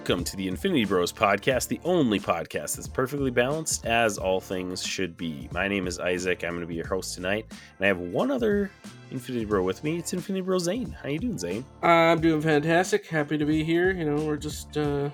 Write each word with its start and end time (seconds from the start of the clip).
welcome 0.00 0.24
to 0.24 0.34
the 0.34 0.48
Infinity 0.48 0.86
Bros 0.86 1.12
podcast, 1.12 1.68
the 1.68 1.78
only 1.84 2.18
podcast 2.18 2.76
that's 2.76 2.88
perfectly 2.88 3.30
balanced 3.30 3.84
as 3.84 4.16
all 4.16 4.40
things 4.40 4.82
should 4.82 5.14
be. 5.14 5.46
My 5.52 5.68
name 5.68 5.86
is 5.86 5.98
Isaac. 5.98 6.42
I'm 6.42 6.52
going 6.52 6.62
to 6.62 6.66
be 6.66 6.74
your 6.74 6.86
host 6.86 7.14
tonight, 7.14 7.44
and 7.50 7.84
I 7.84 7.88
have 7.88 7.98
one 7.98 8.30
other 8.30 8.70
Infinity 9.10 9.44
Bro 9.44 9.62
with 9.62 9.84
me. 9.84 9.98
It's 9.98 10.14
Infinity 10.14 10.40
Bro 10.40 10.56
Zayne. 10.56 10.90
How 11.02 11.10
you 11.10 11.18
doing, 11.18 11.36
Zayne? 11.36 11.66
I'm 11.82 12.18
doing 12.18 12.40
fantastic. 12.40 13.08
Happy 13.08 13.36
to 13.36 13.44
be 13.44 13.62
here. 13.62 13.90
You 13.90 14.06
know, 14.06 14.24
we're 14.24 14.38
just 14.38 14.74
uh, 14.78 15.10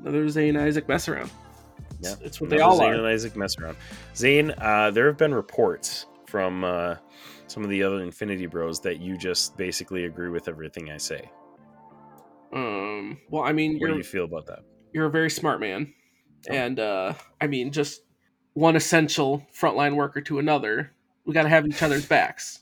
another 0.00 0.26
Zayne 0.30 0.56
Isaac 0.56 0.88
mess 0.88 1.06
around. 1.06 1.30
Yeah, 2.00 2.12
it's, 2.12 2.20
it's 2.22 2.40
what 2.40 2.48
they 2.48 2.60
all 2.60 2.78
Zayne 2.78 2.92
are. 2.92 2.94
and 2.94 3.06
Isaac 3.06 3.36
mess 3.36 3.58
around. 3.58 3.76
Zayne, 4.16 4.54
uh, 4.56 4.90
there 4.90 5.06
have 5.06 5.18
been 5.18 5.34
reports 5.34 6.06
from 6.24 6.64
uh, 6.64 6.96
some 7.46 7.62
of 7.62 7.68
the 7.68 7.82
other 7.82 8.02
Infinity 8.02 8.46
Bros 8.46 8.80
that 8.80 9.00
you 9.00 9.18
just 9.18 9.58
basically 9.58 10.06
agree 10.06 10.30
with 10.30 10.48
everything 10.48 10.90
I 10.90 10.96
say. 10.96 11.30
Um, 12.52 13.18
well, 13.30 13.42
I 13.44 13.52
mean, 13.52 13.78
What 13.78 13.88
do 13.88 13.94
you're 13.94 14.02
feel 14.02 14.24
about 14.24 14.46
that? 14.46 14.60
you're 14.92 15.06
a 15.06 15.10
very 15.10 15.30
smart 15.30 15.60
man, 15.60 15.92
Oh. 16.48 16.54
and 16.54 16.80
uh, 16.80 17.14
I 17.40 17.46
mean, 17.46 17.70
just 17.70 18.02
one 18.54 18.74
essential 18.76 19.46
frontline 19.56 19.94
worker 19.94 20.20
to 20.22 20.38
another, 20.38 20.92
we 21.24 21.32
got 21.34 21.44
to 21.44 21.48
have 21.48 21.66
each 21.66 21.82
other's 21.82 22.06
backs. 22.06 22.60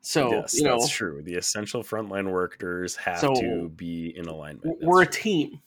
So 0.00 0.30
yes, 0.30 0.54
you 0.54 0.62
know, 0.62 0.78
that's 0.78 0.88
true. 0.88 1.20
The 1.22 1.34
essential 1.34 1.82
frontline 1.82 2.30
workers 2.30 2.94
have 2.96 3.18
So, 3.18 3.34
to 3.34 3.68
be 3.74 4.16
in 4.16 4.26
alignment. 4.26 4.78
we're 4.80 5.02
a 5.02 5.06
team. 5.06 5.60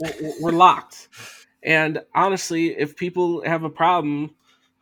We're, 0.00 0.32
we're 0.40 0.52
locked. 0.52 1.08
And 1.62 2.00
honestly, 2.14 2.68
if 2.78 2.96
people 2.96 3.42
have 3.44 3.64
a 3.64 3.70
problem 3.70 4.34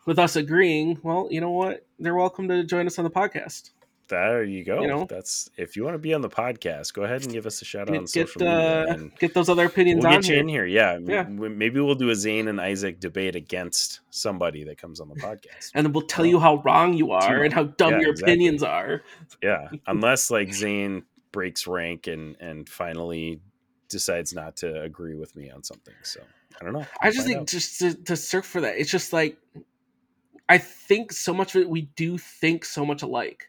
with 0.07 0.19
us 0.21 0.37
agreeing, 0.37 1.01
well, 1.03 1.27
you 1.31 1.41
know 1.41 1.51
what? 1.51 1.85
They're 1.99 2.15
welcome 2.15 2.47
to 2.49 2.63
join 2.65 2.87
us 2.87 2.99
on 2.99 3.05
the 3.05 3.11
podcast. 3.11 3.71
There 4.09 4.45
you 4.45 4.63
go. 4.65 4.83
You 4.83 4.87
know? 4.89 5.07
That's 5.09 5.51
if 5.57 5.75
you 5.77 5.83
want 5.83 5.95
to 5.95 5.99
be 5.99 6.15
on 6.15 6.21
the 6.21 6.29
podcast, 6.29 6.93
go 6.93 7.03
ahead 7.03 7.23
and 7.25 7.33
give 7.33 7.45
us 7.45 7.61
a 7.61 7.65
shout 7.65 7.91
out 7.91 7.97
on 7.97 8.07
social 8.07 8.39
get, 8.39 8.47
media. 8.47 8.85
uh, 8.85 8.93
And 8.95 9.17
get 9.19 9.35
those 9.35 9.49
other 9.49 9.65
opinions 9.67 10.05
we'll 10.05 10.15
on 10.15 10.21
get 10.21 10.29
you 10.29 10.35
here. 10.35 10.41
in 10.43 10.49
here. 10.49 10.65
Yeah, 10.67 10.99
Yeah. 11.03 11.23
maybe 11.25 11.81
we'll 11.81 11.97
do 11.97 12.11
a 12.11 12.15
Zayne 12.15 12.47
and 12.49 12.61
Isaac 12.61 13.01
debate 13.01 13.35
against 13.35 14.01
somebody 14.11 14.63
that 14.65 14.79
comes 14.79 15.01
on 15.01 15.09
the 15.09 15.17
podcast. 15.17 15.71
and 15.75 15.85
then 15.85 15.93
we'll 15.93 16.07
tell 16.07 16.25
you 16.25 16.39
how 16.39 16.57
wrong 16.65 16.95
you 16.95 17.11
are 17.11 17.43
and 17.43 17.53
how 17.53 17.65
dumb 17.65 17.95
Yeah, 17.95 18.01
your 18.01 18.11
exactly. 18.11 18.33
opinions 18.35 18.63
are. 18.63 19.03
yeah, 19.43 19.69
unless 19.89 20.31
like 20.31 20.53
Zayne 20.55 21.03
breaks 21.33 21.67
rank 21.67 22.07
and 22.07 22.37
and 22.41 22.69
finally 22.69 23.41
decides 23.89 24.33
not 24.35 24.57
to 24.57 24.83
agree 24.83 25.15
with 25.17 25.35
me 25.37 25.51
on 25.51 25.63
something. 25.65 25.95
So 26.03 26.21
I 26.61 26.65
don't 26.65 26.73
know. 26.73 26.87
I 27.01 27.07
We'll 27.09 27.13
just 27.13 27.27
think 27.27 27.39
out. 27.41 27.47
just 27.49 27.79
to, 27.81 27.95
to 28.05 28.17
surf 28.17 28.47
for 28.47 28.61
that, 28.63 28.77
it's 28.79 28.91
just 28.91 29.13
like 29.13 29.37
I 30.49 30.59
think 30.59 31.13
so 31.13 31.35
much 31.35 31.55
of 31.57 31.63
it 31.63 31.69
we 31.69 31.83
do 31.97 32.19
think 32.19 32.65
so 32.65 32.87
much 32.87 33.03
alike. 33.03 33.49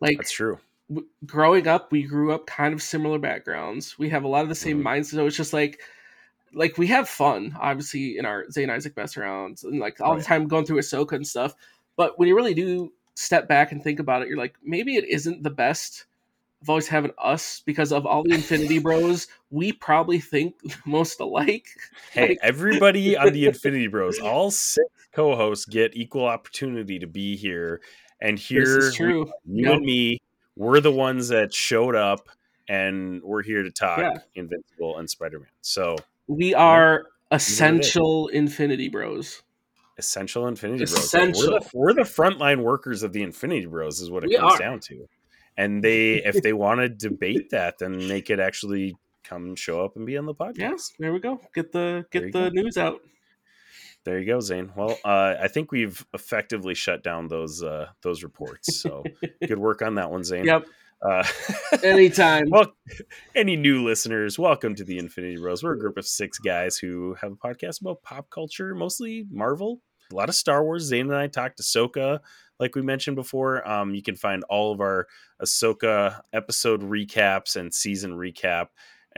Like 0.00 0.18
that's 0.18 0.30
true. 0.32 0.58
w- 0.88 1.08
growing 1.26 1.66
up, 1.66 1.90
we 1.92 2.02
grew 2.04 2.32
up 2.32 2.46
kind 2.46 2.72
of 2.74 2.82
similar 2.82 3.18
backgrounds. 3.18 3.98
We 3.98 4.08
have 4.10 4.24
a 4.24 4.28
lot 4.28 4.42
of 4.42 4.48
the 4.48 4.54
same 4.54 4.78
Mhm. 4.80 4.82
minds, 4.84 5.10
so 5.10 5.26
it's 5.26 5.36
just 5.36 5.52
like 5.52 5.80
like 6.54 6.78
we 6.78 6.86
have 6.86 7.08
fun, 7.08 7.54
obviously, 7.60 8.16
in 8.16 8.24
our 8.24 8.50
Zayne 8.50 8.70
Isaac 8.70 8.96
mess 8.96 9.14
arounds 9.16 9.64
and 9.64 9.78
like 9.80 10.00
all 10.00 10.12
Oh, 10.12 10.14
the 10.16 10.22
yeah. 10.22 10.28
time 10.28 10.48
going 10.48 10.64
through 10.64 10.78
Ahsoka 10.78 11.12
and 11.12 11.26
stuff. 11.26 11.54
But 11.96 12.18
when 12.18 12.26
you 12.26 12.34
really 12.34 12.54
do 12.54 12.90
step 13.14 13.48
back 13.48 13.70
and 13.70 13.82
think 13.84 13.98
about 14.00 14.22
it, 14.22 14.28
you're 14.28 14.38
like, 14.38 14.54
maybe 14.64 14.96
it 14.96 15.04
isn't 15.04 15.42
the 15.42 15.50
best 15.50 16.06
of 16.62 16.70
always 16.70 16.88
having 16.88 17.10
us 17.18 17.60
because 17.66 17.92
of 17.92 18.06
all 18.06 18.22
the 18.22 18.32
Infinity 18.32 18.78
Bros, 18.78 19.26
we 19.50 19.72
probably 19.72 20.20
think 20.20 20.54
most 20.86 21.20
alike. 21.20 21.66
Hey, 22.12 22.28
Like- 22.30 22.38
everybody 22.42 23.14
on 23.14 23.32
the 23.34 23.44
Infinity 23.48 23.88
Bros, 23.88 24.18
all 24.18 24.50
six 24.50 24.86
co-hosts 25.12 25.66
get 25.66 25.94
equal 25.96 26.24
opportunity 26.24 26.98
to 26.98 27.06
be 27.06 27.36
here. 27.36 27.82
And 28.20 28.38
here, 28.38 28.90
true. 28.92 29.30
you 29.46 29.72
and 29.72 29.84
me, 29.84 30.20
we're 30.56 30.80
the 30.80 30.90
ones 30.92 31.28
that 31.28 31.54
showed 31.54 31.94
up, 31.94 32.28
and 32.68 33.22
we're 33.22 33.42
here 33.42 33.62
to 33.62 33.70
talk 33.70 33.98
Yeah. 33.98 34.18
Invincible 34.34 34.98
and 34.98 35.08
Spider-Man. 35.08 35.48
So 35.60 35.96
We 36.26 36.52
are 36.54 37.00
is. 37.00 37.06
essential 37.30 38.28
Infinity 38.28 38.88
Bros. 38.88 39.42
essential 39.98 40.46
Infinity 40.48 40.84
Bros. 40.86 41.12
We're 41.14 41.50
the, 41.60 41.70
we're 41.74 41.94
the 41.94 42.02
frontline 42.02 42.62
workers 42.62 43.02
of 43.02 43.12
the 43.12 43.22
Infinity 43.22 43.66
Bros. 43.66 44.00
Is 44.00 44.10
what 44.10 44.24
it 44.24 44.28
We 44.30 44.36
comes 44.36 44.54
are. 44.54 44.58
down 44.58 44.80
to. 44.80 45.08
And 45.56 45.82
they, 45.82 46.14
if 46.24 46.42
they 46.42 46.52
want 46.52 46.80
to 46.80 46.88
debate 46.88 47.50
that, 47.50 47.78
then 47.78 48.06
they 48.08 48.20
could 48.22 48.38
actually 48.40 48.96
come 49.24 49.54
show 49.56 49.84
up 49.84 49.96
and 49.96 50.06
be 50.06 50.16
on 50.16 50.24
the 50.26 50.34
podcast. 50.34 50.56
Yeah, 50.58 50.76
there 51.00 51.12
we 51.12 51.18
go. 51.20 51.40
Get 51.54 51.72
the 51.72 52.04
get 52.10 52.32
the 52.32 52.48
go. 52.48 52.48
news 52.50 52.76
out. 52.76 53.00
There 54.08 54.18
you 54.18 54.24
go, 54.24 54.40
Zayne. 54.40 54.72
Well, 54.74 54.96
uh, 55.04 55.34
I 55.38 55.48
think 55.48 55.70
we've 55.70 56.02
effectively 56.14 56.74
shut 56.74 57.02
down 57.02 57.28
those 57.28 57.62
uh, 57.62 57.88
those 58.00 58.22
reports. 58.22 58.80
So 58.80 59.04
good 59.46 59.58
work 59.58 59.82
on 59.82 59.96
that 59.96 60.10
one, 60.10 60.24
Zayne. 60.24 60.46
Yep. 60.46 60.64
Uh, 61.02 61.22
Anytime. 61.84 62.46
well, 62.50 62.72
any 63.36 63.54
new 63.54 63.84
listeners, 63.84 64.38
welcome 64.38 64.74
to 64.76 64.82
the 64.82 64.96
Infinity 64.96 65.36
Bros. 65.36 65.62
We're 65.62 65.74
a 65.74 65.78
group 65.78 65.98
of 65.98 66.06
six 66.06 66.38
guys 66.38 66.78
who 66.78 67.16
have 67.20 67.32
a 67.32 67.36
podcast 67.36 67.82
about 67.82 68.02
pop 68.02 68.30
culture, 68.30 68.74
mostly 68.74 69.26
Marvel, 69.30 69.82
a 70.10 70.14
lot 70.14 70.30
of 70.30 70.34
Star 70.34 70.64
Wars. 70.64 70.84
Zayne 70.84 71.08
and 71.08 71.14
I 71.14 71.26
talked 71.26 71.58
to 71.58 71.62
Ahsoka, 71.62 72.20
like 72.58 72.74
we 72.74 72.80
mentioned 72.80 73.16
before. 73.16 73.68
Um, 73.68 73.94
you 73.94 74.02
can 74.02 74.16
find 74.16 74.42
all 74.48 74.72
of 74.72 74.80
our 74.80 75.06
Ahsoka 75.42 76.18
episode 76.32 76.80
recaps 76.80 77.56
and 77.56 77.74
season 77.74 78.12
recap 78.12 78.68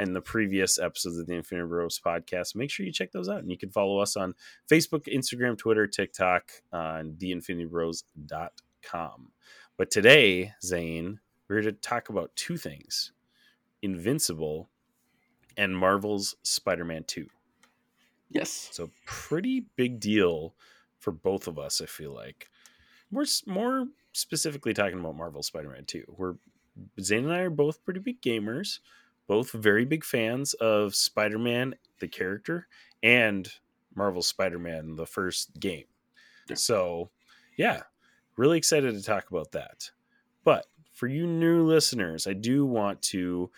and 0.00 0.16
the 0.16 0.22
previous 0.22 0.78
episodes 0.78 1.18
of 1.18 1.26
the 1.26 1.34
Infinity 1.34 1.68
Bros 1.68 2.00
podcast. 2.00 2.54
Make 2.54 2.70
sure 2.70 2.86
you 2.86 2.92
check 2.92 3.12
those 3.12 3.28
out. 3.28 3.40
And 3.40 3.50
you 3.50 3.58
can 3.58 3.70
follow 3.70 3.98
us 3.98 4.16
on 4.16 4.34
Facebook, 4.70 5.12
Instagram, 5.14 5.58
Twitter, 5.58 5.86
TikTok, 5.86 6.50
uh, 6.72 6.76
on 6.76 7.16
theinfinitybros.com. 7.18 9.28
But 9.76 9.90
today, 9.90 10.54
Zayne, 10.64 11.20
we're 11.48 11.60
here 11.60 11.70
to 11.70 11.76
talk 11.76 12.08
about 12.08 12.34
two 12.34 12.56
things 12.56 13.12
Invincible 13.82 14.70
and 15.58 15.76
Marvel's 15.76 16.34
Spider 16.44 16.86
Man 16.86 17.04
2. 17.04 17.26
yes. 18.30 18.70
So, 18.72 18.88
pretty 19.04 19.66
big 19.76 20.00
deal 20.00 20.54
for 20.98 21.12
both 21.12 21.46
of 21.46 21.58
us, 21.58 21.82
I 21.82 21.86
feel 21.86 22.14
like. 22.14 22.48
We're 23.10 23.26
more 23.46 23.86
specifically 24.12 24.72
talking 24.72 24.98
about 24.98 25.16
Marvel 25.16 25.42
Spider 25.42 25.68
Man 25.68 25.84
2. 25.84 26.04
We're 26.16 26.36
Zayne 27.00 27.24
and 27.24 27.32
I 27.32 27.40
are 27.40 27.50
both 27.50 27.84
pretty 27.84 28.00
big 28.00 28.22
gamers, 28.22 28.78
both 29.30 29.52
very 29.52 29.84
big 29.84 30.04
fans 30.04 30.54
of 30.54 30.92
Spider 30.92 31.38
Man, 31.38 31.76
the 32.00 32.08
character, 32.08 32.66
and 33.00 33.48
Marvel 33.94 34.22
Spider 34.22 34.58
Man, 34.58 34.96
the 34.96 35.06
first 35.06 35.60
game. 35.60 35.84
Yeah. 36.48 36.56
So, 36.56 37.10
yeah, 37.56 37.82
really 38.36 38.58
excited 38.58 38.92
to 38.92 39.02
talk 39.04 39.30
about 39.30 39.52
that. 39.52 39.92
But 40.42 40.66
for 40.92 41.06
you 41.06 41.28
new 41.28 41.62
listeners, 41.64 42.26
I 42.26 42.32
do 42.32 42.66
want 42.66 43.02
to 43.02 43.52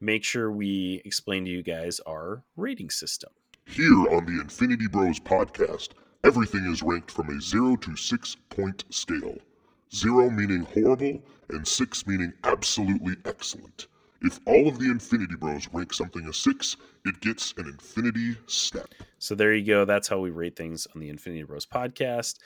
make 0.00 0.24
sure 0.24 0.50
we 0.50 1.02
explain 1.04 1.44
to 1.44 1.50
you 1.50 1.62
guys 1.62 2.00
our 2.06 2.42
rating 2.56 2.88
system. 2.88 3.28
Here 3.66 4.08
on 4.10 4.24
the 4.24 4.40
Infinity 4.40 4.88
Bros 4.88 5.20
podcast, 5.20 5.90
everything 6.24 6.64
is 6.72 6.82
ranked 6.82 7.10
from 7.10 7.28
a 7.28 7.38
0 7.38 7.76
to 7.76 7.94
6 7.94 8.36
point 8.48 8.84
scale. 8.88 9.36
0 9.94 10.30
meaning 10.30 10.66
horrible, 10.72 11.22
and 11.50 11.68
6 11.68 12.06
meaning 12.06 12.32
absolutely 12.44 13.16
excellent. 13.26 13.88
If 14.20 14.40
all 14.46 14.66
of 14.66 14.80
the 14.80 14.90
Infinity 14.90 15.36
Bros 15.36 15.68
rank 15.72 15.92
something 15.92 16.26
a 16.26 16.32
6, 16.32 16.76
it 17.04 17.20
gets 17.20 17.54
an 17.56 17.66
Infinity 17.68 18.36
Step. 18.46 18.92
So 19.20 19.36
there 19.36 19.54
you 19.54 19.64
go. 19.64 19.84
That's 19.84 20.08
how 20.08 20.18
we 20.18 20.30
rate 20.30 20.56
things 20.56 20.88
on 20.92 21.00
the 21.00 21.08
Infinity 21.08 21.44
Bros 21.44 21.64
podcast. 21.64 22.38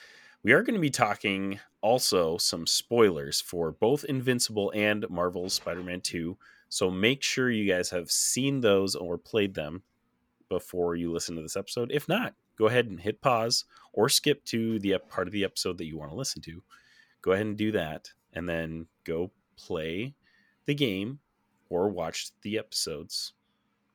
We 0.42 0.52
are 0.52 0.62
going 0.62 0.74
to 0.74 0.80
be 0.80 0.90
talking 0.90 1.60
also 1.80 2.36
some 2.36 2.66
spoilers 2.66 3.40
for 3.40 3.72
both 3.72 4.04
Invincible 4.04 4.70
and 4.74 5.08
Marvel's 5.08 5.54
Spider 5.54 5.82
Man 5.82 6.02
2. 6.02 6.36
So 6.68 6.90
make 6.90 7.22
sure 7.22 7.50
you 7.50 7.72
guys 7.72 7.88
have 7.88 8.10
seen 8.10 8.60
those 8.60 8.94
or 8.94 9.16
played 9.16 9.54
them 9.54 9.82
before 10.50 10.94
you 10.94 11.10
listen 11.10 11.36
to 11.36 11.42
this 11.42 11.56
episode. 11.56 11.90
If 11.90 12.06
not, 12.06 12.34
go 12.58 12.66
ahead 12.66 12.86
and 12.86 13.00
hit 13.00 13.22
pause 13.22 13.64
or 13.94 14.10
skip 14.10 14.44
to 14.46 14.78
the 14.78 14.98
part 15.08 15.26
of 15.26 15.32
the 15.32 15.44
episode 15.44 15.78
that 15.78 15.86
you 15.86 15.96
want 15.96 16.10
to 16.10 16.16
listen 16.16 16.42
to. 16.42 16.62
Go 17.22 17.32
ahead 17.32 17.46
and 17.46 17.56
do 17.56 17.72
that 17.72 18.10
and 18.34 18.46
then 18.46 18.88
go 19.04 19.30
play 19.56 20.14
the 20.66 20.74
game 20.74 21.20
or 21.72 21.88
watch 21.88 22.30
the 22.42 22.58
episodes 22.58 23.32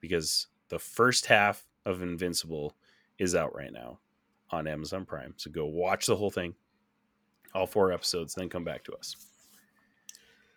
because 0.02 0.48
the 0.70 0.80
first 0.80 1.28
half 1.28 1.68
of 1.86 2.02
Invincible 2.02 2.76
is 3.20 3.36
out 3.36 3.56
right 3.56 3.72
now 3.72 4.00
on 4.50 4.68
Amazon 4.68 5.06
Prime. 5.06 5.36
So 5.38 5.52
go 5.52 5.66
watch 5.66 6.08
the 6.08 6.16
whole 6.16 6.32
thing, 6.32 6.56
all 7.54 7.68
four 7.68 7.92
episodes, 7.92 8.34
then 8.34 8.50
come 8.50 8.64
back 8.64 8.84
to 8.86 8.94
us. 8.94 9.16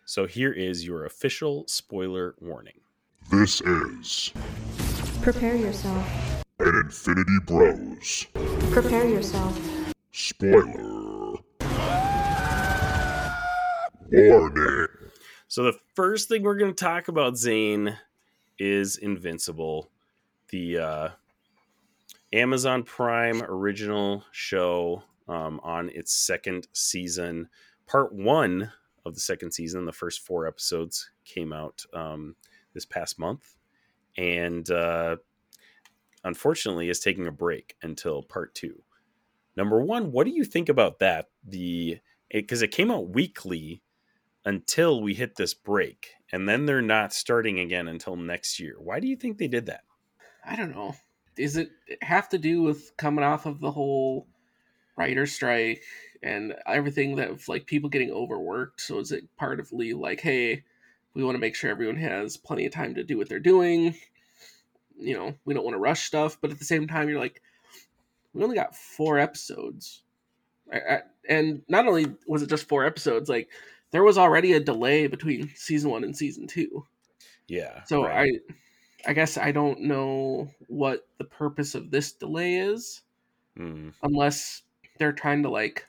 So 0.05 0.25
here 0.25 0.51
is 0.51 0.85
your 0.85 1.05
official 1.05 1.63
spoiler 1.67 2.33
warning. 2.39 2.79
This 3.31 3.61
is 3.61 4.33
Prepare 5.21 5.55
yourself. 5.55 6.43
an 6.59 6.81
Infinity 6.85 7.37
Bros 7.45 8.25
Prepare 8.71 9.07
yourself. 9.07 9.59
spoiler 10.11 11.37
warning. 14.11 14.87
So 15.51 15.63
the 15.63 15.77
first 15.95 16.29
thing 16.29 16.43
we're 16.43 16.55
going 16.55 16.73
to 16.73 16.81
talk 16.81 17.09
about, 17.09 17.35
Zayne, 17.35 17.97
is 18.57 18.95
Invincible, 18.95 19.91
the 20.47 20.77
uh, 20.77 21.09
Amazon 22.31 22.83
Prime 22.83 23.43
original 23.43 24.23
show 24.31 25.03
um, 25.27 25.59
on 25.61 25.89
its 25.89 26.15
second 26.15 26.69
season. 26.71 27.49
Part 27.85 28.13
one 28.13 28.71
of 29.05 29.13
the 29.13 29.19
second 29.19 29.51
season, 29.51 29.83
the 29.83 29.91
first 29.91 30.21
four 30.21 30.47
episodes 30.47 31.11
came 31.25 31.51
out 31.51 31.85
um, 31.93 32.37
this 32.73 32.85
past 32.85 33.19
month, 33.19 33.57
and 34.15 34.71
uh, 34.71 35.17
unfortunately 36.23 36.87
is 36.87 37.01
taking 37.01 37.27
a 37.27 37.31
break 37.31 37.75
until 37.81 38.23
part 38.23 38.55
two. 38.55 38.81
Number 39.57 39.81
one, 39.81 40.13
what 40.13 40.23
do 40.23 40.31
you 40.31 40.45
think 40.45 40.69
about 40.69 40.99
that? 40.99 41.27
The 41.45 41.99
because 42.29 42.61
it, 42.61 42.67
it 42.67 42.71
came 42.71 42.89
out 42.89 43.09
weekly 43.09 43.81
until 44.45 45.01
we 45.01 45.13
hit 45.13 45.35
this 45.35 45.53
break, 45.53 46.11
and 46.31 46.47
then 46.47 46.65
they're 46.65 46.81
not 46.81 47.13
starting 47.13 47.59
again 47.59 47.87
until 47.87 48.15
next 48.15 48.59
year. 48.59 48.75
Why 48.77 48.99
do 48.99 49.07
you 49.07 49.15
think 49.15 49.37
they 49.37 49.47
did 49.47 49.67
that? 49.67 49.83
I 50.45 50.55
don't 50.55 50.71
know. 50.71 50.95
Is 51.37 51.57
it 51.57 51.69
have 52.01 52.29
to 52.29 52.37
do 52.37 52.61
with 52.61 52.95
coming 52.97 53.23
off 53.23 53.45
of 53.45 53.59
the 53.59 53.71
whole 53.71 54.27
writer 54.97 55.25
strike 55.25 55.81
and 56.21 56.55
everything 56.67 57.15
that 57.15 57.47
like 57.47 57.65
people 57.65 57.89
getting 57.89 58.11
overworked? 58.11 58.81
So 58.81 58.99
is 58.99 59.11
it 59.11 59.35
part 59.37 59.59
of 59.59 59.71
Lee 59.71 59.93
like, 59.93 60.21
hey, 60.21 60.63
we 61.13 61.23
want 61.23 61.35
to 61.35 61.39
make 61.41 61.55
sure 61.55 61.69
everyone 61.69 61.97
has 61.97 62.37
plenty 62.37 62.65
of 62.65 62.73
time 62.73 62.95
to 62.95 63.03
do 63.03 63.17
what 63.17 63.29
they're 63.29 63.39
doing? 63.39 63.95
You 64.99 65.15
know, 65.15 65.35
we 65.45 65.53
don't 65.53 65.63
want 65.63 65.75
to 65.75 65.79
rush 65.79 66.03
stuff, 66.03 66.37
but 66.41 66.51
at 66.51 66.59
the 66.59 66.65
same 66.65 66.87
time, 66.87 67.09
you're 67.09 67.19
like, 67.19 67.41
we 68.33 68.43
only 68.43 68.55
got 68.55 68.75
four 68.75 69.17
episodes, 69.19 70.03
and 71.27 71.63
not 71.67 71.87
only 71.87 72.13
was 72.27 72.41
it 72.41 72.49
just 72.49 72.69
four 72.69 72.85
episodes, 72.85 73.27
like 73.27 73.49
there 73.91 74.03
was 74.03 74.17
already 74.17 74.53
a 74.53 74.59
delay 74.59 75.07
between 75.07 75.51
season 75.55 75.91
one 75.91 76.03
and 76.03 76.15
season 76.15 76.47
two. 76.47 76.85
Yeah. 77.47 77.83
So 77.83 78.03
right. 78.05 78.39
I, 79.05 79.09
I 79.09 79.13
guess 79.13 79.37
I 79.37 79.51
don't 79.51 79.81
know 79.81 80.49
what 80.67 81.07
the 81.17 81.25
purpose 81.25 81.75
of 81.75 81.91
this 81.91 82.13
delay 82.13 82.55
is, 82.55 83.01
mm. 83.57 83.93
unless 84.01 84.63
they're 84.97 85.11
trying 85.11 85.43
to 85.43 85.49
like 85.49 85.85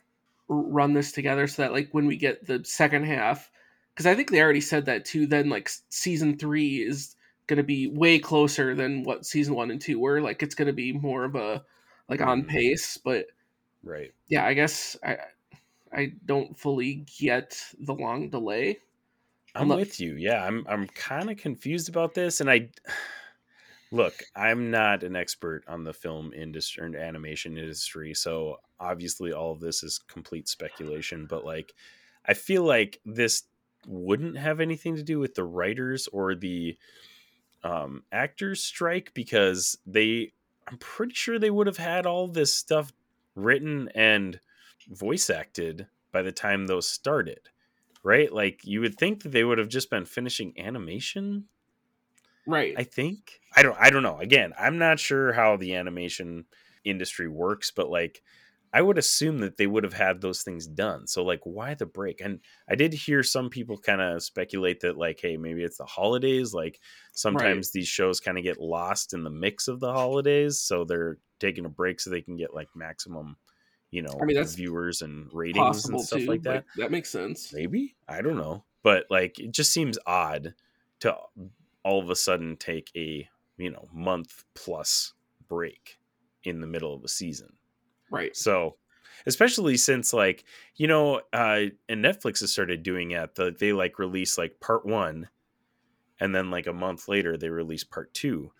run 0.48 0.92
this 0.92 1.12
together 1.12 1.46
so 1.46 1.62
that 1.62 1.72
like 1.72 1.88
when 1.92 2.06
we 2.06 2.16
get 2.16 2.46
the 2.46 2.64
second 2.64 3.04
half, 3.04 3.50
because 3.94 4.06
I 4.06 4.14
think 4.14 4.30
they 4.30 4.40
already 4.42 4.60
said 4.60 4.86
that 4.86 5.04
too. 5.04 5.26
Then 5.26 5.48
like 5.48 5.70
season 5.88 6.38
three 6.38 6.76
is 6.82 7.14
going 7.46 7.58
to 7.58 7.62
be 7.62 7.86
way 7.86 8.18
closer 8.18 8.74
than 8.74 9.04
what 9.04 9.26
season 9.26 9.54
one 9.54 9.70
and 9.70 9.80
two 9.80 10.00
were. 10.00 10.20
Like 10.20 10.42
it's 10.42 10.54
going 10.54 10.66
to 10.66 10.72
be 10.72 10.92
more 10.92 11.24
of 11.24 11.34
a 11.36 11.62
like 12.08 12.20
on 12.20 12.42
mm. 12.42 12.48
pace, 12.48 12.98
but 13.02 13.26
right. 13.84 14.12
Yeah, 14.28 14.44
I 14.44 14.54
guess 14.54 14.96
I 15.04 15.18
I 15.92 16.12
don't 16.24 16.58
fully 16.58 17.06
get 17.18 17.60
the 17.78 17.94
long 17.94 18.30
delay. 18.30 18.78
I'm 19.54 19.68
with 19.68 20.00
you. 20.00 20.14
Yeah, 20.14 20.44
I'm 20.44 20.64
I'm 20.68 20.86
kind 20.88 21.30
of 21.30 21.36
confused 21.36 21.88
about 21.88 22.14
this, 22.14 22.40
and 22.40 22.50
I 22.50 22.70
look. 23.92 24.14
I'm 24.34 24.70
not 24.70 25.02
an 25.02 25.14
expert 25.14 25.64
on 25.68 25.84
the 25.84 25.92
film 25.92 26.32
industry 26.32 26.86
and 26.86 26.96
animation 26.96 27.58
industry, 27.58 28.14
so 28.14 28.58
obviously 28.80 29.32
all 29.32 29.52
of 29.52 29.60
this 29.60 29.82
is 29.82 29.98
complete 29.98 30.48
speculation. 30.48 31.26
But 31.26 31.44
like, 31.44 31.74
I 32.26 32.34
feel 32.34 32.64
like 32.64 33.00
this 33.04 33.44
wouldn't 33.86 34.38
have 34.38 34.60
anything 34.60 34.96
to 34.96 35.02
do 35.02 35.18
with 35.18 35.34
the 35.34 35.44
writers 35.44 36.08
or 36.08 36.34
the 36.34 36.78
um, 37.62 38.04
actors 38.12 38.62
strike 38.62 39.12
because 39.14 39.76
they. 39.86 40.32
I'm 40.68 40.78
pretty 40.78 41.12
sure 41.14 41.38
they 41.38 41.50
would 41.50 41.66
have 41.66 41.76
had 41.76 42.06
all 42.06 42.28
this 42.28 42.54
stuff 42.54 42.92
written 43.34 43.90
and 43.96 44.38
voice 44.90 45.30
acted 45.30 45.86
by 46.12 46.22
the 46.22 46.32
time 46.32 46.66
those 46.66 46.88
started, 46.88 47.40
right? 48.02 48.32
Like 48.32 48.60
you 48.64 48.80
would 48.80 48.96
think 48.96 49.22
that 49.22 49.30
they 49.30 49.44
would 49.44 49.58
have 49.58 49.68
just 49.68 49.90
been 49.90 50.04
finishing 50.04 50.54
animation, 50.58 51.46
right? 52.46 52.74
I 52.76 52.84
think 52.84 53.40
I 53.56 53.62
don't 53.62 53.76
I 53.80 53.90
don't 53.90 54.02
know. 54.02 54.18
Again, 54.18 54.52
I'm 54.58 54.78
not 54.78 55.00
sure 55.00 55.32
how 55.32 55.56
the 55.56 55.74
animation 55.74 56.44
industry 56.84 57.28
works, 57.28 57.70
but 57.70 57.90
like 57.90 58.22
I 58.74 58.80
would 58.80 58.96
assume 58.96 59.38
that 59.40 59.58
they 59.58 59.66
would 59.66 59.84
have 59.84 59.92
had 59.92 60.20
those 60.20 60.42
things 60.42 60.66
done. 60.66 61.06
So 61.06 61.22
like 61.22 61.40
why 61.44 61.74
the 61.74 61.86
break? 61.86 62.20
And 62.22 62.40
I 62.68 62.74
did 62.74 62.94
hear 62.94 63.22
some 63.22 63.50
people 63.50 63.76
kind 63.76 64.00
of 64.00 64.22
speculate 64.22 64.80
that 64.80 64.96
like 64.96 65.20
hey, 65.20 65.36
maybe 65.36 65.62
it's 65.62 65.78
the 65.78 65.84
holidays, 65.84 66.54
like 66.54 66.80
sometimes 67.12 67.68
right. 67.68 67.72
these 67.74 67.88
shows 67.88 68.20
kind 68.20 68.38
of 68.38 68.44
get 68.44 68.60
lost 68.60 69.12
in 69.14 69.24
the 69.24 69.30
mix 69.30 69.68
of 69.68 69.80
the 69.80 69.92
holidays, 69.92 70.60
so 70.60 70.84
they're 70.84 71.18
taking 71.38 71.64
a 71.64 71.70
break 71.70 72.00
so 72.00 72.08
they 72.08 72.22
can 72.22 72.36
get 72.36 72.54
like 72.54 72.68
maximum 72.74 73.36
you 73.92 74.00
know, 74.00 74.18
I 74.20 74.24
mean, 74.24 74.34
that's 74.34 74.54
viewers 74.54 75.02
and 75.02 75.28
ratings 75.32 75.84
and 75.84 76.00
stuff 76.00 76.20
too. 76.20 76.26
like 76.26 76.42
that. 76.42 76.54
Like, 76.54 76.64
that 76.78 76.90
makes 76.90 77.10
sense. 77.10 77.52
Maybe 77.52 77.94
I 78.08 78.22
don't 78.22 78.38
know, 78.38 78.64
but 78.82 79.04
like 79.10 79.38
it 79.38 79.52
just 79.52 79.70
seems 79.70 79.98
odd 80.06 80.54
to 81.00 81.14
all 81.84 82.02
of 82.02 82.08
a 82.08 82.16
sudden 82.16 82.56
take 82.56 82.90
a 82.96 83.28
you 83.58 83.70
know 83.70 83.88
month 83.92 84.44
plus 84.54 85.12
break 85.46 85.98
in 86.42 86.62
the 86.62 86.66
middle 86.66 86.94
of 86.94 87.04
a 87.04 87.08
season. 87.08 87.52
Right. 88.10 88.34
So, 88.34 88.76
especially 89.26 89.76
since 89.76 90.14
like 90.14 90.44
you 90.74 90.88
know, 90.88 91.20
uh, 91.34 91.66
and 91.86 92.02
Netflix 92.02 92.40
has 92.40 92.50
started 92.50 92.82
doing 92.82 93.10
it. 93.10 93.34
The, 93.34 93.54
they 93.56 93.74
like 93.74 93.98
release 93.98 94.38
like 94.38 94.58
part 94.58 94.86
one, 94.86 95.28
and 96.18 96.34
then 96.34 96.50
like 96.50 96.66
a 96.66 96.72
month 96.72 97.08
later 97.08 97.36
they 97.36 97.50
release 97.50 97.84
part 97.84 98.14
two. 98.14 98.52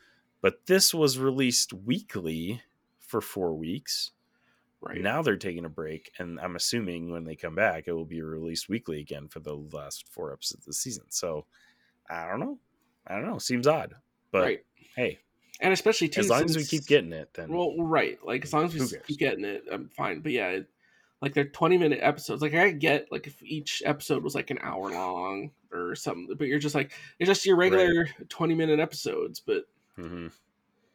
But 0.42 0.66
this 0.66 0.92
was 0.92 1.18
released 1.18 1.72
weekly 1.72 2.60
for 2.98 3.22
four 3.22 3.54
weeks 3.54 4.10
Right. 4.82 5.00
Now 5.00 5.22
they're 5.22 5.36
taking 5.36 5.64
a 5.64 5.68
break, 5.68 6.10
and 6.18 6.40
I'm 6.40 6.56
assuming 6.56 7.12
when 7.12 7.24
they 7.24 7.36
come 7.36 7.54
back, 7.54 7.84
it 7.86 7.92
will 7.92 8.04
be 8.04 8.20
released 8.20 8.68
weekly 8.68 9.00
again 9.00 9.28
for 9.28 9.38
the 9.38 9.54
last 9.54 10.08
four 10.08 10.32
episodes 10.32 10.62
of 10.62 10.66
the 10.66 10.72
season. 10.72 11.04
So 11.08 11.46
I 12.10 12.26
don't 12.28 12.40
know. 12.40 12.58
I 13.06 13.14
don't 13.14 13.26
know. 13.26 13.38
Seems 13.38 13.68
odd, 13.68 13.94
but 14.32 14.42
right. 14.42 14.64
hey, 14.96 15.20
and 15.60 15.72
especially 15.72 16.08
too, 16.08 16.20
as 16.20 16.28
long 16.28 16.44
as 16.44 16.56
we 16.56 16.64
keep 16.64 16.86
getting 16.86 17.12
it, 17.12 17.32
then 17.34 17.52
well, 17.52 17.76
right. 17.78 18.18
Like 18.24 18.44
as 18.44 18.52
long 18.52 18.64
as 18.64 18.74
we 18.74 18.98
keep 19.06 19.18
getting 19.18 19.44
it, 19.44 19.64
I'm 19.70 19.88
fine. 19.88 20.20
But 20.20 20.32
yeah, 20.32 20.48
it, 20.48 20.66
like 21.20 21.34
they're 21.34 21.44
20 21.44 21.78
minute 21.78 22.00
episodes. 22.02 22.42
Like 22.42 22.54
I 22.54 22.72
get 22.72 23.06
like 23.12 23.28
if 23.28 23.40
each 23.42 23.82
episode 23.86 24.24
was 24.24 24.34
like 24.34 24.50
an 24.50 24.58
hour 24.60 24.90
long 24.90 25.52
or 25.72 25.94
something, 25.94 26.34
but 26.36 26.48
you're 26.48 26.58
just 26.58 26.74
like 26.74 26.92
it's 27.20 27.28
just 27.28 27.46
your 27.46 27.56
regular 27.56 28.02
right. 28.18 28.28
20 28.28 28.54
minute 28.54 28.80
episodes. 28.80 29.40
But 29.40 29.64
mm-hmm. 29.96 30.26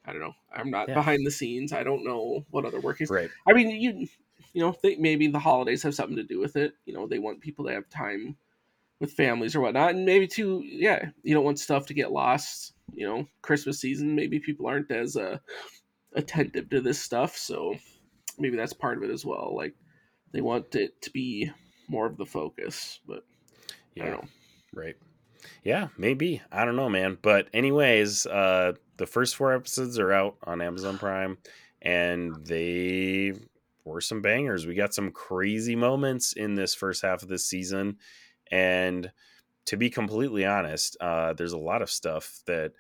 I 0.07 0.13
don't 0.13 0.21
know. 0.21 0.35
I'm 0.55 0.71
not 0.71 0.87
yeah. 0.87 0.95
behind 0.95 1.25
the 1.25 1.31
scenes. 1.31 1.73
I 1.73 1.83
don't 1.83 2.05
know 2.05 2.45
what 2.49 2.63
other 2.63 2.79
work 2.79 3.01
is. 3.01 3.09
Right. 3.09 3.29
I 3.47 3.53
mean, 3.53 3.69
you 3.69 4.07
you 4.53 4.61
know, 4.61 4.71
think 4.71 4.99
maybe 4.99 5.27
the 5.27 5.37
holidays 5.37 5.83
have 5.83 5.93
something 5.93 6.15
to 6.15 6.23
do 6.23 6.39
with 6.39 6.55
it. 6.55 6.73
You 6.85 6.93
know, 6.93 7.07
they 7.07 7.19
want 7.19 7.41
people 7.41 7.65
to 7.65 7.73
have 7.73 7.89
time 7.89 8.37
with 8.99 9.13
families 9.13 9.55
or 9.55 9.61
whatnot, 9.61 9.91
and 9.91 10.05
maybe 10.05 10.25
too, 10.27 10.63
yeah, 10.65 11.09
you 11.21 11.35
don't 11.35 11.43
want 11.43 11.59
stuff 11.59 11.85
to 11.87 11.93
get 11.93 12.11
lost. 12.11 12.73
You 12.93 13.05
know, 13.05 13.27
Christmas 13.41 13.79
season, 13.79 14.15
maybe 14.15 14.39
people 14.39 14.65
aren't 14.65 14.89
as 14.89 15.17
uh, 15.17 15.37
attentive 16.15 16.69
to 16.69 16.81
this 16.81 16.99
stuff, 16.99 17.35
so 17.37 17.75
maybe 18.39 18.57
that's 18.57 18.73
part 18.73 18.97
of 18.97 19.03
it 19.03 19.11
as 19.11 19.25
well. 19.25 19.53
Like 19.55 19.75
they 20.31 20.41
want 20.41 20.73
it 20.75 20.99
to 21.03 21.11
be 21.11 21.51
more 21.87 22.07
of 22.07 22.17
the 22.17 22.25
focus, 22.25 22.99
but 23.05 23.23
yeah, 23.95 24.21
right. 24.73 24.95
Yeah, 25.63 25.89
maybe. 25.97 26.41
I 26.51 26.65
don't 26.65 26.75
know, 26.75 26.89
man. 26.89 27.17
But 27.21 27.49
anyways, 27.53 28.25
uh 28.25 28.73
the 28.97 29.05
first 29.05 29.35
four 29.35 29.53
episodes 29.53 29.99
are 29.99 30.11
out 30.11 30.37
on 30.43 30.61
Amazon 30.61 30.97
Prime 30.97 31.37
and 31.81 32.35
they 32.45 33.33
were 33.85 34.01
some 34.01 34.21
bangers. 34.21 34.65
We 34.65 34.75
got 34.75 34.93
some 34.93 35.11
crazy 35.11 35.75
moments 35.75 36.33
in 36.33 36.55
this 36.55 36.75
first 36.75 37.01
half 37.03 37.23
of 37.23 37.29
this 37.29 37.45
season 37.45 37.97
and 38.51 39.11
to 39.65 39.77
be 39.77 39.89
completely 39.89 40.45
honest, 40.45 40.97
uh 40.99 41.33
there's 41.33 41.53
a 41.53 41.57
lot 41.57 41.81
of 41.81 41.91
stuff 41.91 42.41
that 42.47 42.73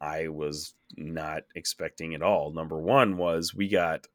I 0.00 0.28
was 0.28 0.74
not 0.96 1.44
expecting 1.54 2.14
at 2.14 2.22
all. 2.22 2.52
Number 2.52 2.78
1 2.78 3.16
was 3.16 3.54
we 3.54 3.68
got 3.68 4.06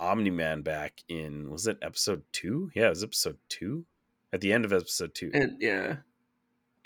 Omni 0.00 0.30
Man 0.30 0.62
back 0.62 1.02
in 1.08 1.50
was 1.50 1.66
it 1.66 1.78
episode 1.82 2.22
2? 2.32 2.72
Yeah, 2.74 2.86
it 2.86 2.90
was 2.90 3.04
episode 3.04 3.38
2 3.48 3.84
at 4.32 4.40
the 4.40 4.52
end 4.52 4.64
of 4.64 4.72
episode 4.72 5.14
2. 5.14 5.30
And 5.34 5.56
yeah 5.60 5.96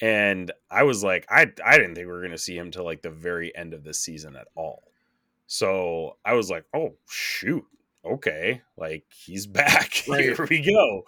and 0.00 0.52
I 0.70 0.84
was 0.84 1.02
like, 1.02 1.26
I 1.30 1.52
I 1.64 1.76
didn't 1.76 1.94
think 1.94 2.06
we 2.06 2.12
were 2.12 2.22
gonna 2.22 2.38
see 2.38 2.56
him 2.56 2.70
till 2.70 2.84
like 2.84 3.02
the 3.02 3.10
very 3.10 3.54
end 3.56 3.74
of 3.74 3.84
the 3.84 3.94
season 3.94 4.36
at 4.36 4.48
all. 4.54 4.84
So 5.46 6.16
I 6.24 6.34
was 6.34 6.50
like, 6.50 6.64
oh 6.74 6.94
shoot, 7.08 7.64
okay, 8.04 8.62
like 8.76 9.04
he's 9.08 9.46
back. 9.48 10.04
Right. 10.08 10.24
Here 10.24 10.46
we 10.48 10.60
go. 10.62 11.02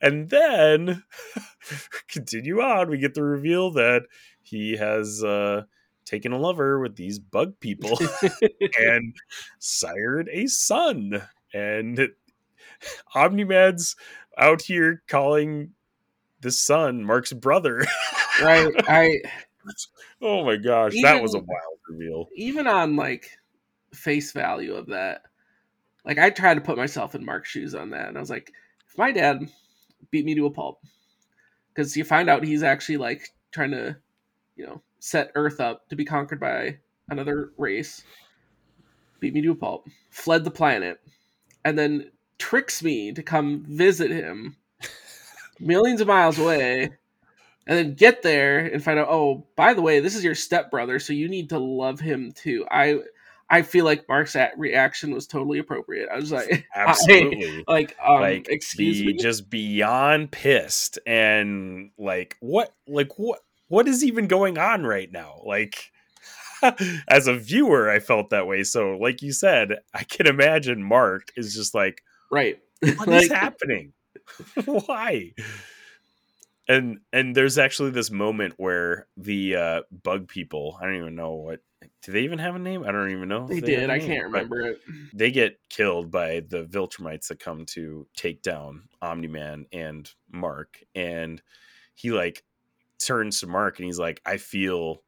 And 0.00 0.28
then 0.30 1.04
continue 2.08 2.60
on, 2.60 2.90
we 2.90 2.98
get 2.98 3.14
the 3.14 3.22
reveal 3.22 3.70
that 3.72 4.02
he 4.42 4.76
has 4.76 5.22
uh 5.24 5.62
taken 6.04 6.32
a 6.32 6.38
lover 6.38 6.80
with 6.80 6.96
these 6.96 7.18
bug 7.18 7.60
people 7.60 7.98
and 8.78 9.14
sired 9.58 10.28
a 10.32 10.46
son. 10.46 11.22
And 11.52 12.08
Omni-Man's 13.14 13.96
out 14.36 14.62
here 14.62 15.02
calling 15.08 15.72
the 16.40 16.50
son, 16.50 17.04
Mark's 17.04 17.32
brother. 17.32 17.84
right. 18.42 18.72
I. 18.88 19.20
Oh 20.22 20.44
my 20.44 20.56
gosh, 20.56 20.94
even, 20.94 21.02
that 21.02 21.22
was 21.22 21.34
a 21.34 21.38
wild 21.38 21.78
reveal. 21.88 22.28
Even 22.34 22.66
on 22.66 22.96
like 22.96 23.30
face 23.92 24.32
value 24.32 24.74
of 24.74 24.86
that, 24.86 25.22
like 26.04 26.18
I 26.18 26.30
tried 26.30 26.54
to 26.54 26.60
put 26.60 26.76
myself 26.76 27.14
in 27.14 27.24
Mark's 27.24 27.50
shoes 27.50 27.74
on 27.74 27.90
that, 27.90 28.08
and 28.08 28.16
I 28.16 28.20
was 28.20 28.30
like, 28.30 28.52
if 28.88 28.96
my 28.96 29.12
dad 29.12 29.48
beat 30.10 30.24
me 30.24 30.34
to 30.34 30.46
a 30.46 30.50
pulp, 30.50 30.80
because 31.68 31.96
you 31.96 32.04
find 32.04 32.30
out 32.30 32.44
he's 32.44 32.62
actually 32.62 32.96
like 32.96 33.32
trying 33.50 33.72
to, 33.72 33.96
you 34.56 34.66
know, 34.66 34.80
set 35.00 35.32
Earth 35.34 35.60
up 35.60 35.88
to 35.88 35.96
be 35.96 36.04
conquered 36.04 36.40
by 36.40 36.78
another 37.10 37.52
race, 37.56 38.02
beat 39.20 39.34
me 39.34 39.42
to 39.42 39.52
a 39.52 39.56
pulp, 39.56 39.88
fled 40.10 40.44
the 40.44 40.50
planet, 40.50 41.00
and 41.64 41.78
then 41.78 42.10
tricks 42.38 42.82
me 42.82 43.12
to 43.12 43.22
come 43.22 43.64
visit 43.68 44.10
him 44.10 44.56
millions 45.60 46.00
of 46.00 46.06
miles 46.06 46.38
away 46.38 46.90
and 47.66 47.78
then 47.78 47.94
get 47.94 48.22
there 48.22 48.58
and 48.58 48.82
find 48.82 48.98
out, 48.98 49.08
oh, 49.08 49.46
by 49.56 49.74
the 49.74 49.82
way, 49.82 50.00
this 50.00 50.16
is 50.16 50.24
your 50.24 50.34
stepbrother, 50.34 50.98
so 50.98 51.12
you 51.12 51.28
need 51.28 51.50
to 51.50 51.58
love 51.58 52.00
him 52.00 52.32
too. 52.32 52.66
I 52.70 53.00
I 53.50 53.62
feel 53.62 53.84
like 53.84 54.08
Mark's 54.08 54.36
at 54.36 54.58
reaction 54.58 55.12
was 55.12 55.26
totally 55.26 55.58
appropriate. 55.58 56.08
I 56.12 56.16
was 56.16 56.30
like, 56.30 56.66
Absolutely. 56.74 57.64
I, 57.66 57.72
like, 57.72 57.96
um, 58.06 58.20
like 58.20 58.48
excuse 58.48 59.02
me. 59.02 59.14
just 59.14 59.48
beyond 59.48 60.30
pissed 60.30 60.98
and 61.06 61.90
like 61.98 62.36
what 62.40 62.74
like 62.86 63.18
what 63.18 63.40
what 63.68 63.88
is 63.88 64.04
even 64.04 64.26
going 64.26 64.58
on 64.58 64.84
right 64.84 65.10
now 65.10 65.40
like 65.44 65.92
as 67.08 67.26
a 67.26 67.34
viewer 67.36 67.88
i 67.88 68.00
felt 68.00 68.30
that 68.30 68.46
way 68.46 68.64
so 68.64 68.96
like 68.96 69.22
you 69.22 69.32
said 69.32 69.76
i 69.94 70.02
can 70.02 70.26
imagine 70.26 70.82
mark 70.82 71.30
is 71.36 71.54
just 71.54 71.74
like 71.74 72.02
right. 72.30 72.58
what 72.96 73.08
is 73.08 73.28
Like, 73.28 73.30
happening 73.30 73.92
why 74.64 75.32
and 76.68 76.98
and 77.12 77.34
there's 77.34 77.58
actually 77.58 77.90
this 77.90 78.10
moment 78.10 78.54
where 78.56 79.06
the 79.16 79.56
uh 79.56 79.82
bug 80.02 80.28
people 80.28 80.78
i 80.80 80.84
don't 80.84 80.96
even 80.96 81.14
know 81.14 81.32
what 81.34 81.60
do 82.02 82.12
they 82.12 82.20
even 82.20 82.38
have 82.38 82.54
a 82.54 82.58
name 82.58 82.82
i 82.84 82.92
don't 82.92 83.10
even 83.10 83.28
know 83.28 83.44
if 83.44 83.50
They 83.50 83.60
did. 83.60 83.90
I 83.90 83.98
can't 83.98 84.30
but- 84.32 84.42
remember 84.42 84.60
it. 84.62 84.80
they 85.14 85.30
get 85.30 85.58
killed 85.68 86.10
by 86.10 86.40
the 86.48 86.64
Viltrumites 86.64 87.28
that 87.28 87.40
come 87.40 87.64
to 87.66 88.06
take 88.16 88.42
down 88.42 88.88
Omni 89.02 89.28
Man 89.28 89.66
and 89.72 90.10
Mark. 90.30 90.80
And 90.94 91.40
he 91.94 92.10
like 92.10 92.44
turns 92.98 93.40
to 93.40 93.46
Mark 93.46 93.78
and 93.78 93.86
he's 93.86 93.98
like, 93.98 94.20
I 94.26 94.36
feel 94.38 95.02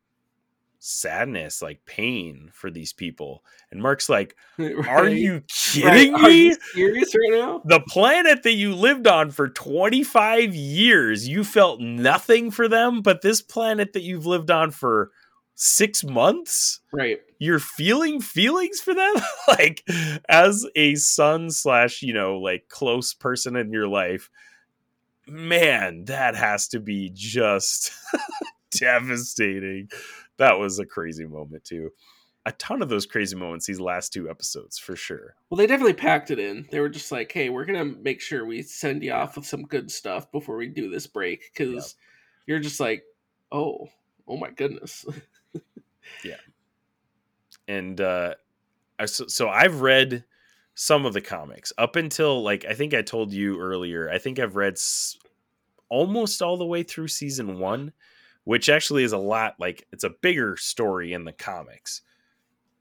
sadness, 0.80 1.62
like 1.62 1.84
pain 1.87 2.50
for 2.52 2.70
these 2.70 2.92
people. 2.92 3.44
And 3.70 3.80
Mark's 3.80 4.08
like, 4.08 4.34
Are 4.88 5.08
you 5.08 5.34
Right. 5.34 5.49
kidding 5.49 6.14
Are 6.14 6.28
me? 6.28 6.46
you 6.49 6.56
serious 6.75 7.14
right 7.14 7.38
now? 7.38 7.62
The 7.64 7.80
planet 7.88 8.42
that 8.42 8.54
you 8.54 8.75
lived 8.75 9.06
on 9.06 9.30
for 9.30 9.49
25 9.49 10.54
years, 10.54 11.28
you 11.28 11.44
felt 11.44 11.80
nothing 11.80 12.50
for 12.50 12.66
them, 12.68 13.02
but 13.02 13.22
this 13.22 13.40
planet 13.42 13.92
that 13.92 14.02
you've 14.02 14.26
lived 14.26 14.50
on 14.50 14.70
for 14.72 15.10
six 15.54 16.02
months? 16.02 16.80
Right. 16.92 17.20
you're 17.38 17.58
feeling 17.58 18.20
feelings 18.22 18.80
for 18.80 18.94
them 18.94 19.14
like 19.49 19.84
as 20.28 20.66
a 20.75 20.94
son 20.94 21.50
slash 21.50 22.00
you 22.02 22.14
know 22.14 22.38
like 22.38 22.68
close 22.68 23.12
person 23.12 23.56
in 23.56 23.70
your 23.72 23.87
life 23.87 24.30
man 25.26 26.04
that 26.06 26.34
has 26.34 26.66
to 26.68 26.80
be 26.80 27.10
just 27.14 27.92
devastating 28.72 29.88
that 30.40 30.59
was 30.59 30.78
a 30.80 30.87
crazy 30.87 31.26
moment 31.26 31.64
too 31.64 31.90
a 32.47 32.52
ton 32.52 32.82
of 32.82 32.88
those 32.88 33.06
crazy 33.06 33.37
moments 33.37 33.66
these 33.66 33.80
last 33.80 34.12
two 34.12 34.28
episodes 34.28 34.78
for 34.78 34.97
sure 34.97 35.37
Well, 35.50 35.59
they 35.59 35.66
definitely 35.66 35.94
packed 35.94 36.30
it 36.30 36.38
in. 36.38 36.66
They 36.70 36.80
were 36.80 36.88
just 36.88 37.12
like, 37.12 37.30
"Hey, 37.32 37.50
we're 37.50 37.66
gonna 37.66 37.85
make 37.85 38.20
sure 38.20 38.44
we 38.47 38.62
send 38.62 39.02
you 39.02 39.12
off 39.12 39.37
with 39.37 39.47
some 39.47 39.64
good 39.64 39.90
stuff 39.90 40.30
before 40.32 40.56
we 40.56 40.68
do 40.68 40.90
this 40.90 41.06
break," 41.06 41.52
because 41.52 41.97
you're 42.47 42.61
just 42.61 42.80
like, 42.80 43.04
"Oh, 43.52 43.88
oh 44.28 44.37
my 44.38 44.50
goodness." 44.50 45.04
Yeah. 46.23 46.37
And 47.68 48.00
uh 48.00 48.35
I, 48.99 49.06
so, 49.06 49.26
so 49.28 49.49
i've 49.50 49.80
read 49.82 50.25
some 50.75 51.06
of 51.06 51.14
the 51.14 51.20
comics 51.23 51.73
up 51.78 51.97
until 51.97 52.42
like 52.42 52.64
i 52.66 52.75
think 52.75 52.94
i 52.94 53.02
told 53.02 53.32
you 53.32 53.61
earlier 53.61 54.11
i 54.11 54.18
think 54.18 54.38
i've 54.38 54.56
read 54.56 54.75
s- 54.75 55.18
almost 55.90 56.42
all 56.42 56.56
the 56.59 56.66
way 56.66 56.82
through 56.85 57.09
season 57.09 57.59
one 57.59 57.92
which 58.44 58.68
actually 58.68 59.04
is 59.04 59.12
a 59.12 59.18
lot 59.18 59.54
like 59.59 59.87
it's 59.92 60.04
a 60.04 60.11
bigger 60.23 60.56
story 60.56 61.12
in 61.12 61.25
the 61.25 61.32
comics 61.32 62.02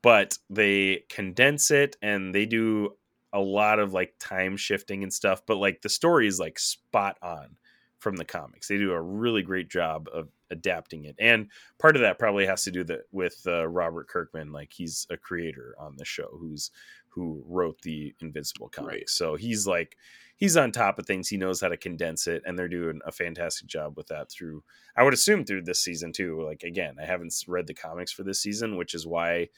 but 0.02 0.38
they 0.50 1.04
condense 1.10 1.72
it 1.72 1.96
and 2.02 2.34
they 2.34 2.46
do 2.46 2.90
a 3.34 3.40
lot 3.40 3.80
of 3.80 3.94
like 3.94 4.14
time 4.20 4.58
shifting 4.58 5.04
and 5.04 5.14
stuff 5.14 5.42
but 5.46 5.58
like 5.58 5.82
the 5.82 5.90
story 5.90 6.28
is 6.28 6.40
like 6.40 6.58
spot 6.58 7.18
on 7.22 7.56
from 8.00 8.16
the 8.16 8.26
comics 8.26 8.68
they 8.68 8.78
do 8.78 8.92
a 8.94 9.02
really 9.02 9.42
great 9.42 9.70
job 9.70 10.08
of 10.14 10.30
adapting 10.52 11.06
it 11.06 11.16
and 11.20 11.48
part 11.78 11.96
of 11.96 12.02
that 12.02 12.18
probably 12.18 12.46
has 12.46 12.64
to 12.64 12.72
do 12.72 12.84
that 12.84 13.02
with 13.12 13.44
uh, 13.46 13.68
robert 13.68 14.08
kirkman 14.08 14.52
like 14.52 14.72
he's 14.74 15.06
a 15.12 15.18
creator 15.18 15.76
on 15.78 15.96
the 15.98 16.06
show 16.06 16.30
who's 16.40 16.72
who 17.10 17.44
wrote 17.48 17.80
the 17.82 18.14
invincible 18.22 18.70
comics 18.70 18.92
Right. 18.94 19.10
so 19.10 19.36
he's 19.36 19.68
like 19.68 19.98
he's 20.40 20.56
on 20.56 20.72
top 20.72 20.98
of 20.98 21.06
things. 21.06 21.28
He 21.28 21.38
knows 21.38 21.60
how 21.60 21.68
to 21.68 21.78
condense 21.78 22.26
it 22.26 22.42
and 22.46 22.58
they're 22.58 22.70
doing 22.70 23.02
a 23.06 23.12
fantastic 23.12 23.68
job 23.68 23.96
with 23.98 24.08
that 24.08 24.32
through 24.32 24.64
i 24.96 25.04
would 25.04 25.14
assume 25.14 25.46
through 25.46 25.62
this 25.64 25.84
season 25.84 26.12
too. 26.12 26.42
Like 26.42 26.64
again 26.64 26.96
i 27.00 27.06
haven't 27.06 27.36
read 27.48 27.68
the 27.68 27.74
comics 27.74 28.12
for 28.12 28.24
this 28.24 28.42
season 28.42 28.78
which 28.78 28.96
is 28.96 29.06
why 29.06 29.50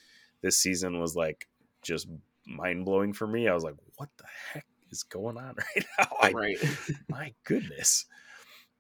this 0.41 0.57
season 0.57 0.99
was 0.99 1.15
like 1.15 1.47
just 1.81 2.07
mind-blowing 2.45 3.13
for 3.13 3.27
me. 3.27 3.47
I 3.47 3.53
was 3.53 3.63
like 3.63 3.75
what 3.95 4.09
the 4.17 4.25
heck 4.51 4.65
is 4.89 5.03
going 5.03 5.37
on 5.37 5.55
right 5.75 5.85
now? 5.97 6.07
I, 6.21 6.31
right. 6.31 6.57
my 7.09 7.33
goodness. 7.43 8.05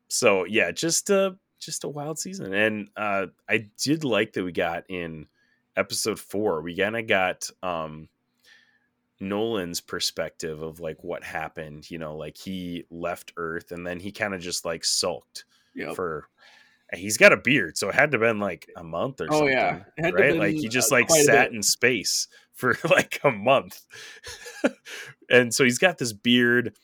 So 0.09 0.45
yeah 0.45 0.71
just 0.71 1.09
a 1.09 1.37
just 1.59 1.83
a 1.83 1.89
wild 1.89 2.17
season. 2.17 2.53
And 2.53 2.89
uh 2.97 3.27
i 3.47 3.69
did 3.81 4.03
like 4.03 4.33
that 4.33 4.43
we 4.43 4.51
got 4.51 4.83
in 4.89 5.27
episode 5.77 6.19
four. 6.19 6.61
We 6.61 6.75
kind 6.75 6.97
of 6.97 7.07
got 7.07 7.49
um 7.61 8.09
nolan's 9.21 9.79
perspective 9.81 10.61
of 10.61 10.79
like 10.79 11.03
what 11.03 11.23
happened 11.23 11.89
you 11.89 11.97
know 11.99 12.15
like 12.17 12.35
he 12.37 12.83
left 12.89 13.31
earth 13.37 13.71
and 13.71 13.85
then 13.85 13.99
he 13.99 14.11
kind 14.11 14.33
of 14.33 14.41
just 14.41 14.65
like 14.65 14.83
sulked 14.83 15.45
Yep. 15.75 15.95
for 15.95 16.27
he's 16.93 17.17
got 17.17 17.31
a 17.31 17.37
beard 17.37 17.77
so 17.77 17.87
it 17.87 17.95
had 17.95 18.11
to 18.11 18.15
have 18.17 18.21
been 18.21 18.39
like 18.39 18.67
a 18.75 18.83
month 18.83 19.21
or 19.21 19.27
Oh, 19.29 19.37
something 19.39 19.53
yeah. 19.55 19.79
Had 19.97 20.13
right? 20.15 20.31
Been, 20.31 20.37
like 20.37 20.55
he 20.55 20.67
just 20.67 20.91
uh, 20.91 20.95
like 20.95 21.09
sat 21.09 21.53
in 21.53 21.63
space 21.63 22.27
for 22.53 22.77
like 22.89 23.19
a 23.23 23.31
month. 23.31 23.81
And 25.29 25.53
so 25.53 25.63
he's 25.63 25.77
got 25.77 25.97
this 25.97 26.11
beard. 26.11 26.75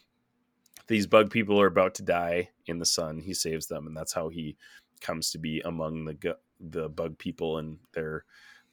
These 0.87 1.05
bug 1.05 1.29
people 1.31 1.59
are 1.59 1.67
about 1.67 1.95
to 1.95 2.03
die 2.03 2.47
in 2.65 2.79
the 2.79 2.85
sun. 2.85 3.19
He 3.19 3.33
saves 3.33 3.67
them 3.67 3.87
and 3.87 3.97
that's 3.97 4.13
how 4.13 4.29
he 4.29 4.55
comes 5.01 5.31
to 5.31 5.37
be 5.37 5.59
among 5.65 6.05
the 6.05 6.37
the 6.61 6.87
bug 6.87 7.17
people 7.17 7.57
and 7.57 7.77
their 7.93 8.23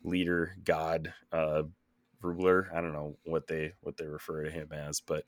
leader 0.05 0.55
god 0.65 1.13
uh 1.33 1.63
i 2.75 2.81
don't 2.81 2.93
know 2.93 3.17
what 3.25 3.47
they 3.47 3.73
what 3.81 3.97
they 3.97 4.07
refer 4.07 4.45
to 4.45 4.51
him 4.51 4.69
as 4.73 5.01
but 5.01 5.25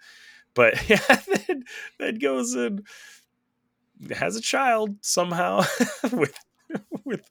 but 0.55 0.88
yeah 0.88 1.21
then, 1.47 1.65
then 1.99 2.19
goes 2.19 2.55
and 2.55 2.87
has 4.11 4.37
a 4.37 4.41
child 4.41 4.97
somehow 5.00 5.62
with 6.12 6.38
with 7.05 7.29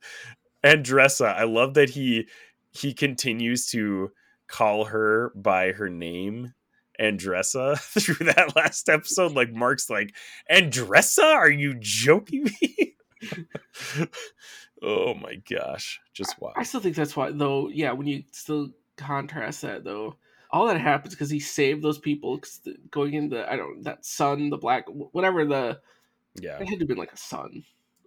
andressa 0.63 1.33
i 1.35 1.43
love 1.43 1.73
that 1.75 1.89
he 1.89 2.27
he 2.71 2.93
continues 2.93 3.67
to 3.67 4.11
call 4.47 4.85
her 4.85 5.31
by 5.35 5.71
her 5.71 5.89
name 5.89 6.53
Andressa 6.99 7.77
through 8.01 8.25
that 8.25 8.55
last 8.55 8.89
episode. 8.89 9.33
Like 9.33 9.51
Mark's 9.51 9.89
like, 9.89 10.15
Andressa, 10.51 11.23
are 11.23 11.49
you 11.49 11.75
joking 11.79 12.49
me? 12.61 12.95
oh 14.81 15.13
my 15.15 15.35
gosh. 15.49 15.99
Just 16.13 16.39
wow. 16.39 16.53
I 16.55 16.63
still 16.63 16.79
think 16.79 16.95
that's 16.95 17.15
why, 17.15 17.31
though. 17.31 17.69
Yeah, 17.69 17.93
when 17.93 18.07
you 18.07 18.23
still 18.31 18.69
contrast 18.97 19.61
that, 19.61 19.83
though, 19.83 20.15
all 20.51 20.67
that 20.67 20.79
happens 20.79 21.13
because 21.13 21.29
he 21.29 21.39
saved 21.39 21.81
those 21.83 21.97
people 21.99 22.39
the- 22.63 22.77
going 22.91 23.13
into 23.13 23.49
I 23.51 23.55
don't 23.57 23.83
that 23.83 24.05
sun, 24.05 24.49
the 24.49 24.57
black, 24.57 24.85
whatever 24.87 25.45
the 25.45 25.79
Yeah. 26.39 26.59
it 26.59 26.67
had 26.69 26.79
to 26.79 26.83
have 26.83 26.87
been 26.87 26.97
like 26.97 27.13
a 27.13 27.17
sun 27.17 27.63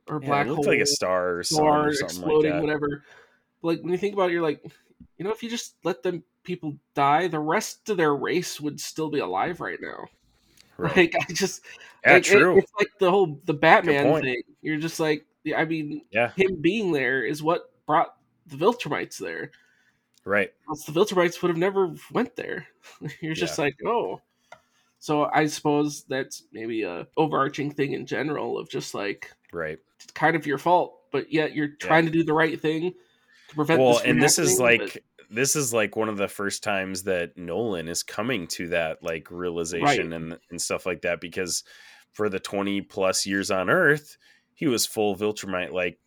or 0.06 0.16
a 0.16 0.20
yeah 0.22 0.26
black 0.26 0.46
it 0.46 0.54
hole, 0.54 0.64
like 0.64 0.80
a 0.80 0.86
star 0.86 1.42
star 1.42 1.88
exploding, 1.90 2.50
like 2.52 2.60
that. 2.60 2.62
whatever. 2.62 3.04
But, 3.62 3.68
like 3.68 3.82
when 3.82 3.92
you 3.92 3.98
think 3.98 4.14
about 4.14 4.30
it, 4.30 4.32
you're 4.34 4.42
like, 4.42 4.62
you 5.18 5.24
know, 5.24 5.30
if 5.32 5.42
you 5.42 5.50
just 5.50 5.74
let 5.84 6.02
them 6.02 6.22
people 6.44 6.78
die, 6.94 7.28
the 7.28 7.38
rest 7.40 7.88
of 7.90 7.96
their 7.98 8.14
race 8.14 8.60
would 8.60 8.80
still 8.80 9.10
be 9.10 9.18
alive 9.18 9.60
right 9.60 9.80
now. 9.80 10.06
Right. 10.78 10.96
Like 10.96 11.16
I 11.28 11.32
just 11.32 11.62
yeah, 12.06 12.12
like, 12.12 12.26
it- 12.30 12.38
true. 12.38 12.58
it's 12.58 12.70
like 12.78 12.90
the 13.00 13.10
whole 13.10 13.40
the 13.46 13.52
Batman 13.52 14.20
thing. 14.22 14.42
You're 14.62 14.76
just 14.76 15.00
like, 15.00 15.26
I 15.56 15.64
mean, 15.64 16.02
Yeah, 16.12 16.30
him 16.36 16.60
being 16.60 16.92
there 16.92 17.24
is 17.24 17.42
what 17.42 17.72
brought 17.84 18.14
the 18.46 18.54
Viltrumites 18.56 19.18
there. 19.18 19.50
Right. 20.24 20.52
Else 20.68 20.84
the 20.84 20.92
Viltrumites 20.92 21.42
would 21.42 21.48
have 21.48 21.58
never 21.58 21.94
went 22.12 22.36
there. 22.36 22.66
You're 23.20 23.34
just 23.34 23.58
like, 23.58 23.76
oh. 23.86 24.20
So 25.00 25.30
I 25.32 25.46
suppose 25.46 26.04
that's 26.08 26.42
maybe 26.52 26.82
a 26.82 27.06
overarching 27.16 27.70
thing 27.70 27.92
in 27.92 28.04
general 28.06 28.58
of 28.58 28.68
just 28.68 28.94
like 28.94 29.32
Right. 29.52 29.78
it's 30.00 30.10
kind 30.12 30.34
of 30.36 30.46
your 30.46 30.58
fault, 30.58 31.00
but 31.12 31.32
yet 31.32 31.54
you're 31.54 31.68
trying 31.68 32.04
to 32.06 32.10
do 32.10 32.24
the 32.24 32.32
right 32.34 32.60
thing 32.60 32.94
to 33.48 33.54
prevent. 33.54 33.80
well 33.80 33.94
this 33.94 34.02
and 34.04 34.22
this 34.22 34.38
is 34.38 34.58
like 34.58 35.02
this 35.30 35.54
is 35.56 35.72
like 35.72 35.94
one 35.96 36.08
of 36.08 36.16
the 36.16 36.28
first 36.28 36.62
times 36.62 37.04
that 37.04 37.36
nolan 37.36 37.86
is 37.88 38.02
coming 38.02 38.46
to 38.48 38.68
that 38.68 39.02
like 39.02 39.30
realization 39.30 40.12
and 40.12 40.38
and 40.50 40.60
stuff 40.60 40.84
like 40.84 41.02
that 41.02 41.20
because 41.20 41.64
for 42.12 42.28
the 42.28 42.40
20 42.40 42.80
plus 42.82 43.24
years 43.24 43.50
on 43.50 43.70
earth 43.70 44.16
he 44.54 44.66
was 44.66 44.84
full 44.84 45.14
viltrumite 45.16 45.72
like 45.72 45.98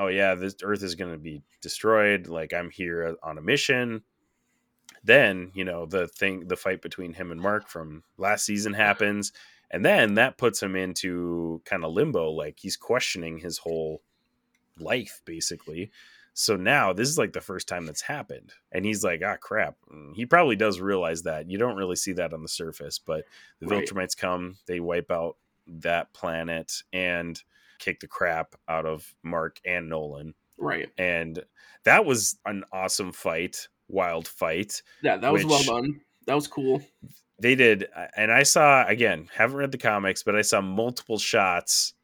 oh 0.00 0.08
yeah 0.08 0.34
this 0.34 0.56
earth 0.62 0.82
is 0.82 0.94
going 0.94 1.12
to 1.12 1.18
be 1.18 1.42
destroyed 1.60 2.26
like 2.26 2.52
i'm 2.54 2.70
here 2.70 3.14
on 3.22 3.38
a 3.38 3.42
mission. 3.42 4.02
Then 5.04 5.52
you 5.54 5.64
know 5.64 5.86
the 5.86 6.08
thing 6.08 6.46
the 6.48 6.56
fight 6.56 6.82
between 6.82 7.12
him 7.14 7.30
and 7.30 7.40
mark 7.40 7.68
from 7.68 8.02
last 8.18 8.44
season 8.44 8.74
happens 8.74 9.32
and 9.70 9.84
then 9.84 10.14
that 10.14 10.36
puts 10.36 10.62
him 10.62 10.74
into 10.76 11.62
kind 11.64 11.84
of 11.84 11.92
limbo 11.92 12.30
like 12.30 12.58
he's 12.60 12.76
questioning 12.76 13.38
his 13.38 13.58
whole 13.58 14.02
life 14.78 15.22
basically. 15.24 15.90
So 16.34 16.56
now 16.56 16.92
this 16.92 17.08
is 17.08 17.18
like 17.18 17.32
the 17.32 17.40
first 17.40 17.66
time 17.68 17.86
that's 17.86 18.02
happened 18.02 18.52
and 18.72 18.84
he's 18.84 19.02
like 19.04 19.22
ah 19.24 19.36
crap. 19.36 19.76
Mm, 19.92 20.14
he 20.14 20.26
probably 20.26 20.56
does 20.56 20.80
realize 20.80 21.22
that. 21.22 21.50
You 21.50 21.58
don't 21.58 21.76
really 21.76 21.96
see 21.96 22.12
that 22.14 22.32
on 22.34 22.42
the 22.42 22.48
surface 22.48 22.98
but 22.98 23.24
the 23.60 23.66
Right. 23.68 23.86
viltrumites 23.86 24.16
come 24.16 24.58
they 24.66 24.80
wipe 24.80 25.10
out 25.10 25.36
that 25.66 26.12
planet 26.12 26.82
and 26.92 27.42
kick 27.80 28.00
the 28.00 28.06
crap 28.06 28.54
out 28.68 28.86
of 28.86 29.14
Mark 29.22 29.60
and 29.64 29.88
Nolan. 29.88 30.34
Right. 30.58 30.88
And 30.98 31.42
that 31.84 32.04
was 32.04 32.38
an 32.46 32.64
awesome 32.72 33.12
fight, 33.12 33.68
wild 33.88 34.28
fight. 34.28 34.82
Yeah, 35.02 35.16
that 35.16 35.32
was 35.32 35.44
well 35.44 35.62
done. 35.62 36.00
That 36.26 36.34
was 36.34 36.46
cool. 36.46 36.82
They 37.40 37.54
did, 37.54 37.88
and 38.16 38.30
I 38.30 38.42
saw 38.42 38.86
again, 38.86 39.28
haven't 39.34 39.56
read 39.56 39.72
the 39.72 39.78
comics, 39.78 40.22
but 40.22 40.36
I 40.36 40.42
saw 40.42 40.60
multiple 40.60 41.18
shots 41.18 41.94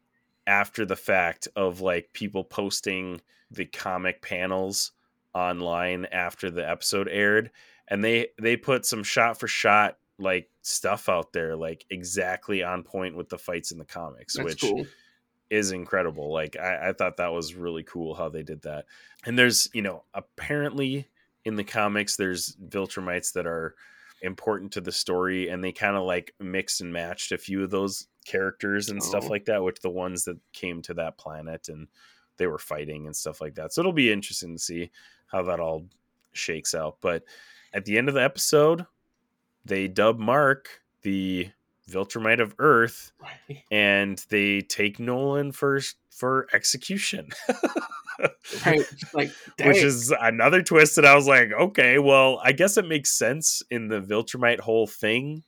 after 0.47 0.85
the 0.85 0.95
fact 0.95 1.47
of 1.55 1.81
like 1.81 2.09
people 2.13 2.43
posting 2.43 3.21
the 3.51 3.65
comic 3.65 4.21
panels 4.21 4.93
online 5.33 6.05
after 6.11 6.49
the 6.49 6.67
episode 6.67 7.07
aired 7.07 7.51
and 7.89 8.03
they 8.03 8.27
they 8.41 8.57
put 8.57 8.85
some 8.85 9.03
shot 9.03 9.39
for 9.39 9.47
shot 9.47 9.97
like 10.17 10.49
stuff 10.61 11.09
out 11.09 11.31
there 11.31 11.55
like 11.55 11.85
exactly 11.89 12.63
on 12.63 12.81
point 12.81 13.15
with 13.15 13.29
the 13.29 13.37
fights 13.37 13.71
in 13.71 13.77
the 13.77 13.85
comics 13.85 14.35
That's 14.35 14.45
which 14.45 14.61
cool. 14.61 14.85
Is 15.49 15.71
incredible. 15.71 16.31
Like 16.31 16.57
I, 16.57 16.89
I 16.89 16.93
thought 16.93 17.17
that 17.17 17.31
was 17.33 17.55
really 17.55 17.83
cool 17.83 18.13
how 18.13 18.29
they 18.29 18.43
did 18.43 18.61
that. 18.63 18.85
And 19.25 19.37
there's, 19.37 19.69
you 19.73 19.81
know, 19.81 20.03
apparently 20.13 21.07
in 21.45 21.55
the 21.55 21.63
comics 21.63 22.15
there's 22.17 22.55
Viltrumites 22.67 23.31
that 23.33 23.47
are 23.47 23.75
important 24.21 24.71
to 24.73 24.81
the 24.81 24.91
story 24.91 25.47
and 25.49 25.63
they 25.63 25.71
kind 25.71 25.95
of 25.95 26.03
like 26.03 26.33
mixed 26.39 26.81
and 26.81 26.91
matched 26.91 27.31
a 27.31 27.37
few 27.37 27.63
of 27.63 27.69
those 27.69 28.07
characters 28.25 28.89
and 28.89 29.01
stuff 29.01 29.25
Oh. 29.25 29.29
like 29.29 29.45
that 29.45 29.63
which 29.63 29.79
the 29.79 29.89
ones 29.89 30.25
that 30.25 30.37
came 30.53 30.81
to 30.81 30.93
that 30.95 31.17
planet 31.17 31.69
and 31.69 31.87
they 32.37 32.47
were 32.47 32.57
fighting 32.57 33.05
and 33.05 33.15
stuff 33.15 33.39
like 33.41 33.55
that. 33.55 33.73
So 33.73 33.81
it'll 33.81 33.93
be 33.93 34.11
interesting 34.11 34.55
to 34.55 34.61
see 34.61 34.91
how 35.27 35.43
that 35.43 35.59
all 35.59 35.85
shakes 36.33 36.75
out. 36.75 36.97
But 37.01 37.23
at 37.73 37.85
the 37.85 37.97
end 37.97 38.09
of 38.09 38.15
the 38.15 38.23
episode, 38.23 38.85
they 39.65 39.87
dub 39.87 40.19
Mark 40.19 40.81
the 41.03 41.49
Viltrumite 41.89 42.41
of 42.41 42.53
Earth 42.59 43.11
Right. 43.21 43.63
and 43.71 44.23
they 44.29 44.61
take 44.61 44.99
Nolan 44.99 45.51
for 45.51 45.79
for 46.11 46.47
execution, 46.53 47.29
Right. 48.65 48.81
Like, 49.13 49.29
which 49.63 49.77
is 49.77 50.11
another 50.19 50.63
twist. 50.63 50.95
that 50.95 51.05
I 51.05 51.13
was 51.15 51.27
like, 51.27 51.51
okay, 51.51 51.99
well, 51.99 52.41
I 52.43 52.51
guess 52.51 52.77
it 52.77 52.87
makes 52.87 53.11
sense 53.11 53.61
in 53.69 53.87
the 53.87 54.01
Viltrumite 54.01 54.59
whole 54.59 54.87
thing, 54.87 55.43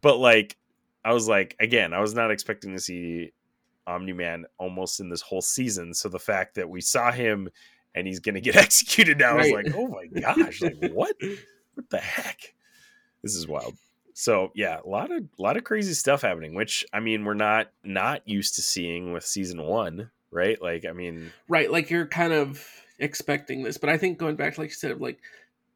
but 0.00 0.18
like, 0.18 0.56
I 1.04 1.12
was 1.12 1.28
like, 1.28 1.54
again, 1.60 1.92
I 1.94 2.00
was 2.00 2.14
not 2.14 2.32
expecting 2.32 2.72
to 2.74 2.80
see 2.80 3.32
Omni 3.86 4.12
Man 4.12 4.44
almost 4.58 4.98
in 5.00 5.08
this 5.08 5.22
whole 5.22 5.40
season. 5.40 5.94
So 5.94 6.08
the 6.08 6.18
fact 6.18 6.56
that 6.56 6.68
we 6.68 6.80
saw 6.80 7.12
him 7.12 7.48
and 7.94 8.06
he's 8.06 8.18
gonna 8.20 8.40
get 8.40 8.56
executed 8.66 9.18
now, 9.18 9.34
I 9.34 9.34
was 9.36 9.50
like, 9.52 9.68
oh 9.74 9.86
my 9.86 10.06
gosh, 10.20 10.60
like 10.60 10.76
what? 10.92 11.14
What 11.74 11.88
the 11.90 11.98
heck? 11.98 12.38
This 13.22 13.36
is 13.36 13.46
wild. 13.46 13.76
So 14.20 14.50
yeah, 14.52 14.80
a 14.84 14.88
lot 14.88 15.12
of 15.12 15.22
a 15.38 15.42
lot 15.42 15.56
of 15.56 15.62
crazy 15.62 15.94
stuff 15.94 16.22
happening, 16.22 16.54
which 16.54 16.84
I 16.92 16.98
mean 16.98 17.24
we're 17.24 17.34
not 17.34 17.70
not 17.84 18.26
used 18.28 18.56
to 18.56 18.62
seeing 18.62 19.12
with 19.12 19.24
season 19.24 19.62
one, 19.62 20.10
right? 20.32 20.60
Like 20.60 20.84
I 20.84 20.92
mean, 20.92 21.30
right 21.48 21.70
like 21.70 21.88
you're 21.88 22.06
kind 22.06 22.32
of 22.32 22.64
expecting 22.98 23.62
this 23.62 23.78
but 23.78 23.88
i 23.88 23.96
think 23.96 24.18
going 24.18 24.34
back 24.34 24.58
like 24.58 24.70
you 24.70 24.74
said 24.74 25.00
like 25.00 25.20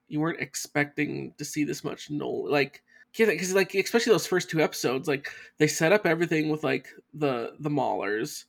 you 0.09 0.19
weren't 0.19 0.41
expecting 0.41 1.33
to 1.39 1.45
see 1.45 1.63
this 1.63 1.85
much 1.85 2.11
no 2.11 2.29
like 2.29 2.83
because 3.17 3.55
like 3.55 3.75
especially 3.75 4.13
those 4.13 4.27
first 4.27 4.51
two 4.51 4.61
episodes 4.61 5.07
like 5.07 5.31
they 5.59 5.69
set 5.69 5.93
up 5.93 6.05
everything 6.05 6.49
with 6.49 6.65
like 6.65 6.89
the 7.15 7.55
the 7.61 7.71
maulers 7.71 8.45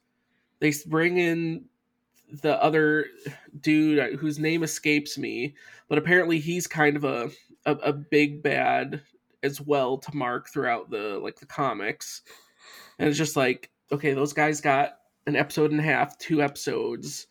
they 0.60 0.74
bring 0.88 1.20
in 1.20 1.66
the 2.42 2.62
other 2.64 3.06
dude 3.62 4.00
uh, 4.00 4.18
whose 4.18 4.40
name 4.40 4.64
escapes 4.64 5.18
me 5.18 5.54
but 5.88 6.00
apparently 6.00 6.40
he's 6.40 6.66
kind 6.66 6.96
of 6.96 7.04
a 7.04 7.30
a, 7.68 7.74
a 7.76 7.94
big 7.94 8.42
bad 8.42 9.04
as 9.44 9.62
well 9.62 9.98
to 9.98 10.16
mark 10.16 10.50
throughout 10.50 10.90
the 10.90 11.20
like 11.22 11.40
the 11.40 11.46
comics. 11.46 12.22
And 12.98 13.10
it's 13.10 13.18
just 13.18 13.36
like 13.36 13.70
okay 13.92 14.14
those 14.14 14.34
guys 14.34 14.62
got 14.62 15.00
an 15.28 15.36
episode 15.36 15.72
and 15.72 15.80
a 15.80 15.84
half 15.84 16.18
two 16.18 16.42
episodes 16.42 17.28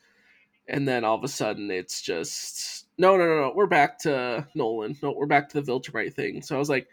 and 0.69 0.87
then 0.87 1.05
all 1.05 1.17
of 1.17 1.25
a 1.25 1.29
sudden 1.29 1.71
it's 1.71 2.01
just 2.03 2.87
no 2.99 3.17
no 3.17 3.27
no 3.27 3.41
no 3.41 3.53
we're 3.55 3.67
back 3.67 3.99
to 4.01 4.47
nolan. 4.55 4.97
No 5.03 5.13
we're 5.13 5.27
back 5.27 5.49
to 5.51 5.61
the 5.61 5.73
viltrumite 5.73 6.15
thing. 6.15 6.43
So 6.43 6.55
i 6.55 6.59
was 6.59 6.69
like 6.69 6.89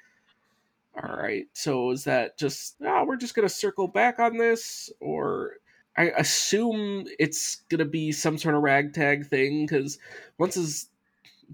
all 1.01 1.15
right 1.15 1.45
so 1.53 1.91
is 1.91 2.03
that 2.05 2.38
just 2.38 2.75
oh 2.86 3.03
we're 3.05 3.15
just 3.17 3.36
gonna 3.36 3.49
circle 3.49 3.88
back 3.88 4.19
on 4.19 4.38
this? 4.38 4.91
Or 4.99 5.53
i 5.97 6.05
assume 6.17 7.05
it's 7.19 7.58
gonna 7.69 7.86
be 7.86 8.12
some 8.12 8.38
sort 8.38 8.55
of 8.55 8.63
ragtag 8.63 9.27
thing 9.27 9.65
because 9.65 9.99
once 10.38 10.55
his 10.55 10.88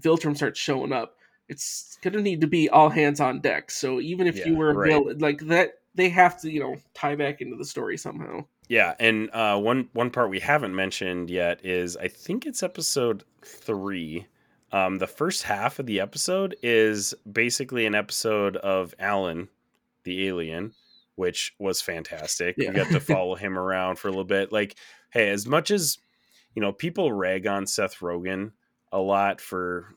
viltrum 0.00 0.36
starts 0.36 0.60
showing 0.60 0.92
up 0.92 1.15
it's 1.48 1.98
gonna 2.02 2.20
need 2.20 2.40
to 2.40 2.46
be 2.46 2.68
all 2.68 2.88
hands 2.88 3.20
on 3.20 3.40
deck 3.40 3.70
so 3.70 4.00
even 4.00 4.26
if 4.26 4.44
you 4.44 4.56
were 4.56 4.72
right. 4.72 4.90
villain 4.90 5.18
like 5.18 5.40
that 5.40 5.74
they 5.94 6.08
have 6.08 6.40
to 6.40 6.50
you 6.50 6.60
know 6.60 6.76
tie 6.94 7.14
back 7.14 7.40
into 7.40 7.56
the 7.56 7.64
story 7.64 7.96
somehow 7.96 8.44
yeah, 8.68 8.94
and 8.98 9.30
uh, 9.32 9.58
one 9.58 9.88
one 9.92 10.10
part 10.10 10.30
we 10.30 10.40
haven't 10.40 10.74
mentioned 10.74 11.30
yet 11.30 11.64
is 11.64 11.96
I 11.96 12.08
think 12.08 12.46
it's 12.46 12.62
episode 12.62 13.24
three. 13.44 14.26
Um, 14.72 14.98
the 14.98 15.06
first 15.06 15.44
half 15.44 15.78
of 15.78 15.86
the 15.86 16.00
episode 16.00 16.56
is 16.62 17.14
basically 17.30 17.86
an 17.86 17.94
episode 17.94 18.56
of 18.56 18.94
Alan, 18.98 19.48
the 20.02 20.26
alien, 20.26 20.72
which 21.14 21.54
was 21.60 21.80
fantastic. 21.80 22.56
Yeah. 22.58 22.70
We 22.70 22.76
got 22.76 22.90
to 22.90 23.00
follow 23.14 23.36
him 23.36 23.56
around 23.56 23.98
for 23.98 24.08
a 24.08 24.10
little 24.10 24.24
bit. 24.24 24.50
Like, 24.50 24.74
hey, 25.10 25.30
as 25.30 25.46
much 25.46 25.70
as 25.70 25.98
you 26.54 26.60
know, 26.60 26.72
people 26.72 27.12
rag 27.12 27.46
on 27.46 27.66
Seth 27.66 28.00
Rogen 28.00 28.50
a 28.90 28.98
lot 28.98 29.40
for 29.40 29.94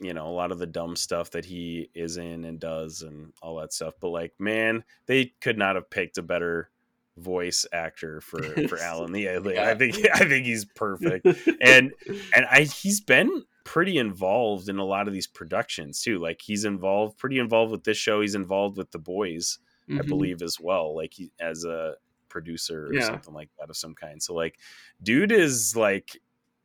you 0.00 0.14
know 0.14 0.26
a 0.28 0.30
lot 0.30 0.52
of 0.52 0.58
the 0.58 0.66
dumb 0.66 0.96
stuff 0.96 1.30
that 1.30 1.44
he 1.44 1.90
is 1.94 2.16
in 2.16 2.44
and 2.44 2.60
does 2.60 3.02
and 3.02 3.32
all 3.42 3.56
that 3.56 3.72
stuff. 3.72 3.94
But 4.00 4.10
like, 4.10 4.32
man, 4.38 4.84
they 5.06 5.32
could 5.40 5.58
not 5.58 5.74
have 5.76 5.90
picked 5.90 6.18
a 6.18 6.22
better 6.22 6.70
voice 7.16 7.66
actor 7.72 8.20
for 8.20 8.40
for 8.68 8.78
Alan 8.82 9.12
the 9.12 9.26
alien. 9.26 9.58
I 9.62 9.70
Yeah. 9.70 9.74
think 9.74 9.96
I 10.14 10.18
think 10.28 10.46
he's 10.46 10.64
perfect 10.64 11.26
and 11.60 11.90
and 12.36 12.46
I 12.50 12.62
he's 12.62 13.00
been 13.00 13.44
pretty 13.64 13.98
involved 13.98 14.68
in 14.68 14.78
a 14.78 14.84
lot 14.84 15.08
of 15.08 15.14
these 15.14 15.26
productions 15.26 16.00
too. 16.00 16.18
Like 16.18 16.40
he's 16.42 16.64
involved, 16.64 17.18
pretty 17.18 17.38
involved 17.38 17.70
with 17.72 17.84
this 17.84 17.98
show. 17.98 18.20
He's 18.22 18.34
involved 18.34 18.78
with 18.78 18.90
the 18.92 18.98
boys, 18.98 19.58
I 19.90 20.02
Mhm. 20.02 20.08
believe, 20.08 20.42
as 20.42 20.58
well. 20.60 20.94
Like 20.96 21.12
he 21.12 21.32
as 21.40 21.64
a 21.64 21.96
producer 22.30 22.90
or 22.90 22.94
Yeah. 22.94 23.08
something 23.10 23.34
like 23.34 23.50
that 23.58 23.68
of 23.68 23.76
some 23.76 23.94
kind. 23.94 24.22
So 24.22 24.32
like, 24.34 24.58
dude 25.02 25.32
is 25.32 25.76
like 25.76 26.18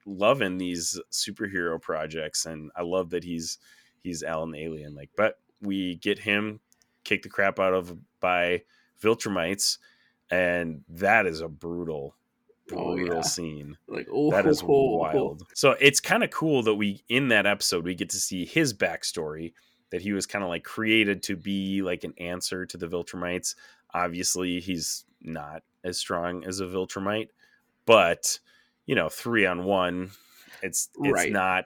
loving 0.06 0.58
these 0.58 1.00
superhero 1.12 1.82
projects, 1.82 2.46
and 2.46 2.72
I 2.76 2.82
love 2.84 3.10
that 3.12 3.24
he's 3.24 3.58
he's 4.04 4.24
Alan 4.24 4.52
the 4.52 4.62
Alien. 4.64 4.96
Like, 4.96 5.10
but 5.16 5.40
we 5.62 5.96
get 5.96 6.20
him 6.20 6.60
kicked 7.04 7.24
the 7.24 7.30
crap 7.30 7.60
out 7.60 7.74
of 7.74 7.98
by 8.20 8.64
Viltrumites, 9.02 9.78
and 10.30 10.82
that 10.90 11.26
is 11.26 11.42
a 11.42 11.48
brutal, 11.48 12.16
Oh, 12.72 12.96
brutal 12.96 13.18
yeah. 13.18 13.22
scene. 13.22 13.78
like 13.88 14.08
oh 14.12 14.32
That 14.32 14.46
is 14.46 14.62
ho. 14.62 14.68
Oh, 14.70 14.96
wild. 14.98 15.44
So 15.54 15.72
it's 15.82 16.00
kind 16.00 16.24
of 16.24 16.32
cool 16.32 16.64
that 16.64 16.76
we 16.76 17.04
in 17.10 17.28
that 17.30 17.46
episode 17.46 17.84
we 17.86 17.94
get 17.96 18.10
to 18.12 18.18
see 18.18 18.46
his 18.46 18.74
backstory 18.74 19.54
that 19.92 20.02
he 20.02 20.12
was 20.14 20.26
kind 20.26 20.44
of 20.44 20.50
like 20.50 20.64
created 20.64 21.22
to 21.24 21.36
be 21.36 21.82
like 21.82 22.04
an 22.04 22.14
answer 22.18 22.66
to 22.66 22.78
the 22.78 22.88
Viltrumites. 22.88 23.56
Obviously, 23.94 24.60
he's 24.60 25.06
not 25.22 25.62
as 25.84 25.98
strong 25.98 26.44
as 26.46 26.62
a 26.62 26.66
Viltrumite, 26.66 27.28
but 27.86 28.40
you 28.86 28.96
know, 28.96 29.10
three 29.10 29.46
on 29.46 29.64
one, 29.64 30.12
it's 30.62 30.90
it's 31.02 31.14
Right. 31.14 31.32
not 31.32 31.66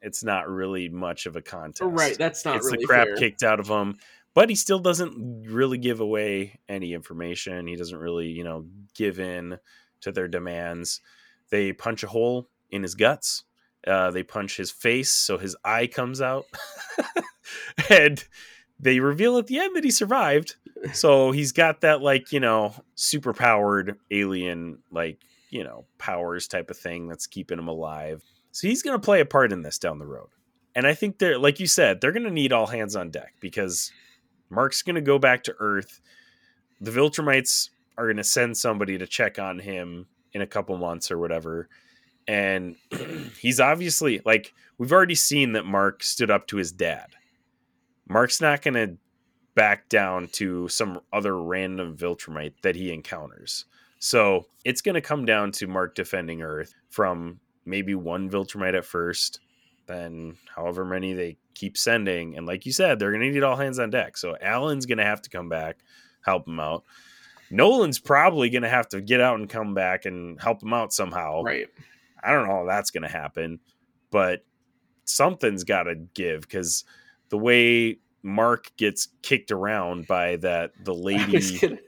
it's 0.00 0.22
not 0.22 0.48
really 0.48 0.88
much 0.88 1.26
of 1.26 1.34
a 1.36 1.42
contest. 1.42 1.90
Right, 1.92 2.16
that's 2.16 2.44
not 2.44 2.56
it's 2.56 2.66
really 2.66 2.78
the 2.78 2.86
crap 2.86 3.06
fair. 3.08 3.16
kicked 3.16 3.42
out 3.42 3.60
of 3.60 3.66
him. 3.68 3.96
But 4.34 4.48
he 4.48 4.54
still 4.54 4.78
doesn't 4.78 5.46
really 5.48 5.78
give 5.78 5.98
away 6.00 6.60
any 6.68 6.94
information. 6.94 7.66
He 7.66 7.74
doesn't 7.74 7.98
really, 7.98 8.28
you 8.28 8.44
know, 8.44 8.66
give 8.94 9.18
in 9.18 9.58
to 10.02 10.12
their 10.12 10.28
demands. 10.28 11.00
They 11.50 11.72
punch 11.72 12.04
a 12.04 12.06
hole 12.06 12.48
in 12.70 12.82
his 12.82 12.94
guts. 12.94 13.42
Uh, 13.86 14.10
they 14.12 14.22
punch 14.22 14.56
his 14.56 14.70
face 14.70 15.10
so 15.10 15.38
his 15.38 15.56
eye 15.64 15.86
comes 15.88 16.20
out, 16.20 16.44
and 17.90 18.24
they 18.78 19.00
reveal 19.00 19.38
at 19.38 19.46
the 19.46 19.58
end 19.58 19.74
that 19.76 19.84
he 19.84 19.90
survived. 19.90 20.56
So 20.92 21.32
he's 21.32 21.50
got 21.50 21.80
that 21.80 22.02
like 22.02 22.30
you 22.30 22.38
know 22.38 22.72
super 22.94 23.32
powered 23.32 23.98
alien 24.12 24.78
like 24.92 25.18
you 25.50 25.64
know 25.64 25.84
powers 25.98 26.48
type 26.48 26.70
of 26.70 26.76
thing 26.76 27.08
that's 27.08 27.26
keeping 27.26 27.58
him 27.58 27.68
alive. 27.68 28.22
So 28.52 28.68
he's 28.68 28.82
gonna 28.82 28.98
play 28.98 29.20
a 29.20 29.26
part 29.26 29.52
in 29.52 29.62
this 29.62 29.78
down 29.78 29.98
the 29.98 30.06
road. 30.06 30.28
And 30.74 30.86
I 30.86 30.94
think 30.94 31.18
they're 31.18 31.38
like 31.38 31.60
you 31.60 31.66
said 31.66 32.00
they're 32.00 32.12
gonna 32.12 32.30
need 32.30 32.52
all 32.52 32.66
hands 32.66 32.96
on 32.96 33.10
deck 33.10 33.34
because 33.40 33.92
Mark's 34.50 34.82
gonna 34.82 35.00
go 35.00 35.18
back 35.18 35.44
to 35.44 35.54
Earth. 35.58 36.00
The 36.80 36.90
Viltrumites 36.90 37.70
are 37.96 38.06
gonna 38.06 38.24
send 38.24 38.56
somebody 38.56 38.98
to 38.98 39.06
check 39.06 39.38
on 39.38 39.58
him 39.58 40.06
in 40.32 40.42
a 40.42 40.46
couple 40.46 40.76
months 40.76 41.10
or 41.10 41.18
whatever. 41.18 41.68
And 42.26 42.76
he's 43.40 43.60
obviously 43.60 44.20
like 44.24 44.52
we've 44.78 44.92
already 44.92 45.14
seen 45.14 45.52
that 45.52 45.66
Mark 45.66 46.02
stood 46.02 46.30
up 46.30 46.46
to 46.48 46.56
his 46.56 46.72
dad. 46.72 47.08
Mark's 48.08 48.40
not 48.40 48.62
gonna 48.62 48.96
back 49.54 49.88
down 49.88 50.28
to 50.28 50.68
some 50.68 51.00
other 51.12 51.36
random 51.36 51.96
Viltrumite 51.96 52.54
that 52.62 52.76
he 52.76 52.92
encounters. 52.92 53.64
So 53.98 54.46
it's 54.64 54.80
gonna 54.80 55.00
come 55.00 55.24
down 55.24 55.52
to 55.52 55.66
Mark 55.66 55.94
defending 55.94 56.42
Earth 56.42 56.74
from 56.90 57.40
maybe 57.64 57.94
one 57.94 58.30
Viltrumite 58.30 58.76
at 58.76 58.84
first, 58.84 59.40
then 59.86 60.36
however 60.54 60.84
many 60.84 61.12
they 61.12 61.36
keep 61.54 61.76
sending. 61.76 62.36
And 62.36 62.46
like 62.46 62.66
you 62.66 62.72
said, 62.72 62.98
they're 62.98 63.12
gonna 63.12 63.30
need 63.30 63.42
all 63.42 63.56
hands 63.56 63.78
on 63.78 63.90
deck. 63.90 64.16
So 64.16 64.36
Alan's 64.40 64.86
gonna 64.86 65.04
have 65.04 65.22
to 65.22 65.30
come 65.30 65.48
back, 65.48 65.78
help 66.22 66.46
him 66.46 66.60
out. 66.60 66.84
Nolan's 67.50 67.98
probably 67.98 68.50
going 68.50 68.62
to 68.62 68.68
have 68.68 68.88
to 68.88 69.00
get 69.00 69.20
out 69.20 69.38
and 69.38 69.48
come 69.48 69.74
back 69.74 70.04
and 70.04 70.40
help 70.40 70.62
him 70.62 70.72
out 70.72 70.92
somehow. 70.92 71.42
Right. 71.42 71.68
I 72.22 72.32
don't 72.32 72.46
know 72.46 72.56
how 72.56 72.66
that's 72.66 72.90
going 72.90 73.04
to 73.04 73.08
happen, 73.08 73.60
but 74.10 74.44
something's 75.04 75.64
got 75.64 75.84
to 75.84 75.94
give 76.14 76.42
because 76.42 76.84
the 77.30 77.38
way 77.38 77.98
Mark 78.22 78.70
gets 78.76 79.08
kicked 79.22 79.50
around 79.50 80.06
by 80.06 80.36
that 80.36 80.72
the 80.84 80.94
lady 80.94 81.80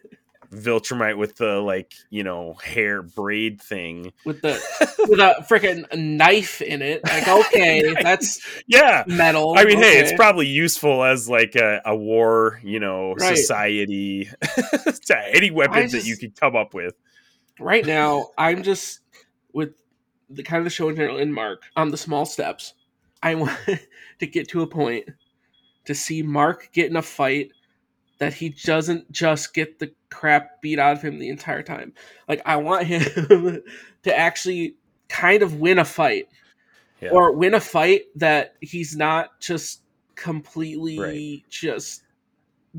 Viltrumite 0.52 1.16
with 1.16 1.36
the 1.36 1.60
like 1.60 1.92
you 2.10 2.24
know 2.24 2.54
hair 2.54 3.02
braid 3.02 3.60
thing. 3.62 4.12
with 4.24 4.42
the 4.42 4.60
with 5.08 5.20
a 5.20 5.44
freaking 5.48 5.84
knife 5.96 6.60
in 6.60 6.82
it. 6.82 7.04
Like, 7.04 7.28
okay, 7.46 7.94
that's 8.02 8.40
Yeah, 8.66 9.04
metal. 9.06 9.54
I 9.56 9.64
mean, 9.64 9.78
hey, 9.78 9.98
it's 10.00 10.12
probably 10.14 10.46
useful 10.48 11.04
as 11.04 11.28
like 11.28 11.54
a, 11.54 11.80
a 11.84 11.94
war, 11.94 12.60
you 12.64 12.80
know, 12.80 13.14
Right. 13.14 13.36
society. 13.36 14.28
Any 15.32 15.50
weapon 15.50 15.88
that 15.90 16.04
you 16.04 16.16
could 16.16 16.38
come 16.38 16.56
up 16.56 16.74
with. 16.74 16.94
right 17.58 17.86
now. 17.86 18.28
I'm 18.38 18.62
just 18.62 19.00
with 19.52 19.70
the 20.28 20.42
kind 20.42 20.58
of 20.58 20.64
the 20.64 20.70
show 20.70 20.88
in 20.88 20.96
general 20.96 21.18
in 21.18 21.32
Mark 21.32 21.62
on 21.76 21.90
the 21.90 21.96
small 21.96 22.24
steps. 22.26 22.74
I 23.22 23.34
want 23.36 23.56
to 24.18 24.26
get 24.26 24.48
to 24.48 24.62
a 24.62 24.66
point 24.66 25.08
to 25.84 25.94
see 25.94 26.22
Mark 26.22 26.70
get 26.72 26.90
in 26.90 26.96
a 26.96 27.02
fight 27.02 27.50
that 28.18 28.34
he 28.34 28.50
doesn't 28.50 29.10
just 29.12 29.54
get 29.54 29.78
the 29.78 29.92
crap 30.10 30.60
beat 30.60 30.78
out 30.78 30.92
of 30.96 31.02
him 31.02 31.18
the 31.18 31.28
entire 31.28 31.62
time. 31.62 31.92
Like 32.28 32.42
I 32.44 32.56
want 32.56 32.84
him 32.86 33.02
to 34.02 34.16
actually 34.18 34.76
kind 35.08 35.42
of 35.42 35.56
win 35.60 35.78
a 35.78 35.84
fight 35.84 36.28
Yeah. 37.00 37.10
or 37.10 37.32
win 37.32 37.54
a 37.54 37.60
fight 37.60 38.02
that 38.16 38.54
he's 38.60 38.96
not 38.96 39.40
just 39.40 39.82
completely 40.16 40.98
Right. 40.98 41.42
just 41.48 42.02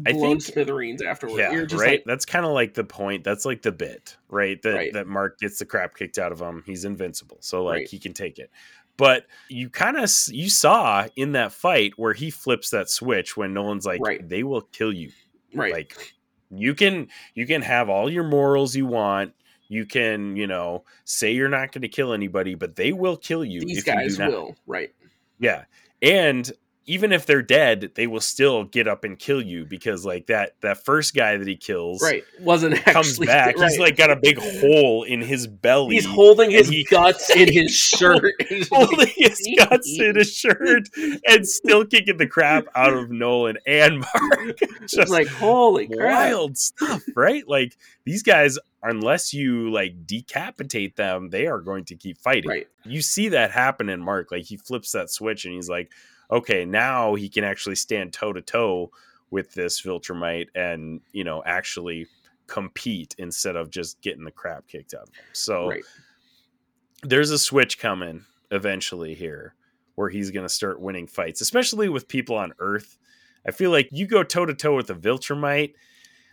I 0.05 0.13
think- 0.13 0.41
smithereens 0.41 1.01
afterward. 1.01 1.37
yeah, 1.39 1.51
You're 1.51 1.65
just 1.65 1.81
right. 1.81 1.91
like, 1.99 2.03
That's 2.05 2.23
kind 2.25 2.45
of 2.45 2.53
like 2.53 2.73
the 2.73 2.83
point. 2.85 3.23
That's 3.25 3.43
like 3.45 3.61
the 3.61 3.73
bit, 3.73 4.15
right? 4.29 4.61
That 4.61 4.73
Right. 4.73 4.93
that 4.93 5.07
Mark 5.07 5.37
gets 5.39 5.59
the 5.59 5.65
crap 5.65 5.95
kicked 5.97 6.17
out 6.17 6.31
of 6.31 6.39
him. 6.39 6.63
He's 6.65 6.85
invincible, 6.85 7.37
so 7.41 7.63
like 7.63 7.75
Right. 7.75 7.89
he 7.89 7.99
can 7.99 8.13
take 8.13 8.39
it. 8.39 8.49
But 8.97 9.25
you 9.49 9.69
kind 9.69 9.97
of 9.97 10.09
you 10.29 10.49
saw 10.49 11.07
in 11.15 11.31
that 11.33 11.51
fight 11.51 11.93
where 11.97 12.13
he 12.13 12.29
flips 12.29 12.69
that 12.69 12.89
switch 12.89 13.35
when 13.35 13.53
Nolan's 13.53 13.85
like. 13.85 13.99
"They 14.27 14.43
will 14.43 14.61
kill 14.61 14.93
you." 14.93 15.11
right, 15.53 15.73
Like 15.73 16.13
you 16.51 16.75
can 16.75 17.07
you 17.33 17.45
can 17.47 17.61
have 17.61 17.89
all 17.89 18.09
your 18.09 18.23
morals 18.23 18.75
you 18.75 18.85
want. 18.85 19.33
You 19.67 19.85
can 19.85 20.35
you 20.35 20.47
know 20.47 20.83
say 21.05 21.31
you're 21.31 21.49
not 21.49 21.71
going 21.71 21.81
to 21.81 21.87
kill 21.87 22.13
anybody, 22.13 22.55
but 22.55 22.75
they 22.75 22.91
will 22.91 23.17
kill 23.17 23.45
you. 23.45 23.61
these 23.61 23.79
if 23.79 23.87
you 23.87 23.93
do 23.93 23.99
guys 23.99 24.19
not. 24.19 24.29
will. 24.29 24.55
Right, 24.67 24.93
Yeah. 25.39 25.65
And 26.01 26.51
even 26.87 27.11
if 27.11 27.25
they're 27.27 27.43
dead, 27.43 27.91
they 27.95 28.07
will 28.07 28.19
still 28.21 28.63
get 28.63 28.87
up 28.87 29.03
and 29.03 29.17
kill 29.19 29.41
you 29.41 29.65
because 29.65 30.03
like 30.03 30.25
that 30.27 30.55
that 30.61 30.83
first 30.83 31.13
guy 31.15 31.37
that 31.37 31.47
he 31.47 31.55
kills 31.55 32.01
right. 32.01 32.23
Wasn't 32.39 32.73
actually 32.87 32.93
comes 32.93 33.19
back. 33.27 33.57
Right. 33.57 33.69
He's 33.69 33.79
like 33.79 33.95
got 33.97 34.09
a 34.09 34.15
big 34.15 34.37
hole 34.39 35.03
in 35.03 35.21
his 35.21 35.45
belly. 35.47 35.95
he's 35.95 36.05
holding 36.05 36.49
his 36.49 36.69
he- 36.69 36.83
guts 36.85 37.29
in 37.29 37.51
his 37.53 37.71
shirt. 37.75 38.33
He's 38.49 38.67
holding 38.71 39.09
his 39.15 39.39
guts 39.57 39.95
in 39.99 40.15
his 40.15 40.33
shirt 40.33 40.89
and 41.27 41.47
still 41.47 41.85
kicking 41.85 42.17
the 42.17 42.27
crap 42.27 42.65
out 42.75 42.93
of 42.93 43.11
Nolan 43.11 43.57
and 43.67 43.99
Mark. 43.99 44.57
Just 44.87 45.09
like 45.11 45.27
holy 45.27 45.87
crap! 45.87 45.99
wild 46.31 46.57
stuff, 46.57 47.03
right? 47.15 47.47
Like 47.47 47.77
these 48.05 48.23
guys, 48.23 48.57
unless 48.81 49.33
you 49.33 49.69
like 49.71 50.07
decapitate 50.07 50.95
them, 50.95 51.29
they 51.29 51.45
are 51.45 51.59
going 51.59 51.85
to 51.85 51.95
keep 51.95 52.17
fighting. 52.17 52.49
Right, 52.49 52.67
You 52.85 53.01
see 53.03 53.29
that 53.29 53.51
happen 53.51 53.87
in 53.89 54.01
Mark. 54.01 54.31
Like 54.31 54.45
he 54.45 54.57
flips 54.57 54.91
that 54.93 55.11
switch 55.11 55.45
and 55.45 55.53
he's 55.53 55.69
like, 55.69 55.91
okay, 56.31 56.65
now 56.65 57.15
he 57.15 57.29
can 57.29 57.43
actually 57.43 57.75
stand 57.75 58.13
toe 58.13 58.33
to 58.33 58.41
toe 58.41 58.91
with 59.29 59.53
this 59.53 59.81
Viltrumite 59.81 60.47
and, 60.55 61.01
you 61.11 61.23
know, 61.23 61.41
actually 61.45 62.07
compete 62.47 63.15
instead 63.17 63.55
of 63.55 63.69
just 63.69 64.01
getting 64.01 64.23
the 64.23 64.31
crap 64.31 64.67
kicked 64.67 64.93
out 64.93 65.03
of 65.03 65.15
him. 65.15 65.25
So 65.33 65.69
right. 65.69 65.83
there's 67.03 67.31
a 67.31 67.39
switch 67.39 67.79
coming 67.79 68.25
eventually 68.51 69.13
here 69.13 69.55
where 69.95 70.09
he's 70.09 70.31
going 70.31 70.45
to 70.45 70.53
start 70.53 70.81
winning 70.81 71.07
fights, 71.07 71.41
especially 71.41 71.89
with 71.89 72.07
people 72.07 72.35
on 72.35 72.53
Earth. 72.59 72.97
I 73.47 73.51
feel 73.51 73.71
like 73.71 73.89
you 73.91 74.05
go 74.05 74.23
toe 74.23 74.45
to 74.45 74.53
toe 74.53 74.75
with 74.75 74.89
a 74.89 74.95
Viltrumite, 74.95 75.73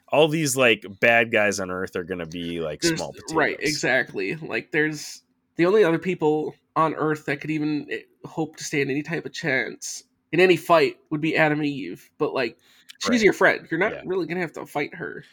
all 0.09 0.29
these 0.29 0.57
like 0.57 0.85
bad 1.01 1.31
guys 1.31 1.61
on 1.61 1.71
Earth 1.71 1.95
are 1.97 2.05
going 2.05 2.19
to 2.19 2.27
be 2.27 2.61
like 2.61 2.81
There's- 2.81 2.99
small 2.99 3.13
potatoes. 3.13 3.35
right, 3.35 3.57
exactly. 3.61 4.37
Like 4.37 4.71
there's 4.73 5.23
the 5.59 5.67
only 5.67 5.85
other 5.85 5.99
people 5.99 6.55
on 6.77 6.95
Earth 6.95 7.27
that 7.27 7.41
could 7.43 7.51
even 7.51 7.87
eh, 7.91 7.99
hope 8.25 8.57
to 8.57 8.65
stand 8.65 8.91
any 8.91 9.03
type 9.03 9.27
of 9.27 9.33
chance 9.33 10.05
in 10.33 10.41
any 10.41 10.57
fight 10.57 10.97
would 11.11 11.21
be 11.21 11.37
Adam 11.37 11.59
and 11.59 11.69
Eve. 11.69 12.09
But 12.19 12.33
like, 12.33 12.57
she's 13.01 13.11
Right. 13.11 13.21
your 13.23 13.33
friend. 13.35 13.69
You're 13.71 13.81
not 13.81 13.93
Yeah. 13.93 14.03
really 14.07 14.27
gonna 14.27 14.41
have 14.41 14.53
to 14.55 14.65
fight 14.65 14.95
her 14.95 15.25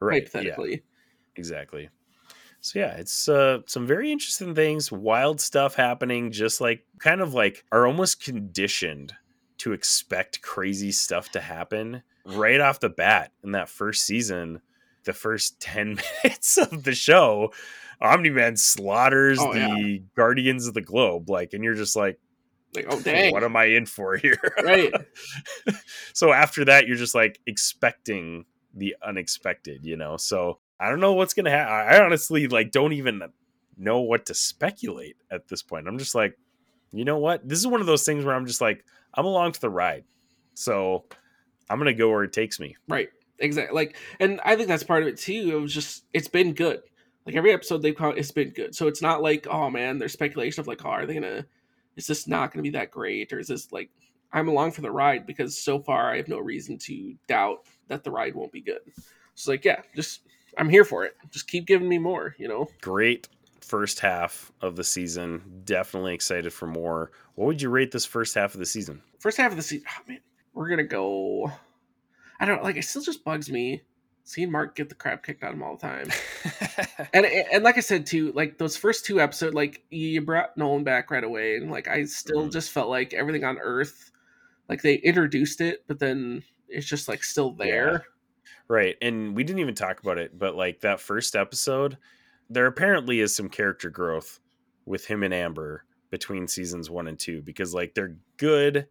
Right. 0.00 0.22
Yeah, 0.22 0.28
hypothetically. 0.40 0.82
exactly. 1.36 1.88
So 2.60 2.78
yeah, 2.78 2.94
it's 2.96 3.28
uh, 3.28 3.60
some 3.66 3.86
very 3.86 4.12
interesting 4.12 4.54
things, 4.54 4.92
wild 4.92 5.40
stuff 5.40 5.74
happening. 5.74 6.30
Just 6.30 6.60
like 6.60 6.84
kind 6.98 7.20
of 7.22 7.32
like 7.34 7.64
are 7.72 7.86
almost 7.86 8.22
conditioned 8.22 9.14
to 9.58 9.72
expect 9.72 10.42
crazy 10.42 10.92
stuff 10.92 11.30
to 11.32 11.40
happen 11.40 12.02
right 12.26 12.60
off 12.60 12.80
the 12.80 12.88
bat 12.90 13.32
in 13.42 13.52
that 13.52 13.68
first 13.70 14.04
season. 14.04 14.60
The 15.04 15.14
first 15.14 15.58
ten 15.60 15.98
minutes 16.24 16.58
of 16.58 16.84
the 16.84 16.94
show, 16.94 17.52
Omni 18.00 18.30
Man 18.30 18.56
slaughters 18.56 19.38
Oh, 19.40 19.52
the 19.52 20.02
Guardians 20.16 20.66
of 20.66 20.74
the 20.74 20.80
Globe, 20.80 21.28
like, 21.28 21.52
and 21.52 21.62
you're 21.62 21.74
just 21.74 21.96
like, 21.96 22.18
Like, 22.74 22.86
oh 22.88 23.00
dang, 23.00 23.32
what 23.32 23.44
am 23.44 23.56
I 23.56 23.66
in 23.66 23.86
for 23.86 24.16
here? 24.16 24.40
right? 24.62 24.92
so 26.12 26.32
after 26.32 26.64
that, 26.66 26.86
you're 26.86 26.96
just 26.96 27.14
like 27.14 27.38
expecting 27.46 28.44
the 28.74 28.96
unexpected, 29.04 29.84
you 29.84 29.96
know. 29.96 30.16
So 30.16 30.58
I 30.78 30.88
don't 30.88 31.00
know 31.00 31.12
what's 31.14 31.34
gonna 31.34 31.50
happen. 31.50 31.72
I 31.72 32.04
honestly 32.04 32.46
like 32.48 32.70
don't 32.70 32.92
even 32.92 33.22
know 33.76 34.00
what 34.00 34.26
to 34.26 34.34
speculate 34.34 35.16
at 35.30 35.48
this 35.48 35.62
point. 35.62 35.88
I'm 35.88 35.98
just 35.98 36.14
like, 36.14 36.38
you 36.92 37.04
know 37.04 37.18
what? 37.18 37.46
This 37.48 37.58
is 37.58 37.66
one 37.66 37.80
of 37.80 37.86
those 37.86 38.04
things 38.04 38.24
where 38.24 38.34
I'm 38.34 38.46
just 38.46 38.60
like, 38.60 38.84
I'm 39.14 39.24
along 39.26 39.52
for 39.52 39.60
the 39.60 39.70
ride. 39.70 40.04
So 40.54 41.04
I'm 41.68 41.78
gonna 41.78 41.92
go 41.94 42.10
where 42.10 42.24
it 42.24 42.32
takes 42.32 42.58
me. 42.60 42.76
Right. 42.88 43.08
Exactly. 43.38 43.74
Like, 43.74 43.96
and 44.20 44.40
I 44.44 44.54
think 44.54 44.68
that's 44.68 44.82
part 44.84 45.02
of 45.02 45.08
it 45.08 45.16
too. 45.16 45.50
It 45.56 45.60
was 45.60 45.72
just, 45.72 46.04
it's 46.12 46.28
been 46.28 46.52
good. 46.52 46.82
Like 47.26 47.36
every 47.36 47.52
episode 47.52 47.82
they've 47.82 47.94
come, 47.94 48.14
it's 48.16 48.30
been 48.30 48.50
good. 48.50 48.74
So 48.74 48.88
it's 48.88 49.02
not 49.02 49.22
like, 49.22 49.46
oh 49.48 49.70
man, 49.70 49.98
there's 49.98 50.12
speculation 50.12 50.60
of 50.60 50.66
like, 50.66 50.84
oh, 50.84 50.90
are 50.90 51.06
they 51.06 51.14
gonna? 51.14 51.46
Is 51.96 52.06
this 52.06 52.26
not 52.26 52.52
gonna 52.52 52.62
be 52.62 52.70
that 52.70 52.90
great, 52.90 53.32
or 53.32 53.38
is 53.38 53.48
this 53.48 53.72
like? 53.72 53.90
I'm 54.32 54.48
along 54.48 54.72
for 54.72 54.80
the 54.80 54.92
ride 54.92 55.26
because 55.26 55.58
so 55.58 55.80
far 55.80 56.12
I 56.12 56.16
have 56.16 56.28
no 56.28 56.38
reason 56.38 56.78
to 56.78 57.14
doubt 57.26 57.66
that 57.88 58.04
the 58.04 58.12
ride 58.12 58.34
won't 58.34 58.52
be 58.52 58.60
good. 58.60 58.80
So 59.34 59.50
like, 59.50 59.64
yeah, 59.64 59.82
just 59.94 60.22
I'm 60.56 60.68
here 60.68 60.84
for 60.84 61.04
it. 61.04 61.16
Just 61.30 61.48
keep 61.48 61.66
giving 61.66 61.88
me 61.88 61.98
more. 61.98 62.34
You 62.38 62.48
know. 62.48 62.68
Great 62.80 63.28
first 63.60 64.00
half 64.00 64.50
of 64.62 64.76
the 64.76 64.84
season. 64.84 65.62
Definitely 65.64 66.14
excited 66.14 66.52
for 66.52 66.66
more. 66.66 67.12
What 67.34 67.46
would 67.46 67.62
you 67.62 67.70
rate 67.70 67.92
this 67.92 68.06
first 68.06 68.34
half 68.34 68.54
of 68.54 68.60
the 68.60 68.66
season? 68.66 69.02
First 69.18 69.36
half 69.36 69.50
of 69.50 69.56
the 69.56 69.62
season, 69.62 69.86
oh, 69.88 70.02
man, 70.08 70.20
we're 70.54 70.68
gonna 70.68 70.84
go. 70.84 71.52
I 72.40 72.46
don't 72.46 72.62
like. 72.62 72.76
It 72.76 72.84
still 72.84 73.02
just 73.02 73.24
bugs 73.24 73.50
me 73.50 73.82
seeing 74.30 74.50
Mark 74.52 74.76
get 74.76 74.88
the 74.88 74.94
crap 74.94 75.24
kicked 75.24 75.42
out 75.42 75.50
of 75.50 75.56
him 75.56 75.62
all 75.62 75.76
the 75.76 75.82
time. 75.82 76.08
and 77.12 77.26
and 77.26 77.64
like 77.64 77.76
I 77.76 77.80
said 77.80 78.06
too, 78.06 78.32
like 78.32 78.58
those 78.58 78.76
first 78.76 79.04
two 79.04 79.20
episodes, 79.20 79.54
like 79.54 79.82
you 79.90 80.20
brought 80.22 80.56
Nolan 80.56 80.84
back 80.84 81.10
right 81.10 81.24
away, 81.24 81.56
and 81.56 81.70
like 81.70 81.88
I 81.88 82.04
still 82.04 82.46
Mhm. 82.46 82.52
just 82.52 82.70
felt 82.70 82.88
like 82.88 83.12
everything 83.12 83.44
on 83.44 83.58
Earth, 83.58 84.10
like 84.68 84.82
they 84.82 84.94
introduced 84.96 85.60
it, 85.60 85.84
but 85.88 85.98
then 85.98 86.42
it's 86.68 86.86
just 86.86 87.08
like 87.08 87.24
still 87.24 87.50
there. 87.52 88.04
Right. 88.68 88.96
And 89.02 89.34
we 89.34 89.42
didn't 89.42 89.58
even 89.60 89.74
talk 89.74 90.00
about 90.00 90.18
it, 90.18 90.38
but 90.38 90.54
like 90.54 90.80
that 90.80 91.00
first 91.00 91.34
episode, 91.34 91.98
there 92.48 92.66
apparently 92.66 93.18
is 93.18 93.34
some 93.34 93.48
character 93.48 93.90
growth 93.90 94.38
with 94.86 95.06
him 95.06 95.24
and 95.24 95.34
Amber 95.34 95.84
between 96.10 96.46
seasons 96.46 96.88
one 96.88 97.08
and 97.08 97.18
two 97.18 97.42
because 97.42 97.74
like 97.74 97.94
they're 97.94 98.16
good 98.36 98.86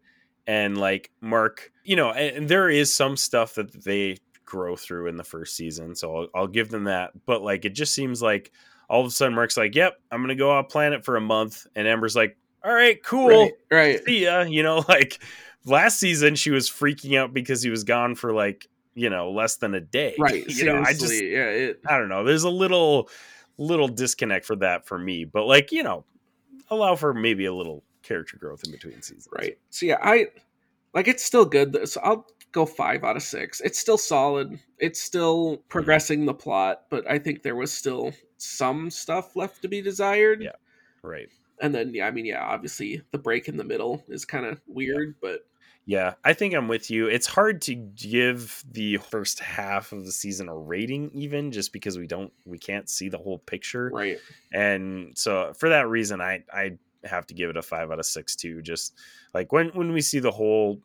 and 0.46 0.76
like 0.76 1.10
Mark, 1.22 1.72
you 1.84 1.96
know, 1.96 2.10
and 2.10 2.46
there 2.48 2.68
is 2.68 2.94
some 2.94 3.16
stuff 3.16 3.54
that 3.54 3.84
they 3.84 4.16
grow 4.50 4.74
through 4.74 5.06
in 5.06 5.16
the 5.16 5.24
first 5.24 5.56
season. 5.56 5.94
So 5.94 6.14
I'll, 6.14 6.28
I'll 6.34 6.46
give 6.48 6.68
them 6.68 6.84
that. 6.84 7.12
But 7.24 7.42
like 7.42 7.64
it 7.64 7.70
just 7.70 7.94
seems 7.94 8.20
like 8.20 8.50
all 8.88 9.00
of 9.00 9.06
a 9.06 9.10
sudden 9.10 9.34
Mark's 9.34 9.56
like, 9.56 9.74
yep, 9.74 10.00
I'm 10.10 10.18
going 10.18 10.28
to 10.28 10.34
go 10.34 10.50
off 10.50 10.68
planet 10.68 11.04
for 11.04 11.16
a 11.16 11.20
month. 11.20 11.66
And 11.76 11.86
Amber's 11.86 12.16
like, 12.16 12.36
all 12.64 12.72
right, 12.72 13.02
cool 13.02 13.28
Right, 13.28 13.52
right, 13.70 14.04
see 14.04 14.24
ya. 14.24 14.40
You 14.48 14.62
know, 14.62 14.84
like 14.88 15.22
last 15.64 16.00
season 16.00 16.34
she 16.34 16.50
was 16.50 16.68
freaking 16.68 17.16
out 17.16 17.32
because 17.32 17.62
he 17.62 17.70
was 17.70 17.84
gone 17.84 18.16
for 18.16 18.32
like, 18.32 18.68
you 18.94 19.08
know, 19.08 19.30
less 19.30 19.56
than 19.56 19.74
a 19.74 19.80
day. 19.80 20.16
right. 20.18 20.46
you 20.48 20.64
know, 20.64 20.82
I 20.84 20.92
just 20.92 21.12
yeah, 21.12 21.48
it, 21.48 21.80
I 21.88 21.96
don't 21.96 22.08
know. 22.08 22.24
There's 22.24 22.42
a 22.42 22.50
little 22.50 23.08
little 23.56 23.88
disconnect 23.88 24.44
for 24.44 24.56
that 24.56 24.86
for 24.86 24.98
me. 24.98 25.24
But 25.24 25.46
like, 25.46 25.70
you 25.70 25.84
know, 25.84 26.04
allow 26.68 26.96
for 26.96 27.14
maybe 27.14 27.44
a 27.44 27.54
little 27.54 27.84
character 28.02 28.36
growth 28.36 28.64
in 28.64 28.72
between 28.72 29.00
seasons. 29.02 29.28
right. 29.32 29.56
So 29.70 29.86
yeah, 29.86 29.98
I 30.02 30.26
like 30.92 31.06
it's 31.06 31.24
still 31.24 31.44
good. 31.44 31.88
So 31.88 32.00
I'll 32.02 32.26
go 32.52 32.66
five 32.66 33.04
out 33.04 33.16
of 33.16 33.22
six. 33.22 33.60
It's 33.60 33.78
still 33.78 33.98
solid. 33.98 34.58
It's 34.78 35.00
still 35.00 35.58
progressing 35.68 36.26
the 36.26 36.34
plot, 36.34 36.82
but 36.90 37.08
I 37.10 37.18
think 37.18 37.42
there 37.42 37.56
was 37.56 37.72
still 37.72 38.12
some 38.38 38.90
stuff 38.90 39.36
left 39.36 39.62
to 39.62 39.68
be 39.68 39.82
desired. 39.82 40.42
Yeah. 40.42 40.52
Right. 41.02 41.28
And 41.60 41.74
then 41.74 41.92
yeah, 41.94 42.06
I 42.06 42.10
mean 42.10 42.24
yeah, 42.24 42.42
obviously 42.42 43.02
the 43.10 43.18
break 43.18 43.48
in 43.48 43.56
the 43.56 43.64
middle 43.64 44.02
is 44.08 44.24
kind 44.24 44.46
of 44.46 44.60
weird, 44.66 45.14
but 45.20 45.40
Yeah, 45.86 46.14
I 46.24 46.34
think 46.34 46.54
I'm 46.54 46.68
with 46.68 46.90
you. 46.90 47.06
It's 47.06 47.26
hard 47.26 47.62
to 47.62 47.74
give 47.74 48.62
the 48.70 48.98
first 48.98 49.40
half 49.40 49.92
of 49.92 50.04
the 50.04 50.12
season 50.12 50.48
a 50.48 50.56
rating, 50.56 51.10
even 51.14 51.52
just 51.52 51.72
because 51.72 51.98
we 51.98 52.06
don't, 52.06 52.32
we 52.46 52.58
can't 52.58 52.88
see 52.88 53.08
the 53.08 53.18
whole 53.18 53.38
picture. 53.38 53.90
Right. 53.92 54.18
And 54.52 55.16
so 55.16 55.52
for 55.58 55.70
that 55.70 55.88
reason, 55.88 56.20
I, 56.20 56.44
I 56.52 56.78
have 57.04 57.26
to 57.26 57.34
give 57.34 57.50
it 57.50 57.56
a 57.56 57.62
five 57.62 57.90
out 57.90 57.98
of 57.98 58.06
six 58.06 58.36
too. 58.36 58.62
Just 58.62 58.94
like 59.34 59.52
when, 59.52 59.70
when 59.70 59.92
we 59.92 60.00
see 60.00 60.18
the 60.18 60.30
whole 60.30 60.80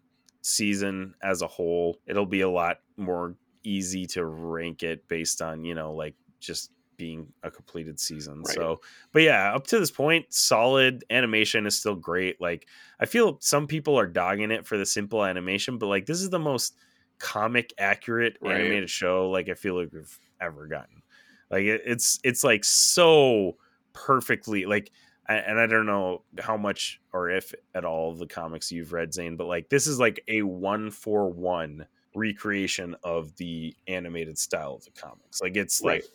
season 0.46 1.16
as 1.24 1.42
a 1.42 1.48
whole, 1.48 2.02
it'll 2.06 2.26
be 2.26 2.42
a 2.42 2.50
lot 2.50 2.78
more 2.98 3.38
easy 3.64 4.06
to 4.08 4.26
rank 4.26 4.84
it 4.84 5.08
based 5.08 5.42
on, 5.42 5.64
you 5.64 5.74
know, 5.74 5.94
like 5.94 6.16
just 6.40 6.72
being 6.98 7.34
a 7.44 7.52
completed 7.52 8.00
season. 8.00 8.46
Right. 8.46 8.46
So, 8.46 8.80
but 9.12 9.24
yeah, 9.24 9.54
up 9.54 9.68
to 9.68 9.80
this 9.80 9.92
point, 9.92 10.32
solid 10.34 11.04
animation 11.10 11.66
is 11.66 11.78
still 11.78 11.96
great. 11.96 12.40
Like, 12.40 12.68
I 13.00 13.06
feel 13.06 13.40
some 13.42 13.68
people 13.68 13.98
are 14.00 14.08
dogging 14.08 14.52
it 14.52 14.66
for 14.66 14.78
the 14.78 14.86
simple 14.86 15.26
animation, 15.26 15.78
but 15.78 15.88
like, 15.88 16.06
this 16.06 16.22
is 16.22 16.30
the 16.30 16.40
most 16.40 16.76
comic 17.20 17.74
accurate 17.78 18.38
Right. 18.40 18.82
animated 18.84 18.90
show 18.90 19.30
like 19.30 19.50
I 19.50 19.54
feel 19.54 19.80
like 19.80 19.90
we've 19.92 20.20
ever 20.40 20.68
gotten. 20.68 21.02
Like, 21.50 21.64
it, 21.64 21.82
it's 21.86 22.20
it's 22.24 22.44
like 22.44 22.64
so 22.64 23.58
perfectly 23.94 24.66
like. 24.66 24.92
And 25.28 25.60
I 25.60 25.66
don't 25.66 25.86
know 25.88 26.22
how 26.40 26.56
much 26.58 27.02
or 27.12 27.30
if 27.30 27.54
at 27.74 27.84
all 27.86 28.14
the 28.14 28.28
comics 28.28 28.72
you've 28.72 28.94
read, 28.94 29.14
Zayne, 29.14 29.38
but 29.38 29.48
like 29.48 29.70
this 29.70 29.88
is 29.88 30.00
like 30.00 30.24
a 30.28 30.44
one 30.44 30.92
for 30.92 31.30
one 31.30 31.88
recreation 32.14 32.96
of 33.04 33.36
the 33.38 33.76
animated 33.88 34.38
style 34.38 34.76
of 34.76 34.86
the 34.86 34.92
comics. 34.92 35.42
Like 35.42 35.58
it's 35.58 35.82
Right. 35.84 36.04
like 36.04 36.06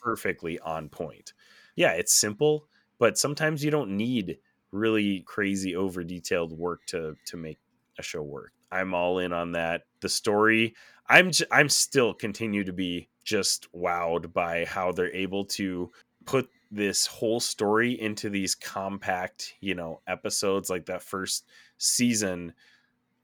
perfectly 0.00 0.58
on 0.60 0.88
point. 0.88 1.32
Yeah, 1.76 1.92
it's 1.92 2.12
simple, 2.14 2.66
but 2.98 3.18
sometimes 3.18 3.64
you 3.64 3.70
don't 3.70 3.96
need 3.96 4.38
really 4.72 5.20
crazy 5.20 5.76
over 5.76 6.02
detailed 6.04 6.52
work 6.52 6.84
to 6.86 7.16
to 7.26 7.36
make 7.36 7.58
a 7.98 8.02
show 8.02 8.22
work. 8.22 8.52
I'm 8.72 8.94
all 8.94 9.20
in 9.20 9.32
on 9.32 9.52
that. 9.52 9.82
The 10.00 10.08
story, 10.08 10.74
I'm 11.08 11.30
j- 11.30 11.46
I'm 11.52 11.68
still 11.68 12.12
continue 12.12 12.64
to 12.64 12.72
be 12.72 13.08
just 13.24 13.72
wowed 13.72 14.32
by 14.32 14.64
how 14.64 14.92
they're 14.92 15.14
able 15.14 15.44
to 15.44 15.90
put 16.24 16.48
this 16.70 17.06
whole 17.06 17.40
story 17.40 18.00
into 18.00 18.28
these 18.30 18.54
compact, 18.54 19.54
you 19.60 19.74
know, 19.74 20.02
episodes 20.06 20.70
like 20.70 20.86
that 20.86 21.02
first 21.02 21.46
season 21.78 22.54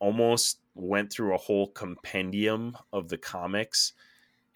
almost 0.00 0.60
went 0.74 1.12
through 1.12 1.34
a 1.34 1.38
whole 1.38 1.68
compendium 1.72 2.76
of 2.92 3.08
the 3.08 3.18
comics 3.18 3.92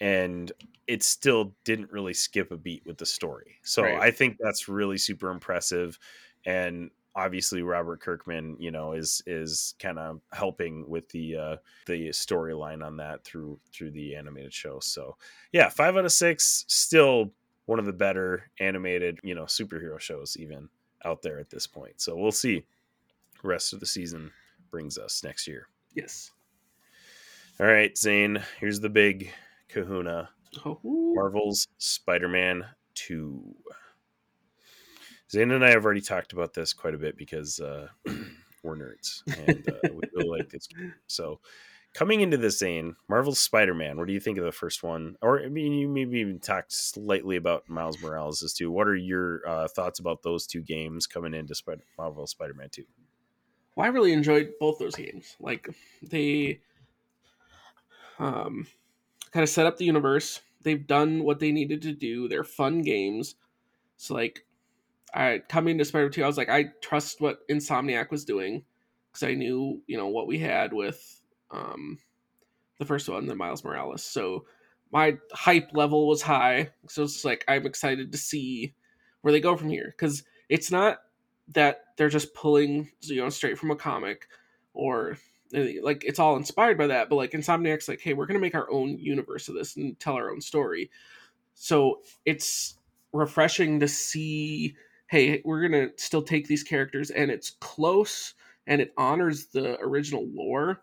and 0.00 0.52
it 0.86 1.02
still 1.02 1.56
didn't 1.64 1.90
really 1.90 2.14
skip 2.14 2.50
a 2.52 2.56
beat 2.56 2.84
with 2.86 2.98
the 2.98 3.06
story. 3.06 3.56
So 3.64 3.94
Right. 3.94 3.96
I 3.96 4.10
think 4.10 4.36
that's 4.40 4.68
really 4.68 4.98
super 4.98 5.30
impressive 5.30 5.98
and 6.44 6.90
obviously 7.14 7.62
Robert 7.62 8.00
Kirkman, 8.00 8.56
you 8.60 8.70
know, 8.70 8.92
is 8.92 9.22
is 9.26 9.74
kind 9.78 9.98
of 9.98 10.20
helping 10.32 10.88
with 10.88 11.08
the 11.10 11.36
uh 11.36 11.56
the 11.86 12.08
storyline 12.10 12.84
on 12.84 12.98
that 12.98 13.24
through 13.24 13.58
through 13.72 13.92
the 13.92 14.14
animated 14.14 14.52
show. 14.52 14.80
So, 14.80 15.16
yeah, 15.52 15.68
5 15.70 15.96
out 15.96 16.04
of 16.04 16.12
6 16.12 16.64
still 16.68 17.32
one 17.66 17.78
of 17.78 17.84
the 17.84 17.92
better 17.92 18.50
animated, 18.60 19.20
you 19.22 19.34
know, 19.34 19.44
superhero 19.44 20.00
shows 20.00 20.36
even 20.38 20.68
out 21.04 21.22
there 21.22 21.38
at 21.38 21.50
this 21.50 21.66
point. 21.66 22.00
So, 22.00 22.16
we'll 22.16 22.32
see 22.32 22.64
rest 23.42 23.72
of 23.72 23.80
the 23.80 23.86
season 23.86 24.32
brings 24.70 24.98
us 24.98 25.22
next 25.22 25.46
year. 25.46 25.68
Yes. 25.94 26.30
All 27.58 27.66
right, 27.66 27.96
Zayne, 27.96 28.42
here's 28.60 28.80
the 28.80 28.88
big 28.90 29.32
kahuna. 29.68 30.28
Oh, 30.64 30.78
Marvel's 30.84 31.66
Spider-Man 31.78 32.64
2. 32.94 33.54
Zayne 35.30 35.50
and 35.50 35.64
I 35.64 35.70
have 35.70 35.84
already 35.84 36.00
talked 36.00 36.32
about 36.32 36.54
this 36.54 36.72
quite 36.72 36.94
a 36.94 36.98
bit 36.98 37.16
because 37.16 37.60
uh, 37.60 37.88
we're 38.62 38.76
nerds 38.76 39.22
and 39.48 39.68
uh, 39.68 39.88
we 39.94 40.02
really 40.14 40.38
like 40.38 40.50
this. 40.50 40.66
game. 40.66 40.94
So, 41.06 41.40
coming 41.96 42.20
into 42.20 42.36
this, 42.36 42.58
scene, 42.58 42.94
Marvel's 43.08 43.38
Spider-Man. 43.38 43.96
What 43.96 44.06
do 44.06 44.12
you 44.12 44.20
think 44.20 44.36
of 44.36 44.44
the 44.44 44.52
first 44.52 44.82
one? 44.82 45.16
Or 45.22 45.40
I 45.40 45.48
mean, 45.48 45.72
you 45.72 45.88
maybe 45.88 46.18
even 46.18 46.38
talked 46.38 46.70
slightly 46.70 47.36
about 47.36 47.70
Miles 47.70 48.00
Morales 48.02 48.42
as 48.42 48.52
too. 48.52 48.70
What 48.70 48.86
are 48.86 48.94
your 48.94 49.40
uh, 49.48 49.66
thoughts 49.66 49.98
about 49.98 50.22
those 50.22 50.46
two 50.46 50.60
games 50.60 51.06
coming 51.06 51.32
into 51.32 51.54
Spider- 51.54 51.84
Marvel 51.96 52.26
Spider-Man 52.26 52.68
2? 52.70 52.84
Well, 53.74 53.86
I 53.86 53.88
really 53.88 54.12
enjoyed 54.12 54.52
both 54.60 54.78
those 54.78 54.94
games. 54.94 55.36
Like 55.40 55.68
they 56.02 56.60
um 58.18 58.66
kind 59.32 59.42
of 59.42 59.48
set 59.48 59.66
up 59.66 59.78
the 59.78 59.86
universe. 59.86 60.42
They've 60.62 60.86
done 60.86 61.24
what 61.24 61.38
they 61.40 61.50
needed 61.50 61.80
to 61.82 61.92
do. 61.92 62.28
They're 62.28 62.44
fun 62.44 62.82
games. 62.82 63.36
So 63.96 64.12
like 64.12 64.44
I 65.14 65.40
coming 65.48 65.78
to 65.78 65.84
Spider 65.86 66.10
2, 66.10 66.22
I 66.22 66.26
was 66.26 66.36
like, 66.36 66.50
I 66.50 66.72
trust 66.82 67.22
what 67.22 67.46
Insomniac 67.48 68.10
was 68.10 68.26
doing. 68.26 68.64
Because 69.10 69.28
I 69.28 69.32
knew, 69.32 69.80
you 69.86 69.96
know, 69.96 70.08
what 70.08 70.26
we 70.26 70.38
had 70.38 70.74
with 70.74 71.22
um 71.50 71.98
the 72.78 72.84
first 72.84 73.08
one, 73.08 73.26
the 73.26 73.34
Miles 73.34 73.64
Morales. 73.64 74.02
So 74.02 74.44
my 74.92 75.16
hype 75.32 75.70
level 75.72 76.06
was 76.06 76.22
high. 76.22 76.70
So 76.88 77.02
it's 77.04 77.24
like 77.24 77.44
I'm 77.48 77.66
excited 77.66 78.12
to 78.12 78.18
see 78.18 78.74
where 79.22 79.32
they 79.32 79.40
go 79.40 79.56
from 79.56 79.70
here. 79.70 79.94
Because 79.96 80.24
it's 80.48 80.70
not 80.70 80.98
that 81.48 81.84
they're 81.96 82.08
just 82.08 82.34
pulling 82.34 82.90
you 83.02 83.16
know 83.16 83.28
straight 83.28 83.58
from 83.58 83.70
a 83.70 83.76
comic 83.76 84.28
or 84.74 85.16
like 85.80 86.02
it's 86.04 86.18
all 86.18 86.36
inspired 86.36 86.76
by 86.76 86.88
that 86.88 87.08
but 87.08 87.16
like 87.16 87.30
insomniac's 87.30 87.88
like 87.88 88.00
hey 88.00 88.14
we're 88.14 88.26
gonna 88.26 88.38
make 88.40 88.54
our 88.54 88.70
own 88.70 88.98
universe 88.98 89.48
of 89.48 89.54
this 89.54 89.76
and 89.76 89.98
tell 90.00 90.14
our 90.14 90.30
own 90.30 90.40
story 90.40 90.90
so 91.54 92.00
it's 92.24 92.78
refreshing 93.12 93.78
to 93.78 93.86
see 93.86 94.74
hey 95.06 95.40
we're 95.44 95.62
gonna 95.62 95.88
still 95.96 96.22
take 96.22 96.48
these 96.48 96.64
characters 96.64 97.10
and 97.10 97.30
it's 97.30 97.50
close 97.60 98.34
and 98.66 98.80
it 98.80 98.92
honors 98.98 99.46
the 99.46 99.78
original 99.80 100.26
lore 100.34 100.82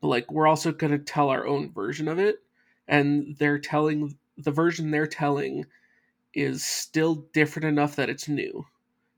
but 0.00 0.08
like 0.08 0.30
we're 0.30 0.46
also 0.46 0.72
gonna 0.72 0.98
tell 0.98 1.28
our 1.28 1.46
own 1.46 1.72
version 1.72 2.08
of 2.08 2.18
it 2.18 2.42
and 2.86 3.36
they're 3.38 3.58
telling 3.58 4.16
the 4.36 4.50
version 4.50 4.90
they're 4.90 5.06
telling 5.06 5.64
is 6.34 6.64
still 6.64 7.26
different 7.32 7.66
enough 7.66 7.96
that 7.96 8.10
it's 8.10 8.28
new. 8.28 8.64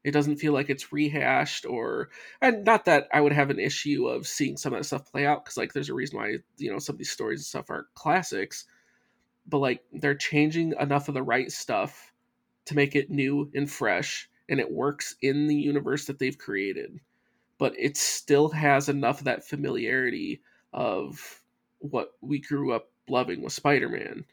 It 0.03 0.13
doesn't 0.13 0.37
feel 0.37 0.55
like 0.55 0.71
it's 0.71 0.93
rehashed 0.93 1.67
or 1.67 2.09
and 2.41 2.65
not 2.65 2.87
that 2.87 3.09
I 3.13 3.21
would 3.21 3.33
have 3.33 3.51
an 3.51 3.59
issue 3.59 4.09
of 4.09 4.27
seeing 4.27 4.57
some 4.57 4.73
of 4.73 4.81
that 4.81 4.85
stuff 4.85 5.11
play 5.13 5.27
out 5.27 5.45
because 5.45 5.59
like 5.59 5.73
there's 5.73 5.91
a 5.91 5.95
reason 5.95 6.19
why 6.19 6.39
you 6.57 6.73
know 6.73 6.79
some 6.79 6.95
of 6.95 6.99
these 6.99 7.11
stories 7.11 7.41
and 7.41 7.47
stuff 7.47 7.69
are 7.69 7.89
classics, 7.95 8.65
but 9.47 9.59
like 9.59 9.83
they're 9.93 10.15
changing 10.15 10.73
enough 10.81 11.09
of 11.09 11.15
the 11.15 11.23
right 11.23 11.53
stuff 11.53 12.13
to 12.65 12.75
make 12.75 12.97
it 12.97 13.11
new 13.11 13.51
and 13.55 13.71
fresh 13.71 14.29
and 14.49 14.59
it 14.59 14.73
works 14.73 15.17
in 15.21 15.47
the 15.47 15.55
universe 15.55 16.07
that 16.07 16.19
they've 16.19 16.39
created, 16.39 16.99
but 17.59 17.75
it 17.79 17.97
still 17.97 18.49
has 18.49 18.89
enough 18.89 19.19
of 19.19 19.25
that 19.27 19.47
familiarity 19.47 20.41
of 20.73 21.41
what 21.79 22.13
we 22.21 22.39
grew 22.41 22.73
up 22.73 22.91
loving 23.09 23.43
with 23.43 23.53
Spider-Man. 23.53 24.25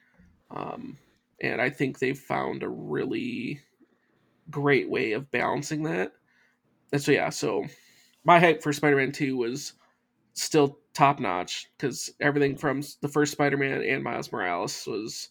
Um, 0.52 0.97
and 1.41 1.62
I 1.62 1.69
think 1.69 2.00
they've 2.00 2.17
found 2.17 2.63
a 2.63 2.69
really 2.69 3.62
great 4.50 4.89
way 4.89 5.13
of 5.13 5.32
balancing 5.32 5.84
that. 5.84 6.13
And 6.91 7.02
so 7.02 7.12
yeah, 7.12 7.30
so 7.30 7.65
my 8.23 8.39
hype 8.39 8.63
for 8.63 8.73
Spider-Man 8.73 9.12
2 9.12 9.38
was 9.38 9.73
still 10.34 10.80
top 10.93 11.19
notch 11.19 11.67
because 11.78 12.12
everything 12.21 12.56
from 12.56 12.82
the 13.02 13.08
first 13.08 13.32
Spider-Man 13.32 13.82
and 13.82 14.04
Miles 14.04 14.32
Morales 14.32 14.86
was, 14.88 15.30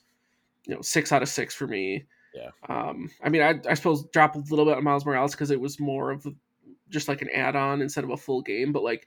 you 0.66 0.75
know, 0.75 0.83
six 0.83 1.12
out 1.12 1.23
of 1.23 1.29
six 1.29 1.55
for 1.55 1.66
me. 1.66 2.05
Yeah. 2.35 2.51
Um, 2.69 3.11
I 3.23 3.31
mean, 3.31 3.42
I, 3.42 3.55
I 3.69 3.75
suppose 3.75 4.05
drop 4.12 4.35
a 4.35 4.38
little 4.38 4.64
bit 4.64 4.77
on 4.77 4.85
Miles 4.85 5.07
Morales 5.07 5.33
because 5.33 5.51
it 5.51 5.61
was 5.61 5.81
more 5.81 6.11
of 6.11 6.27
just 6.90 7.09
like 7.09 7.23
an 7.23 7.31
add-on 7.35 7.81
instead 7.81 8.05
of 8.05 8.11
a 8.11 8.16
full 8.16 8.42
game, 8.42 8.73
but 8.73 8.83
like 8.83 9.07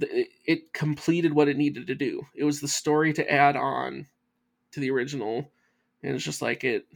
it, 0.00 0.72
completed 0.72 1.32
what 1.32 1.48
it 1.48 1.56
needed 1.56 1.86
to 1.86 1.94
do. 1.94 2.26
It 2.34 2.44
was 2.44 2.60
the 2.60 2.68
story 2.68 3.12
to 3.14 3.30
add 3.30 3.56
on 3.56 4.06
to 4.72 4.80
the 4.80 4.90
original, 4.90 5.50
and 6.02 6.14
it's 6.14 6.24
just 6.24 6.42
like 6.42 6.64
it 6.64 6.86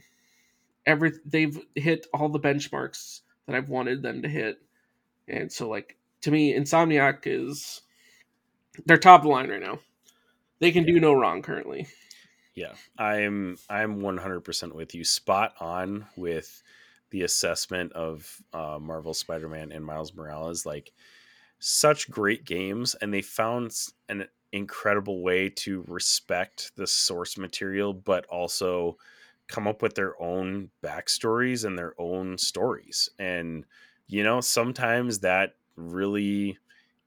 every 0.85 1.13
they've 1.25 1.59
hit 1.75 2.07
all 2.13 2.29
the 2.29 2.39
benchmarks 2.39 3.21
that 3.45 3.55
I've 3.55 3.69
wanted 3.69 4.01
them 4.01 4.21
to 4.21 4.29
hit. 4.29 4.61
And 5.27 5.51
so 5.51 5.69
like 5.69 5.97
to 6.21 6.31
me, 6.31 6.53
Insomniac 6.55 7.21
is 7.25 7.81
they're 8.85 8.97
top 8.97 9.21
of 9.21 9.23
the 9.23 9.29
line 9.29 9.49
right 9.49 9.61
now. 9.61 9.79
They 10.59 10.71
can 10.71 10.85
do 10.85 10.99
no 10.99 11.13
wrong 11.13 11.41
currently. 11.41 11.87
Yeah, 12.53 12.73
I'm 12.97 13.57
I'm 13.69 14.01
100% 14.01 14.73
with 14.73 14.93
you. 14.93 15.03
Spot 15.03 15.53
on 15.59 16.05
with 16.15 16.61
the 17.09 17.23
assessment 17.23 17.93
of 17.93 18.41
uh, 18.53 18.77
Marvel 18.79 19.13
Spider-Man 19.13 19.71
and 19.71 19.85
Miles 19.85 20.13
Morales. 20.13 20.65
Like 20.65 20.91
such 21.61 22.09
great 22.09 22.43
games, 22.43 22.95
and 22.95 23.13
they 23.13 23.21
found 23.21 23.71
an 24.09 24.25
incredible 24.51 25.21
way 25.21 25.47
to 25.47 25.85
respect 25.87 26.71
the 26.75 26.87
source 26.87 27.37
material, 27.37 27.93
but 27.93 28.25
also 28.25 28.97
come 29.47 29.67
up 29.67 29.81
with 29.81 29.93
their 29.93 30.19
own 30.21 30.69
backstories 30.83 31.63
and 31.63 31.77
their 31.77 31.93
own 31.99 32.37
stories. 32.37 33.09
And 33.19 33.65
you 34.07 34.23
know, 34.23 34.41
sometimes 34.41 35.19
that 35.19 35.53
really 35.75 36.57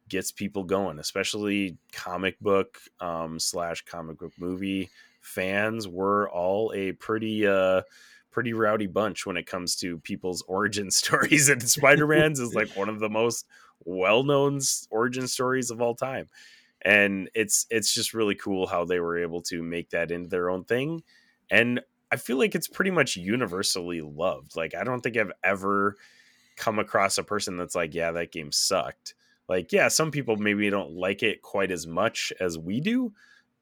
gets 0.08 0.30
people 0.30 0.64
going, 0.64 0.98
especially 0.98 1.76
comic 1.92 2.38
book 2.40 2.78
um, 3.00 3.38
slash 3.38 3.84
comic 3.84 4.18
book 4.18 4.32
movie 4.38 4.88
fans. 5.20 5.88
We're 5.88 6.30
all 6.30 6.72
a 6.74 6.92
pretty 6.92 7.46
uh, 7.46 7.82
pretty 8.30 8.52
rowdy 8.52 8.86
bunch 8.86 9.26
when 9.26 9.36
it 9.36 9.46
comes 9.46 9.74
to 9.76 9.98
people's 9.98 10.42
origin 10.48 10.92
stories, 10.92 11.48
and 11.48 11.62
Spider 11.68 12.06
Man's 12.06 12.38
is 12.38 12.54
like 12.54 12.68
one 12.76 12.88
of 12.88 13.00
the 13.00 13.10
most 13.10 13.46
well-known 13.84 14.60
origin 14.90 15.28
stories 15.28 15.70
of 15.70 15.80
all 15.80 15.94
time. 15.94 16.28
And 16.82 17.30
it's 17.34 17.66
it's 17.70 17.94
just 17.94 18.12
really 18.14 18.34
cool 18.34 18.66
how 18.66 18.84
they 18.84 19.00
were 19.00 19.18
able 19.18 19.40
to 19.42 19.62
make 19.62 19.90
that 19.90 20.10
into 20.10 20.28
their 20.28 20.50
own 20.50 20.64
thing. 20.64 21.02
And 21.50 21.80
i 22.12 22.16
feel 22.16 22.36
like 22.36 22.54
it's 22.54 22.68
pretty 22.68 22.90
much 22.90 23.16
universally 23.16 24.00
loved. 24.00 24.56
Like 24.56 24.74
i 24.74 24.84
don't 24.84 25.00
think 25.00 25.16
i've 25.16 25.32
ever 25.42 25.96
come 26.56 26.78
across 26.78 27.18
a 27.18 27.24
person 27.24 27.56
that's 27.56 27.74
like 27.74 27.94
yeah 27.94 28.12
that 28.12 28.32
game 28.32 28.52
sucked. 28.52 29.14
Like 29.48 29.72
yeah 29.72 29.88
some 29.88 30.10
people 30.10 30.36
maybe 30.36 30.68
don't 30.70 30.92
like 30.92 31.22
it 31.22 31.42
quite 31.42 31.70
as 31.70 31.86
much 31.86 32.32
as 32.40 32.58
we 32.58 32.80
do 32.80 33.12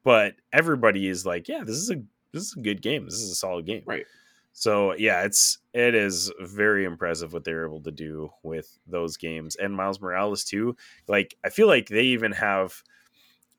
but 0.03 0.35
everybody 0.51 1.07
is 1.07 1.25
like 1.25 1.47
yeah 1.47 1.63
this 1.63 1.77
is 1.77 1.89
a 1.89 2.01
this 2.33 2.43
is 2.43 2.55
a 2.57 2.61
good 2.61 2.81
game. 2.81 3.05
This 3.05 3.21
is 3.21 3.31
a 3.31 3.35
solid 3.35 3.65
game. 3.65 3.83
Right. 3.85 4.05
So 4.53 4.93
yeah 4.95 5.23
it's 5.23 5.57
it 5.73 5.95
is 5.95 6.31
very 6.41 6.85
impressive 6.85 7.33
what 7.33 7.43
they 7.43 7.53
were 7.53 7.65
able 7.65 7.81
to 7.81 7.91
do 7.91 8.29
with 8.43 8.79
those 8.87 9.17
games 9.17 9.55
and 9.55 9.75
miles 9.75 9.99
morales 9.99 10.43
too 10.43 10.75
like 11.07 11.35
i 11.43 11.49
feel 11.49 11.67
like 11.67 11.87
they 11.87 12.03
even 12.03 12.31
have 12.31 12.83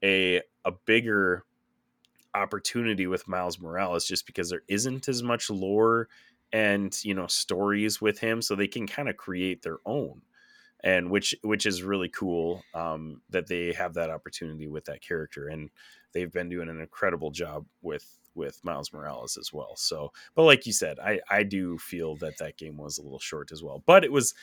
a 0.02 0.40
a 0.64 0.72
bigger 0.86 1.44
opportunity 2.34 3.06
with 3.06 3.28
miles 3.28 3.60
morales 3.60 4.06
just 4.06 4.26
because 4.26 4.50
there 4.50 4.62
isn't 4.68 5.08
as 5.08 5.22
much 5.22 5.50
lore 5.50 6.08
and 6.52 7.04
you 7.04 7.14
know 7.14 7.26
stories 7.26 8.00
with 8.00 8.18
him 8.18 8.40
so 8.40 8.54
they 8.54 8.68
can 8.68 8.86
kind 8.86 9.08
of 9.08 9.16
create 9.16 9.62
their 9.62 9.78
own 9.86 10.20
and 10.84 11.10
which 11.10 11.34
which 11.42 11.66
is 11.66 11.82
really 11.82 12.08
cool 12.10 12.62
um, 12.74 13.22
that 13.30 13.46
they 13.46 13.72
have 13.72 13.94
that 13.94 14.10
opportunity 14.10 14.68
with 14.68 14.84
that 14.84 15.00
character 15.02 15.48
and 15.48 15.70
they've 16.12 16.32
been 16.32 16.48
doing 16.48 16.68
an 16.68 16.80
incredible 16.80 17.30
job 17.30 17.66
with 17.82 18.18
with 18.34 18.62
miles 18.64 18.92
morales 18.92 19.36
as 19.36 19.52
well 19.52 19.76
so 19.76 20.12
but 20.34 20.44
like 20.44 20.66
you 20.66 20.72
said 20.72 20.98
i 20.98 21.20
i 21.30 21.42
do 21.42 21.78
feel 21.78 22.16
that 22.16 22.36
that 22.38 22.56
game 22.56 22.76
was 22.76 22.98
a 22.98 23.02
little 23.02 23.18
short 23.20 23.52
as 23.52 23.62
well 23.62 23.82
but 23.86 24.04
it 24.04 24.12
was 24.12 24.34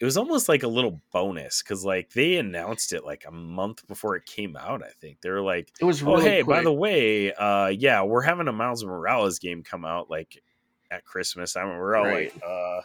it 0.00 0.04
was 0.04 0.16
almost 0.16 0.48
like 0.48 0.62
a 0.62 0.68
little 0.68 1.00
bonus 1.12 1.62
because 1.62 1.84
like 1.84 2.10
they 2.10 2.36
announced 2.36 2.92
it 2.92 3.04
like 3.04 3.24
a 3.26 3.30
month 3.30 3.86
before 3.86 4.16
it 4.16 4.26
came 4.26 4.56
out 4.56 4.82
i 4.82 4.90
think. 5.00 5.20
They 5.20 5.30
were 5.30 5.40
like 5.40 5.72
It 5.80 5.84
was 5.84 6.02
oh 6.02 6.16
really 6.16 6.24
hey 6.24 6.42
by 6.42 6.62
the 6.62 6.72
way 6.72 7.32
uh 7.32 7.68
yeah 7.68 8.02
we're 8.02 8.22
having 8.22 8.48
a 8.48 8.52
miles 8.52 8.84
morales 8.84 9.38
game 9.38 9.62
come 9.62 9.84
out 9.84 10.10
like 10.10 10.42
at 10.90 11.04
christmas. 11.04 11.56
I 11.56 11.64
mean 11.64 11.76
we're 11.78 11.96
all 11.96 12.04
Right. 12.04 12.32
like 12.32 12.42
uh 12.44 12.80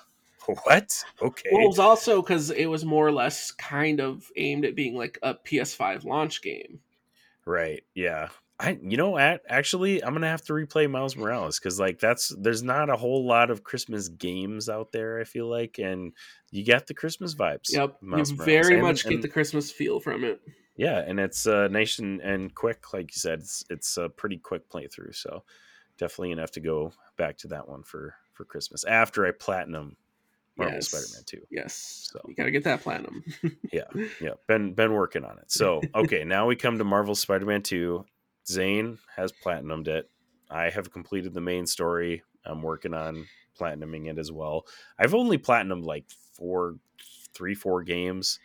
what? 0.66 1.04
Okay 1.22 1.50
Well, 1.52 1.66
it 1.66 1.68
was 1.68 1.80
also 1.80 2.22
because 2.22 2.52
it 2.52 2.68
was 2.68 2.86
more 2.86 3.08
or 3.08 3.12
less 3.12 3.52
kind 3.52 4.00
of 4.00 4.32
aimed 4.36 4.66
at 4.66 4.76
being 4.76 4.96
like 4.96 5.18
a 5.22 5.34
PS5 5.36 6.06
launch 6.06 6.42
game. 6.42 6.80
right 7.46 7.84
yeah 7.96 8.30
i 8.60 8.78
you 8.82 8.98
know 8.98 9.18
at 9.18 9.42
actually 9.48 10.04
i'm 10.04 10.14
gonna 10.14 10.28
have 10.28 10.42
to 10.44 10.54
replay 10.54 10.90
miles 10.90 11.16
morales 11.16 11.60
because 11.60 11.80
like 11.80 12.00
that's 12.00 12.36
there's 12.40 12.62
not 12.64 12.90
a 12.90 12.96
whole 12.96 13.26
lot 13.26 13.50
of 13.50 13.64
christmas 13.64 14.10
games 14.10 14.68
out 14.70 14.92
there 14.92 15.20
i 15.20 15.24
feel 15.24 15.48
like 15.48 15.78
and 15.80 16.14
you 16.52 16.64
get 16.64 16.88
the 16.88 16.94
christmas 16.94 17.36
vibes 17.36 17.70
Yep, 17.74 17.90
of 17.92 17.96
you 18.02 18.08
Morales. 18.10 18.32
very 18.32 18.74
And- 18.74 18.82
much 18.82 19.06
get 19.08 19.22
the 19.22 19.28
Christmas 19.30 19.72
feel 19.72 20.00
from 20.00 20.24
it. 20.24 20.42
yeah 20.76 21.00
and 21.00 21.20
it's 21.20 21.48
uh 21.48 21.68
nice 21.70 22.00
and, 22.00 22.20
and 22.22 22.54
quick 22.54 22.94
like 22.94 23.16
you 23.16 23.20
said 23.20 23.40
it's 23.40 23.64
it's 23.70 23.98
a 23.98 24.10
pretty 24.10 24.38
quick 24.38 24.70
playthrough 24.70 25.16
so 25.16 25.44
definitely 25.98 26.30
gonna 26.30 26.42
have 26.42 26.52
to 26.52 26.60
go 26.62 26.92
back 27.18 27.38
to 27.38 27.48
that 27.50 27.68
one 27.68 27.84
for 27.84 28.16
for 28.34 28.46
christmas 28.46 28.84
after 28.86 29.26
i 29.26 29.32
platinum 29.32 29.96
marvel 30.58 30.76
Yes. 30.76 30.88
spider-man 30.88 31.24
2 31.26 31.42
Yes, 31.50 32.10
So. 32.12 32.20
you 32.28 32.36
gotta 32.36 32.52
get 32.52 32.66
that 32.66 32.82
platinum. 32.82 33.24
yeah 33.72 33.84
yeah 34.22 34.34
been 34.48 34.74
been 34.74 34.92
working 34.94 35.24
on 35.24 35.38
it 35.38 35.50
so 35.52 35.82
okay 35.96 36.26
now 36.26 36.46
we 36.48 36.56
come 36.58 36.78
to 36.78 36.84
marvel 36.84 37.16
spider-man 37.16 37.62
2 37.62 38.04
Zayne 38.50 38.98
has 39.16 39.32
platinumed 39.32 39.88
it. 39.88 40.10
I 40.50 40.70
have 40.70 40.92
completed 40.92 41.34
the 41.34 41.42
main 41.42 41.66
story. 41.68 42.24
I'm 42.46 42.62
working 42.62 42.94
on 42.94 43.26
platinuming 43.60 44.08
it 44.10 44.18
as 44.18 44.32
well. 44.32 44.66
I've 44.98 45.14
only 45.14 45.38
platinumed 45.38 45.84
like 45.86 46.06
four 46.34 46.76
three 47.34 47.54
four 47.54 47.84
games 47.84 48.40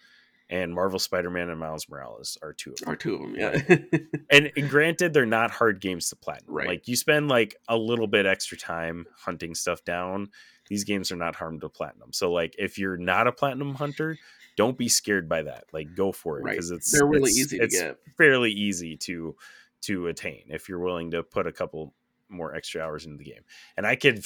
and 0.51 0.75
marvel 0.75 0.99
spider-man 0.99 1.49
and 1.49 1.59
miles 1.59 1.89
morales 1.89 2.37
are 2.43 2.53
two 2.53 2.73
of 2.73 2.77
them. 2.77 2.91
or 2.91 2.97
two 2.97 3.15
of 3.15 3.21
them, 3.23 3.35
yeah. 3.35 3.99
and, 4.31 4.53
and 4.55 4.69
granted 4.69 5.15
they're 5.15 5.25
not 5.25 5.51
hard 5.51 5.81
games 5.81 6.11
to 6.11 6.17
platinum. 6.17 6.55
Right. 6.55 6.69
like 6.69 6.87
you 6.87 6.97
spend 6.97 7.29
like 7.29 7.57
a 7.67 7.79
little 7.79 8.07
bit 8.07 8.27
extra 8.27 8.59
time 8.59 9.07
hunting 9.17 9.55
stuff 9.55 9.83
down. 9.85 10.29
These 10.69 10.85
games 10.85 11.11
are 11.11 11.17
not 11.17 11.35
hard 11.35 11.61
to 11.63 11.69
platinum. 11.71 12.13
So 12.13 12.31
like 12.31 12.55
if 12.59 12.79
you're 12.79 12.99
not 12.99 13.27
a 13.27 13.33
platinum 13.33 13.75
hunter 13.75 14.19
don't 14.57 14.79
be 14.79 14.89
scared 14.89 15.29
by 15.29 15.43
that. 15.43 15.65
Like 15.73 15.95
go 15.97 16.13
for 16.13 16.39
it 16.39 16.45
right, 16.45 16.53
because 16.53 16.71
it's 16.71 16.93
they're 16.93 17.07
really 17.07 17.31
it's- 17.31 17.39
easy 17.39 17.59
to 17.59 17.65
it's 17.65 17.81
get. 17.81 17.99
fairly 18.17 18.53
easy 18.53 18.97
to 18.99 19.35
to 19.87 20.09
attain 20.09 20.45
if 20.49 20.69
you're 20.69 20.79
willing 20.79 21.11
to 21.11 21.23
put 21.23 21.47
a 21.47 21.53
couple 21.53 21.95
more 22.29 22.55
extra 22.55 22.83
hours 22.83 23.05
into 23.05 23.19
the 23.19 23.25
game. 23.25 23.43
And 23.77 23.87
i 23.87 23.97
could 23.97 24.25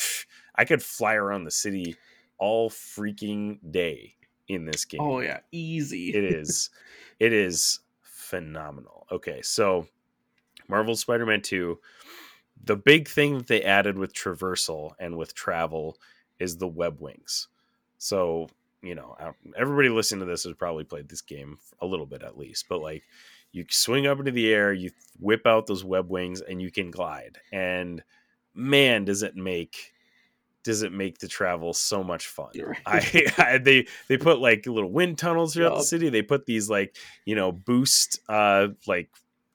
i 0.55 0.65
could 0.65 0.83
fly 0.83 1.15
around 1.15 1.45
the 1.45 1.51
city 1.51 1.97
all 2.39 2.71
freaking 2.71 3.59
day 3.71 4.15
in 4.49 4.65
this 4.65 4.85
game. 4.85 5.01
Oh 5.01 5.21
yeah, 5.21 5.41
easy. 5.53 6.11
it 6.15 6.25
is 6.35 6.71
it 7.19 7.33
is 7.33 7.81
phenomenal. 8.03 9.07
Okay 9.11 9.41
so 9.43 9.87
marvel 10.69 10.97
spider-man 10.97 11.41
2 11.41 11.79
the 12.65 12.77
big 12.77 13.09
thing 13.09 13.39
that 13.39 13.47
they 13.47 13.63
added 13.63 13.97
with 13.97 14.13
traversal 14.13 14.93
and 14.99 15.17
with 15.17 15.35
travel 15.35 15.97
is 16.41 16.57
the 16.57 16.67
web 16.67 17.01
wings. 17.01 17.49
So 17.99 18.49
you 18.83 18.95
know 18.95 19.17
everybody 19.57 19.89
listening 19.89 20.21
to 20.21 20.27
this 20.27 20.45
has 20.45 20.55
probably 20.55 20.85
played 20.85 21.09
this 21.09 21.21
game 21.21 21.59
a 21.81 21.87
little 21.87 22.07
bit 22.07 22.23
at 22.23 22.39
least 22.39 22.67
but 22.69 22.81
like 22.81 23.03
you 23.53 23.65
swing 23.71 24.07
up 24.07 24.19
into 24.19 24.31
the 24.31 24.53
air 24.53 24.73
you 24.73 24.91
whip 25.21 25.47
out 25.47 25.67
those 25.67 25.85
web 25.85 26.11
wings 26.11 26.41
and 26.41 26.61
you 26.63 26.71
can 26.71 26.91
glide 26.91 27.39
and 27.53 28.03
man 28.55 29.05
does 29.05 29.23
it 29.23 29.37
make 29.37 29.93
does 30.65 30.83
it 30.83 30.93
make 30.93 31.19
the 31.19 31.29
travel 31.29 31.73
so 31.73 32.03
much 32.05 32.27
fun 32.27 32.51
right. 32.59 32.77
I, 32.87 33.33
I 33.39 33.59
they 33.59 33.87
they 34.09 34.19
put 34.19 34.39
like 34.39 34.67
little 34.67 34.91
wind 34.91 35.17
tunnels 35.17 35.55
throughout 35.55 35.77
the 35.77 35.83
city. 35.85 36.11
They 36.11 36.21
put 36.23 36.47
these 36.47 36.69
like 36.69 36.97
you 37.25 37.35
know 37.35 37.53
boost 37.53 38.21
uh 38.29 38.69
like 38.87 39.09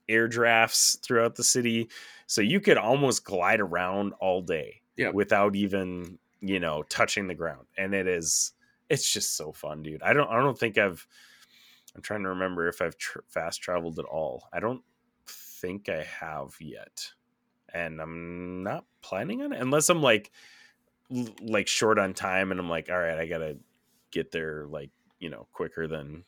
air 0.09 0.27
drafts 0.27 0.97
throughout 1.03 1.35
the 1.35 1.43
city, 1.43 1.89
so 2.25 2.41
you 2.41 2.59
could 2.59 2.77
almost 2.77 3.25
glide 3.25 3.59
around 3.59 4.13
all 4.19 4.41
day 4.41 4.81
Yep. 4.97 5.13
without 5.13 5.55
even 5.55 6.17
you 6.41 6.59
know 6.59 6.83
touching 6.83 7.27
the 7.27 7.35
ground. 7.35 7.67
And 7.77 7.93
it 7.93 8.07
is 8.07 8.53
it's 8.89 9.11
just 9.11 9.35
so 9.35 9.51
fun, 9.51 9.83
dude. 9.83 10.01
I 10.01 10.13
don't 10.13 10.29
I 10.29 10.39
don't 10.41 10.57
think 10.57 10.77
I've 10.77 11.05
I'm 11.95 12.01
trying 12.01 12.23
to 12.23 12.29
remember 12.29 12.67
if 12.67 12.81
I've 12.81 12.97
tr- 12.97 13.19
fast 13.27 13.61
traveled 13.61 13.99
at 13.99 14.05
all. 14.05 14.47
I 14.51 14.59
don't 14.59 14.83
think 15.27 15.89
I 15.89 16.03
have 16.03 16.55
yet, 16.59 17.11
and 17.73 18.01
I'm 18.01 18.63
not 18.63 18.85
planning 19.01 19.41
on 19.41 19.53
it 19.53 19.61
unless 19.61 19.89
I'm 19.89 20.01
like 20.01 20.31
l- 21.15 21.35
like 21.41 21.67
short 21.67 21.99
on 21.99 22.13
time 22.13 22.51
and 22.51 22.59
I'm 22.59 22.69
like, 22.69 22.89
all 22.89 22.99
right, 22.99 23.17
I 23.17 23.27
gotta 23.27 23.57
get 24.11 24.31
there 24.31 24.65
like 24.67 24.89
you 25.19 25.29
know 25.29 25.47
quicker 25.53 25.87
than 25.87 26.25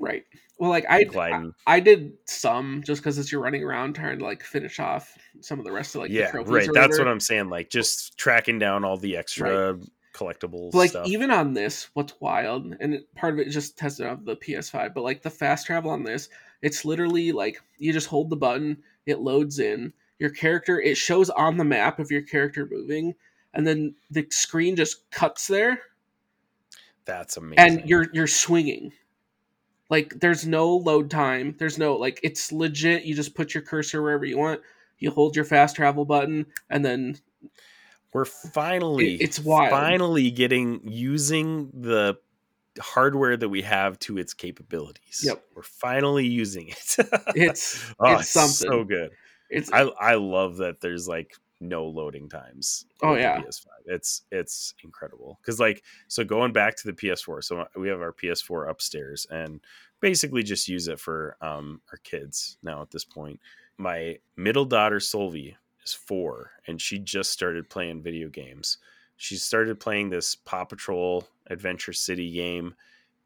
Right. 0.00 0.24
Well, 0.58 0.70
like 0.70 0.86
I, 0.88 0.96
I, 0.98 1.04
gliding. 1.04 1.52
I 1.66 1.78
did 1.78 2.14
some 2.24 2.82
just 2.84 3.02
because 3.02 3.18
as 3.18 3.30
you're 3.30 3.42
running 3.42 3.62
around 3.62 3.94
trying 3.94 4.18
to 4.18 4.24
like 4.24 4.42
finish 4.42 4.80
off 4.80 5.16
some 5.40 5.58
of 5.58 5.64
the 5.64 5.72
rest 5.72 5.94
of 5.94 6.00
like 6.00 6.10
yeah, 6.10 6.30
right. 6.34 6.68
That's 6.72 6.98
what 6.98 7.06
I'm 7.06 7.20
saying. 7.20 7.50
Like 7.50 7.68
just 7.68 8.16
tracking 8.16 8.58
down 8.58 8.84
all 8.84 8.96
the 8.96 9.16
extra 9.16 9.78
collectibles. 10.12 10.74
Like 10.74 10.90
stuff. 10.90 11.06
even 11.06 11.30
on 11.30 11.54
this, 11.54 11.88
what's 11.94 12.14
wild, 12.20 12.74
and 12.80 13.00
part 13.14 13.34
of 13.34 13.40
it 13.40 13.50
just 13.50 13.78
tested 13.78 14.06
on 14.06 14.24
the 14.24 14.36
PS5, 14.36 14.94
but 14.94 15.04
like 15.04 15.22
the 15.22 15.30
fast 15.30 15.66
travel 15.66 15.90
on 15.90 16.04
this, 16.04 16.28
it's 16.62 16.84
literally 16.84 17.32
like 17.32 17.60
you 17.78 17.92
just 17.92 18.08
hold 18.08 18.30
the 18.30 18.36
button, 18.36 18.78
it 19.06 19.20
loads 19.20 19.58
in 19.58 19.92
your 20.18 20.30
character, 20.30 20.80
it 20.80 20.96
shows 20.96 21.30
on 21.30 21.56
the 21.56 21.64
map 21.64 21.98
of 21.98 22.10
your 22.10 22.22
character 22.22 22.68
moving, 22.70 23.14
and 23.54 23.66
then 23.66 23.94
the 24.10 24.26
screen 24.30 24.76
just 24.76 25.10
cuts 25.10 25.46
there, 25.46 25.80
that's 27.04 27.36
amazing. 27.36 27.58
and 27.58 27.88
you're 27.88 28.06
you're 28.12 28.26
swinging. 28.26 28.92
Like 29.88 30.14
there's 30.20 30.46
no 30.46 30.76
load 30.76 31.10
time, 31.10 31.56
there's 31.58 31.78
no 31.78 31.96
like 31.96 32.20
it's 32.22 32.52
legit. 32.52 33.04
You 33.04 33.14
just 33.14 33.34
put 33.34 33.54
your 33.54 33.62
cursor 33.62 34.02
wherever 34.02 34.24
you 34.24 34.38
want. 34.38 34.60
You 34.98 35.10
hold 35.10 35.34
your 35.34 35.44
fast 35.44 35.76
travel 35.76 36.04
button, 36.04 36.46
and 36.68 36.84
then 36.84 37.18
we're 38.12 38.24
finally 38.24 39.14
It- 39.14 39.22
it's 39.22 39.38
wild. 39.40 39.70
finally 39.70 40.30
getting 40.30 40.80
using 40.88 41.70
the 41.72 42.18
hardware 42.80 43.36
that 43.36 43.48
we 43.48 43.62
have 43.62 43.98
to 44.00 44.16
its 44.18 44.32
capabilities. 44.34 45.22
Yep. 45.24 45.42
We're 45.54 45.62
finally 45.62 46.26
using 46.26 46.68
it. 46.68 46.96
it's 47.34 47.84
oh, 47.98 48.14
it's 48.18 48.28
something. 48.30 48.70
so 48.70 48.84
good. 48.84 49.10
it's 49.50 49.72
I 49.72 49.80
I 49.82 50.14
love 50.14 50.58
that 50.58 50.80
there's 50.80 51.08
like 51.08 51.34
no 51.60 51.86
loading 51.86 52.28
times. 52.28 52.86
Oh, 53.02 53.14
yeah. 53.16 53.38
PS5. 53.40 53.66
It's 53.86 54.22
it's 54.30 54.72
incredible 54.82 55.38
because 55.42 55.58
like 55.60 55.82
so 56.08 56.24
going 56.24 56.52
back 56.52 56.76
to 56.76 56.86
the 56.86 56.92
PS4. 56.94 57.42
So 57.44 57.66
we 57.76 57.88
have 57.88 58.00
our 58.00 58.12
PS4 58.12 58.70
upstairs 58.70 59.26
and 59.30 59.60
basically 60.00 60.42
just 60.42 60.68
use 60.68 60.88
it 60.88 60.98
for 61.00 61.36
um 61.42 61.80
our 61.92 61.98
kids 61.98 62.56
now 62.62 62.80
at 62.82 62.90
this 62.90 63.04
point. 63.04 63.40
My 63.76 64.18
middle 64.36 64.64
daughter 64.64 64.98
Solvi 64.98 65.56
is 65.84 65.92
four 65.92 66.52
and 66.66 66.80
she 66.80 66.98
just 66.98 67.30
started 67.30 67.70
playing 67.70 68.02
video 68.02 68.28
games. 68.28 68.78
She 69.16 69.36
started 69.36 69.80
playing 69.80 70.10
this 70.10 70.34
Paw 70.34 70.64
Patrol 70.64 71.26
Adventure 71.48 71.92
City 71.92 72.30
game 72.32 72.74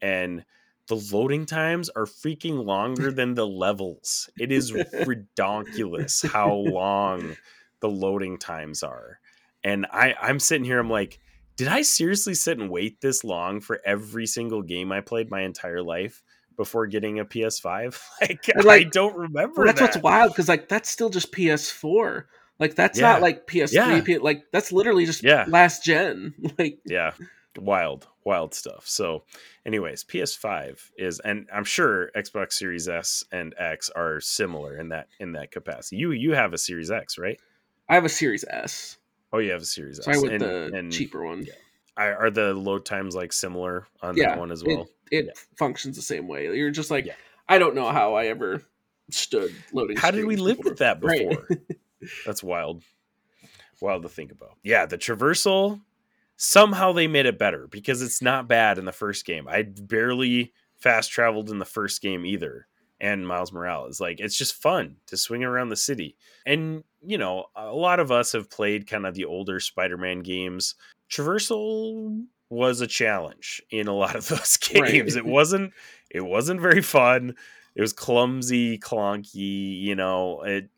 and 0.01 0.45
the 0.87 0.95
loading 0.95 1.45
times 1.45 1.89
are 1.89 2.05
freaking 2.05 2.63
longer 2.63 3.11
than 3.11 3.33
the 3.33 3.47
levels. 3.47 4.29
It 4.39 4.51
is 4.51 4.71
ridiculous 4.73 6.21
how 6.21 6.53
long 6.53 7.35
the 7.79 7.89
loading 7.89 8.37
times 8.37 8.83
are. 8.83 9.19
And 9.63 9.87
I, 9.91 10.13
I'm 10.21 10.39
sitting 10.39 10.65
here, 10.65 10.79
I'm 10.79 10.89
like, 10.89 11.19
did 11.55 11.67
I 11.67 11.81
seriously 11.81 12.35
sit 12.35 12.59
and 12.59 12.69
wait 12.69 13.01
this 13.01 13.23
long 13.23 13.61
for 13.61 13.79
every 13.83 14.27
single 14.27 14.61
game 14.61 14.91
I 14.91 15.01
played 15.01 15.31
my 15.31 15.41
entire 15.41 15.81
life? 15.81 16.21
before 16.55 16.87
getting 16.87 17.19
a 17.19 17.25
PS5? 17.25 17.99
Like, 18.21 18.49
like, 18.63 18.81
I 18.81 18.89
don't 18.89 19.15
remember. 19.15 19.61
Well, 19.61 19.65
that's 19.67 19.79
that. 19.79 19.85
what's 19.85 19.97
wild 19.97 20.31
because 20.31 20.47
like 20.47 20.69
that's 20.69 20.89
still 20.89 21.09
just 21.09 21.31
PS4. 21.31 22.23
Like 22.59 22.75
that's 22.75 22.99
Yeah. 22.99 23.11
not 23.13 23.21
like 23.21 23.47
PS3. 23.47 23.71
Yeah. 23.73 24.01
P- 24.01 24.17
like 24.17 24.45
that's 24.51 24.71
literally 24.71 25.05
just 25.05 25.23
Yeah. 25.23 25.45
last 25.47 25.83
gen. 25.83 26.33
Like 26.57 26.79
yeah 26.85 27.11
wild 27.57 28.05
wild 28.25 28.53
stuff 28.53 28.85
so 28.85 29.23
anyways 29.65 30.03
ps5 30.03 30.77
is 30.97 31.21
and 31.21 31.47
i'm 31.53 31.63
sure 31.63 32.11
xbox 32.17 32.51
series 32.51 32.89
s 32.89 33.23
and 33.31 33.55
x 33.57 33.89
are 33.95 34.19
similar 34.19 34.77
in 34.77 34.89
that 34.89 35.07
in 35.21 35.31
that 35.31 35.51
capacity 35.51 35.95
you 35.95 36.11
you 36.11 36.33
have 36.33 36.51
a 36.51 36.57
series 36.57 36.91
x 36.91 37.17
right 37.17 37.39
I 37.87 37.93
have 37.95 38.03
a 38.03 38.09
Series 38.09 38.43
S, 38.49 38.97
oh 39.31 39.37
you 39.37 39.51
have 39.51 39.61
a 39.61 39.65
series 39.65 40.03
so 40.03 40.11
I 40.11 40.15
s 40.15 40.21
went 40.21 40.33
and, 40.33 40.41
the 40.43 40.71
and 40.77 40.91
cheaper 40.91 41.23
one. 41.23 41.43
yeah. 41.45 41.53
are 41.95 42.25
are 42.25 42.29
the 42.29 42.53
load 42.53 42.83
times 42.83 43.15
like 43.15 43.31
similar 43.31 43.87
on 44.01 44.17
Yeah, 44.17 44.31
that 44.31 44.39
one 44.39 44.51
as 44.51 44.61
well 44.61 44.89
It 45.09 45.25
Yeah. 45.27 45.31
functions 45.57 45.95
the 45.95 46.01
same 46.01 46.27
way. 46.27 46.53
You're 46.57 46.71
just 46.71 46.91
like 46.91 47.05
Yeah. 47.05 47.13
I 47.47 47.57
don't 47.57 47.73
know 47.75 47.89
how 47.89 48.15
I 48.15 48.25
ever 48.25 48.61
stood 49.11 49.55
loading. 49.71 49.95
how 49.95 50.11
did 50.11 50.25
we 50.25 50.35
live 50.35 50.57
before. 50.57 50.71
with 50.71 50.79
that 50.79 51.01
Right. 51.01 51.37
that's 52.25 52.43
wild. 52.43 52.83
Wild 53.81 54.03
to 54.03 54.09
think 54.09 54.31
about. 54.31 54.57
Yeah 54.63 54.85
the 54.85 54.97
traversal 54.97 55.81
somehow 56.37 56.91
they 56.91 57.07
made 57.07 57.25
it 57.25 57.37
better 57.39 57.67
because 57.67 58.01
it's 58.01 58.21
not 58.21 58.47
bad 58.47 58.77
in 58.77 58.85
the 58.85 58.91
first 58.91 59.25
game. 59.25 59.47
I 59.47 59.63
barely 59.63 60.53
fast 60.75 61.11
traveled 61.11 61.49
in 61.49 61.59
the 61.59 61.65
first 61.65 62.01
game 62.01 62.25
either. 62.25 62.67
And 63.01 63.27
miles 63.27 63.51
morales 63.51 63.99
like 63.99 64.21
it's 64.21 64.37
just 64.37 64.55
fun 64.61 64.95
to 65.07 65.17
swing 65.17 65.43
around 65.43 65.67
the 65.69 65.75
city. 65.75 66.15
And 66.45 66.83
you 67.01 67.17
know 67.17 67.47
a 67.55 67.73
lot 67.73 67.99
of 67.99 68.09
us 68.11 68.31
have 68.31 68.49
played 68.49 68.87
kind 68.87 69.05
of 69.05 69.13
the 69.13 69.25
older 69.25 69.59
spider-man 69.59 70.21
games. 70.21 70.75
Traversal 71.11 72.25
was 72.49 72.79
a 72.81 72.87
challenge 72.87 73.61
in 73.71 73.87
a 73.87 73.93
lot 73.93 74.15
of 74.15 74.27
those 74.29 74.57
Right. 74.79 74.91
games. 74.93 75.15
It 75.17 75.25
wasn't 75.25 75.73
it 76.09 76.21
wasn't 76.21 76.61
very 76.61 76.81
fun. 76.81 77.35
It 77.75 77.81
was 77.81 77.91
clumsy 77.91 78.77
clunky 78.79 79.81
you 79.81 79.95
know 79.95 80.41
it 80.43 80.69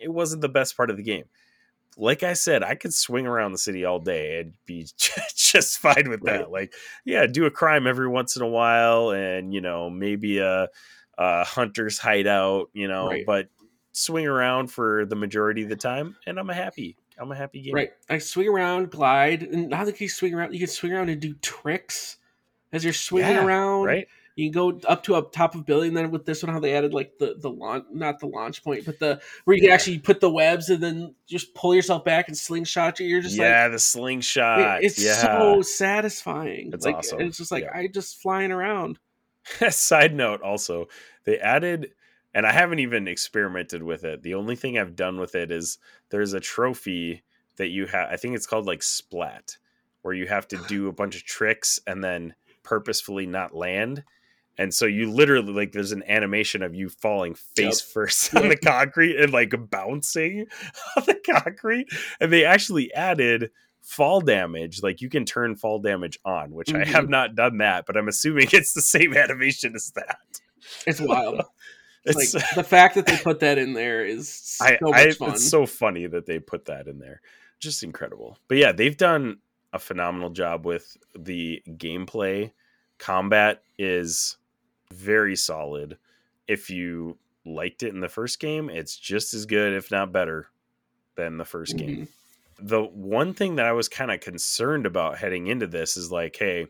it 0.00 0.12
wasn't 0.12 0.40
the 0.40 0.48
best 0.48 0.76
part 0.76 0.90
of 0.90 0.96
the 0.96 1.02
game 1.02 1.24
like 1.96 2.22
i 2.22 2.32
said 2.32 2.62
i 2.62 2.74
could 2.74 2.94
swing 2.94 3.26
around 3.26 3.52
the 3.52 3.58
city 3.58 3.84
all 3.84 3.98
day 3.98 4.40
and 4.40 4.52
be 4.64 4.86
just 5.36 5.78
fine 5.78 6.08
with 6.08 6.22
that 6.22 6.42
Right. 6.42 6.50
like 6.50 6.74
yeah 7.04 7.26
do 7.26 7.46
a 7.46 7.50
crime 7.50 7.86
every 7.86 8.08
once 8.08 8.36
in 8.36 8.42
a 8.42 8.48
while 8.48 9.10
and 9.10 9.52
you 9.52 9.60
know 9.60 9.90
maybe 9.90 10.38
a, 10.38 10.68
a 11.18 11.44
hunter's 11.44 11.98
hideout 11.98 12.68
you 12.72 12.86
know 12.88 13.08
Right. 13.08 13.24
but 13.26 13.48
swing 13.92 14.26
around 14.26 14.68
for 14.70 15.04
the 15.04 15.16
majority 15.16 15.64
of 15.64 15.68
the 15.68 15.76
time 15.76 16.16
and 16.26 16.38
i'm 16.38 16.48
a 16.48 16.54
happy 16.54 16.96
i'm 17.18 17.32
a 17.32 17.36
happy 17.36 17.60
gamer 17.60 17.74
Right. 17.76 17.90
I 18.08 18.18
swing 18.18 18.48
around, 18.48 18.90
glide, 18.90 19.42
and 19.42 19.68
now 19.68 19.84
that 19.84 20.00
you 20.00 20.08
swing 20.08 20.32
around, 20.34 20.52
you 20.54 20.58
can 20.60 20.68
swing 20.68 20.92
around 20.92 21.08
and 21.10 21.20
do 21.20 21.34
tricks 21.34 22.16
as 22.72 22.84
you're 22.84 22.92
swinging 22.92 23.32
Yeah, 23.32 23.44
around. 23.44 23.84
right 23.84 24.06
You 24.40 24.50
can 24.50 24.52
go 24.52 24.80
up 24.88 25.02
to 25.04 25.16
a 25.16 25.22
top 25.22 25.54
of 25.54 25.66
building. 25.66 25.94
Then 25.94 26.10
with 26.10 26.24
this 26.24 26.42
one, 26.42 26.52
how 26.52 26.60
they 26.60 26.74
added 26.74 26.94
like 26.94 27.18
the 27.18 27.34
the 27.38 27.50
launch, 27.50 27.84
not 27.92 28.20
the 28.20 28.26
launch 28.26 28.64
point, 28.64 28.86
but 28.86 28.98
the 28.98 29.20
where 29.44 29.56
you 29.56 29.62
can 29.62 29.70
actually 29.70 29.98
put 29.98 30.20
the 30.20 30.30
webs 30.30 30.70
and 30.70 30.82
then 30.82 31.14
just 31.26 31.54
pull 31.54 31.74
yourself 31.74 32.04
back 32.04 32.28
and 32.28 32.36
slingshot 32.36 32.98
you. 33.00 33.06
You're 33.06 33.20
just 33.20 33.38
like 33.38 33.46
yeah 33.46 33.62
like 33.64 33.72
the 33.72 33.76
it- 33.76 33.80
slingshot 33.80 34.82
it's 34.84 35.02
yeah 35.02 35.14
so 35.14 35.62
satisfying. 35.62 36.70
It's 36.72 36.86
like 36.86 36.96
awesome. 36.96 37.20
it's 37.20 37.36
just 37.38 37.52
like 37.52 37.64
Yeah. 37.64 37.76
I 37.78 37.88
just 37.88 38.20
flying 38.20 38.52
around. 38.52 38.98
Side 39.70 40.14
note 40.14 40.42
also, 40.42 40.86
they 41.24 41.38
added, 41.38 41.92
and 42.34 42.46
I 42.46 42.52
haven't 42.52 42.78
even 42.80 43.08
experimented 43.08 43.82
with 43.82 44.04
it. 44.04 44.22
The 44.22 44.34
only 44.34 44.56
thing 44.56 44.78
I've 44.78 44.96
done 44.96 45.18
with 45.18 45.34
it 45.34 45.50
is 45.50 45.78
there's 46.10 46.32
a 46.32 46.40
trophy 46.40 47.22
that 47.56 47.68
you 47.68 47.86
have, 47.86 48.08
I 48.10 48.16
think 48.16 48.36
it's 48.36 48.46
called 48.46 48.66
like 48.66 48.82
Splat, 48.82 49.56
where 50.02 50.14
you 50.14 50.26
have 50.26 50.46
to 50.48 50.56
do 50.68 50.88
a 50.88 50.92
bunch 50.92 51.16
of 51.16 51.24
tricks 51.24 51.80
and 51.86 52.02
then 52.04 52.34
purposefully 52.62 53.26
not 53.26 53.54
land. 53.54 54.04
And 54.60 54.74
so 54.74 54.84
you 54.84 55.10
literally 55.10 55.54
like 55.54 55.72
there's 55.72 55.92
an 55.92 56.02
animation 56.06 56.62
of 56.62 56.74
you 56.74 56.90
falling 56.90 57.34
face 57.34 57.80
first 57.80 58.34
on 58.36 58.50
the 58.50 58.58
concrete 58.58 59.16
and 59.18 59.32
like 59.32 59.54
bouncing 59.70 60.46
on 60.98 61.04
the 61.06 61.14
concrete. 61.14 61.88
And 62.20 62.30
they 62.30 62.44
actually 62.44 62.92
added 62.92 63.52
fall 63.80 64.20
damage. 64.20 64.82
Like 64.82 65.00
you 65.00 65.08
can 65.08 65.24
turn 65.24 65.56
fall 65.56 65.78
damage 65.78 66.18
on, 66.26 66.50
which 66.52 66.74
I 66.74 66.80
Mhm. 66.82 66.86
have 66.88 67.08
not 67.08 67.34
done 67.34 67.56
that, 67.58 67.86
but 67.86 67.96
I'm 67.96 68.06
assuming 68.06 68.48
it's 68.52 68.74
the 68.74 68.82
same 68.82 69.16
animation 69.16 69.74
as 69.74 69.92
that. 69.92 70.18
It's 70.86 71.00
wild. 71.00 71.40
It's 72.04 72.34
like 72.34 72.44
the 72.54 72.62
fact 72.62 72.96
that 72.96 73.06
they 73.06 73.16
put 73.16 73.40
that 73.40 73.56
in 73.56 73.72
there 73.72 74.04
is 74.04 74.28
so 74.28 74.66
I, 74.66 74.78
much 74.82 74.94
I 74.94 75.12
fun. 75.12 75.30
it's 75.30 75.48
so 75.48 75.64
funny 75.64 76.06
that 76.06 76.26
they 76.26 76.38
put 76.38 76.66
that 76.66 76.86
in 76.86 76.98
there. 76.98 77.22
Just 77.60 77.82
incredible. 77.82 78.36
But 78.46 78.58
yeah, 78.58 78.72
they've 78.72 78.96
done 78.96 79.38
a 79.72 79.78
phenomenal 79.78 80.28
job 80.28 80.66
with 80.66 80.98
the 81.18 81.62
gameplay. 81.66 82.52
Combat 82.98 83.62
is 83.78 84.36
very 84.92 85.36
solid. 85.36 85.98
If 86.48 86.70
you 86.70 87.18
liked 87.44 87.82
it 87.82 87.94
in 87.94 88.00
the 88.00 88.08
first 88.08 88.40
game, 88.40 88.68
it's 88.70 88.96
just 88.96 89.34
as 89.34 89.46
good, 89.46 89.72
if 89.72 89.90
not 89.90 90.12
better, 90.12 90.48
than 91.16 91.36
the 91.38 91.44
1st 91.44 91.76
game. 91.76 92.06
Mhm. 92.06 92.08
The 92.58 92.82
one 92.82 93.32
thing 93.34 93.56
that 93.56 93.66
I 93.66 93.72
was 93.72 93.88
kind 93.88 94.10
of 94.10 94.20
concerned 94.20 94.86
about 94.86 95.18
heading 95.18 95.46
into 95.46 95.66
this 95.66 95.96
is 95.96 96.12
like, 96.12 96.36
hey, 96.36 96.66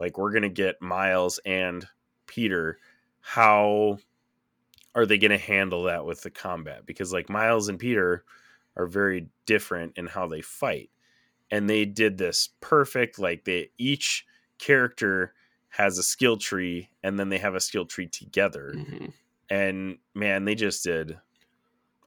like 0.00 0.18
we're 0.18 0.32
gonna 0.32 0.48
get 0.48 0.80
Miles 0.80 1.38
and 1.44 1.88
Peter. 2.26 2.78
How 3.20 3.98
are 4.94 5.06
they 5.06 5.18
going 5.18 5.30
to 5.30 5.38
handle 5.38 5.84
that 5.84 6.04
with 6.04 6.22
the 6.22 6.30
combat? 6.30 6.86
Because 6.86 7.12
like 7.12 7.28
Miles 7.28 7.68
and 7.68 7.78
Peter 7.78 8.24
are 8.76 8.86
very 8.86 9.28
different 9.46 9.96
in 9.98 10.06
how 10.06 10.26
they 10.26 10.40
fight, 10.40 10.90
and 11.50 11.68
they 11.68 11.84
did 11.84 12.18
this 12.18 12.50
perfect. 12.60 13.18
Like 13.18 13.44
they 13.44 13.70
each 13.78 14.26
character 14.58 15.34
has 15.70 15.98
a 15.98 16.02
skill 16.02 16.36
tree, 16.36 16.90
and 17.02 17.18
then 17.18 17.28
they 17.28 17.38
have 17.38 17.54
a 17.54 17.60
skill 17.60 17.86
tree 17.86 18.08
together. 18.08 18.72
Mhm. 18.74 19.12
And 19.50 19.98
man, 20.14 20.44
they 20.44 20.54
just 20.54 20.84
did 20.84 21.18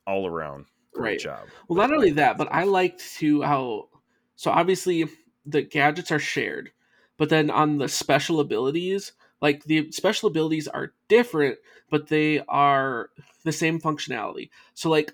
all 0.06 0.28
around 0.28 0.66
great 0.94 1.04
Right. 1.04 1.20
job. 1.20 1.50
Well, 1.68 1.78
not 1.78 1.94
only 1.94 2.12
that, 2.12 2.38
but 2.38 2.52
I 2.52 2.64
liked 2.64 3.00
to 3.18 3.42
how. 3.42 3.90
So 4.36 4.52
obviously, 4.52 5.06
the 5.46 5.62
gadgets 5.62 6.12
are 6.12 6.20
shared, 6.20 6.72
but 7.18 7.30
then 7.30 7.50
on 7.50 7.78
the 7.78 7.88
special 7.88 8.40
abilities, 8.40 9.14
like 9.42 9.64
the 9.66 9.92
special 9.92 10.28
abilities 10.28 10.68
are 10.68 10.94
different, 11.08 11.60
but 11.90 12.08
they 12.08 12.40
are 12.48 13.10
the 13.44 13.52
same 13.52 13.80
functionality. 13.80 14.50
So 14.74 14.90
like 14.90 15.14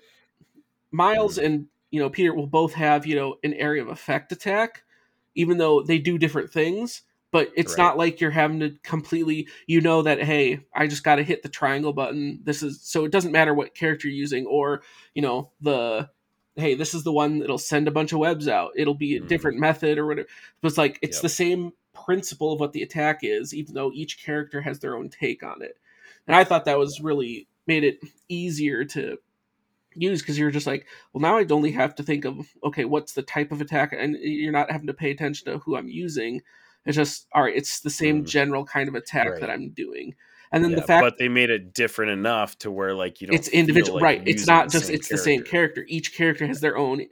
Miles 0.90 1.38
and 1.38 1.68
you 1.90 2.00
know 2.00 2.10
Peter 2.10 2.34
will 2.34 2.46
both 2.46 2.74
have 2.74 3.06
you 3.06 3.16
know 3.16 3.36
an 3.44 3.54
area 3.54 3.82
of 3.82 3.88
effect 3.88 4.32
attack, 4.32 4.84
even 5.34 5.58
though 5.58 5.82
they 5.82 5.98
do 5.98 6.18
different 6.18 6.50
things. 6.50 7.02
But 7.30 7.50
it's 7.54 7.76
Right. 7.76 7.78
not 7.78 7.98
like 7.98 8.20
you're 8.20 8.30
having 8.30 8.60
to 8.60 8.70
completely, 8.82 9.48
you 9.66 9.80
know, 9.82 10.02
that 10.02 10.22
hey, 10.22 10.60
I 10.74 10.86
just 10.86 11.04
got 11.04 11.16
to 11.16 11.22
hit 11.22 11.42
the 11.42 11.48
triangle 11.50 11.92
button. 11.92 12.40
This 12.42 12.62
is 12.62 12.80
so 12.82 13.04
it 13.04 13.12
doesn't 13.12 13.32
matter 13.32 13.52
what 13.52 13.74
character 13.74 14.08
you're 14.08 14.16
using, 14.16 14.46
or 14.46 14.82
you 15.14 15.20
know 15.22 15.50
the 15.60 16.08
hey, 16.56 16.74
this 16.74 16.94
is 16.94 17.04
the 17.04 17.12
one 17.12 17.38
that'll 17.38 17.58
send 17.58 17.86
a 17.86 17.92
bunch 17.92 18.12
of 18.12 18.18
webs 18.18 18.48
out. 18.48 18.72
It'll 18.76 18.94
be 18.94 19.14
a 19.16 19.20
Mhm. 19.20 19.28
different 19.28 19.58
method 19.58 19.98
or 19.98 20.06
whatever. 20.06 20.28
But 20.60 20.68
it's 20.68 20.78
like 20.78 20.98
it's 21.02 21.18
Yep. 21.18 21.22
the 21.22 21.28
same 21.28 21.72
principle 21.94 22.52
of 22.52 22.60
what 22.60 22.72
the 22.72 22.82
attack 22.82 23.20
is, 23.22 23.54
even 23.54 23.74
though 23.74 23.92
each 23.92 24.24
character 24.24 24.60
has 24.62 24.78
their 24.80 24.96
own 24.96 25.08
take 25.10 25.42
on 25.42 25.62
it. 25.62 25.76
And 26.26 26.34
I 26.34 26.44
thought 26.44 26.64
that 26.64 26.78
was 26.78 27.00
really 27.00 27.46
made 27.66 27.84
it 27.84 28.00
easier 28.28 28.84
to 28.86 29.18
use 29.94 30.22
because 30.22 30.38
you're 30.38 30.50
just 30.50 30.66
like, 30.66 30.86
well, 31.12 31.22
now 31.22 31.38
I 31.38 31.46
only 31.50 31.72
have 31.72 31.94
to 31.96 32.02
think 32.02 32.24
of 32.24 32.48
okay, 32.64 32.84
what's 32.86 33.12
the 33.14 33.22
type 33.22 33.52
of 33.52 33.60
attack, 33.60 33.92
and 33.92 34.16
you're 34.20 34.52
not 34.52 34.70
having 34.70 34.86
to 34.88 34.94
pay 34.94 35.10
attention 35.10 35.46
to 35.52 35.58
who 35.58 35.76
I'm 35.76 35.88
using. 35.88 36.42
It's 36.88 36.96
just 36.96 37.26
all 37.34 37.42
right. 37.42 37.54
It's 37.54 37.80
the 37.80 37.90
same 37.90 38.24
Mm. 38.24 38.28
general 38.28 38.64
kind 38.64 38.88
of 38.88 38.94
attack 38.94 39.28
Right. 39.28 39.40
that 39.40 39.50
I'm 39.50 39.68
doing, 39.70 40.14
and 40.52 40.64
then 40.64 40.70
Yeah, 40.70 40.80
the 40.80 40.86
fact 40.86 41.02
but 41.02 41.18
they 41.18 41.28
made 41.28 41.50
it 41.50 41.74
different 41.74 42.12
enough 42.12 42.56
to 42.60 42.70
where 42.70 42.94
like 42.94 43.20
you 43.20 43.26
don't 43.26 43.36
it's 43.36 43.48
individual 43.48 43.96
like 43.96 44.04
right 44.04 44.22
it's 44.26 44.46
not 44.46 44.70
just 44.70 44.88
it's 44.90 45.10
the 45.10 45.18
same 45.18 45.42
character 45.44 45.84
each 45.88 46.14
character 46.14 46.46
has 46.46 46.60
their 46.60 46.78
own 46.78 47.02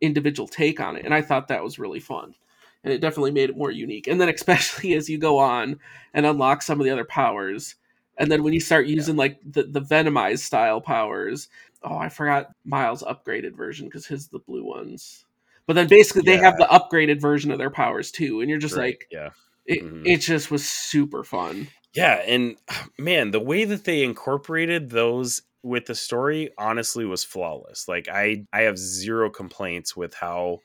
individual 0.00 0.48
take 0.48 0.80
on 0.80 0.96
it 0.96 1.04
and 1.04 1.14
i 1.14 1.22
thought 1.22 1.46
that 1.46 1.62
was 1.62 1.78
really 1.78 2.00
fun 2.00 2.34
and 2.82 2.92
it 2.92 3.00
definitely 3.00 3.30
made 3.30 3.50
it 3.50 3.56
more 3.56 3.70
unique 3.70 4.08
and 4.08 4.20
then 4.20 4.28
especially 4.28 4.94
as 5.00 5.08
you 5.08 5.16
go 5.16 5.38
on 5.38 5.78
and 6.12 6.26
unlock 6.26 6.60
some 6.60 6.80
of 6.80 6.84
the 6.84 6.90
other 6.90 7.04
powers 7.04 7.76
and 8.18 8.32
then 8.32 8.42
when 8.42 8.52
you 8.52 8.60
start 8.60 8.86
using 8.86 9.14
like 9.14 9.38
the, 9.48 9.62
the 9.62 9.80
venomized 9.80 10.40
style 10.40 10.80
powers 10.80 11.48
oh 11.84 11.96
i 11.96 12.08
forgot 12.08 12.48
miles 12.64 13.04
upgraded 13.04 13.54
version 13.56 13.86
because 13.86 14.06
his 14.06 14.26
the 14.28 14.40
blue 14.40 14.64
ones 14.64 15.24
but 15.70 15.74
then 15.74 15.86
basically 15.86 16.22
they 16.22 16.36
have 16.36 16.56
the 16.58 16.64
upgraded 16.66 17.20
version 17.20 17.52
of 17.52 17.58
their 17.58 17.70
powers 17.70 18.10
too 18.10 18.40
and 18.40 18.50
you're 18.50 18.58
just 18.58 18.74
Right, 18.74 18.96
like 18.96 19.06
yeah 19.12 19.30
it, 19.66 19.84
Mhm. 19.84 20.02
it 20.04 20.16
just 20.16 20.50
was 20.50 20.68
super 20.68 21.22
fun 21.22 21.68
Yeah, 21.94 22.14
and 22.26 22.56
man, 22.98 23.30
the 23.30 23.40
way 23.40 23.64
that 23.64 23.84
they 23.84 24.02
incorporated 24.02 24.90
those 24.90 25.42
with 25.62 25.86
the 25.86 25.94
story 25.94 26.50
honestly 26.58 27.04
was 27.04 27.22
flawless. 27.22 27.86
Like 27.86 28.08
I 28.08 28.46
I 28.52 28.62
have 28.62 28.78
zero 28.78 29.30
complaints 29.30 29.96
with 29.96 30.14
how 30.14 30.58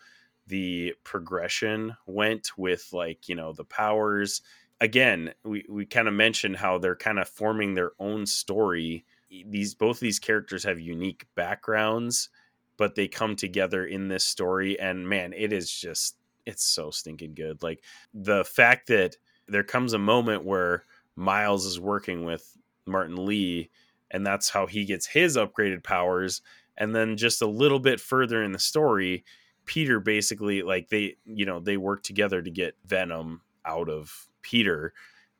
the 0.47 0.93
progression 1.03 1.95
went 2.05 2.57
with 2.57 2.89
like, 2.93 3.27
you 3.29 3.35
know, 3.35 3.53
the 3.53 3.65
powers. 3.65 4.41
Again, 4.81 5.33
we 5.43 5.65
we 5.69 5.85
kind 5.85 6.07
of 6.07 6.13
mentioned 6.13 6.57
how 6.57 6.77
they're 6.77 6.95
kind 6.95 7.19
of 7.19 7.27
forming 7.29 7.73
their 7.73 7.91
own 7.99 8.25
story. 8.25 9.05
These 9.29 9.73
both 9.75 9.99
these 9.99 10.19
characters 10.19 10.63
have 10.63 10.79
unique 10.79 11.25
backgrounds, 11.35 12.29
but 12.77 12.95
they 12.95 13.07
come 13.07 13.35
together 13.35 13.85
in 13.85 14.07
this 14.07 14.25
story 14.25 14.79
and 14.79 15.07
man, 15.07 15.33
it 15.33 15.53
is 15.53 15.71
just 15.71 16.17
it's 16.45 16.63
so 16.63 16.91
stinking 16.91 17.33
good. 17.33 17.63
Like 17.63 17.83
the 18.13 18.43
fact 18.43 18.87
that 18.87 19.17
there 19.47 19.63
comes 19.63 19.93
a 19.93 19.99
moment 19.99 20.43
where 20.43 20.85
Miles 21.15 21.65
is 21.65 21.79
working 21.79 22.25
with 22.25 22.57
Martin 22.85 23.25
Li, 23.25 23.69
and 24.11 24.25
that's 24.25 24.49
how 24.49 24.67
he 24.67 24.85
gets 24.85 25.07
his 25.07 25.37
upgraded 25.37 25.83
powers. 25.83 26.41
And 26.77 26.95
then 26.95 27.17
just 27.17 27.41
a 27.41 27.47
little 27.47 27.79
bit 27.79 27.99
further 27.99 28.43
in 28.43 28.51
the 28.51 28.59
story, 28.59 29.23
Peter 29.65 29.99
basically 29.99 30.61
like 30.61 30.89
they 30.89 31.15
you 31.25 31.45
know 31.45 31.59
they 31.59 31.77
work 31.77 32.03
together 32.03 32.41
to 32.41 32.51
get 32.51 32.75
Venom 32.85 33.41
out 33.65 33.89
of 33.89 34.27
Peter, 34.41 34.93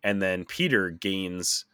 and 0.04 0.22
then 0.22 0.46
Peter 0.46 0.90
gains 0.90 1.66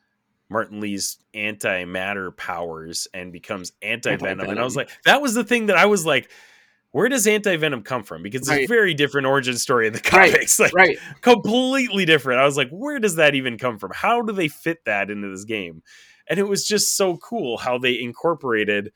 Martin 0.52 0.82
Li's 0.82 1.18
antimatter 1.34 2.36
powers 2.36 3.08
and 3.14 3.32
becomes 3.32 3.72
anti 3.82 4.18
venom. 4.18 4.50
And 4.50 4.60
I 4.60 4.64
was 4.66 4.76
like, 4.76 4.90
that 5.06 5.22
was 5.22 5.34
the 5.34 5.46
thing 5.46 5.68
that 5.68 5.78
I 5.78 5.86
was 5.86 6.06
like, 6.06 6.30
where 6.92 7.08
does 7.08 7.26
anti 7.26 7.56
venom 7.56 7.84
come 7.84 8.04
from? 8.04 8.22
Because 8.22 8.42
it's 8.42 8.50
Right. 8.50 8.66
a 8.66 8.68
very 8.68 8.94
different 8.94 9.28
origin 9.28 9.58
story 9.58 9.88
in 9.88 9.94
the 9.94 10.02
Right, 10.12 10.34
comics, 10.34 10.60
like 10.60 10.74
right. 10.74 10.98
completely 11.22 12.04
different. 12.04 12.42
I 12.42 12.46
was 12.46 12.58
like, 12.58 12.70
where 12.70 13.00
does 13.00 13.16
that 13.16 13.34
even 13.34 13.58
come 13.58 13.80
from? 13.80 13.92
How 13.96 14.22
do 14.22 14.34
they 14.34 14.50
fit 14.50 14.84
that 14.86 15.10
into 15.10 15.30
this 15.30 15.46
game? 15.46 15.84
And 16.28 16.38
it 16.38 16.48
was 16.48 16.68
just 16.68 16.98
so 16.98 17.16
cool 17.18 17.58
how 17.58 17.78
they 17.78 17.98
incorporated 18.00 18.92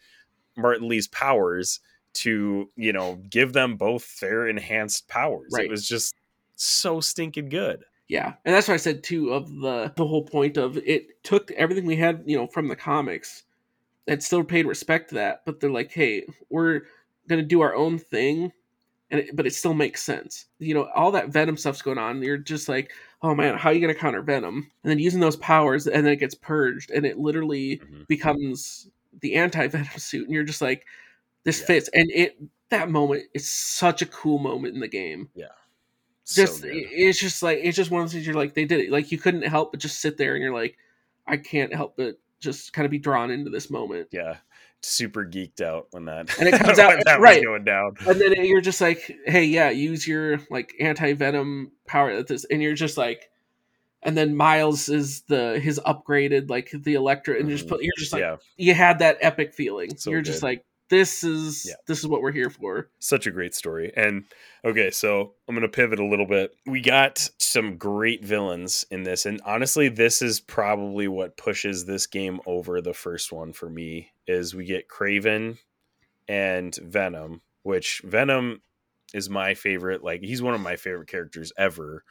Martin 0.58 0.90
Li's 0.90 1.08
powers 1.08 1.80
to, 2.16 2.70
you 2.76 2.92
know, 2.92 3.16
give 3.30 3.54
them 3.54 3.78
both 3.78 4.20
their 4.20 4.48
enhanced 4.48 5.08
powers. 5.08 5.52
Right. 5.54 5.66
It 5.66 5.72
was 5.72 5.88
just 5.88 6.14
so 6.56 7.00
stinking 7.00 7.48
good. 7.50 7.86
Yeah, 8.08 8.34
and 8.46 8.54
that's 8.54 8.68
what 8.68 8.76
I 8.76 8.78
said 8.78 9.04
too. 9.04 9.34
Of 9.34 9.50
the 9.62 9.92
the 9.96 10.06
whole 10.06 10.24
point 10.24 10.58
of 10.58 10.78
it 10.78 11.24
took 11.24 11.52
everything 11.52 11.86
we 11.86 11.96
had, 11.96 12.24
you 12.28 12.38
know, 12.38 12.48
from 12.48 12.68
the 12.68 12.76
comics, 12.76 13.44
and 14.08 14.24
still 14.24 14.44
paid 14.44 14.68
respect 14.68 15.10
to 15.10 15.16
that. 15.16 15.44
But 15.46 15.60
they're 15.62 15.72
like, 15.72 15.92
hey, 15.92 16.26
we're 16.50 16.84
gonna 17.30 17.44
do 17.44 17.62
our 17.62 17.76
own 17.76 18.00
thing, 18.00 18.52
and 19.12 19.22
it, 19.22 19.36
but 19.36 19.48
it 19.48 19.56
still 19.56 19.74
makes 19.76 20.04
sense. 20.04 20.48
You 20.60 20.76
know, 20.76 20.90
all 20.96 21.12
that 21.14 21.30
Venom 21.30 21.58
stuff's 21.58 21.82
going 21.84 21.98
on. 22.00 22.24
You're 22.24 22.38
just 22.38 22.70
like, 22.70 22.92
oh 23.24 23.36
man, 23.36 23.58
how 23.58 23.70
are 23.70 23.74
you 23.74 23.82
gonna 23.82 23.96
counter 23.96 24.22
Venom? 24.24 24.72
And 24.84 24.92
then 24.92 25.00
using 25.00 25.22
those 25.22 25.38
powers, 25.38 25.88
and 25.88 26.06
then 26.06 26.14
it 26.14 26.18
gets 26.20 26.36
purged, 26.36 26.92
and 26.92 27.06
it 27.06 27.20
literally 27.20 27.84
Mhm. 27.84 28.08
becomes 28.08 28.90
the 29.22 29.36
anti 29.36 29.68
Venom 29.68 29.88
suit, 29.98 30.26
and 30.26 30.34
you're 30.36 30.44
just 30.46 30.62
like, 30.62 30.86
this 31.46 31.62
Yeah. 31.62 31.66
fits. 31.68 31.90
And 31.94 32.10
it 32.12 32.38
that 32.70 32.90
moment 32.92 33.26
is 33.34 33.50
such 33.52 34.02
a 34.02 34.06
cool 34.08 34.40
moment 34.40 34.74
in 34.76 34.82
the 34.82 34.88
game 34.88 35.30
So 35.36 35.48
just 36.34 36.64
good. 36.64 36.76
it- 36.76 36.88
it's 36.92 37.20
just 37.20 37.44
like 37.44 37.60
it's 37.62 37.78
just 37.78 37.92
one 37.92 38.02
of 38.02 38.08
those 38.08 38.14
things 38.14 38.26
you're 38.26 38.36
like 38.36 38.54
they 38.54 38.66
did 38.66 38.80
it. 38.80 38.92
Like 38.92 39.12
you 39.12 39.18
couldn't 39.18 39.44
help 39.44 39.72
but 39.72 39.80
just 39.80 40.00
sit 40.00 40.18
there 40.18 40.34
and 40.34 40.44
you're 40.44 40.54
like 40.54 40.78
i 41.28 41.38
can't 41.38 41.74
help 41.74 41.96
but 41.98 42.20
just 42.40 42.74
kind 42.74 42.86
of 42.86 42.92
be 42.92 43.00
drawn 43.00 43.32
into 43.32 43.50
this 43.50 43.70
moment. 43.70 44.10
Yeah, 44.12 44.38
super 44.82 45.26
geeked 45.26 45.62
out 45.62 45.88
when 45.92 46.06
that 46.06 46.38
And 46.40 46.48
it 46.48 46.60
comes 46.62 46.78
out- 46.80 47.04
that 47.06 47.20
right. 47.20 47.44
going 47.44 47.64
down. 47.64 47.96
and 48.08 48.20
then 48.22 48.34
you're 48.46 48.62
just 48.62 48.82
like 48.82 49.16
hey 49.26 49.46
yeah 49.46 49.70
use 49.70 50.08
your 50.08 50.40
like 50.52 50.74
anti-venom 50.80 51.72
power 51.88 52.12
at 52.12 52.28
this 52.28 52.46
and 52.46 52.62
you're 52.62 52.76
just 52.76 52.98
like 52.98 53.30
and 54.04 54.16
then 54.16 54.36
miles 54.36 54.88
is 54.88 55.22
the 55.22 55.60
his 55.60 55.80
upgraded 55.80 56.50
like 56.50 56.70
the 56.74 56.94
electro 56.94 57.36
and 57.36 57.48
you're 57.50 57.58
just 57.58 57.66
mm-hmm. 57.68 57.76
put 57.78 57.84
you're 57.84 57.94
just 57.98 58.14
like 58.14 58.22
yeah, 58.22 58.38
you 58.58 58.74
had 58.76 59.00
that 59.00 59.18
epic 59.22 59.54
feeling. 59.54 59.98
So 59.98 60.12
you're 60.12 60.22
just 60.22 60.44
like 60.44 60.64
this 60.90 61.24
is 61.24 61.66
Yeah. 61.68 61.76
this 61.88 62.00
is 62.00 62.08
what 62.08 62.22
we're 62.22 62.32
here 62.32 62.50
for 62.50 62.90
such 63.00 63.26
a 63.28 63.32
great 63.32 63.56
story. 63.56 63.92
And 63.96 64.26
okay, 64.64 64.92
so 64.92 65.34
I'm 65.48 65.56
gonna 65.56 65.68
pivot 65.68 66.00
a 66.00 66.06
little 66.06 66.26
bit. 66.28 66.54
We 66.66 66.82
got 66.82 67.30
some 67.40 67.78
great 67.78 68.24
villains 68.24 68.86
in 68.92 69.04
this, 69.04 69.26
and 69.26 69.42
honestly, 69.46 69.90
this 69.90 70.22
is 70.22 70.40
probably 70.40 71.08
what 71.08 71.38
pushes 71.38 71.86
this 71.86 72.08
game 72.08 72.40
over 72.46 72.82
the 72.82 72.94
first 72.94 73.32
one 73.32 73.54
for 73.54 73.70
me. 73.70 74.12
Is 74.28 74.54
we 74.56 74.66
get 74.66 74.88
Kraven 74.88 75.58
and 76.28 76.76
Venom, 76.76 77.42
which 77.64 78.02
Venom 78.04 78.62
is 79.14 79.30
my 79.30 79.54
favorite. 79.54 80.04
Like 80.04 80.22
he's 80.22 80.42
one 80.42 80.54
of 80.56 80.62
my 80.62 80.76
favorite 80.76 81.08
characters 81.08 81.52
ever. 81.58 82.04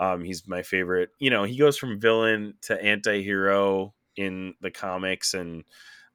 Um, 0.00 0.22
he's 0.22 0.46
my 0.46 0.62
favorite. 0.62 1.10
You 1.18 1.30
know, 1.30 1.44
he 1.44 1.56
goes 1.56 1.76
from 1.76 1.98
villain 2.00 2.54
to 2.62 2.82
anti-hero 2.82 3.94
in 4.16 4.54
the 4.60 4.70
comics, 4.70 5.34
and 5.34 5.64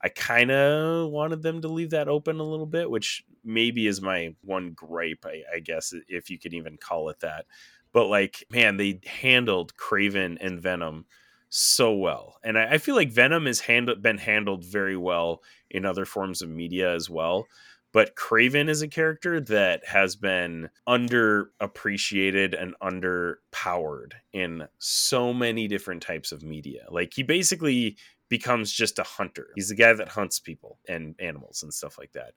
I 0.04 0.10
kind 0.10 0.52
of 0.52 1.10
wanted 1.10 1.42
them 1.42 1.62
to 1.62 1.70
leave 1.70 1.92
that 1.92 2.10
open 2.10 2.40
a 2.40 2.44
little 2.44 2.66
bit, 2.66 2.90
which 2.90 3.24
maybe 3.44 3.88
is 3.88 4.02
my 4.02 4.36
one 4.42 4.72
gripe, 4.72 5.26
I, 5.26 5.44
I 5.56 5.60
guess, 5.60 5.94
if 6.10 6.30
you 6.30 6.38
can 6.38 6.54
even 6.54 6.78
call 6.78 7.08
it 7.10 7.22
that. 7.22 7.46
But 7.94 8.08
like, 8.08 8.44
man, 8.52 8.76
they 8.78 9.00
handled 9.06 9.76
Kraven 9.78 10.38
and 10.42 10.62
Venom 10.62 11.06
so 11.50 11.94
well, 11.94 12.40
and 12.44 12.58
I, 12.58 12.74
I 12.74 12.78
feel 12.80 12.96
like 12.96 13.12
Venom 13.12 13.46
has 13.46 13.60
handled 13.60 14.02
been 14.02 14.18
handled 14.18 14.66
very 14.66 14.98
well 14.98 15.42
in 15.70 15.86
other 15.86 16.04
forms 16.04 16.42
of 16.42 16.50
media 16.50 16.94
as 16.94 17.10
well. 17.10 17.46
But 17.94 18.16
Kraven 18.16 18.70
is 18.70 18.82
a 18.82 18.88
character 18.88 19.40
that 19.40 19.86
has 19.86 20.16
been 20.16 20.72
underappreciated 20.90 22.60
and 22.60 22.74
underpowered 22.82 24.14
in 24.34 24.68
so 24.80 25.32
many 25.32 25.68
different 25.68 26.02
types 26.02 26.32
of 26.32 26.42
media. 26.42 26.88
Like 26.90 27.14
he 27.14 27.22
basically 27.22 27.98
becomes 28.34 28.74
just 28.74 28.98
a 28.98 29.04
hunter. 29.04 29.50
He's 29.54 29.70
the 29.70 29.76
guy 29.76 29.94
that 29.94 30.08
hunts 30.08 30.40
people 30.40 30.80
and 30.90 31.14
animals 31.20 31.62
and 31.62 31.72
stuff 31.72 32.00
like 32.00 32.14
that. 32.14 32.34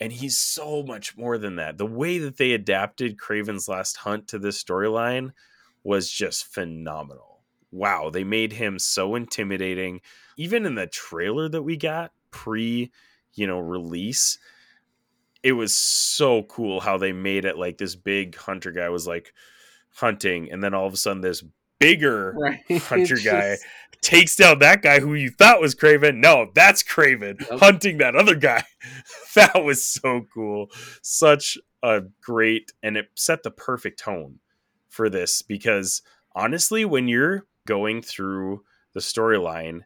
And 0.00 0.10
he's 0.10 0.38
so 0.38 0.82
much 0.82 1.18
more 1.18 1.36
than 1.36 1.56
that. 1.56 1.76
The 1.76 1.84
way 1.84 2.16
that 2.16 2.38
they 2.38 2.52
adapted 2.52 3.18
Kraven's 3.18 3.68
Last 3.68 3.98
Hunt 3.98 4.26
to 4.28 4.38
this 4.38 4.64
storyline 4.64 5.32
was 5.82 6.10
just 6.10 6.46
phenomenal. 6.46 7.42
Wow, 7.70 8.08
they 8.08 8.24
made 8.24 8.54
him 8.54 8.78
so 8.78 9.16
intimidating. 9.16 10.00
Even 10.38 10.64
in 10.64 10.76
the 10.76 10.86
trailer 10.86 11.46
that 11.50 11.62
we 11.62 11.76
got 11.76 12.12
pre, 12.30 12.90
you 13.34 13.46
know, 13.46 13.58
release, 13.58 14.38
it 15.42 15.52
was 15.52 15.74
so 15.74 16.44
cool 16.44 16.80
how 16.80 16.96
they 16.96 17.12
made 17.12 17.44
it 17.44 17.58
like 17.58 17.76
this 17.76 17.96
big 17.96 18.34
hunter 18.34 18.72
guy 18.72 18.88
was 18.88 19.06
like 19.06 19.34
hunting 19.96 20.50
and 20.50 20.64
then 20.64 20.72
all 20.72 20.86
of 20.86 20.94
a 20.94 20.96
sudden 20.96 21.20
this 21.20 21.44
bigger 21.84 22.32
right 22.38 22.60
hunter 22.82 23.14
It's 23.14 23.24
guy 23.24 23.56
takes 24.00 24.36
down 24.36 24.58
that 24.58 24.82
guy 24.82 25.00
who 25.00 25.14
you 25.14 25.30
thought 25.30 25.60
was 25.60 25.74
Kraven. 25.74 26.16
No, 26.16 26.50
that's 26.54 26.82
Kraven 26.82 27.40
Yep. 27.40 27.60
hunting 27.60 27.98
that 27.98 28.14
other 28.14 28.34
guy. 28.34 28.64
that 29.34 29.64
was 29.64 29.84
so 29.84 30.26
cool. 30.32 30.70
Such 31.02 31.58
a 31.82 32.02
great, 32.20 32.72
and 32.82 32.96
it 32.96 33.08
set 33.14 33.42
the 33.42 33.50
perfect 33.50 33.98
tone 33.98 34.38
for 34.88 35.08
this 35.08 35.42
because 35.42 36.02
honestly, 36.34 36.84
when 36.84 37.08
you're 37.08 37.46
going 37.66 38.02
through 38.02 38.62
the 38.92 39.00
storyline, 39.00 39.80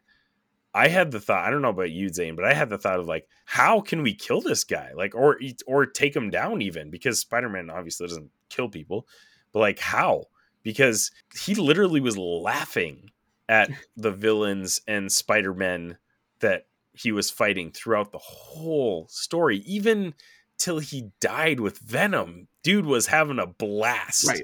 I 0.73 0.89
had 0.89 1.11
the 1.11 1.19
thought, 1.19 1.45
I 1.45 1.49
don't 1.49 1.61
know 1.61 1.69
about 1.69 1.91
you, 1.91 2.09
Zayne, 2.09 2.35
but 2.35 2.45
I 2.45 2.53
had 2.53 2.69
the 2.69 2.77
thought 2.77 2.99
of 2.99 3.07
like, 3.07 3.27
how 3.45 3.81
can 3.81 4.03
we 4.03 4.13
kill 4.13 4.41
this 4.41 4.63
guy? 4.63 4.91
Like, 4.95 5.15
or 5.15 5.39
or 5.65 5.85
take 5.85 6.15
him 6.15 6.29
down 6.29 6.61
even 6.61 6.89
because 6.91 7.19
Spider-Man 7.19 7.69
obviously 7.69 8.05
doesn't 8.07 8.29
kill 8.49 8.69
people, 8.69 9.07
but 9.51 9.59
like 9.59 9.79
how? 9.79 10.25
Because 10.63 11.11
he 11.35 11.55
literally 11.55 12.01
was 12.01 12.17
laughing 12.17 13.11
at 13.47 13.69
the 13.97 14.11
villains 14.11 14.81
and 14.87 15.11
Spider-Man 15.11 15.97
that 16.39 16.67
he 16.93 17.11
was 17.11 17.29
fighting 17.29 17.71
throughout 17.71 18.11
the 18.11 18.17
whole 18.17 19.07
story, 19.09 19.57
even 19.65 20.13
till 20.57 20.79
he 20.79 21.11
died 21.21 21.59
with 21.59 21.79
Venom. 21.79 22.47
Dude 22.63 22.85
was 22.85 23.07
having 23.07 23.39
a 23.39 23.47
blast 23.47 24.27
right 24.27 24.43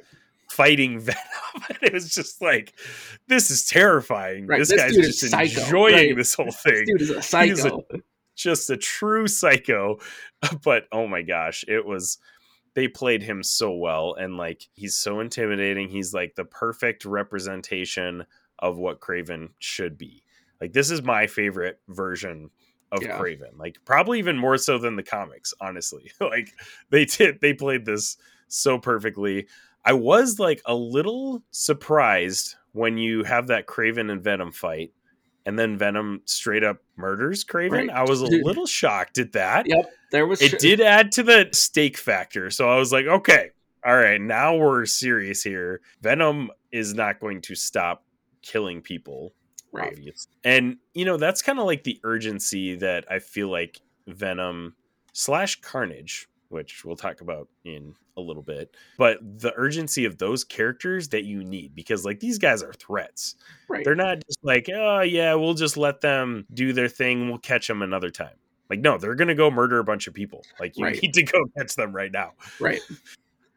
fighting 0.49 0.99
Venom. 1.01 1.19
And 1.69 1.77
it 1.81 1.93
was 1.93 2.13
just 2.13 2.41
like, 2.41 2.73
this 3.27 3.51
is 3.51 3.65
terrifying. 3.65 4.47
Right, 4.47 4.59
This, 4.59 4.69
this 4.69 4.81
guy's 4.81 4.95
just 4.95 5.23
enjoying 5.33 5.93
right. 5.93 6.15
this 6.15 6.33
whole 6.33 6.45
this 6.45 6.61
thing. 6.61 6.85
dude 6.85 7.01
is 7.01 7.09
a 7.09 7.21
psycho 7.21 7.83
just 8.35 8.69
a 8.69 8.77
true 8.77 9.27
psycho. 9.27 9.99
But 10.63 10.87
oh 10.91 11.07
my 11.07 11.21
gosh, 11.21 11.65
it 11.67 11.85
was 11.85 12.19
they 12.75 12.87
played 12.87 13.23
him 13.23 13.41
so 13.41 13.71
well 13.71 14.13
and 14.19 14.37
like 14.37 14.67
he's 14.73 14.95
so 14.95 15.19
intimidating. 15.19 15.89
He's 15.89 16.13
like 16.13 16.35
the 16.35 16.45
perfect 16.45 17.05
representation 17.05 18.25
of 18.59 18.77
what 18.77 18.99
Kraven 18.99 19.49
should 19.59 19.97
be. 19.97 20.23
Like 20.61 20.73
this 20.73 20.91
is 20.91 21.01
my 21.01 21.27
favorite 21.27 21.79
version 21.87 22.51
of 22.91 23.01
Yeah. 23.01 23.17
Kraven. 23.17 23.57
Like 23.57 23.77
probably 23.85 24.19
even 24.19 24.37
more 24.37 24.57
so 24.57 24.77
than 24.77 24.95
the 24.95 25.03
comics, 25.03 25.53
honestly. 25.59 26.11
like 26.19 26.49
they 26.89 27.05
did 27.05 27.41
they 27.41 27.53
played 27.53 27.85
this 27.85 28.17
so 28.47 28.77
perfectly. 28.77 29.47
I 29.83 29.93
was 29.93 30.39
like 30.39 30.61
a 30.65 30.75
little 30.75 31.43
surprised 31.51 32.55
when 32.73 32.97
you 32.97 33.23
have 33.23 33.47
that 33.47 33.67
Kraven 33.67 34.11
and 34.11 34.21
Venom 34.23 34.51
fight 34.51 34.91
and 35.45 35.57
then 35.59 35.77
Venom 35.77 36.21
straight 36.25 36.63
up 36.63 36.77
murders 36.97 37.43
Kraven. 37.45 37.71
Right. 37.71 37.89
I 37.89 38.03
was 38.03 38.21
a 38.21 38.27
Dude. 38.27 38.43
little 38.45 38.65
shocked 38.65 39.17
at 39.17 39.31
that. 39.33 39.67
Yep, 39.67 39.89
there 40.11 40.27
was. 40.27 40.41
It 40.41 40.51
sh- 40.51 40.57
did 40.59 40.81
add 40.81 41.11
to 41.13 41.23
the 41.23 41.49
stake 41.51 41.97
factor. 41.97 42.49
So 42.49 42.69
I 42.69 42.77
was 42.77 42.91
like, 42.91 43.05
okay, 43.05 43.49
all 43.85 43.95
right, 43.95 44.19
now 44.19 44.55
we're 44.55 44.85
serious 44.85 45.43
here. 45.43 45.81
Venom 46.01 46.49
is 46.71 46.93
not 46.93 47.19
going 47.19 47.41
to 47.41 47.55
stop 47.55 48.03
killing 48.41 48.81
people, 48.81 49.33
Right. 49.71 49.91
obvious. 49.93 50.27
And, 50.43 50.77
you 50.93 51.05
know, 51.05 51.17
that's 51.17 51.41
kind 51.41 51.59
of 51.59 51.65
like 51.65 51.83
the 51.83 51.99
urgency 52.03 52.75
that 52.77 53.05
I 53.11 53.19
feel 53.19 53.49
like 53.49 53.79
Venom 54.07 54.75
slash 55.13 55.61
Carnage, 55.61 56.27
which 56.49 56.85
we'll 56.85 56.95
talk 56.95 57.21
about 57.21 57.47
in 57.63 57.95
a 58.17 58.21
little 58.21 58.43
bit, 58.43 58.75
but 58.97 59.17
the 59.39 59.53
urgency 59.55 60.05
of 60.05 60.17
those 60.17 60.43
characters 60.43 61.09
that 61.09 61.23
you 61.25 61.43
need 61.43 61.75
because, 61.75 62.05
like, 62.05 62.19
these 62.19 62.37
guys 62.37 62.63
are 62.63 62.73
threats. 62.73 63.35
Right. 63.67 63.83
They're 63.83 63.95
not 63.95 64.23
just 64.25 64.39
like, 64.43 64.69
oh, 64.73 65.01
yeah, 65.01 65.33
we'll 65.35 65.53
just 65.55 65.75
let 65.77 66.01
them 66.01 66.45
do 66.53 66.71
their 66.73 66.87
thing. 66.87 67.27
We'll 67.29 67.39
catch 67.39 67.67
them 67.67 67.81
another 67.81 68.09
time. 68.09 68.35
Like, 68.69 68.79
no, 68.79 68.97
they're 68.97 69.15
going 69.15 69.27
to 69.27 69.35
go 69.35 69.51
murder 69.51 69.79
a 69.79 69.83
bunch 69.83 70.07
of 70.07 70.13
people. 70.13 70.43
Like, 70.59 70.77
you 70.77 70.85
Right. 70.85 71.01
need 71.01 71.13
to 71.15 71.23
go 71.23 71.45
catch 71.57 71.75
them 71.75 71.95
right 71.95 72.11
now. 72.11 72.31
right. 72.59 72.79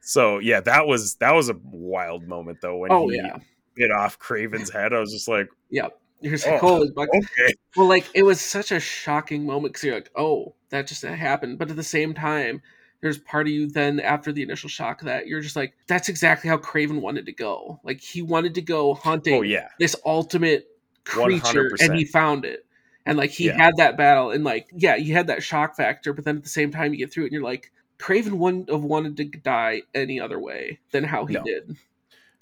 So, 0.00 0.38
yeah, 0.38 0.60
that 0.60 0.86
was 0.86 1.16
that 1.16 1.32
was 1.34 1.48
a 1.50 1.56
wild 1.64 2.26
moment 2.26 2.60
though 2.62 2.78
when 2.78 2.90
Oh 2.92 3.08
he 3.08 3.16
yeah. 3.16 3.36
bit 3.74 3.90
off 3.90 4.18
Kraven's 4.18 4.70
head. 4.70 4.92
I 4.92 5.00
was 5.00 5.12
just 5.12 5.28
like, 5.28 5.48
Yep. 5.70 5.98
You're 6.20 6.32
just 6.32 6.46
like, 6.46 6.62
Oh, 6.62 6.82
okay. 6.96 7.54
Well, 7.76 7.86
like 7.88 8.06
it 8.14 8.22
was 8.22 8.40
such 8.40 8.72
a 8.72 8.80
shocking 8.80 9.44
moment 9.46 9.74
because 9.74 9.84
you're 9.84 9.94
like, 9.94 10.10
oh, 10.16 10.54
that 10.70 10.86
just 10.86 11.02
happened. 11.02 11.58
But 11.58 11.70
at 11.70 11.76
the 11.76 11.82
same 11.82 12.14
time, 12.14 12.62
there's 13.00 13.18
part 13.18 13.46
of 13.46 13.52
you 13.52 13.68
then 13.68 14.00
after 14.00 14.32
the 14.32 14.42
initial 14.42 14.68
shock 14.68 15.00
that 15.02 15.26
you're 15.26 15.40
just 15.40 15.56
like, 15.56 15.74
that's 15.86 16.08
exactly 16.08 16.50
how 16.50 16.56
Kraven 16.58 17.00
wanted 17.00 17.26
to 17.26 17.32
go. 17.32 17.80
Like 17.84 18.00
he 18.00 18.22
wanted 18.22 18.54
to 18.56 18.62
go 18.62 18.94
hunting 18.94 19.34
Oh 19.34 19.42
yeah, 19.42 19.68
this 19.78 19.94
ultimate 20.04 20.66
creature, 21.04 21.70
and 21.80 21.94
he 21.96 22.04
found 22.04 22.44
it. 22.44 22.64
And 23.06 23.16
like 23.16 23.30
he 23.30 23.46
Yeah. 23.46 23.56
had 23.56 23.76
that 23.78 23.96
battle, 23.96 24.30
and 24.32 24.44
like 24.44 24.68
yeah, 24.72 24.96
you 24.96 25.14
had 25.14 25.28
that 25.28 25.42
shock 25.42 25.76
factor. 25.76 26.12
But 26.12 26.24
then 26.24 26.36
at 26.36 26.42
the 26.42 26.48
same 26.48 26.70
time, 26.70 26.92
you 26.92 26.98
get 26.98 27.12
through 27.12 27.24
it, 27.24 27.26
and 27.28 27.32
you're 27.34 27.42
like, 27.42 27.72
Kraven 27.98 28.32
wouldn't 28.32 28.70
have 28.70 28.82
wanted 28.82 29.16
to 29.18 29.24
die 29.24 29.82
any 29.94 30.20
other 30.20 30.38
way 30.38 30.78
than 30.90 31.04
how 31.04 31.24
he 31.24 31.34
No. 31.34 31.42
did. 31.44 31.76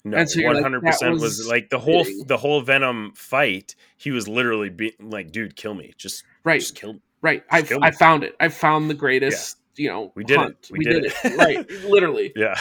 no, 0.03 0.17
And 0.17 0.29
so 0.29 0.39
you're 0.39 0.53
one 0.53 0.61
hundred 0.63 0.81
percent 0.81 1.19
was 1.19 1.45
like 1.47 1.69
the 1.69 1.79
whole 1.79 2.03
fitting. 2.03 2.25
the 2.27 2.37
whole 2.37 2.61
Venom 2.61 3.13
fight. 3.15 3.75
He 3.95 4.11
was 4.11 4.27
literally 4.27 4.69
being 4.69 4.91
like, 4.99 5.31
"Dude, 5.31 5.55
kill 5.55 5.73
me! 5.73 5.93
Just 5.97 6.23
Right, 6.43 6.59
just 6.59 6.75
kill 6.75 6.93
me." 6.93 6.99
right. 7.21 7.43
I. 7.51 7.63
I 7.81 7.91
found 7.91 8.23
it. 8.23 8.35
I 8.39 8.49
found 8.49 8.89
the 8.89 8.93
greatest. 8.93 9.57
You 9.77 9.89
know, 9.89 10.11
We 10.15 10.23
did 10.23 10.39
it. 10.41 10.67
We 10.71 10.79
We, 10.79 10.85
did 10.85 11.03
did, 11.03 11.05
it. 11.05 11.13
it. 11.25 11.37
right, 11.37 11.71
literally. 11.89 12.33
Yeah. 12.35 12.55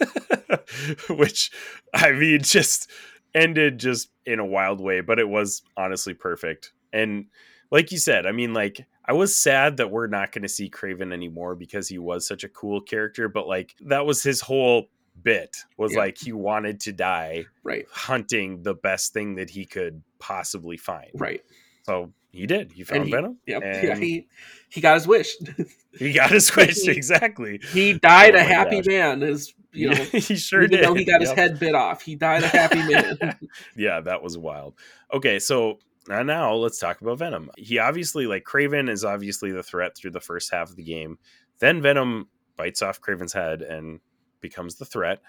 Which 1.10 1.50
I 1.94 2.12
mean 2.12 2.42
just 2.42 2.90
ended 3.34 3.78
just 3.78 4.10
in 4.26 4.38
a 4.38 4.46
wild 4.46 4.80
way, 4.80 5.00
but 5.00 5.18
it 5.18 5.28
was 5.28 5.62
honestly 5.76 6.14
perfect. 6.14 6.72
And 6.92 7.26
like 7.70 7.92
you 7.92 7.98
said, 7.98 8.26
I 8.26 8.32
mean 8.32 8.54
like 8.54 8.84
I 9.04 9.12
was 9.12 9.34
sad 9.36 9.78
that 9.78 9.90
we're 9.90 10.06
not 10.06 10.32
going 10.32 10.42
to 10.42 10.48
see 10.48 10.68
Kraven 10.68 11.12
anymore 11.12 11.54
because 11.54 11.88
he 11.88 11.98
was 11.98 12.26
such 12.26 12.44
a 12.44 12.48
cool 12.48 12.80
character, 12.80 13.28
but 13.28 13.48
like 13.48 13.74
that 13.82 14.04
was 14.06 14.22
his 14.22 14.40
whole 14.42 14.88
bit 15.22 15.56
was 15.76 15.92
Yeah. 15.94 15.98
like 16.00 16.18
he 16.18 16.32
wanted 16.32 16.80
to 16.80 16.92
die 16.92 17.46
Right, 17.64 17.86
hunting 17.90 18.62
the 18.62 18.74
best 18.74 19.12
thing 19.12 19.34
that 19.36 19.50
he 19.50 19.64
could 19.64 20.02
possibly 20.18 20.76
find. 20.76 21.10
right. 21.14 21.42
So 21.84 22.12
he 22.30 22.46
did. 22.46 22.72
He 22.72 22.84
found 22.84 23.06
he- 23.06 23.10
Venom. 23.12 23.38
Yep. 23.46 23.62
Yeah, 23.82 23.96
he 23.96 24.26
he 24.68 24.80
got 24.80 24.94
his 24.94 25.06
wish. 25.06 25.34
he 25.98 26.12
got 26.12 26.30
his 26.30 26.54
wish 26.54 26.86
exactly. 26.86 27.60
he 27.72 27.94
died 27.94 28.34
Oh 28.34 28.38
a 28.38 28.42
happy 28.42 28.76
gosh. 28.76 28.86
man. 28.86 29.22
Is 29.22 29.54
you 29.72 29.90
know, 29.90 29.94
he 29.96 30.36
sure 30.36 30.62
even 30.62 30.70
did. 30.78 30.84
though 30.84 30.94
he 30.94 31.04
got 31.04 31.20
his 31.20 31.30
head 31.32 31.58
bit 31.58 31.74
off, 31.74 32.02
he 32.02 32.14
died 32.14 32.42
a 32.42 32.48
happy 32.48 32.82
man. 32.82 33.38
yeah, 33.76 34.00
that 34.00 34.22
was 34.22 34.36
wild. 34.38 34.74
Okay, 35.12 35.38
so 35.38 35.78
uh, 36.10 36.22
now 36.22 36.54
let's 36.54 36.78
talk 36.78 37.00
about 37.02 37.18
Venom. 37.18 37.50
He 37.58 37.78
obviously, 37.78 38.26
like, 38.26 38.44
Kraven 38.44 38.88
is 38.88 39.04
obviously 39.04 39.52
the 39.52 39.62
threat 39.62 39.96
through 39.96 40.12
the 40.12 40.20
first 40.20 40.50
half 40.50 40.70
of 40.70 40.76
the 40.76 40.82
game. 40.82 41.18
Then 41.58 41.82
Venom 41.82 42.28
bites 42.56 42.80
off 42.80 43.00
Kraven's 43.00 43.34
head 43.34 43.60
and 43.62 44.00
becomes 44.40 44.76
the 44.76 44.86
threat. 44.86 45.20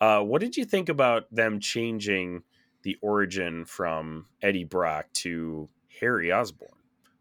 Uh, 0.00 0.20
what 0.20 0.40
did 0.42 0.56
you 0.56 0.64
think 0.66 0.88
about 0.90 1.24
them 1.34 1.58
changing 1.58 2.42
the 2.82 2.96
origin 3.00 3.64
from 3.64 4.26
Eddie 4.42 4.64
Brock 4.64 5.06
to 5.14 5.68
Harry 6.00 6.32
Osborn? 6.32 6.70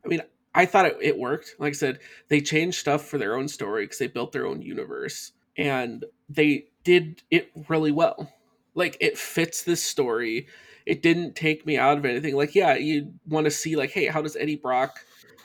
I 0.03 0.07
mean, 0.07 0.21
I 0.53 0.65
thought 0.65 0.86
it, 0.86 0.97
it 1.01 1.17
worked. 1.17 1.55
Like 1.59 1.71
I 1.71 1.73
said, 1.73 1.99
they 2.30 2.41
changed 2.41 2.80
stuff 2.80 3.05
for 3.05 3.17
their 3.17 3.36
own 3.36 3.47
story 3.47 3.84
because 3.84 3.97
they 3.99 4.07
built 4.07 4.32
their 4.32 4.47
own 4.47 4.61
universe, 4.61 5.34
and 5.57 6.05
they 6.30 6.67
did 6.84 7.23
it 7.30 7.51
really 7.67 7.91
well. 7.91 8.32
Like 8.73 8.97
it 9.01 9.17
fits 9.17 9.63
this 9.63 9.84
story. 9.84 10.47
It 10.86 11.01
didn't 11.01 11.36
take 11.36 11.65
me 11.65 11.78
out 11.78 11.97
of 11.97 12.05
anything. 12.05 12.36
Like, 12.36 12.55
yeah, 12.55 12.76
you 12.76 13.13
want 13.28 13.45
to 13.45 13.51
see 13.51 13.76
like, 13.76 13.91
hey, 13.91 14.05
how 14.05 14.21
does 14.21 14.36
Eddie 14.36 14.55
Brock 14.55 14.99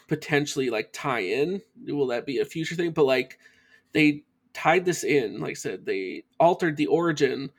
potentially 0.06 0.70
like 0.70 0.90
tie 0.92 1.20
in? 1.20 1.62
Will 1.86 2.08
that 2.08 2.26
be 2.26 2.38
a 2.38 2.44
future 2.44 2.74
thing? 2.74 2.90
But 2.92 3.06
like, 3.06 3.38
they 3.92 4.24
tied 4.52 4.84
this 4.84 5.02
in. 5.02 5.40
Like 5.40 5.52
I 5.52 5.54
said, 5.54 5.86
they 5.86 6.24
altered 6.38 6.76
the 6.76 6.86
origin, 6.86 7.50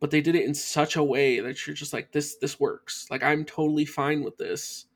but 0.00 0.10
they 0.10 0.20
did 0.20 0.36
it 0.36 0.46
in 0.46 0.54
such 0.54 0.96
a 0.96 1.04
way 1.04 1.40
that 1.40 1.66
you're 1.66 1.76
just 1.76 1.92
like, 1.92 2.12
this 2.12 2.36
this 2.36 2.58
works. 2.58 3.06
Like, 3.10 3.22
I'm 3.22 3.44
totally 3.44 3.84
fine 3.84 4.24
with 4.24 4.38
this 4.38 4.86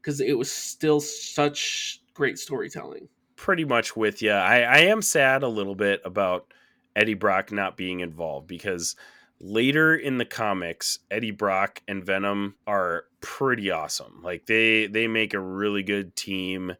because 0.00 0.20
it 0.20 0.38
was 0.38 0.50
still 0.50 1.00
such 1.00 2.02
great 2.14 2.38
storytelling. 2.38 3.08
pretty 3.38 3.64
much 3.64 3.96
with 3.96 4.20
you. 4.20 4.32
I, 4.32 4.60
I 4.60 4.78
am 4.78 5.00
sad 5.00 5.42
a 5.42 5.48
little 5.48 5.76
bit 5.76 6.02
about 6.04 6.52
Eddie 6.96 7.14
Brock 7.14 7.52
not 7.52 7.76
being 7.76 8.00
involved 8.00 8.48
because 8.48 8.96
later 9.40 9.94
in 9.94 10.18
the 10.18 10.24
comics, 10.24 10.98
Eddie 11.10 11.30
Brock 11.30 11.80
and 11.86 12.04
Venom 12.04 12.56
are 12.66 13.04
pretty 13.20 13.70
awesome. 13.70 14.20
Like 14.22 14.46
they 14.46 14.88
they 14.88 15.06
make 15.06 15.32
a 15.32 15.40
really 15.40 15.84
good 15.84 16.16
team, 16.16 16.74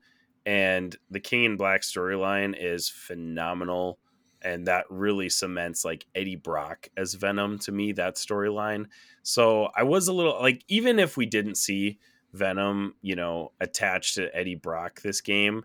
and 0.44 0.94
the 1.10 1.20
King 1.20 1.44
in 1.44 1.56
Black 1.56 1.82
storyline 1.82 2.56
is 2.58 2.88
phenomenal. 2.88 4.00
And 4.40 4.66
that 4.68 4.84
really 4.88 5.28
cements 5.28 5.84
like 5.84 6.06
Eddie 6.14 6.36
Brock 6.36 6.88
as 6.96 7.14
Venom 7.14 7.58
to 7.60 7.72
me, 7.72 7.92
that 7.92 8.14
storyline. 8.14 8.86
So 9.22 9.68
I 9.76 9.82
was 9.82 10.06
a 10.06 10.12
little 10.12 10.40
like, 10.40 10.62
even 10.68 11.00
if 11.00 11.16
we 11.16 11.26
didn't 11.26 11.56
see 11.56 11.98
Venom, 12.32 12.94
you 13.02 13.16
know, 13.16 13.52
attached 13.60 14.16
to 14.16 14.34
Eddie 14.36 14.54
Brock 14.54 15.00
this 15.02 15.20
game, 15.20 15.64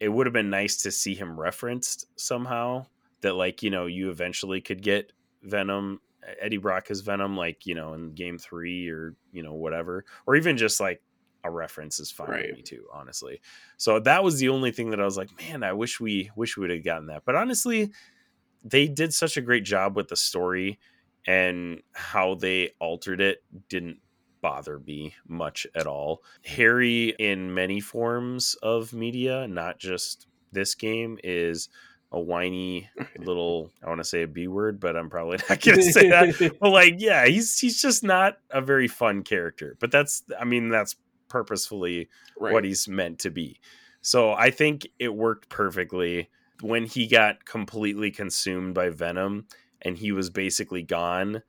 it 0.00 0.08
would 0.08 0.26
have 0.26 0.32
been 0.34 0.50
nice 0.50 0.76
to 0.82 0.90
see 0.90 1.14
him 1.14 1.38
referenced 1.38 2.06
somehow 2.16 2.86
that 3.22 3.34
like 3.34 3.62
you 3.62 3.70
know 3.70 3.86
you 3.86 4.10
eventually 4.10 4.60
could 4.60 4.82
get 4.82 5.12
venom 5.42 5.98
eddie 6.40 6.58
brock 6.58 6.90
as 6.90 7.00
venom 7.00 7.36
like 7.36 7.64
you 7.64 7.74
know 7.74 7.94
in 7.94 8.12
game 8.14 8.36
three 8.36 8.88
or 8.90 9.14
you 9.32 9.42
know 9.42 9.54
whatever 9.54 10.04
or 10.26 10.36
even 10.36 10.56
just 10.58 10.78
like 10.80 11.00
a 11.44 11.50
reference 11.50 12.00
is 12.00 12.10
fine 12.10 12.28
Right. 12.28 12.46
with 12.48 12.56
me 12.56 12.62
too 12.62 12.86
honestly 12.92 13.40
so 13.78 13.98
that 14.00 14.22
was 14.24 14.38
the 14.40 14.48
only 14.50 14.72
thing 14.72 14.90
that 14.90 15.00
i 15.00 15.04
was 15.04 15.16
like 15.16 15.30
man 15.40 15.62
i 15.62 15.72
wish 15.72 16.00
we 16.00 16.30
wish 16.36 16.56
we 16.56 16.62
would 16.62 16.70
have 16.70 16.84
gotten 16.84 17.06
that 17.06 17.22
but 17.24 17.34
honestly 17.34 17.90
they 18.62 18.88
did 18.88 19.14
such 19.14 19.36
a 19.36 19.42
great 19.42 19.64
job 19.64 19.96
with 19.96 20.08
the 20.08 20.16
story 20.16 20.78
and 21.26 21.80
how 21.94 22.34
they 22.34 22.72
altered 22.80 23.20
it 23.20 23.38
didn't 23.70 23.98
bother 24.44 24.78
me 24.78 25.14
much 25.26 25.66
at 25.74 25.86
all. 25.86 26.22
Harry, 26.44 27.14
in 27.18 27.54
many 27.54 27.80
forms 27.80 28.56
of 28.62 28.92
media, 28.92 29.48
not 29.48 29.78
just 29.78 30.26
this 30.52 30.74
game, 30.74 31.18
is 31.24 31.70
a 32.12 32.20
whiny 32.20 32.90
little. 33.18 33.72
I 33.82 33.88
want 33.88 34.00
to 34.00 34.04
say 34.04 34.20
a 34.24 34.28
b 34.28 34.46
word, 34.46 34.80
but 34.80 34.98
I'm 34.98 35.08
probably 35.08 35.38
not 35.48 35.60
going 35.62 35.78
to 35.78 35.82
say 35.90 36.10
that. 36.10 36.56
But 36.60 36.68
like, 36.68 36.96
yeah, 36.98 37.24
he's 37.24 37.58
he's 37.58 37.80
just 37.80 38.04
not 38.04 38.36
a 38.50 38.60
very 38.60 38.86
fun 38.86 39.22
character. 39.22 39.78
But 39.80 39.90
that's, 39.90 40.22
I 40.38 40.44
mean, 40.44 40.68
that's 40.68 40.94
purposefully 41.28 42.10
right. 42.38 42.52
what 42.52 42.64
he's 42.64 42.86
meant 42.86 43.20
to 43.20 43.30
be. 43.30 43.58
So 44.02 44.34
I 44.34 44.50
think 44.50 44.86
it 44.98 45.14
worked 45.14 45.48
perfectly 45.48 46.28
when 46.60 46.84
he 46.84 47.06
got 47.06 47.46
completely 47.46 48.10
consumed 48.10 48.74
by 48.74 48.90
Venom 48.90 49.46
and 49.80 49.96
he 49.96 50.12
was 50.12 50.28
basically 50.28 50.82
gone. 50.82 51.42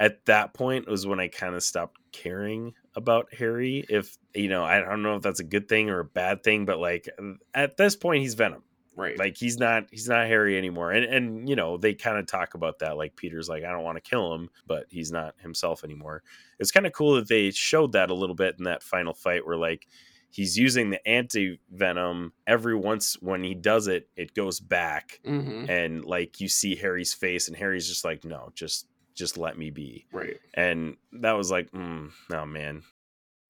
At 0.00 0.24
that 0.26 0.54
point 0.54 0.88
was 0.88 1.06
when 1.06 1.18
I 1.20 1.28
kind 1.28 1.54
of 1.54 1.62
stopped 1.62 1.98
caring 2.12 2.74
about 2.94 3.32
Harry. 3.34 3.84
If 3.88 4.16
you 4.34 4.48
know, 4.48 4.64
I 4.64 4.80
don't 4.80 5.02
know 5.02 5.16
if 5.16 5.22
that's 5.22 5.40
a 5.40 5.44
good 5.44 5.68
thing 5.68 5.90
or 5.90 6.00
a 6.00 6.04
bad 6.04 6.44
thing, 6.44 6.64
but 6.64 6.78
like 6.78 7.08
at 7.54 7.76
this 7.76 7.96
point, 7.96 8.22
he's 8.22 8.34
Venom. 8.34 8.62
right. 8.96 9.18
Like 9.18 9.36
he's 9.36 9.58
not 9.58 9.86
he's 9.90 10.08
not 10.08 10.26
Harry 10.26 10.56
anymore. 10.56 10.92
And 10.92 11.04
and 11.04 11.48
you 11.48 11.56
know 11.56 11.76
they 11.78 11.94
kind 11.94 12.18
of 12.18 12.26
talk 12.26 12.54
about 12.54 12.78
that. 12.80 12.96
Like 12.96 13.16
Peter's 13.16 13.48
like 13.48 13.64
I 13.64 13.70
don't 13.72 13.82
want 13.84 13.96
to 14.02 14.08
kill 14.10 14.34
him, 14.34 14.50
but 14.66 14.86
he's 14.88 15.10
not 15.10 15.34
himself 15.40 15.82
anymore. 15.82 16.22
It's 16.60 16.70
kind 16.70 16.86
of 16.86 16.92
cool 16.92 17.16
that 17.16 17.28
they 17.28 17.50
showed 17.50 17.92
that 17.92 18.10
a 18.10 18.14
little 18.14 18.36
bit 18.36 18.56
in 18.58 18.64
that 18.64 18.82
final 18.84 19.14
fight 19.14 19.44
where 19.46 19.56
like 19.56 19.86
he's 20.30 20.58
using 20.58 20.90
the 20.90 21.08
anti 21.08 21.58
venom 21.72 22.32
every 22.46 22.76
once 22.76 23.16
when 23.20 23.42
he 23.42 23.54
does 23.54 23.88
it 23.88 24.08
it 24.14 24.34
goes 24.34 24.60
back 24.60 25.20
hmm 25.24 25.64
and 25.68 26.04
like 26.04 26.38
you 26.38 26.48
see 26.48 26.74
harry's 26.76 27.14
face 27.14 27.48
and 27.48 27.56
harry's 27.56 27.88
just 27.88 28.04
like 28.04 28.24
no 28.26 28.50
just 28.54 28.86
just 29.18 29.36
let 29.36 29.58
me 29.58 29.70
be. 29.70 30.06
Right. 30.12 30.38
and 30.54 30.96
that 31.12 31.32
was 31.32 31.50
like 31.50 31.70
mm, 31.72 32.10
oh 32.32 32.46
man. 32.46 32.82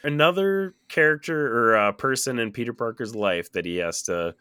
Another 0.02 0.74
character 0.88 1.70
or 1.70 1.76
uh, 1.76 1.92
person 1.92 2.38
in 2.38 2.52
peter 2.52 2.72
parker's 2.72 3.14
life 3.14 3.52
that 3.52 3.64
he 3.64 3.76
has 3.76 4.02
to 4.02 4.34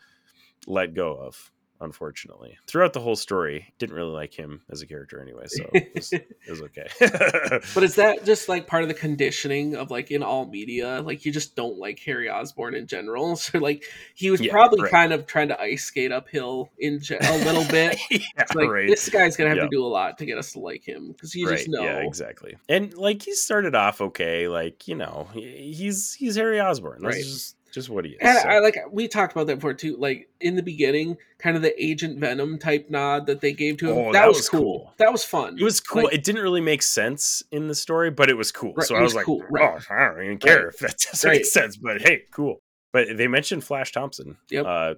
let 0.67 0.93
go 0.93 1.15
of 1.15 1.51
unfortunately 1.81 2.57
throughout 2.67 2.93
the 2.93 2.99
whole 2.99 3.15
story 3.15 3.73
didn't 3.77 3.95
really 3.95 4.11
like 4.11 4.33
him 4.33 4.61
as 4.69 4.81
a 4.81 4.87
character 4.87 5.21
anyway 5.21 5.45
so 5.47 5.63
it 5.73 5.91
was, 5.95 6.11
it 6.13 6.27
was 6.49 6.61
okay 6.61 6.87
But 7.73 7.83
is 7.83 7.95
that 7.95 8.25
just 8.25 8.49
like 8.49 8.67
part 8.67 8.83
of 8.83 8.87
the 8.89 8.93
conditioning 8.95 9.75
of 9.75 9.91
like 9.91 10.11
in 10.11 10.23
all 10.23 10.45
media? 10.47 11.01
Like 11.01 11.25
you 11.25 11.31
just 11.31 11.55
don't 11.55 11.77
like 11.77 11.99
Harry 11.99 12.29
Osborn 12.29 12.75
in 12.75 12.87
general. 12.87 13.35
So 13.35 13.59
like 13.59 13.83
he 14.15 14.29
was 14.31 14.41
Yeah, 14.41 14.51
probably 14.51 14.81
right. 14.83 14.91
kind 14.91 15.13
of 15.13 15.25
trying 15.25 15.47
to 15.49 15.59
ice 15.61 15.83
skate 15.85 16.11
uphill 16.11 16.69
in 16.79 16.99
ge- 16.99 17.11
a 17.11 17.37
little 17.45 17.65
bit. 17.65 17.97
yeah, 18.09 18.19
like 18.55 18.69
right 18.69 18.87
this 18.87 19.07
guy's 19.09 19.35
gonna 19.37 19.49
have 19.49 19.57
Yeah. 19.57 19.63
to 19.63 19.69
do 19.69 19.83
a 19.83 19.87
lot 19.87 20.17
to 20.19 20.25
get 20.25 20.37
us 20.37 20.53
to 20.53 20.59
like 20.59 20.87
him 20.87 21.09
because 21.11 21.35
you 21.35 21.47
just 21.47 21.67
know. 21.69 21.83
Yeah, 21.83 21.99
exactly. 22.05 22.57
And 22.69 22.93
like 22.95 23.21
he 23.23 23.33
started 23.33 23.75
off 23.75 24.01
okay, 24.01 24.47
like 24.47 24.87
you 24.87 24.95
know, 24.95 25.27
he's 25.33 26.13
he's 26.13 26.35
Harry 26.35 26.59
Osborn. 26.61 27.01
That's 27.01 27.15
Right. 27.15 27.23
just 27.23 27.56
just 27.77 27.89
what 27.89 28.05
he 28.05 28.11
is. 28.11 28.17
And 28.21 28.37
so- 28.39 28.49
I 28.49 28.59
like 28.59 28.77
we 28.91 29.07
talked 29.07 29.31
about 29.33 29.47
that 29.47 29.55
before 29.57 29.73
too. 29.73 29.95
Like 29.97 30.29
in 30.41 30.55
the 30.55 30.63
beginning, 30.63 31.17
kind 31.37 31.55
of 31.55 31.61
the 31.61 31.73
Agent 31.83 32.19
Venom 32.19 32.57
type 32.57 32.89
nod 32.89 33.27
that 33.27 33.39
they 33.41 33.53
gave 33.53 33.77
to 33.77 33.89
him. 33.91 33.97
Oh, 33.97 34.03
that, 34.05 34.21
that 34.21 34.27
was, 34.27 34.37
was 34.37 34.49
cool. 34.49 34.59
cool. 34.61 34.93
That 34.97 35.11
was 35.11 35.23
fun. 35.23 35.57
it 35.59 35.63
was 35.63 35.79
cool. 35.79 36.03
Like, 36.05 36.13
it 36.13 36.23
didn't 36.23 36.41
really 36.41 36.61
make 36.61 36.81
sense 36.81 37.43
in 37.51 37.67
the 37.67 37.75
story, 37.75 38.09
but 38.11 38.29
it 38.29 38.33
was 38.35 38.51
cool. 38.51 38.73
Right, 38.73 38.85
so 38.87 38.95
I 38.95 39.01
was 39.01 39.09
was 39.13 39.15
like, 39.15 39.25
cool, 39.25 39.43
right. 39.49 39.79
oh, 39.89 39.93
I 39.93 40.05
don't 40.13 40.23
even 40.23 40.37
care 40.39 40.65
Right. 40.65 40.73
if 40.73 40.79
that 40.79 40.97
doesn't 41.11 41.31
make 41.31 41.45
sense. 41.45 41.77
But 41.77 42.01
hey, 42.01 42.23
cool. 42.31 42.61
But 42.91 43.15
they 43.17 43.27
mentioned 43.27 43.63
Flash 43.63 43.91
Thompson 43.91 44.37
Yep. 44.49 44.65
uh, 44.65 44.93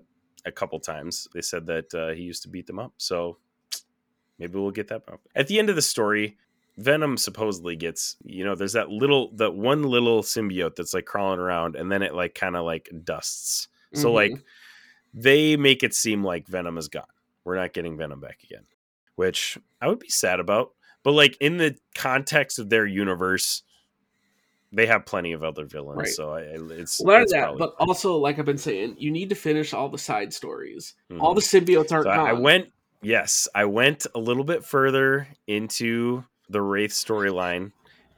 a 0.45 0.51
couple 0.51 0.79
times. 0.79 1.27
They 1.33 1.41
said 1.41 1.65
that 1.67 1.93
uh, 1.93 2.09
he 2.13 2.21
used 2.23 2.43
to 2.43 2.49
beat 2.49 2.65
them 2.67 2.79
up. 2.79 2.93
So 2.97 3.37
maybe 4.37 4.57
we'll 4.57 4.71
get 4.71 4.87
that. 4.89 5.03
At 5.35 5.47
the 5.47 5.59
end 5.59 5.69
of 5.69 5.75
the 5.75 5.81
story, 5.81 6.37
Venom 6.79 7.17
supposedly 7.17 7.75
gets, 7.75 8.15
you 8.23 8.43
know, 8.43 8.55
there's 8.55 8.73
that 8.73 8.89
little, 8.89 9.31
that 9.35 9.53
one 9.53 9.83
little 9.83 10.21
symbiote 10.23 10.75
that's 10.75 10.93
like 10.93 11.05
crawling 11.05 11.39
around, 11.39 11.75
and 11.75 11.91
then 11.91 12.01
it 12.01 12.13
like 12.15 12.33
kind 12.35 12.55
of 12.55 12.65
like 12.65 12.89
dusts. 13.03 13.67
So 13.93 14.09
Mhm. 14.09 14.13
like 14.13 14.43
they 15.13 15.57
make 15.57 15.83
it 15.83 15.93
seem 15.93 16.23
like 16.23 16.47
Venom 16.47 16.77
is 16.77 16.87
gone. 16.87 17.03
We're 17.43 17.55
not 17.55 17.73
getting 17.73 17.97
Venom 17.97 18.19
back 18.19 18.39
again, 18.43 18.65
which 19.15 19.57
I 19.81 19.87
would 19.87 19.99
be 19.99 20.09
sad 20.09 20.39
about. 20.39 20.71
But 21.03 21.11
like 21.13 21.37
in 21.39 21.57
the 21.57 21.75
context 21.95 22.59
of 22.59 22.69
their 22.69 22.85
universe, 22.85 23.63
they 24.71 24.85
have 24.85 25.05
plenty 25.05 25.31
of 25.31 25.43
other 25.43 25.65
villains. 25.65 25.97
Right. 25.97 26.07
So 26.09 26.31
I, 26.33 26.41
it's 26.41 27.01
Well, 27.03 27.23
it's 27.23 27.31
that, 27.31 27.41
probably 27.41 27.59
but 27.59 27.73
also, 27.79 28.15
like 28.17 28.37
I've 28.37 28.45
been 28.45 28.57
saying, 28.57 28.95
you 28.99 29.09
need 29.09 29.29
to 29.29 29.35
finish 29.35 29.73
all 29.73 29.89
the 29.89 29.97
side 29.97 30.31
stories. 30.33 30.93
Mhm. 31.11 31.19
All 31.21 31.33
the 31.33 31.41
symbiotes 31.41 31.91
aren't 31.91 32.05
So 32.05 32.11
I, 32.11 32.29
I 32.29 32.33
went, 32.33 32.71
yes, 33.01 33.47
I 33.55 33.65
went 33.65 34.05
a 34.13 34.19
little 34.19 34.43
bit 34.43 34.63
further 34.63 35.27
into 35.47 36.23
the 36.49 36.61
Wraith 36.61 36.91
storyline, 36.91 37.71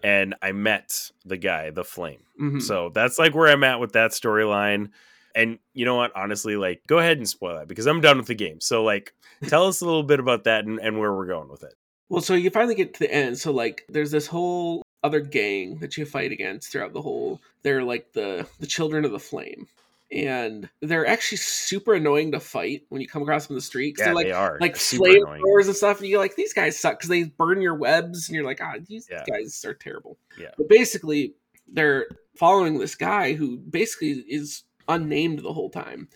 and 0.04 0.36
I 0.42 0.52
met 0.52 1.12
the 1.26 1.38
guy, 1.38 1.70
the 1.70 1.84
Flame. 1.84 2.24
Mhm. 2.40 2.62
So 2.62 2.90
that's 2.90 3.20
like 3.20 3.36
where 3.36 3.48
I'm 3.48 3.64
at 3.64 3.80
with 3.80 3.94
that 3.94 4.12
storyline. 4.12 4.90
And 5.36 5.60
you 5.74 5.86
know 5.86 5.96
what? 5.96 6.12
Honestly, 6.16 6.56
like, 6.58 6.82
go 6.88 6.98
ahead 6.98 7.18
and 7.18 7.30
spoil 7.30 7.56
that 7.56 7.68
because 7.68 7.86
I'm 7.86 8.02
done 8.02 8.18
with 8.18 8.28
the 8.28 8.36
game. 8.36 8.60
So, 8.60 8.84
like, 8.84 9.14
tell 9.48 9.66
us 9.68 9.82
a 9.82 9.86
little 9.86 10.04
bit 10.04 10.20
about 10.20 10.44
that 10.44 10.66
and, 10.66 10.80
and 10.80 11.00
where 11.00 11.14
we're 11.14 11.28
going 11.28 11.50
with 11.50 11.64
it. 11.64 11.74
Well, 12.10 12.22
so 12.22 12.34
you 12.34 12.50
finally 12.50 12.76
get 12.76 12.94
to 12.96 13.00
the 13.00 13.14
end. 13.14 13.38
So 13.38 13.54
like, 13.54 13.86
there's 13.88 14.12
this 14.12 14.28
whole 14.28 14.82
other 15.02 15.22
gang 15.22 15.78
that 15.78 15.96
you 15.98 16.06
fight 16.06 16.34
against 16.34 16.72
throughout 16.72 16.92
the 16.92 17.02
whole. 17.02 17.40
They're 17.64 17.84
like 17.84 18.12
the 18.12 18.46
the 18.60 18.68
children 18.68 19.06
of 19.06 19.12
the 19.12 19.20
flame, 19.20 19.68
and 20.12 20.70
they're 20.82 21.08
actually 21.08 21.38
super 21.38 21.94
annoying 21.94 22.32
to 22.34 22.40
fight 22.40 22.84
when 22.90 23.02
you 23.02 23.08
come 23.08 23.22
across 23.22 23.48
them 23.48 23.54
in 23.54 23.58
the 23.58 23.62
street. 23.62 23.96
Yeah, 23.98 24.06
they're 24.06 24.16
like 24.16 24.26
they 24.28 24.32
are 24.34 24.58
like 24.60 24.76
flame 24.76 25.24
throwers 25.40 25.68
and 25.68 25.76
stuff, 25.76 26.00
and 26.00 26.10
you're 26.10 26.20
like, 26.20 26.36
these 26.36 26.54
guys 26.54 26.78
suck 26.80 27.00
because 27.00 27.10
they 27.10 27.24
burn 27.24 27.62
your 27.62 27.76
webs, 27.76 28.28
and 28.28 28.36
you're 28.36 28.46
like, 28.46 28.60
ah, 28.62 28.76
these 28.88 29.08
Yeah. 29.10 29.24
guys 29.30 29.64
are 29.66 29.74
terrible. 29.74 30.18
Yeah. 30.38 30.52
But 30.58 30.68
basically, 30.68 31.36
they're 31.68 32.08
following 32.36 32.78
this 32.80 32.96
guy 32.96 33.34
who 33.34 33.58
basically 33.58 34.12
is 34.28 34.64
unnamed 34.88 35.40
the 35.40 35.54
whole 35.54 35.70
time, 35.70 36.10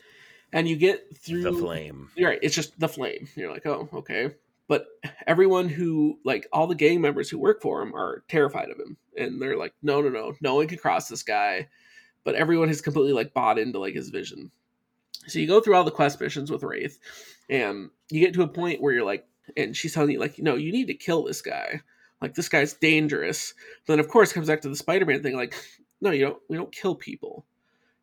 and 0.52 0.68
you 0.68 0.76
get 0.76 1.18
through 1.18 1.44
The 1.44 1.54
Flame. 1.54 2.10
you're 2.16 2.30
right. 2.30 2.40
It's 2.42 2.56
just 2.56 2.78
the 2.80 2.88
flame. 2.90 3.28
You're 3.36 3.52
like, 3.52 3.66
oh, 3.66 3.88
okay. 3.94 4.32
But 4.68 4.88
everyone 5.28 5.70
who, 5.70 6.18
like, 6.26 6.48
all 6.52 6.66
the 6.66 6.74
gang 6.76 7.00
members 7.00 7.30
who 7.30 7.38
work 7.38 7.62
for 7.62 7.82
him 7.84 7.94
are 7.96 8.24
terrified 8.28 8.70
of 8.72 8.80
him, 8.80 8.98
and 9.16 9.40
they're 9.42 9.58
like, 9.58 9.74
no, 9.84 10.02
no, 10.02 10.10
no, 10.10 10.34
no 10.42 10.56
one 10.56 10.68
can 10.68 10.80
cross 10.80 11.08
this 11.08 11.24
guy. 11.24 11.68
But 12.26 12.36
everyone 12.36 12.68
has 12.68 12.82
completely 12.82 13.14
like 13.14 13.34
bought 13.34 13.58
into 13.58 13.80
like 13.80 13.96
his 13.96 14.10
vision. 14.10 14.52
So 15.28 15.40
you 15.40 15.48
go 15.48 15.62
through 15.62 15.76
all 15.76 15.86
the 15.86 15.92
quest 15.92 16.20
missions 16.20 16.52
with 16.52 16.64
Wraith, 16.64 17.00
and 17.50 17.90
you 18.12 18.20
get 18.20 18.34
to 18.34 18.44
a 18.44 18.48
point 18.48 18.82
where 18.82 18.94
you're 18.94 19.06
like, 19.06 19.26
and 19.56 19.78
she's 19.78 19.94
telling 19.94 20.12
you 20.12 20.20
like, 20.20 20.38
no, 20.40 20.56
you 20.56 20.74
need 20.74 20.88
to 20.88 20.94
kill 20.94 21.24
this 21.24 21.42
guy. 21.42 21.80
Like 22.22 22.34
this 22.36 22.50
guy's 22.50 22.74
dangerous. 22.74 23.54
But 23.86 23.94
then 23.94 24.00
of 24.02 24.10
course 24.10 24.34
comes 24.34 24.48
back 24.48 24.62
to 24.62 24.70
the 24.70 24.76
Spider-Man 24.76 25.24
thing. 25.24 25.38
Like, 25.38 25.56
no, 26.02 26.12
you 26.12 26.26
don't. 26.26 26.42
We 26.50 26.58
don't 26.58 26.74
kill 26.74 26.96
people 26.96 27.46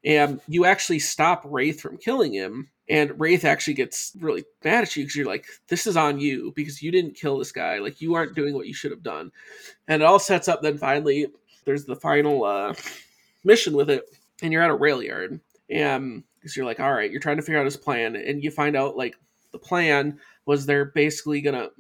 and 0.04 0.40
you 0.48 0.64
actually 0.64 0.98
stop 0.98 1.42
Wraith 1.44 1.80
from 1.80 1.96
killing 1.96 2.32
him. 2.32 2.70
And 2.88 3.18
Wraith 3.18 3.44
actually 3.44 3.74
gets 3.74 4.12
really 4.20 4.44
mad 4.64 4.82
at 4.82 4.96
you 4.96 5.04
because 5.04 5.16
you're 5.16 5.26
like, 5.26 5.46
"This 5.68 5.86
is 5.86 5.96
on 5.96 6.18
you 6.18 6.52
because 6.56 6.82
you 6.82 6.90
didn't 6.90 7.14
kill 7.14 7.38
this 7.38 7.52
guy. 7.52 7.78
Like 7.78 8.00
you 8.00 8.14
aren't 8.14 8.34
doing 8.34 8.54
what 8.54 8.66
you 8.66 8.74
should 8.74 8.90
have 8.90 9.02
done." 9.02 9.30
And 9.86 10.02
it 10.02 10.04
all 10.04 10.18
sets 10.18 10.48
up. 10.48 10.62
Then 10.62 10.78
finally, 10.78 11.28
there's 11.64 11.84
the 11.84 11.96
final 11.96 12.44
uh, 12.44 12.74
mission 13.44 13.74
with 13.74 13.90
it, 13.90 14.04
and 14.42 14.52
you're 14.52 14.62
at 14.62 14.70
a 14.70 14.74
rail 14.74 15.02
yard, 15.02 15.32
um, 15.32 15.40
and 15.68 16.24
because 16.34 16.56
you're 16.56 16.66
like, 16.66 16.80
"All 16.80 16.92
right," 16.92 17.10
you're 17.10 17.20
trying 17.20 17.36
to 17.36 17.42
figure 17.42 17.58
out 17.58 17.64
his 17.64 17.76
plan, 17.76 18.16
and 18.16 18.42
you 18.42 18.50
find 18.50 18.76
out 18.76 18.96
like 18.96 19.16
the 19.52 19.58
plan 19.58 20.18
was 20.46 20.66
they're 20.66 20.86
basically 20.86 21.40
gonna 21.40 21.70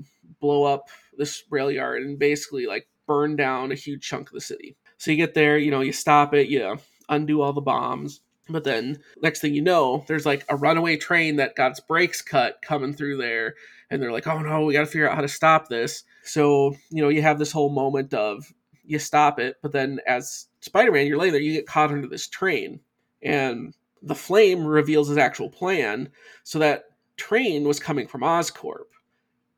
blow 0.40 0.64
up 0.64 0.88
this 1.16 1.44
rail 1.50 1.70
yard 1.70 2.02
and 2.02 2.18
basically 2.18 2.66
like 2.66 2.86
burn 3.06 3.36
down 3.36 3.72
a 3.72 3.76
huge 3.76 4.06
chunk 4.06 4.28
of 4.28 4.34
the 4.34 4.40
city. 4.40 4.76
So 4.98 5.10
you 5.10 5.16
get 5.16 5.34
there, 5.34 5.58
you 5.58 5.70
know, 5.70 5.80
you 5.80 5.92
stop 5.92 6.34
it, 6.34 6.48
you 6.48 6.78
undo 7.08 7.42
all 7.42 7.52
the 7.52 7.60
bombs. 7.60 8.20
But 8.48 8.64
then 8.64 8.98
next 9.22 9.40
thing 9.40 9.54
you 9.54 9.62
know, 9.62 10.04
there's 10.08 10.26
like 10.26 10.44
a 10.48 10.56
runaway 10.56 10.96
train 10.96 11.36
that 11.36 11.56
got 11.56 11.72
its 11.72 11.80
brakes 11.80 12.22
cut 12.22 12.58
coming 12.62 12.92
through 12.92 13.18
there. 13.18 13.54
And 13.90 14.02
they're 14.02 14.12
like, 14.12 14.26
oh 14.26 14.40
no, 14.40 14.64
we 14.64 14.72
got 14.72 14.80
to 14.80 14.86
figure 14.86 15.08
out 15.08 15.14
how 15.14 15.20
to 15.20 15.28
stop 15.28 15.68
this. 15.68 16.04
So, 16.24 16.74
you 16.90 17.02
know, 17.02 17.08
you 17.08 17.22
have 17.22 17.38
this 17.38 17.52
whole 17.52 17.70
moment 17.70 18.14
of 18.14 18.52
you 18.84 18.98
stop 18.98 19.38
it. 19.38 19.56
But 19.62 19.72
then 19.72 20.00
as 20.06 20.46
Spider 20.60 20.92
Man, 20.92 21.06
you're 21.06 21.18
laying 21.18 21.32
there, 21.32 21.40
you 21.40 21.52
get 21.52 21.66
caught 21.66 21.90
under 21.90 22.08
this 22.08 22.28
train. 22.28 22.80
And 23.22 23.74
the 24.02 24.14
flame 24.14 24.64
reveals 24.64 25.08
his 25.08 25.18
actual 25.18 25.48
plan. 25.48 26.10
So 26.42 26.58
that 26.58 26.86
train 27.16 27.64
was 27.64 27.78
coming 27.78 28.08
from 28.08 28.22
Oscorp. 28.22 28.86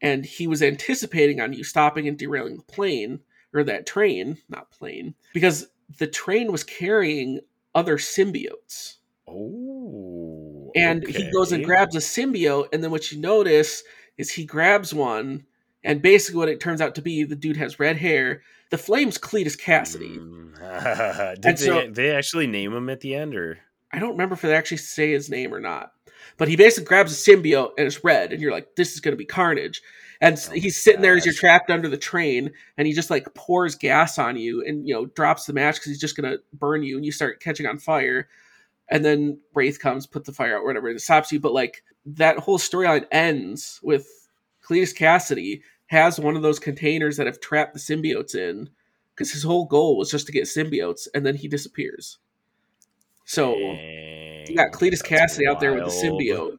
And 0.03 0.25
he 0.27 0.47
was 0.47 0.63
anticipating 0.63 1.41
on 1.41 1.55
you 1.55 1.65
stopping 1.65 2.07
and 2.07 2.19
derailing 2.19 2.57
the 2.57 2.63
plane, 2.63 3.21
or 3.55 3.65
that 3.65 3.87
train, 3.87 4.37
not 4.51 4.71
plane, 4.71 5.15
because 5.33 5.69
the 5.99 6.07
train 6.07 6.53
was 6.53 6.63
carrying 6.63 7.41
other 7.75 7.97
symbiotes. 7.97 8.97
Oh. 9.27 10.71
And 10.75 11.07
he 11.07 11.31
goes 11.31 11.53
and 11.53 11.65
grabs 11.65 11.97
a 11.97 12.01
symbiote, 12.01 12.69
and 12.73 12.85
then 12.85 12.91
what 12.91 13.13
you 13.13 13.19
notice 13.19 13.83
is 14.19 14.31
he 14.31 14.45
grabs 14.45 14.93
one, 14.93 15.47
and 15.83 16.03
basically 16.03 16.39
what 16.39 16.49
it 16.49 16.61
turns 16.61 16.83
out 16.83 16.97
to 16.97 17.03
be, 17.03 17.25
the 17.25 17.37
dude 17.37 17.57
has 17.57 17.79
red 17.81 17.97
hair. 17.97 18.43
The 18.75 18.79
flame's 18.79 19.19
Cletus 19.19 19.57
Kasady. 19.57 20.19
Mm. 20.19 21.35
Did 21.41 21.47
And 21.47 21.59
they, 21.59 21.65
so- 21.65 21.91
they 21.93 22.11
actually 22.11 22.49
name 22.49 22.73
him 22.73 22.91
at 22.91 23.03
the 23.03 23.15
end, 23.15 23.37
or 23.37 23.61
I 23.93 24.01
don't 24.01 24.11
remember 24.11 24.35
if 24.35 24.41
they 24.41 24.53
actually 24.53 24.79
say 24.79 25.13
his 25.13 25.31
name 25.31 25.55
or 25.55 25.61
not. 25.61 25.93
But 26.39 26.49
he 26.49 26.57
basically 26.57 26.87
grabs 26.87 27.13
a 27.13 27.31
symbiote 27.31 27.75
and 27.79 27.87
it's 27.87 28.03
red, 28.03 28.33
and 28.33 28.43
you're 28.43 28.51
like, 28.51 28.75
this 28.75 28.95
is 28.95 29.01
going 29.01 29.13
to 29.13 29.17
be 29.17 29.25
carnage. 29.25 29.81
And 30.21 30.45
Oh 30.49 30.55
he's 30.55 30.77
sitting 30.77 31.03
there 31.03 31.17
as 31.17 31.25
you're 31.25 31.35
trapped 31.37 31.71
under 31.71 31.89
the 31.89 31.97
train, 31.97 32.51
and 32.77 32.89
he 32.89 32.95
just 32.95 33.11
like 33.11 33.33
pours 33.35 33.77
gas 33.77 34.19
on 34.19 34.37
you 34.37 34.65
and, 34.67 34.89
you 34.89 34.93
know, 34.93 35.07
drops 35.07 35.47
the 35.47 35.53
match 35.53 35.77
because 35.77 35.91
he's 35.91 36.01
just 36.01 36.17
going 36.17 36.33
to 36.33 36.43
burn 36.53 36.83
you, 36.83 36.97
and 36.97 37.07
you 37.07 37.13
start 37.13 37.39
catching 37.39 37.67
on 37.67 37.79
fire. 37.79 38.29
And 38.89 39.05
then 39.05 39.39
Wraith 39.55 39.79
comes, 39.79 40.09
puts 40.09 40.27
the 40.27 40.33
fire 40.33 40.57
out, 40.57 40.63
or 40.63 40.67
whatever, 40.67 40.89
and 40.89 41.01
stops 41.01 41.31
you. 41.31 41.39
But 41.39 41.53
like 41.53 41.85
that 42.07 42.39
whole 42.41 42.59
storyline 42.59 43.07
ends 43.13 43.79
with 43.85 44.09
Cletus 44.65 44.97
Kasady 44.97 45.61
has 45.95 46.21
one 46.21 46.37
of 46.37 46.43
those 46.43 46.59
containers 46.59 47.17
that 47.17 47.27
have 47.27 47.41
trapped 47.41 47.73
the 47.75 47.81
symbiotes 47.81 48.35
in 48.35 48.69
because 49.15 49.33
his 49.33 49.43
whole 49.45 49.65
goal 49.65 49.97
was 49.97 50.11
just 50.11 50.27
to 50.27 50.33
get 50.33 50.45
symbiotes, 50.45 51.07
and 51.15 51.25
then 51.25 51.37
he 51.37 51.49
disappears. 51.49 52.19
So 53.25 53.57
you 53.57 54.55
got 54.55 54.73
Cletus 54.73 55.03
Kasady 55.03 55.49
out 55.49 55.61
there 55.61 55.73
with 55.75 55.85
the 55.85 55.91
symbiote, 55.91 56.59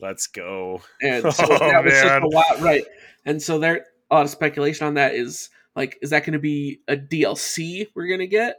Let's 0.00 0.26
go. 0.26 0.82
and 1.00 1.22
so 1.34 1.44
Oh, 1.48 1.58
that 1.58 1.84
was 1.84 1.92
just 1.94 2.22
a 2.22 2.26
lot, 2.28 2.60
right? 2.60 2.84
And 3.24 3.40
so 3.40 3.58
there, 3.58 3.86
a 4.10 4.14
lot 4.16 4.24
of 4.24 4.30
speculation 4.30 4.86
on 4.86 4.94
that 4.94 5.14
is 5.14 5.48
like, 5.76 5.96
is 6.02 6.10
that 6.10 6.24
going 6.24 6.34
to 6.34 6.38
be 6.38 6.80
a 6.88 6.96
DLC 6.96 7.86
we're 7.94 8.08
going 8.08 8.20
to 8.20 8.26
get, 8.26 8.56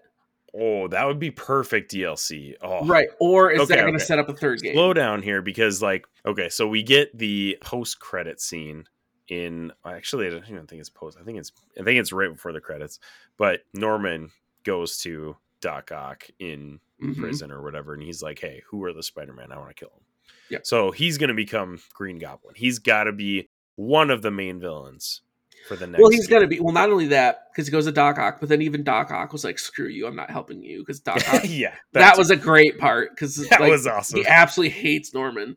Oh, 0.56 0.88
that 0.90 1.06
would 1.08 1.18
be 1.20 1.32
perfect 1.32 1.92
DLC. 1.92 2.54
Oh, 2.62 2.86
right? 2.86 3.08
Or 3.20 3.50
is 3.52 3.62
Okay, 3.62 3.76
that 3.76 3.82
going 3.82 3.94
to 3.94 3.98
okay. 3.98 4.06
set 4.06 4.20
up 4.20 4.30
a 4.30 4.34
third 4.36 4.62
game? 4.62 4.74
slow 4.76 4.94
down 4.94 5.22
here 5.22 5.42
because 5.42 5.82
like 5.82 6.06
okay 6.26 6.48
so 6.50 6.68
we 6.68 6.82
get 6.84 7.16
the 7.18 7.58
post 7.62 8.00
credit 8.00 8.40
scene 8.40 8.86
in 9.30 9.72
actually 9.86 10.28
i 10.28 10.30
don't 10.30 10.48
even 10.50 10.68
think 10.68 10.80
it's 10.80 10.90
post 10.90 11.18
i 11.20 11.24
think 11.24 11.38
it's 11.38 11.52
i 11.80 11.84
think 11.84 12.00
it's 12.00 12.12
right 12.12 12.32
before 12.32 12.52
the 12.52 12.60
credits 12.60 13.00
but 13.38 13.62
norman 13.74 14.30
goes 14.64 14.98
to 14.98 15.36
doc 15.62 15.92
ock 15.92 16.26
in 16.40 16.80
Mhm. 17.02 17.18
prison 17.18 17.52
or 17.52 17.62
whatever 17.62 17.94
and 17.94 18.04
he's 18.04 18.22
like 18.22 18.40
hey 18.40 18.62
who 18.68 18.84
are 18.86 18.94
the 18.94 19.04
spider-man 19.04 19.52
i 19.52 19.58
want 19.58 19.70
to 19.70 19.74
kill 19.74 19.90
him 19.96 20.04
Yeah. 20.50 20.60
so 20.64 20.92
he's 20.92 21.18
going 21.18 21.30
to 21.30 21.34
become 21.34 21.80
green 21.94 22.18
goblin 22.20 22.56
he's 22.56 22.80
got 22.80 23.06
to 23.06 23.12
be 23.12 23.50
one 23.76 24.10
of 24.12 24.22
the 24.22 24.32
main 24.32 24.60
villains 24.60 25.22
for 25.68 25.76
the 25.78 25.88
next 25.88 26.02
Well, 26.02 26.12
he's 26.12 26.28
going 26.28 26.42
to 26.42 26.48
be. 26.48 26.60
Well, 26.60 26.74
not 26.74 26.90
only 26.90 27.08
that, 27.08 27.48
because 27.52 27.68
he 27.68 27.72
goes 27.72 27.86
to 27.86 27.92
Doc 27.94 28.20
Ock, 28.20 28.42
but 28.42 28.50
then 28.50 28.62
even 28.62 28.84
Doc 28.84 29.12
Ock 29.12 29.32
was 29.32 29.46
like, 29.46 29.58
"Screw 29.58 29.88
you, 29.88 30.06
I'm 30.06 30.16
not 30.16 30.30
helping 30.30 30.62
you." 30.62 30.80
Because 30.80 31.00
Doc 31.00 31.22
Ock, 31.34 31.44
yeah 31.48 31.74
that 31.94 32.18
was 32.18 32.32
a 32.32 32.36
great 32.36 32.78
part 32.78 33.12
because 33.12 33.36
that 33.48 33.62
was 33.62 33.88
awesome 33.88 34.20
he 34.20 34.28
absolutely 34.28 34.72
hates 34.78 35.14
Norman. 35.14 35.56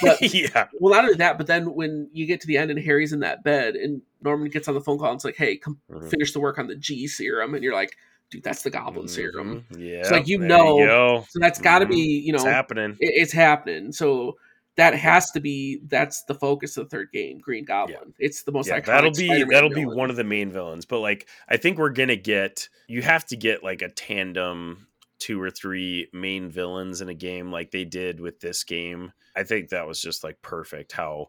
But 0.00 0.20
yeah 0.34 0.68
Well, 0.80 0.94
not 0.94 1.04
only 1.04 1.16
that, 1.16 1.38
but 1.38 1.46
then 1.46 1.74
when 1.74 2.08
you 2.12 2.26
get 2.26 2.40
to 2.42 2.46
the 2.46 2.56
end 2.58 2.70
and 2.70 2.80
Harry's 2.80 3.12
in 3.12 3.20
that 3.20 3.42
bed 3.44 3.74
and 3.76 4.02
Norman 4.22 4.48
gets 4.50 4.68
on 4.68 4.74
the 4.74 4.80
phone 4.80 4.98
call 4.98 5.08
and 5.08 5.16
it's 5.16 5.24
like, 5.24 5.36
"Hey, 5.36 5.56
come 5.56 5.78
Mhm. 5.90 6.10
finish 6.10 6.32
the 6.32 6.40
work 6.40 6.58
on 6.58 6.66
the 6.66 6.76
G 6.76 7.06
serum," 7.06 7.54
and 7.54 7.62
you're 7.64 7.74
like, 7.74 7.96
"Dude, 8.30 8.42
that's 8.42 8.62
the 8.62 8.70
Goblin 8.70 9.08
serum." 9.08 9.64
Mhm. 9.72 9.78
yeah 9.80 9.98
It's 10.00 10.10
like, 10.10 10.28
you 10.28 10.38
know, 10.38 10.76
go. 10.78 11.26
So 11.28 11.38
that's 11.40 11.60
got 11.60 11.80
to 11.80 11.86
Mhm. 11.86 11.90
be, 11.90 12.22
you 12.24 12.32
know, 12.32 12.36
it's 12.38 12.44
happening 12.46 12.96
it- 13.00 13.14
it's 13.22 13.32
happening. 13.32 13.92
So 13.92 14.36
that 14.76 14.94
has 14.94 15.30
to 15.32 15.40
be 15.40 15.80
that's 15.88 16.22
the 16.24 16.34
focus 16.34 16.78
of 16.78 16.88
the 16.88 16.96
third 16.96 17.12
game, 17.12 17.38
Green 17.40 17.64
Goblin. 17.66 18.14
It's 18.18 18.42
the 18.44 18.52
most 18.52 18.68
yeah, 18.68 18.80
iconic. 18.80 18.86
that'll 18.86 19.10
be 19.10 19.26
Spider-Man 19.26 19.48
that'll 19.50 19.68
be 19.70 19.84
one 19.84 20.08
of 20.08 20.16
the 20.16 20.24
main 20.24 20.50
villains. 20.50 20.86
But 20.86 21.00
like, 21.00 21.26
I 21.48 21.58
think 21.58 21.76
we're 21.76 21.90
gonna 21.90 22.16
get 22.16 22.68
you 22.88 23.02
have 23.02 23.26
to 23.26 23.36
get 23.36 23.62
like 23.62 23.82
a 23.82 23.90
tandem 23.90 24.86
two 25.22 25.40
or 25.40 25.50
three 25.50 26.08
main 26.12 26.50
villains 26.50 27.00
in 27.00 27.08
a 27.08 27.14
game 27.14 27.52
like 27.52 27.70
they 27.70 27.84
did 27.84 28.18
with 28.20 28.40
this 28.40 28.64
game. 28.64 29.12
I 29.36 29.44
think 29.44 29.68
that 29.68 29.86
was 29.86 30.02
just 30.02 30.24
like 30.24 30.42
perfect 30.42 30.90
how 30.92 31.28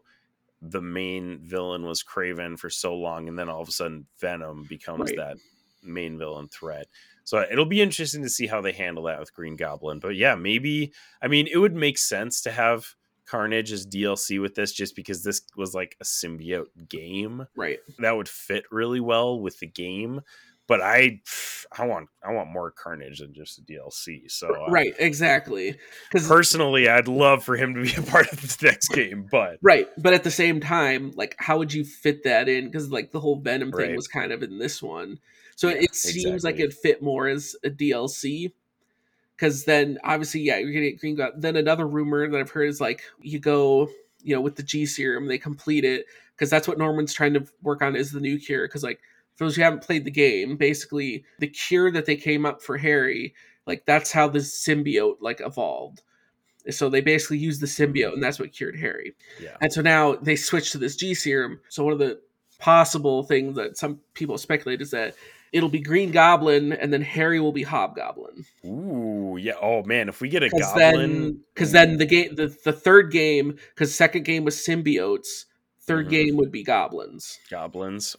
the 0.60 0.82
main 0.82 1.38
villain 1.42 1.84
was 1.84 2.02
Kraven 2.02 2.58
for 2.58 2.70
so 2.70 2.94
long, 2.94 3.28
and 3.28 3.38
then 3.38 3.48
all 3.48 3.62
of 3.62 3.68
a 3.68 3.72
sudden 3.72 4.06
Venom 4.20 4.64
becomes 4.68 5.10
Right. 5.10 5.16
that 5.16 5.36
main 5.82 6.18
villain 6.18 6.48
threat. 6.48 6.88
So 7.22 7.38
uh, 7.38 7.46
it'll 7.52 7.66
be 7.66 7.80
interesting 7.82 8.22
to 8.22 8.28
see 8.28 8.48
how 8.48 8.60
they 8.60 8.72
handle 8.72 9.04
that 9.04 9.20
with 9.20 9.32
Green 9.32 9.54
Goblin. 9.56 10.00
But 10.00 10.16
yeah, 10.16 10.34
maybe 10.34 10.92
I 11.22 11.28
mean 11.28 11.46
it 11.50 11.58
would 11.58 11.74
make 11.74 11.98
sense 11.98 12.40
to 12.42 12.50
have 12.50 12.94
Carnage 13.26 13.72
as 13.72 13.86
DLC 13.86 14.40
with 14.40 14.54
this 14.54 14.72
just 14.72 14.96
because 14.96 15.22
this 15.22 15.42
was 15.56 15.72
like 15.74 15.96
a 16.00 16.04
symbiote 16.04 16.88
game 16.88 17.46
right. 17.56 17.78
that 17.98 18.16
would 18.16 18.28
fit 18.28 18.64
really 18.70 19.00
well 19.00 19.38
with 19.40 19.58
the 19.60 19.66
game. 19.66 20.20
But 20.66 20.80
I, 20.80 21.20
I 21.76 21.86
want, 21.86 22.08
I 22.26 22.32
want 22.32 22.50
more 22.50 22.70
Carnage 22.70 23.18
than 23.18 23.34
just 23.34 23.58
a 23.58 23.62
DLC. 23.62 24.30
So 24.30 24.48
uh, 24.48 24.70
Right, 24.70 24.94
exactly. 24.98 25.76
Because 26.10 26.26
personally, 26.26 26.88
I'd 26.88 27.08
love 27.08 27.44
for 27.44 27.56
him 27.56 27.74
to 27.74 27.82
be 27.82 27.94
a 27.94 28.02
part 28.10 28.32
of 28.32 28.40
the 28.40 28.66
next 28.66 28.88
game. 28.88 29.28
But 29.30 29.58
right, 29.62 29.88
but 29.98 30.14
at 30.14 30.24
the 30.24 30.30
same 30.30 30.60
time, 30.60 31.12
like, 31.16 31.36
how 31.38 31.58
would 31.58 31.72
you 31.72 31.84
fit 31.84 32.24
that 32.24 32.48
in? 32.48 32.66
Because 32.66 32.90
like 32.90 33.12
the 33.12 33.20
whole 33.20 33.36
Venom 33.40 33.72
thing 33.72 33.88
Right. 33.88 33.96
was 33.96 34.08
kind 34.08 34.32
of 34.32 34.42
in 34.42 34.58
this 34.58 34.82
one, 34.82 35.18
so 35.56 35.68
Yeah, 35.68 35.82
it 35.82 35.94
seems 35.94 36.44
like 36.44 36.56
it'd 36.56 36.74
fit 36.74 37.02
more 37.02 37.28
as 37.28 37.54
a 37.62 37.70
DLC. 37.70 38.52
Because 39.36 39.64
then, 39.64 39.98
obviously, 40.04 40.40
yeah, 40.42 40.58
you're 40.58 40.72
gonna 40.72 40.90
get 40.90 41.00
Green 41.00 41.16
Goblin. 41.16 41.40
Then 41.40 41.56
another 41.56 41.86
rumor 41.86 42.28
that 42.28 42.40
I've 42.40 42.50
heard 42.50 42.68
is 42.68 42.80
like 42.80 43.02
you 43.20 43.38
go, 43.40 43.88
you 44.22 44.34
know, 44.34 44.40
with 44.40 44.56
the 44.56 44.62
G 44.62 44.86
serum, 44.86 45.26
they 45.26 45.38
complete 45.38 45.84
it 45.84 46.06
because 46.36 46.50
that's 46.50 46.68
what 46.68 46.78
Norman's 46.78 47.12
trying 47.12 47.34
to 47.34 47.44
work 47.62 47.82
on 47.82 47.96
is 47.96 48.12
the 48.12 48.20
new 48.20 48.38
cure. 48.38 48.66
Because 48.66 48.82
like 48.84 49.00
for 49.36 49.44
those 49.44 49.56
who 49.56 49.62
haven't 49.62 49.82
played 49.82 50.04
the 50.04 50.10
game, 50.10 50.56
basically 50.56 51.24
the 51.38 51.48
cure 51.48 51.90
that 51.90 52.06
they 52.06 52.16
came 52.16 52.46
up 52.46 52.62
for 52.62 52.78
Harry, 52.78 53.34
like 53.66 53.84
that's 53.86 54.12
how 54.12 54.28
the 54.28 54.38
symbiote 54.40 55.16
like 55.20 55.40
evolved. 55.40 56.02
So 56.70 56.88
they 56.88 57.00
basically 57.02 57.38
used 57.38 57.60
the 57.60 57.66
symbiote, 57.66 58.14
and 58.14 58.22
that's 58.22 58.38
what 58.38 58.52
cured 58.52 58.76
Harry. 58.78 59.14
yeah, 59.38 59.56
And 59.60 59.72
so 59.72 59.82
now 59.82 60.14
they 60.14 60.36
switch 60.36 60.70
to 60.72 60.78
this 60.78 60.96
G 60.96 61.14
serum. 61.14 61.60
So 61.68 61.84
one 61.84 61.92
of 61.92 61.98
the 61.98 62.20
possible 62.58 63.22
things 63.22 63.56
that 63.56 63.76
some 63.76 64.00
people 64.14 64.38
speculate 64.38 64.80
is 64.80 64.90
that 64.92 65.14
it'll 65.52 65.68
be 65.68 65.80
Green 65.80 66.10
Goblin, 66.10 66.72
and 66.72 66.92
then 66.92 67.02
Harry 67.02 67.38
will 67.38 67.52
be 67.52 67.64
Hobgoblin. 67.64 68.44
ooh, 68.64 69.36
yeah. 69.38 69.54
Oh 69.60 69.82
man, 69.82 70.08
if 70.08 70.20
we 70.20 70.28
get 70.28 70.42
a 70.42 70.48
Because 70.48 70.72
goblin, 70.72 71.10
then, 71.12 71.44
because 71.54 71.72
then 71.72 71.96
the 71.98 72.06
game, 72.06 72.34
the, 72.34 72.46
the 72.64 72.72
third 72.72 73.10
game, 73.12 73.58
because 73.74 73.94
second 73.94 74.24
game 74.24 74.44
was 74.44 74.56
symbiotes, 74.56 75.44
3rd 75.82 76.06
Mhm. 76.06 76.10
game 76.10 76.36
would 76.36 76.50
be 76.52 76.62
goblins, 76.64 77.38
goblins, 77.50 78.16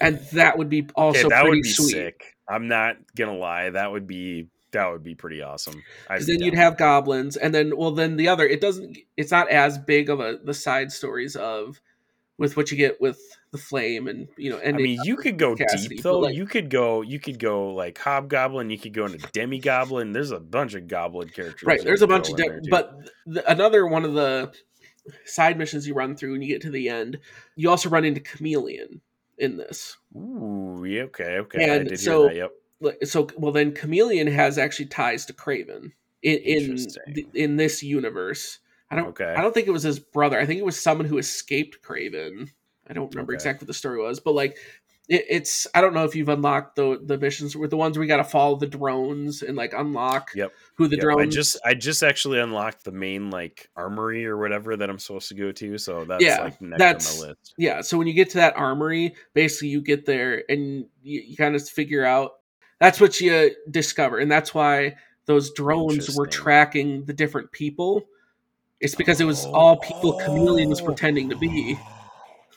and 0.00 0.18
that 0.32 0.58
would 0.58 0.68
be 0.68 0.86
also 0.94 1.20
okay, 1.20 1.28
that 1.28 1.42
pretty 1.42 1.56
would 1.58 1.62
be 1.62 1.68
sweet. 1.70 1.90
sick. 1.90 2.36
I'm 2.48 2.68
not 2.68 2.96
gonna 3.16 3.36
lie, 3.36 3.70
that 3.70 3.90
would 3.92 4.06
be 4.06 4.48
that 4.72 4.90
would 4.90 5.02
be 5.02 5.14
pretty 5.14 5.42
awesome. 5.42 5.82
Because 6.08 6.26
then 6.26 6.40
you'd 6.40 6.54
have 6.54 6.76
goblins, 6.76 7.36
and 7.36 7.54
then 7.54 7.76
well, 7.76 7.92
then 7.92 8.16
the 8.16 8.28
other 8.28 8.46
it 8.46 8.60
doesn't. 8.60 8.98
It's 9.16 9.30
not 9.30 9.48
as 9.48 9.78
big 9.78 10.10
of 10.10 10.20
a 10.20 10.38
the 10.42 10.54
side 10.54 10.92
stories 10.92 11.34
of 11.36 11.80
with 12.38 12.56
what 12.56 12.70
you 12.70 12.76
get 12.76 13.00
with 13.00 13.18
the 13.52 13.58
flame 13.58 14.06
and 14.08 14.28
you 14.36 14.50
know. 14.50 14.60
I 14.64 14.72
mean, 14.72 15.00
you 15.04 15.16
could 15.16 15.38
go 15.38 15.54
Kasady, 15.54 15.88
deep 15.88 16.02
though. 16.02 16.18
like- 16.18 16.34
you 16.34 16.46
could 16.46 16.68
go, 16.68 17.00
you 17.00 17.18
could 17.18 17.38
go 17.38 17.72
like 17.72 17.96
hobgoblin. 17.98 18.68
You 18.70 18.78
could 18.78 18.92
go 18.92 19.06
into 19.06 19.18
Demogoblin. 19.18 20.12
There's 20.12 20.32
a 20.32 20.40
bunch 20.40 20.74
of 20.74 20.86
goblin 20.88 21.30
characters. 21.30 21.62
right, 21.66 21.82
there's 21.82 22.02
a 22.02 22.06
bunch 22.06 22.28
of 22.28 22.38
in 22.38 22.44
di- 22.44 22.48
there, 22.48 22.60
too. 22.60 22.70
but 22.70 22.92
the, 23.26 23.50
another 23.50 23.86
one 23.86 24.04
of 24.04 24.12
the 24.12 24.52
side 25.24 25.56
missions 25.56 25.86
you 25.86 25.94
run 25.94 26.16
through 26.16 26.34
and 26.34 26.42
you 26.44 26.48
get 26.52 26.62
to 26.62 26.70
the 26.70 26.88
end, 26.90 27.18
you 27.54 27.70
also 27.70 27.88
run 27.88 28.04
into 28.04 28.20
chameleon 28.20 29.00
in 29.38 29.56
this. 29.56 29.96
ooh, 30.16 30.84
yeah, 30.86 31.02
okay, 31.02 31.38
okay, 31.38 31.70
I 31.70 31.76
And 31.76 31.88
did 31.88 32.00
so- 32.00 32.28
hear 32.28 32.28
that. 32.28 32.36
Yep. 32.36 33.08
So 33.08 33.26
well, 33.38 33.52
then 33.52 33.72
chameleon 33.72 34.26
has 34.26 34.58
actually 34.58 34.86
ties 34.86 35.24
to 35.26 35.32
Kraven 35.32 35.92
in 36.22 36.38
in, 36.38 36.76
in 37.32 37.56
this 37.56 37.82
universe. 37.82 38.58
I 38.90 38.96
don't. 38.96 39.08
Okay. 39.08 39.34
I 39.34 39.40
don't 39.40 39.54
think 39.54 39.66
it 39.66 39.70
was 39.72 39.82
his 39.82 39.98
brother. 39.98 40.38
I 40.38 40.44
think 40.44 40.60
it 40.60 40.64
was 40.64 40.78
someone 40.78 41.06
who 41.06 41.16
escaped 41.18 41.82
Kraven. 41.82 42.50
I 42.86 42.92
don't 42.92 43.12
remember 43.14 43.32
Okay. 43.32 43.36
exactly 43.36 43.64
what 43.64 43.68
the 43.68 43.74
story 43.74 43.98
was, 43.98 44.20
but 44.20 44.32
like 44.34 44.58
it, 45.08 45.24
it's. 45.28 45.66
I 45.74 45.80
don't 45.80 45.94
know 45.94 46.04
if 46.04 46.14
you've 46.16 46.28
unlocked 46.28 46.76
the 46.76 47.00
the 47.04 47.16
missions 47.18 47.56
with 47.56 47.70
the 47.70 47.76
ones 47.76 47.96
we 47.98 48.06
got 48.06 48.16
to 48.16 48.24
follow 48.24 48.56
the 48.56 48.66
drones 48.66 49.42
and 49.42 49.56
like 49.56 49.72
unlock 49.72 50.30
Yep. 50.34 50.52
who 50.74 50.88
the 50.88 50.96
Yep, 50.96 51.02
drones. 51.02 51.20
I 51.20 51.26
just 51.26 51.58
I 51.66 51.74
just 51.74 52.02
actually 52.02 52.40
unlocked 52.40 52.84
the 52.84 52.92
main 52.92 53.30
like 53.30 53.70
armory 53.76 54.26
or 54.26 54.36
whatever 54.36 54.76
that 54.76 54.90
I'm 54.90 54.98
supposed 54.98 55.28
to 55.28 55.34
go 55.34 55.52
to. 55.52 55.78
So 55.78 56.04
that's 56.04 56.24
Yeah, 56.24 56.40
like 56.42 56.60
next 56.60 56.78
that's- 56.78 57.14
on 57.14 57.20
my 57.22 57.28
list. 57.28 57.54
yeah. 57.56 57.80
So 57.82 57.96
when 57.98 58.06
you 58.06 58.14
get 58.14 58.30
to 58.30 58.38
that 58.38 58.56
armory, 58.56 59.14
basically 59.34 59.68
you 59.68 59.80
get 59.80 60.06
there 60.06 60.42
and 60.48 60.86
you, 61.02 61.20
you 61.20 61.36
kind 61.36 61.54
of 61.54 61.68
figure 61.68 62.04
out 62.04 62.32
that's 62.80 63.00
what 63.00 63.20
you 63.20 63.54
discover, 63.70 64.18
and 64.18 64.30
that's 64.30 64.52
why 64.54 64.96
those 65.26 65.52
drones 65.52 66.14
were 66.16 66.26
tracking 66.26 67.04
the 67.04 67.12
different 67.12 67.50
people. 67.52 68.02
It's 68.80 68.94
because 68.94 69.20
it 69.20 69.24
was 69.24 69.44
all 69.46 69.76
people 69.78 70.12
Chameleon 70.18 70.68
was 70.68 70.80
Oh. 70.82 70.84
pretending 70.84 71.30
to 71.30 71.36
be. 71.36 71.78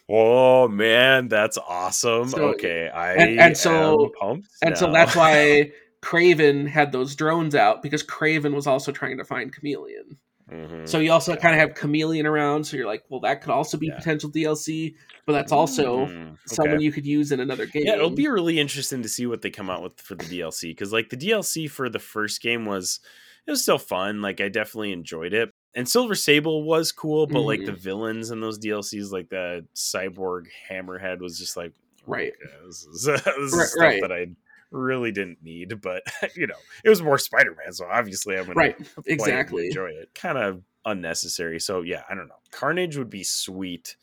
Oh 0.10 0.68
man, 0.68 1.28
that's 1.28 1.58
awesome. 1.58 2.30
So- 2.30 2.46
okay, 2.54 2.90
I 2.90 3.14
and- 3.14 3.40
and 3.40 3.58
so- 3.58 4.06
am 4.06 4.12
pumped. 4.20 4.48
And 4.64 4.78
so 4.78 4.92
that's 4.92 5.16
why 5.16 5.72
Kraven 6.02 6.68
had 6.68 6.92
those 6.92 7.16
drones 7.16 7.54
out 7.56 7.84
because 7.84 8.04
Kraven 8.04 8.54
was 8.54 8.66
also 8.68 8.92
trying 8.92 9.18
to 9.18 9.24
find 9.26 9.54
Chameleon. 9.54 10.18
Mhm. 10.52 10.88
So 10.90 10.98
you 11.00 11.12
also 11.12 11.34
Got 11.34 11.42
kind 11.42 11.54
of 11.54 11.60
have 11.60 11.76
Chameleon 11.76 12.26
around. 12.26 12.64
So 12.64 12.76
you're 12.76 12.88
like, 12.88 13.04
well, 13.10 13.20
that 13.20 13.42
could 13.42 13.52
also 13.52 13.78
be 13.78 13.88
Yeah. 13.88 13.98
potential 13.98 14.32
DLC, 14.32 14.96
but 15.28 15.34
that's 15.34 15.52
also 15.52 16.08
Mm, 16.08 16.38
someone 16.48 16.78
okay. 16.78 16.84
you 16.86 16.92
could 16.92 17.06
use 17.06 17.32
in 17.32 17.40
another 17.40 17.68
game. 17.68 17.84
Yeah, 17.86 17.94
it'll 17.96 18.10
be 18.10 18.28
really 18.28 18.60
interesting 18.60 19.04
to 19.04 19.10
see 19.10 19.28
what 19.28 19.44
they 19.44 19.52
come 19.52 19.70
out 19.70 19.84
with 19.84 20.00
for 20.02 20.16
the 20.16 20.24
DLC 20.26 20.70
because 20.72 20.92
like 20.92 21.10
the 21.10 21.18
DLC 21.18 21.68
for 21.70 21.88
the 21.88 22.00
first 22.00 22.42
game 22.42 22.66
was 22.66 23.00
it 23.46 23.52
was 23.52 23.62
still 23.62 23.78
fun. 23.78 24.22
Like 24.24 24.42
I 24.42 24.50
definitely 24.50 24.92
enjoyed 24.92 25.34
it. 25.34 25.52
And 25.76 25.88
Silver 25.88 26.16
Sable 26.16 26.64
was 26.64 26.92
cool, 26.92 27.28
but 27.28 27.42
like 27.42 27.64
the 27.66 27.72
Mhm. 27.74 27.78
villains 27.78 28.32
in 28.32 28.42
those 28.42 28.58
DLCs, 28.58 29.12
like 29.12 29.30
the 29.30 29.66
cyborg 29.76 30.48
hammerhead, 30.70 31.20
was 31.20 31.38
just 31.38 31.56
like 31.56 31.74
Right. 32.08 32.34
okay, 32.44 32.54
this 32.66 32.84
is, 32.86 33.04
this 33.06 33.28
is 33.28 33.54
Right, 33.54 33.68
stuff 33.68 33.80
right. 33.82 34.02
that 34.02 34.12
I 34.12 34.28
really 34.72 35.12
didn't 35.12 35.44
need. 35.44 35.80
But 35.82 36.04
you 36.36 36.48
know, 36.48 36.56
it 36.84 36.90
was 36.90 37.02
more 37.04 37.18
Spider 37.18 37.56
Man, 37.64 37.72
so 37.74 37.86
obviously 37.86 38.36
I'm 38.36 38.46
gonna 38.46 38.56
right. 38.56 38.76
play 38.78 38.86
it 38.86 38.98
and 38.98 39.08
Exactly. 39.08 39.68
enjoy 39.68 39.92
it. 39.92 40.14
Kind 40.16 40.38
of 40.38 40.64
unnecessary. 40.86 41.60
So 41.60 41.82
yeah, 41.82 42.04
I 42.10 42.16
don't 42.16 42.28
know. 42.28 42.40
Carnage 42.52 42.98
would 42.98 43.10
be 43.12 43.24
sweet, 43.24 43.96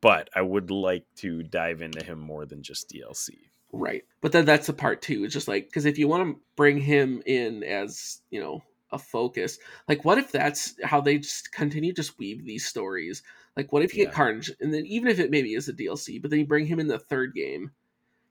but 0.00 0.30
I 0.34 0.40
would 0.40 0.70
like 0.70 1.04
to 1.16 1.42
dive 1.42 1.82
into 1.82 2.02
him 2.02 2.18
more 2.18 2.46
than 2.46 2.62
just 2.62 2.88
DLC. 2.88 3.36
Right. 3.72 4.04
But 4.22 4.32
then 4.32 4.46
that's 4.46 4.66
the 4.68 4.72
part 4.72 5.02
too. 5.02 5.24
It's 5.24 5.34
just 5.34 5.48
like 5.48 5.66
because 5.66 5.84
if 5.84 5.98
you 5.98 6.08
want 6.08 6.26
to 6.36 6.42
bring 6.56 6.78
him 6.78 7.22
in 7.26 7.62
as 7.62 8.22
you 8.30 8.40
know 8.40 8.62
a 8.92 8.98
focus, 8.98 9.58
like 9.88 10.04
what 10.04 10.18
if 10.18 10.32
that's 10.32 10.74
how 10.82 11.00
they 11.00 11.18
just 11.18 11.52
continue 11.52 11.92
just 11.92 12.18
weave 12.18 12.44
these 12.44 12.66
stories? 12.66 13.22
Like 13.56 13.72
what 13.72 13.82
if 13.82 13.94
you 13.94 14.00
Yeah. 14.00 14.06
get 14.06 14.14
Carnage, 14.14 14.50
and 14.60 14.72
then 14.72 14.86
even 14.86 15.08
if 15.08 15.18
it 15.18 15.30
maybe 15.30 15.54
is 15.54 15.68
a 15.68 15.72
DLC, 15.72 16.20
but 16.20 16.30
then 16.30 16.40
you 16.40 16.46
bring 16.46 16.66
him 16.66 16.80
in 16.80 16.88
the 16.88 16.98
third 16.98 17.34
game, 17.34 17.72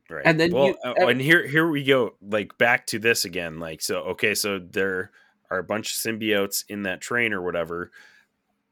Right. 0.09 0.25
And 0.25 0.39
then 0.39 0.51
well, 0.51 0.67
you- 0.69 0.77
uh, 0.83 0.95
and 1.07 1.21
here 1.21 1.45
here 1.45 1.67
we 1.69 1.83
go. 1.83 2.15
Like 2.19 2.57
back 2.57 2.87
to 2.87 2.97
this 2.99 3.25
again. 3.25 3.59
Like 3.59 3.79
so, 3.81 3.99
okay, 4.05 4.33
so 4.33 4.57
there 4.57 5.11
are 5.51 5.59
a 5.59 5.63
bunch 5.63 5.91
of 5.91 5.97
symbiotes 5.99 6.63
in 6.67 6.81
that 6.83 6.99
train 6.99 7.31
or 7.31 7.43
whatever. 7.43 7.91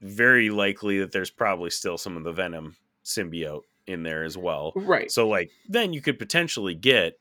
Very 0.02 0.50
likely 0.50 1.00
that 1.00 1.12
there's 1.12 1.30
probably 1.30 1.70
still 1.70 1.98
some 1.98 2.18
of 2.18 2.24
the 2.24 2.32
Venom 2.32 2.76
symbiote 3.06 3.62
in 3.86 4.02
there 4.04 4.24
as 4.24 4.36
well. 4.38 4.74
right? 4.76 5.12
So 5.12 5.28
like 5.28 5.52
then 5.70 5.94
you 5.94 6.02
could 6.02 6.18
potentially 6.20 6.74
get 6.74 7.20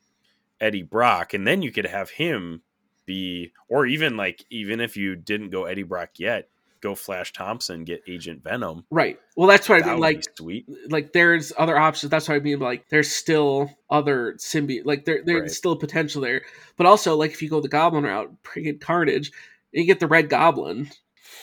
Eddie 0.59 0.81
Brock, 0.83 1.35
and 1.35 1.45
then 1.45 1.61
you 1.61 1.71
could 1.71 1.85
have 1.85 2.09
him 2.09 2.63
be, 3.07 3.51
or 3.67 3.87
even 3.87 4.15
like 4.17 4.45
even 4.51 4.79
if 4.79 4.95
you 4.95 5.15
didn't 5.15 5.49
go 5.49 5.65
Eddie 5.65 5.81
Brock 5.83 6.11
yet, 6.17 6.47
go 6.79 6.93
Flash 6.93 7.33
Thompson, 7.33 7.83
get 7.85 8.03
Agent 8.07 8.43
Venom. 8.43 8.85
Right. 8.91 9.19
Well, 9.35 9.47
that's 9.47 9.67
what 9.67 9.83
I 9.83 9.91
mean. 9.93 9.99
Like 9.99 10.23
sweet. 10.37 10.67
like 10.91 11.11
there's 11.13 11.51
other 11.57 11.75
options. 11.75 12.11
That's 12.11 12.29
what 12.29 12.35
I 12.35 12.39
mean. 12.39 12.59
Like 12.59 12.87
there's 12.89 13.09
still 13.11 13.71
other 13.89 14.33
symbiote. 14.37 14.85
Like 14.85 15.05
there 15.05 15.23
there's 15.25 15.41
Right. 15.41 15.51
still 15.51 15.75
potential 15.75 16.21
there. 16.21 16.43
But 16.75 16.85
also 16.85 17.15
like 17.15 17.31
if 17.31 17.41
you 17.41 17.49
go 17.49 17.61
the 17.61 17.67
Goblin 17.67 18.03
route, 18.03 18.31
bring 18.43 18.65
in 18.67 18.77
Carnage, 18.77 19.31
and 19.73 19.81
you 19.81 19.85
get 19.85 19.99
the 19.99 20.07
Red 20.07 20.29
Goblin. 20.29 20.91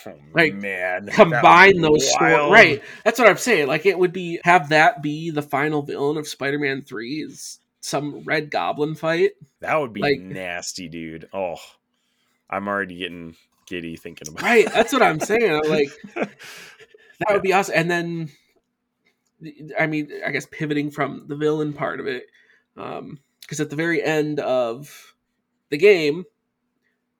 Oh, 0.07 0.13
like, 0.35 0.53
man, 0.55 1.07
combine 1.07 1.81
those 1.81 2.07
sto- 2.11 2.19
wild. 2.21 2.53
right 2.53 2.83
that's 3.05 3.19
what 3.19 3.27
i'm 3.27 3.39
saying 3.39 3.67
like 3.69 3.87
it 3.87 3.99
would 3.99 4.13
be 4.13 4.39
have 4.45 4.69
that 4.69 5.03
be 5.03 5.31
the 5.31 5.41
final 5.41 5.81
villain 5.81 6.19
of 6.19 6.29
spider-man 6.29 6.83
3 6.83 7.23
is 7.23 7.59
some 7.85 8.23
red 8.25 8.51
goblin 8.51 8.95
fight 8.95 9.33
That 9.61 9.77
would 9.77 9.93
be 9.93 10.01
Like- 10.01 10.21
nasty, 10.21 10.89
dude. 10.89 11.29
Oh, 11.35 11.57
I'm 12.49 12.67
already 12.67 12.97
getting 12.97 13.37
giddy 13.67 13.97
thinking 13.97 14.29
about. 14.29 14.43
It. 14.43 14.47
Right 14.47 14.73
that's 14.73 14.93
what 14.93 15.03
i'm 15.03 15.21
saying 15.31 15.51
I'm 15.51 15.71
like 15.71 15.89
that 16.15 17.31
would 17.31 17.43
be 17.43 17.53
awesome 17.55 17.75
and 17.77 17.91
then 17.91 18.31
i 19.79 19.87
mean 19.87 20.11
i 20.27 20.31
guess 20.31 20.47
pivoting 20.51 20.91
from 20.91 21.25
the 21.29 21.37
villain 21.37 21.73
part 21.73 21.99
of 22.01 22.07
it 22.07 22.25
um 22.77 23.19
because 23.41 23.61
at 23.61 23.71
the 23.71 23.77
very 23.77 24.03
end 24.03 24.39
of 24.41 25.15
the 25.71 25.79
game 25.79 26.25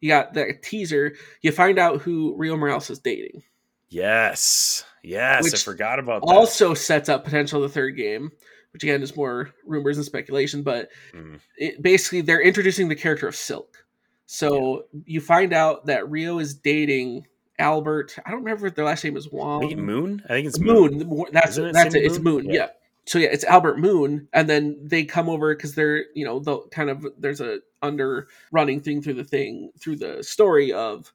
you 0.01 0.09
got 0.11 0.35
that 0.35 0.63
teaser 0.63 1.15
you 1.41 1.51
find 1.53 1.79
out 1.79 2.03
who 2.03 2.35
rio 2.37 2.57
morales 2.57 2.91
is 2.91 2.99
dating 2.99 3.43
yes, 3.89 4.85
yes, 5.03 5.45
Which 5.45 5.55
I 5.55 5.59
forgot 5.59 5.99
about 5.99 6.23
that. 6.23 6.27
also 6.33 6.75
sets 6.75 7.09
up 7.09 7.25
potential 7.25 7.61
the 7.63 7.69
third 7.69 7.97
game 7.97 8.33
which 8.75 8.83
again 8.83 9.03
is 9.03 9.17
more 9.17 9.51
rumors 9.65 9.97
and 9.97 10.05
speculation 10.05 10.63
but 10.63 10.91
Mm. 11.15 11.41
it, 11.57 11.81
basically 11.81 12.21
they're 12.21 12.43
introducing 12.43 12.89
the 12.89 12.95
character 12.97 13.27
of 13.27 13.35
silk 13.35 13.87
so 14.27 14.85
you 15.07 15.21
find 15.23 15.53
out 15.55 15.87
that 15.87 16.11
rio 16.11 16.39
is 16.41 16.55
dating 16.55 17.27
albert 17.59 18.17
i 18.27 18.31
don't 18.31 18.41
remember 18.41 18.67
if 18.67 18.75
their 18.75 18.85
last 18.85 19.05
name 19.05 19.17
is 19.17 19.31
wong 19.33 19.75
Moon. 19.77 20.23
I 20.27 20.29
think 20.35 20.47
it's 20.49 20.59
moon, 20.59 20.99
Moon. 20.99 21.27
that's 21.33 21.57
it 21.57 21.73
that's 21.73 21.95
it 21.95 22.05
it's 22.05 22.19
Moon? 22.19 22.45
moon 22.45 22.47
Yeah. 22.47 22.53
yeah. 22.53 22.67
so 23.07 23.19
yeah 23.21 23.29
it's 23.31 23.45
albert 23.45 23.79
moon 23.79 24.29
and 24.33 24.51
then 24.51 24.77
they 24.83 25.05
come 25.05 25.29
over 25.29 25.55
because 25.55 25.75
they're 25.75 26.07
you 26.15 26.25
know 26.25 26.41
the 26.41 26.59
kind 26.73 26.91
of 26.91 27.07
there's 27.17 27.41
a 27.41 27.61
under 27.81 28.27
running 28.51 28.81
thing 28.81 29.01
through 29.03 29.15
the 29.15 29.25
thing 29.25 29.71
through 29.79 29.97
the 29.97 30.23
story 30.25 30.73
of 30.73 31.13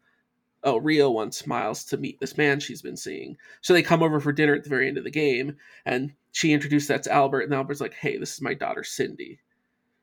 oh, 0.64 0.78
Rio 0.78 1.10
wants 1.10 1.48
Miles 1.48 1.86
to 1.86 1.96
meet 1.98 2.20
this 2.20 2.38
man 2.38 2.60
she's 2.60 2.82
been 2.82 2.98
seeing. 2.98 3.38
So 3.62 3.72
they 3.74 3.82
come 3.82 4.04
over 4.04 4.20
for 4.20 4.34
dinner 4.34 4.54
at 4.54 4.66
the 4.66 4.70
very 4.70 4.90
end 4.90 4.98
of 4.98 5.06
the 5.06 5.10
game, 5.10 5.56
and 5.86 6.12
she 6.32 6.54
introduced 6.54 6.88
that 6.90 7.04
to 7.04 7.12
Albert, 7.12 7.42
and 7.42 7.54
Albert's 7.54 7.82
like, 7.82 7.94
hey, 7.94 8.18
this 8.18 8.34
is 8.34 8.42
my 8.42 8.54
daughter 8.54 8.84
Cindy. 8.84 9.40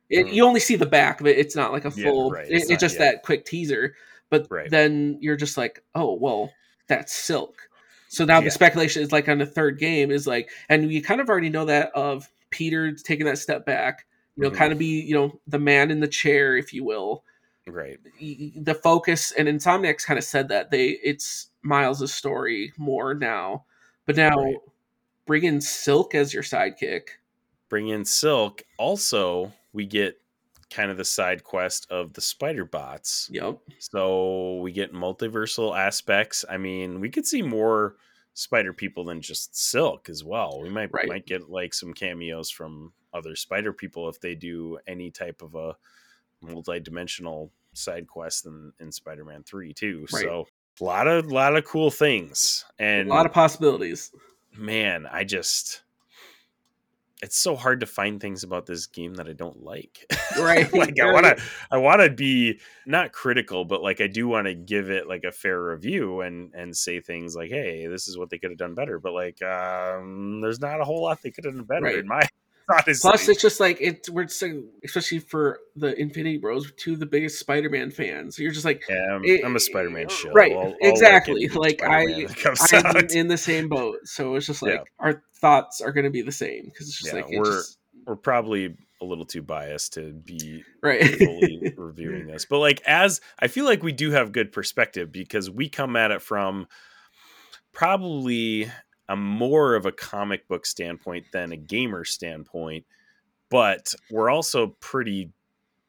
It, 0.09 0.27
Mhm. 0.27 0.33
You 0.33 0.45
only 0.45 0.59
see 0.59 0.75
the 0.75 0.85
back 0.85 1.19
of 1.21 1.27
it. 1.27 1.37
It's 1.37 1.55
not 1.55 1.71
like 1.73 1.85
a 1.85 1.91
Yeah, 1.95 2.05
full. 2.05 2.31
right. 2.31 2.45
it- 2.49 2.53
It's 2.53 2.69
It's, 2.69 2.81
just 2.81 2.95
yeah. 2.99 3.11
that 3.11 3.23
quick 3.23 3.45
teaser. 3.45 3.95
But 4.29 4.47
Right. 4.49 4.69
then 4.69 5.17
you're 5.21 5.35
just 5.37 5.57
like, 5.57 5.83
oh 5.95 6.13
well, 6.13 6.53
that's 6.87 7.13
Silk. 7.13 7.69
So 8.09 8.23
now 8.25 8.39
Yeah. 8.39 8.45
the 8.45 8.51
speculation 8.51 9.01
is 9.01 9.11
like 9.11 9.27
on 9.29 9.37
the 9.37 9.45
third 9.45 9.79
game 9.79 10.11
is 10.11 10.27
like, 10.27 10.49
and 10.69 10.87
we 10.87 11.01
kind 11.01 11.19
of 11.21 11.29
already 11.29 11.49
know 11.49 11.65
that 11.65 11.91
of 11.93 12.29
Peter 12.49 12.91
taking 12.93 13.25
that 13.25 13.37
step 13.37 13.65
back. 13.65 14.05
You 14.35 14.43
know, 14.43 14.51
Mhm. 14.51 14.55
kind 14.55 14.71
of 14.73 14.79
be 14.79 15.01
you 15.01 15.13
know 15.13 15.39
the 15.47 15.59
man 15.59 15.91
in 15.91 15.99
the 15.99 16.07
chair, 16.07 16.55
if 16.57 16.73
you 16.73 16.83
will. 16.83 17.23
Right. 17.65 17.97
The 18.21 18.75
focus 18.75 19.33
and 19.33 19.47
Insomniacs 19.49 20.05
kind 20.05 20.17
of 20.17 20.23
said 20.23 20.47
that 20.49 20.71
they 20.71 20.91
it's 21.03 21.47
Miles' 21.63 22.13
story 22.13 22.71
more 22.77 23.13
now, 23.13 23.65
but 24.05 24.15
now 24.15 24.35
Right. 24.37 24.55
Bring 25.27 25.43
in 25.43 25.61
Silk 25.61 26.15
as 26.15 26.33
your 26.33 26.43
sidekick. 26.43 27.09
Bring 27.69 27.89
in 27.89 28.05
Silk. 28.05 28.63
Also, 28.77 29.53
we 29.73 29.85
get 29.85 30.19
kind 30.69 30.89
of 30.89 30.97
the 30.97 31.05
side 31.05 31.43
quest 31.43 31.89
of 31.91 32.13
the 32.13 32.21
spider 32.21 32.65
bots. 32.65 33.29
Yep. 33.31 33.59
So 33.79 34.57
we 34.57 34.71
get 34.71 34.93
multiversal 34.93 35.77
aspects. 35.77 36.43
I 36.49 36.57
mean, 36.57 36.99
we 36.99 37.09
could 37.09 37.25
see 37.25 37.41
more 37.41 37.95
spider 38.33 38.73
people 38.73 39.03
than 39.05 39.21
just 39.21 39.55
Silk 39.55 40.09
as 40.09 40.23
well. 40.23 40.59
We 40.61 40.69
might 40.69 40.89
Right. 40.91 41.07
might 41.07 41.25
get 41.25 41.49
like 41.49 41.73
some 41.73 41.93
cameos 41.93 42.49
from 42.49 42.93
other 43.13 43.35
spider 43.35 43.73
people 43.73 44.09
if 44.09 44.19
they 44.19 44.35
do 44.35 44.77
any 44.87 45.09
type 45.11 45.41
of 45.41 45.55
a 45.55 45.75
multi-dimensional 46.41 47.51
side 47.73 48.07
quest 48.07 48.45
in, 48.45 48.73
in 48.79 48.91
Spider-Man 48.91 49.43
3 49.43 49.73
too. 49.73 50.05
Right. 50.13 50.23
So 50.23 50.47
a 50.79 50.83
lot 50.83 51.07
of 51.07 51.27
lot 51.31 51.55
of 51.55 51.65
cool 51.65 51.89
things. 51.91 52.65
And 52.77 53.07
a 53.09 53.13
lot 53.13 53.25
of 53.25 53.31
possibilities. 53.31 54.11
Man, 54.57 55.07
I 55.11 55.23
just 55.23 55.83
it's 57.23 57.35
so 57.37 57.55
hard 57.55 57.79
to 57.79 57.87
find 57.87 58.21
things 58.21 58.43
about 58.43 58.67
this 58.67 58.85
game 58.85 59.15
that 59.15 59.27
I 59.27 59.33
don't 59.33 59.63
like. 59.63 60.05
Right. 60.39 60.71
like 60.71 60.99
I 60.99 61.11
want 61.11 61.25
to 61.25 61.41
I 61.71 61.77
want 61.77 62.01
to 62.01 62.11
be 62.11 62.59
not 62.85 63.11
critical, 63.11 63.65
but 63.65 63.81
like 63.81 64.01
I 64.01 64.07
do 64.07 64.27
want 64.27 64.45
to 64.45 64.53
give 64.53 64.91
it 64.91 65.07
like 65.07 65.23
a 65.23 65.31
fair 65.31 65.59
review 65.59 66.21
and 66.21 66.53
and 66.53 66.77
say 66.77 67.01
things 67.01 67.35
like, 67.35 67.49
"Hey, 67.49 67.87
this 67.87 68.07
is 68.07 68.19
what 68.19 68.29
they 68.29 68.37
could 68.37 68.51
have 68.51 68.59
done 68.59 68.75
better." 68.75 68.99
But 68.99 69.13
like 69.13 69.41
um 69.41 70.41
there's 70.41 70.59
not 70.59 70.79
a 70.79 70.83
whole 70.83 71.01
lot 71.01 71.23
they 71.23 71.31
could 71.31 71.45
have 71.45 71.55
done 71.55 71.63
better 71.63 71.85
Right. 71.85 71.97
in 71.97 72.07
my 72.07 72.21
honestly. 72.69 72.95
Plus, 73.09 73.27
it's 73.29 73.41
just 73.41 73.59
like 73.59 73.79
it. 73.81 74.07
We're 74.09 74.27
so, 74.27 74.63
especially 74.83 75.19
for 75.19 75.59
the 75.75 75.99
Infinity 75.99 76.37
Bros, 76.37 76.71
two 76.77 76.93
of 76.93 76.99
the 76.99 77.05
biggest 77.05 77.39
Spider-Man 77.39 77.91
fans. 77.91 78.37
You're 78.39 78.51
just 78.51 78.65
like, 78.65 78.83
yeah, 78.89 79.15
I'm, 79.15 79.23
it- 79.23 79.45
I'm 79.45 79.55
a 79.55 79.59
Spider-Man 79.59 80.09
show. 80.09 80.31
right, 80.31 80.51
I'll- 80.53 80.75
I'll 80.83 80.89
exactly. 80.89 81.43
it 81.43 81.55
Like, 81.55 81.81
I- 81.83 82.03
I'm 82.03 82.85
out. 82.97 83.11
in 83.11 83.27
the 83.27 83.37
same 83.37 83.69
boat. 83.69 83.99
So 84.05 84.35
it's 84.35 84.45
just 84.47 84.61
like 84.61 84.73
Yeah. 84.73 84.83
our 84.99 85.23
thoughts 85.35 85.81
are 85.81 85.91
going 85.91 86.05
to 86.05 86.09
be 86.11 86.21
the 86.21 86.31
same 86.31 86.65
because 86.65 86.87
it's 86.87 86.97
just 86.99 87.13
Yeah, 87.13 87.21
like 87.21 87.31
it 87.31 87.39
we're- 87.39 87.51
just, 87.55 87.77
We're 88.05 88.15
probably 88.15 88.75
a 89.01 89.05
little 89.05 89.25
too 89.25 89.43
biased 89.43 89.93
to 89.93 90.11
be 90.11 90.63
right. 90.81 91.05
fully 91.19 91.73
reviewing 91.77 92.25
this. 92.25 92.45
But 92.45 92.57
like 92.59 92.81
as 92.87 93.21
I 93.39 93.47
feel 93.47 93.65
like 93.65 93.83
we 93.83 93.91
do 93.91 94.09
have 94.11 94.31
good 94.31 94.51
perspective 94.51 95.11
because 95.11 95.51
we 95.51 95.69
come 95.69 95.95
at 95.95 96.09
it 96.09 96.21
from 96.23 96.67
probably 97.73 98.71
a 99.09 99.15
more 99.15 99.75
of 99.75 99.85
a 99.85 99.91
comic 99.91 100.47
book 100.47 100.65
standpoint 100.65 101.25
than 101.31 101.51
a 101.51 101.57
gamer 101.57 102.03
standpoint, 102.03 102.85
but 103.49 103.93
we're 104.11 104.29
also 104.29 104.75
pretty 104.79 105.31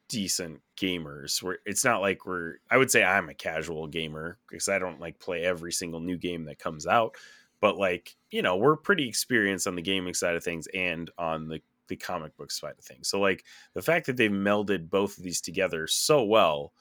decent 0.08 0.60
gamers. 0.76 1.42
We're 1.42 1.58
it's 1.66 1.84
not 1.84 2.00
like 2.00 2.26
we're 2.26 2.54
I 2.70 2.76
would 2.76 2.90
say 2.90 3.04
I'm 3.04 3.28
a 3.28 3.34
casual 3.34 3.86
gamer 3.86 4.38
because 4.48 4.68
I 4.68 4.78
don't 4.78 5.00
like 5.00 5.18
play 5.18 5.44
every 5.44 5.72
single 5.72 6.00
new 6.00 6.16
game 6.16 6.44
that 6.44 6.58
comes 6.58 6.86
out, 6.86 7.16
but 7.60 7.76
like, 7.76 8.16
you 8.30 8.42
know, 8.42 8.56
we're 8.56 8.76
pretty 8.76 9.08
experienced 9.08 9.66
on 9.66 9.74
the 9.74 9.82
gaming 9.82 10.14
side 10.14 10.36
of 10.36 10.44
things 10.44 10.66
and 10.74 11.10
on 11.18 11.48
the 11.48 11.60
the 11.88 11.96
comic 11.96 12.36
book 12.36 12.50
side 12.50 12.74
of 12.78 12.84
things. 12.84 13.08
So 13.08 13.18
like 13.18 13.44
the 13.74 13.82
fact 13.82 14.06
that 14.06 14.16
they've 14.16 14.30
melded 14.30 14.90
both 14.90 15.16
of 15.16 15.24
these 15.24 15.40
together 15.40 15.86
so 15.86 16.22
well 16.22 16.72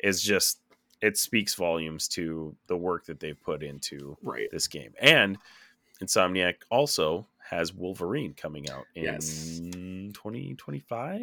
is 0.00 0.22
just 0.22 0.60
it 1.00 1.16
speaks 1.16 1.54
volumes 1.54 2.08
to 2.08 2.54
the 2.66 2.76
work 2.76 3.04
that 3.06 3.20
they've 3.20 3.40
put 3.40 3.62
into 3.62 4.16
right. 4.22 4.50
this 4.50 4.66
game. 4.66 4.92
And 5.00 5.38
Insomniac 6.02 6.56
also 6.70 7.26
has 7.50 7.72
Wolverine 7.72 8.34
coming 8.34 8.68
out 8.70 8.84
in 8.94 9.04
Yes. 9.04 9.60
2025, 10.14 11.20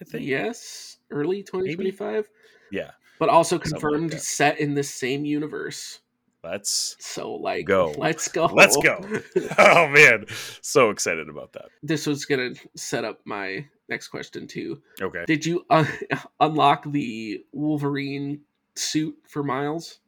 I 0.00 0.04
think. 0.04 0.24
Yes, 0.26 0.98
early 1.10 1.42
2025, 1.42 2.28
Yeah. 2.70 2.90
but 3.18 3.28
also 3.28 3.56
Something 3.56 3.72
like 3.72 3.80
confirmed 3.80 4.20
set 4.20 4.60
in 4.60 4.74
the 4.74 4.82
same 4.82 5.24
universe. 5.24 6.00
Let's 6.44 6.96
So 7.00 7.34
like, 7.34 7.66
Go. 7.66 7.92
Let's 7.98 8.28
go. 8.28 8.46
Let's 8.52 8.76
go. 8.76 9.00
Oh 9.58 9.88
man, 9.88 10.24
so 10.62 10.90
excited 10.90 11.28
about 11.28 11.52
that. 11.54 11.66
this 11.82 12.06
was 12.06 12.24
gonna 12.24 12.54
set 12.76 13.04
up 13.04 13.20
my 13.24 13.66
next 13.88 14.08
question 14.08 14.46
too. 14.46 14.80
Okay. 15.00 15.24
Did 15.26 15.44
you 15.44 15.64
un- 15.68 15.86
uh, 16.10 16.16
unlock 16.40 16.84
the 16.90 17.44
Wolverine 17.52 18.40
suit 18.76 19.16
for 19.26 19.42
Miles? 19.42 19.98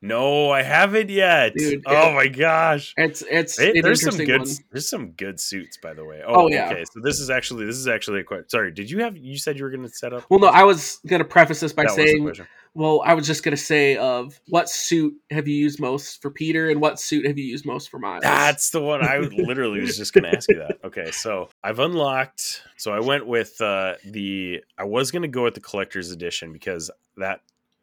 No, 0.00 0.50
I 0.50 0.62
haven't 0.62 1.10
yet. 1.10 1.54
Dude, 1.54 1.82
oh 1.86 2.10
it- 2.10 2.14
my 2.14 2.28
gosh. 2.28 2.94
It's 2.96 3.22
it's 3.30 3.58
an 3.58 3.80
there's 3.82 4.02
some 4.02 4.16
good 4.16 4.40
one. 4.40 4.48
there's 4.70 4.88
some 4.88 5.10
good 5.12 5.40
suits 5.40 5.76
by 5.76 5.94
the 5.94 6.04
way. 6.04 6.22
Oh, 6.26 6.44
Oh, 6.44 6.48
yeah. 6.48 6.70
okay. 6.70 6.84
So 6.92 7.00
this 7.02 7.20
is 7.20 7.30
actually 7.30 7.66
this 7.66 7.76
is 7.76 7.88
actually 7.88 8.20
a 8.20 8.24
question. 8.24 8.48
Sorry, 8.48 8.70
did 8.70 8.90
you 8.90 8.98
have 9.00 9.16
you 9.16 9.36
said 9.38 9.58
you 9.58 9.64
were 9.64 9.70
going 9.70 9.82
to 9.82 9.88
set 9.88 10.12
up? 10.12 10.24
Well, 10.30 10.40
no, 10.40 10.48
I 10.48 10.64
was 10.64 11.00
gonna 11.06 11.24
preface 11.24 11.60
this 11.60 11.72
by 11.72 11.84
That 11.84 11.92
saying, 11.92 12.32
well, 12.74 13.02
I 13.04 13.14
was 13.14 13.26
just 13.26 13.42
gonna 13.42 13.56
say 13.56 13.96
of 13.96 14.38
what 14.48 14.68
suit 14.68 15.14
have 15.30 15.48
you 15.48 15.54
used 15.56 15.80
most 15.80 16.22
for 16.22 16.30
Peter, 16.30 16.70
and 16.70 16.80
what 16.80 17.00
suit 17.00 17.26
have 17.26 17.36
you 17.38 17.44
used 17.44 17.66
most 17.66 17.90
for 17.90 17.98
Miles? 17.98 18.22
That's 18.22 18.70
the 18.70 18.80
one 18.80 19.02
I 19.04 19.18
literally 19.18 19.80
was 19.80 19.96
just 19.96 20.12
going 20.12 20.24
to 20.24 20.36
ask 20.36 20.48
you 20.48 20.58
that. 20.58 20.78
Okay, 20.84 21.10
so 21.10 21.48
I've 21.64 21.78
unlocked. 21.80 22.62
So 22.76 22.92
I 22.92 23.00
went 23.00 23.26
with 23.26 23.60
uh, 23.60 23.94
the. 24.04 24.62
I 24.78 24.84
was 24.84 25.10
going 25.10 25.22
to 25.22 25.28
go 25.28 25.42
with 25.44 25.54
the 25.54 25.60
collector's 25.60 26.10
edition 26.12 26.52
because 26.52 26.90
that 27.16 27.40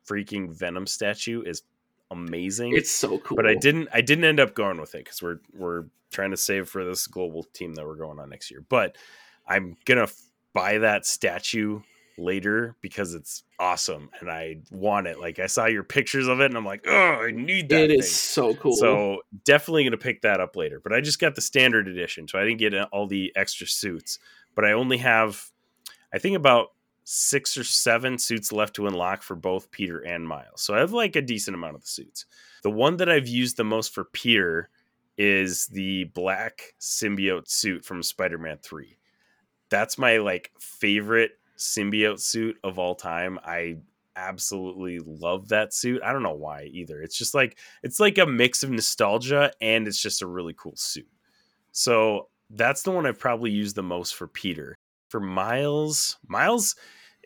freaking 0.08 0.56
Venom 0.56 0.88
statue 0.88 1.42
is 1.42 1.64
amazing. 2.12 2.76
it's 2.76 2.92
so 2.92 3.18
cool. 3.20 3.36
but 3.36 3.46
I 3.46 3.56
didn't. 3.56 3.90
I 3.94 4.02
didn't 4.02 4.26
end 4.26 4.40
up 4.40 4.54
going 4.54 4.80
with 4.80 4.96
it 4.96 5.04
because 5.06 5.22
we're 5.22 5.40
we're 5.54 5.86
trying 6.12 6.32
to 6.32 6.38
save 6.38 6.70
for 6.70 6.84
this 6.86 7.08
global 7.08 7.44
team 7.54 7.74
that 7.76 7.86
we're 7.86 7.96
going 7.96 8.20
on 8.20 8.30
next 8.30 8.52
year. 8.52 8.64
But 8.68 8.96
I'm 9.48 9.76
gonna 9.86 10.04
f- 10.04 10.22
buy 10.54 10.78
that 10.80 11.06
statue 11.06 11.82
later 12.18 12.76
because 12.82 13.14
it's 13.14 13.44
awesome 13.60 14.10
and 14.20 14.30
I 14.30 14.60
want 14.72 15.08
it. 15.08 15.20
Like 15.20 15.40
I 15.40 15.48
saw 15.48 15.66
your 15.66 15.84
pictures 15.84 16.28
of 16.28 16.40
it 16.40 16.46
and 16.46 16.56
I'm 16.56 16.66
like, 16.66 16.86
oh, 16.88 16.94
I 17.26 17.32
need 17.32 17.68
that. 17.70 17.84
It 17.84 17.90
thing. 17.90 18.00
is 18.00 18.16
so 18.16 18.56
cool. 18.56 18.76
So 18.76 19.22
definitely 19.44 19.90
to 19.90 19.98
pick 19.98 20.22
that 20.22 20.40
up 20.40 20.56
later. 20.56 20.80
But 20.80 20.94
I 20.94 21.02
just 21.02 21.20
got 21.20 21.36
the 21.36 21.42
standard 21.42 21.88
edition, 21.88 22.28
so 22.28 22.40
I 22.40 22.44
didn't 22.46 22.60
get 22.60 22.74
uh, 22.74 22.88
all 22.92 23.08
the 23.08 23.34
extra 23.36 23.68
suits. 23.68 24.20
But 24.56 24.64
I 24.64 24.72
only 24.72 24.98
have, 25.00 25.52
I 26.14 26.20
think 26.20 26.38
about 26.38 26.70
six 27.06 27.56
or 27.56 27.64
seven 27.64 28.18
suits 28.18 28.52
left 28.52 28.76
to 28.76 28.88
unlock 28.88 29.22
for 29.22 29.36
both 29.36 29.72
Peter 29.72 30.00
and 30.00 30.28
Miles. 30.28 30.62
So 30.62 30.74
I 30.74 30.80
have 30.80 30.92
like 30.92 31.16
a 31.16 31.22
decent 31.22 31.56
amount 31.56 31.76
of 31.76 31.82
the 31.82 31.88
suits. 31.88 32.26
The 32.64 32.72
one 32.72 32.98
that 32.98 33.10
I've 33.10 33.28
used 33.28 33.58
the 33.58 33.64
most 33.64 33.94
for 33.94 34.06
Peter 34.06 34.70
is 35.18 35.68
the 35.68 36.06
black 36.06 36.74
symbiote 36.82 37.48
suit 37.48 37.86
from 37.86 38.04
Spider-Man 38.04 38.58
3. 38.62 38.98
That's 39.70 39.98
my 39.98 40.18
like 40.18 40.52
favorite 40.60 41.32
symbiote 41.58 42.20
suit 42.20 42.58
of 42.64 42.80
all 42.80 42.96
time. 42.96 43.40
I 43.46 43.78
absolutely 44.16 45.00
love 45.00 45.50
that 45.50 45.74
suit. 45.74 46.02
I 46.04 46.12
don't 46.12 46.24
know 46.24 46.34
why 46.34 46.64
either. 46.72 47.02
It's 47.02 47.18
just 47.18 47.36
like 47.36 47.58
it's 47.84 48.00
like 48.00 48.18
a 48.18 48.26
mix 48.26 48.64
of 48.64 48.72
nostalgia 48.72 49.52
and 49.62 49.88
it's 49.88 50.02
just 50.02 50.24
a 50.24 50.28
really 50.28 50.56
cool 50.58 50.76
suit. 50.76 51.08
So 51.72 52.30
that's 52.50 52.82
the 52.82 52.92
one 52.92 53.06
I've 53.06 53.20
probably 53.20 53.52
used 53.52 53.76
the 53.76 53.84
most 53.84 54.16
for 54.16 54.28
Peter. 54.28 54.76
For 55.10 55.20
Miles, 55.20 56.18
Miles 56.28 56.76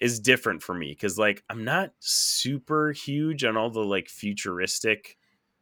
is 0.01 0.19
different 0.19 0.63
for 0.63 0.73
me 0.73 0.89
because 0.89 1.17
like 1.17 1.43
I'm 1.49 1.63
not 1.63 1.91
super 1.99 2.91
huge 2.91 3.43
on 3.43 3.57
all 3.57 3.69
the 3.69 3.83
like 3.83 4.07
futuristic 4.07 5.17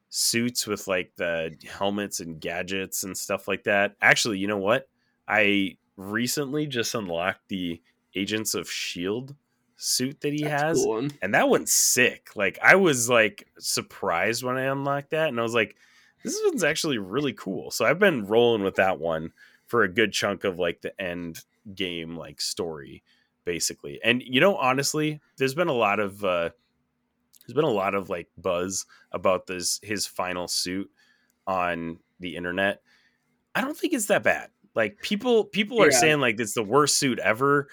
suits 0.10 0.66
with 0.68 0.88
like 0.88 1.12
the 1.16 1.56
helmets 1.70 2.20
and 2.20 2.40
gadgets 2.40 3.04
and 3.04 3.18
stuff 3.18 3.48
like 3.48 3.64
that. 3.64 3.96
Actually, 4.02 4.40
you 4.40 4.48
know 4.48 4.58
what? 4.58 4.88
I 5.28 5.78
recently 5.96 6.68
just 6.68 6.96
unlocked 6.96 7.48
the 7.50 7.82
Agents 8.16 8.54
of 8.54 8.70
Shield 8.70 9.36
suit 9.76 10.22
that 10.22 10.34
he 10.34 10.44
That's 10.44 10.62
has 10.62 10.84
cool 10.84 11.08
and 11.22 11.34
that 11.34 11.50
one's 11.50 11.72
sick. 11.72 12.30
Like 12.36 12.58
I 12.64 12.76
was 12.76 13.10
like 13.10 13.48
surprised 13.60 14.44
when 14.44 14.58
I 14.58 14.64
unlocked 14.64 15.12
that, 15.12 15.30
and 15.30 15.40
I 15.40 15.44
was 15.44 15.54
like, 15.54 15.76
"This 16.24 16.40
one's 16.46 16.64
actually 16.64 16.98
really 16.98 17.34
cool." 17.34 17.72
So 17.72 17.86
I've 17.86 18.00
been 18.00 18.26
rolling 18.26 18.64
with 18.64 18.76
that 18.76 19.00
one 19.00 19.32
for 19.68 19.84
a 19.84 19.90
good 19.90 20.14
chunk 20.14 20.44
of 20.44 20.58
like 20.58 20.82
the 20.82 21.00
end 21.00 21.44
game 21.76 22.16
like 22.16 22.42
story, 22.42 23.04
basically. 23.46 24.00
And 24.04 24.22
you 24.26 24.40
know, 24.40 24.56
honestly, 24.56 25.20
there's 25.38 25.56
been 25.56 25.68
a 25.68 25.74
lot 25.74 26.00
of 26.00 26.24
uh, 26.24 26.50
there's 27.46 27.56
been 27.56 27.64
a 27.66 27.70
lot 27.70 27.96
of 27.96 28.10
like 28.10 28.28
buzz 28.38 28.86
about 29.12 29.48
this 29.48 29.80
his 29.84 30.06
final 30.06 30.48
suit 30.48 30.90
on 31.46 32.00
the 32.20 32.36
internet. 32.36 32.82
I 33.56 33.62
don't 33.62 33.78
think 33.78 33.94
it's 33.94 34.08
that 34.08 34.24
bad. 34.24 34.50
Like 34.76 35.02
people 35.02 35.46
people 35.46 35.82
are 35.82 35.92
Yeah. 35.92 36.00
saying 36.00 36.20
like 36.20 36.40
it's 36.40 36.54
the 36.54 36.64
worst 36.64 36.98
suit 36.98 37.20
ever. 37.20 37.68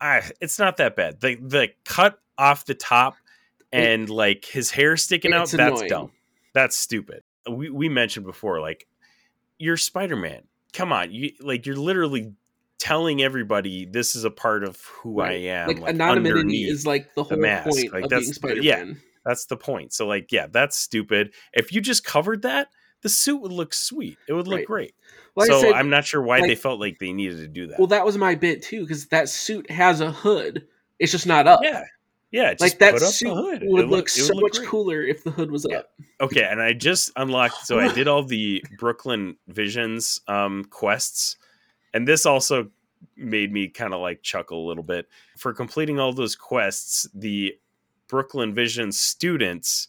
I, 0.00 0.22
it's 0.40 0.58
not 0.58 0.76
that 0.78 0.96
bad. 0.96 1.20
The 1.20 1.36
the 1.36 1.68
cut 1.84 2.18
off 2.36 2.64
the 2.64 2.74
top 2.74 3.16
and 3.72 4.08
like 4.08 4.44
his 4.44 4.70
hair 4.70 4.96
sticking 4.96 5.32
out. 5.32 5.42
It's 5.42 5.52
That's 5.52 5.82
dumb. 5.82 6.12
That's 6.54 6.76
stupid. 6.76 7.22
We 7.48 7.70
we 7.70 7.88
mentioned 7.88 8.24
before, 8.26 8.60
like 8.60 8.86
you're 9.58 9.76
Spider 9.76 10.16
Man. 10.16 10.42
Come 10.72 10.92
on, 10.92 11.10
you 11.12 11.32
like 11.40 11.66
you're 11.66 11.76
literally 11.76 12.32
telling 12.78 13.22
everybody 13.22 13.84
this 13.86 14.14
is 14.16 14.24
a 14.24 14.30
part 14.30 14.64
of 14.64 14.80
who 15.02 15.20
I 15.20 15.32
am. 15.32 15.68
like, 15.68 15.78
like, 15.80 15.94
anonymity 15.94 16.64
is 16.64 16.86
like 16.86 17.14
the 17.14 17.24
whole 17.24 17.38
mask. 17.38 17.68
point 17.70 17.92
Like, 17.92 18.04
of 18.04 18.10
that's- 18.10 18.26
being 18.26 18.34
Spider-Man. 18.34 18.62
yeah. 18.64 18.94
That's 19.24 19.44
the 19.46 19.56
point. 19.56 19.92
So 19.92 20.06
like, 20.06 20.32
yeah, 20.32 20.46
that's 20.50 20.76
stupid. 20.76 21.34
If 21.52 21.72
you 21.72 21.80
just 21.80 22.04
covered 22.04 22.42
that, 22.42 22.68
the 23.02 23.08
suit 23.08 23.42
would 23.42 23.52
look 23.52 23.74
sweet. 23.74 24.16
It 24.26 24.32
would 24.32 24.48
look 24.48 24.58
Right. 24.58 24.66
great. 24.66 24.94
Like 25.36 25.48
so 25.48 25.60
said, 25.60 25.72
I'm 25.72 25.90
not 25.90 26.04
sure 26.06 26.22
why 26.22 26.40
they 26.40 26.54
felt 26.54 26.80
like 26.80 26.98
they 26.98 27.12
needed 27.12 27.38
to 27.38 27.48
do 27.48 27.66
that. 27.68 27.78
well, 27.78 27.88
that 27.88 28.04
was 28.06 28.16
my 28.16 28.34
bit 28.34 28.62
too 28.62 28.80
because 28.80 29.06
that 29.08 29.28
suit 29.28 29.70
has 29.70 30.00
a 30.00 30.10
hood. 30.10 30.66
It's 30.98 31.12
just 31.12 31.26
not 31.26 31.46
up. 31.46 31.60
yeah, 31.62 31.82
yeah. 32.32 32.52
Just 32.54 32.60
like 32.62 32.78
that 32.80 32.98
suit 33.00 33.28
the 33.28 33.34
hood. 33.34 33.62
It 33.62 33.68
would 33.70 33.82
look- 33.82 33.90
look 33.90 34.08
so 34.08 34.32
look 34.34 34.42
much 34.44 34.56
great. 34.56 34.68
cooler 34.68 35.02
if 35.02 35.22
the 35.24 35.30
hood 35.30 35.50
was 35.50 35.66
Yeah. 35.68 35.78
up. 35.78 35.90
Okay, 36.20 36.42
and 36.42 36.60
I 36.62 36.72
just 36.72 37.12
unlocked. 37.16 37.66
So 37.66 37.78
I 37.78 37.92
did 37.94 38.08
all 38.08 38.22
the 38.24 38.64
Brooklyn 38.78 39.36
Visions 39.46 40.20
um, 40.26 40.64
quests, 40.64 41.36
and 41.94 42.06
this 42.06 42.26
also 42.26 42.70
made 43.16 43.52
me 43.52 43.68
kind 43.68 43.94
of 43.94 44.00
like 44.00 44.22
chuckle 44.22 44.66
a 44.66 44.68
little 44.68 44.82
bit 44.82 45.08
for 45.36 45.52
completing 45.52 45.98
all 46.00 46.12
those 46.12 46.34
quests. 46.34 47.08
The 47.14 47.56
Brooklyn 48.08 48.54
Vision 48.54 48.90
students 48.92 49.86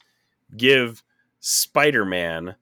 give 0.58 1.04
Spider 1.40 2.06
Man 2.06 2.56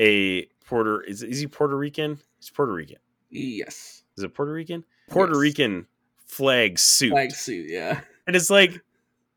a 0.00 0.46
Puerto. 0.66 1.00
Is, 1.06 1.22
is 1.22 1.38
he 1.40 1.46
Puerto 1.46 1.76
Rican? 1.76 2.18
He's 2.40 2.50
Puerto 2.50 2.72
Rican. 2.72 2.98
Yes, 3.30 4.02
Is 4.16 4.24
it 4.24 4.34
Puerto 4.34 4.52
Rican? 4.52 4.84
Puerto 5.08 5.32
Yes. 5.34 5.40
Rican 5.40 5.86
flag 6.26 6.78
suit, 6.78 7.10
flag 7.10 7.30
suit. 7.32 7.68
Yeah, 7.70 8.00
and 8.26 8.36
it's 8.36 8.50
like. 8.50 8.80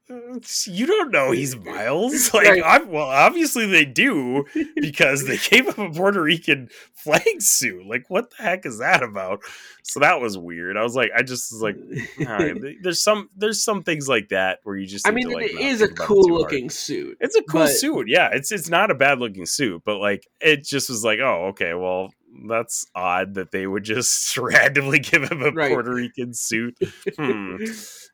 You 0.08 0.86
don't 0.86 1.10
know 1.12 1.32
he's 1.32 1.56
Miles. 1.56 2.30
Like, 2.34 2.48
Right. 2.48 2.62
I'm, 2.64 2.90
well, 2.90 3.08
obviously 3.08 3.66
they 3.66 3.86
do, 3.86 4.46
because 4.76 5.26
they 5.26 5.38
gave 5.38 5.74
him 5.74 5.86
a 5.86 5.92
Puerto 5.92 6.22
Rican 6.22 6.70
flag 6.94 7.42
suit. 7.42 7.86
Like, 7.88 8.06
what 8.10 8.30
the 8.32 8.44
heck 8.44 8.66
is 8.68 8.78
that 8.80 9.02
about? 9.02 9.40
So 9.84 10.00
that 10.02 10.22
was 10.22 10.38
weird. 10.38 10.78
I 10.78 10.84
was 10.84 10.96
like, 10.96 11.10
I 11.16 11.24
just 11.24 11.52
was 11.52 11.62
like, 11.62 11.78
all 12.20 12.26
right, 12.38 12.56
there's 12.84 13.02
some 13.02 13.30
there's 13.36 13.64
some 13.64 13.82
things 13.84 14.08
like 14.08 14.30
that 14.30 14.60
where 14.64 14.76
you 14.76 14.86
just 14.86 15.08
I 15.08 15.12
mean, 15.12 15.30
to, 15.30 15.36
like, 15.36 15.52
it 15.52 15.60
is 15.60 15.82
a 15.82 15.88
think 15.88 16.00
about 16.00 16.04
it 16.04 16.08
cool 16.08 16.24
too 16.24 16.34
hard. 16.34 16.42
looking 16.42 16.70
suit. 16.70 17.18
It's 17.20 17.36
a 17.36 17.42
cool 17.44 17.62
but- 17.62 17.70
suit. 17.72 18.08
Yeah, 18.08 18.30
it's 18.32 18.52
it's 18.52 18.70
not 18.70 18.92
a 18.92 18.96
bad 18.96 19.20
looking 19.20 19.46
suit, 19.48 19.82
but 19.86 19.98
like 19.98 20.28
it 20.40 20.64
just 20.66 20.90
was 20.90 21.04
like, 21.04 21.20
oh, 21.20 21.48
okay, 21.50 21.74
well, 21.74 22.12
that's 22.48 22.86
odd 22.94 23.36
that 23.36 23.52
they 23.52 23.66
would 23.66 23.84
just 23.84 24.38
randomly 24.38 25.00
give 25.00 25.24
him 25.32 25.42
a 25.42 25.52
Right. 25.52 25.72
Puerto 25.72 25.94
Rican 25.94 26.34
suit. 26.34 26.78
Hmm. 27.18 27.58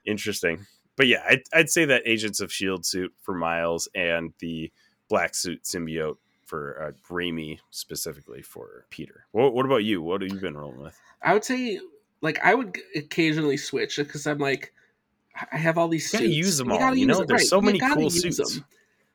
Interesting. 0.06 0.66
But 0.96 1.08
yeah, 1.08 1.24
I'd, 1.28 1.42
I'd 1.54 1.70
say 1.70 1.86
that 1.86 2.04
Agents 2.06 2.40
of 2.42 2.52
Shield 2.52 2.86
suit 2.86 3.14
for 3.22 3.34
Miles 3.34 3.88
and 3.96 4.34
the 4.40 4.72
black 5.10 5.36
suit 5.36 5.64
symbiote 5.64 6.18
for 6.46 6.84
uh, 6.84 7.14
Raimi 7.14 7.60
specifically 7.70 8.42
for 8.42 8.86
Peter. 8.90 9.26
What, 9.32 9.54
what 9.54 9.66
about 9.66 9.84
you? 9.84 10.02
What 10.02 10.22
have 10.22 10.32
you 10.32 10.40
been 10.40 10.58
rolling 10.58 10.82
with? 10.82 11.00
I 11.22 11.34
would 11.34 11.46
say, 11.46 11.80
like, 12.22 12.40
I 12.44 12.54
would 12.54 12.78
occasionally 12.96 13.58
switch 13.58 13.98
because 13.98 14.28
I'm 14.28 14.38
like, 14.40 14.74
I 15.52 15.58
have 15.58 15.78
all 15.78 15.88
these 15.88 16.12
You 16.12 16.20
gotta 16.20 16.26
suits. 16.28 16.38
use 16.38 16.58
them 16.58 16.70
You 16.70 16.78
all, 16.78 16.96
you 16.96 17.06
know? 17.06 17.20
them, 17.20 17.28
There's 17.28 17.42
right. 17.42 17.48
so 17.48 17.60
You 17.62 17.66
many 17.66 17.80
cool 17.80 18.10
suits. 18.10 18.38
them. 18.38 18.66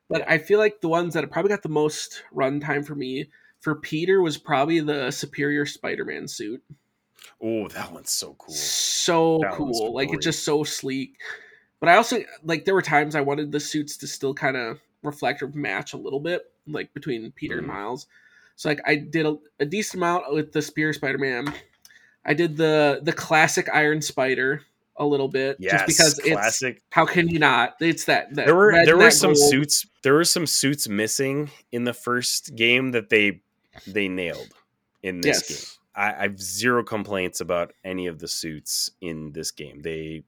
But 0.08 0.24
I 0.28 0.38
feel 0.38 0.58
like 0.58 0.80
the 0.80 0.88
ones 0.88 1.14
that 1.14 1.24
have 1.24 1.30
probably 1.30 1.50
got 1.50 1.62
the 1.62 1.68
most 1.68 2.22
runtime 2.34 2.86
for 2.86 2.94
me 2.94 3.28
for 3.60 3.74
Peter 3.74 4.22
was 4.22 4.38
probably 4.38 4.80
the 4.80 5.10
Superior 5.10 5.66
Spider-Man 5.66 6.28
suit. 6.28 6.62
Oh, 7.42 7.68
that 7.68 7.92
one's 7.92 8.10
so 8.10 8.34
cool. 8.38 8.54
So 8.54 9.40
cool, 9.52 9.92
like 9.92 10.12
it's 10.12 10.24
just 10.24 10.44
so 10.44 10.64
sleek. 10.64 11.16
But 11.80 11.88
I 11.90 11.96
also 11.96 12.18
like 12.42 12.64
there 12.64 12.74
were 12.74 12.82
times 12.82 13.14
I 13.14 13.20
wanted 13.20 13.52
the 13.52 13.60
suits 13.60 13.96
to 13.98 14.06
still 14.06 14.34
kind 14.34 14.56
of 14.56 14.78
reflect 15.02 15.42
or 15.42 15.48
match 15.48 15.92
a 15.92 15.96
little 15.98 16.20
bit, 16.20 16.50
like 16.66 16.92
between 16.94 17.30
Peter 17.32 17.56
Mhm. 17.56 17.58
and 17.58 17.66
Miles. 17.66 18.06
So 18.56 18.68
like 18.70 18.80
I 18.86 18.96
did 18.96 19.26
a, 19.26 19.36
a 19.60 19.66
decent 19.66 20.00
amount 20.02 20.32
with 20.32 20.52
the 20.52 20.62
Spear 20.62 20.92
Spider-Man. 20.92 21.52
I 22.24 22.34
did 22.34 22.56
the 22.56 23.00
the 23.02 23.12
classic 23.12 23.68
Iron 23.72 24.00
Spider 24.00 24.62
a 24.96 25.04
little 25.04 25.28
bit, 25.28 25.58
Yes, 25.60 25.72
just 25.72 25.86
because 25.86 26.20
it's 26.24 26.62
how 26.90 27.04
can 27.04 27.28
you 27.28 27.38
not? 27.38 27.74
It's 27.80 28.06
that, 28.06 28.34
that 28.34 28.46
there 28.46 28.54
were 28.54 28.68
red 28.72 28.86
there 28.86 28.96
were 28.96 29.10
some 29.10 29.34
gold. 29.34 29.50
suits 29.50 29.86
there 30.02 30.14
were 30.14 30.24
some 30.24 30.46
suits 30.46 30.88
missing 30.88 31.50
in 31.70 31.84
the 31.84 31.92
first 31.92 32.56
game 32.56 32.92
that 32.92 33.10
they 33.10 33.42
they 33.86 34.08
nailed 34.08 34.48
in 35.02 35.20
this 35.20 35.46
game. 35.46 35.58
I, 35.94 36.14
I 36.14 36.22
have 36.22 36.40
zero 36.40 36.82
complaints 36.82 37.40
about 37.42 37.74
any 37.84 38.06
of 38.06 38.18
the 38.18 38.28
suits 38.28 38.90
in 39.02 39.32
this 39.32 39.50
game. 39.50 39.82
They 39.82 40.24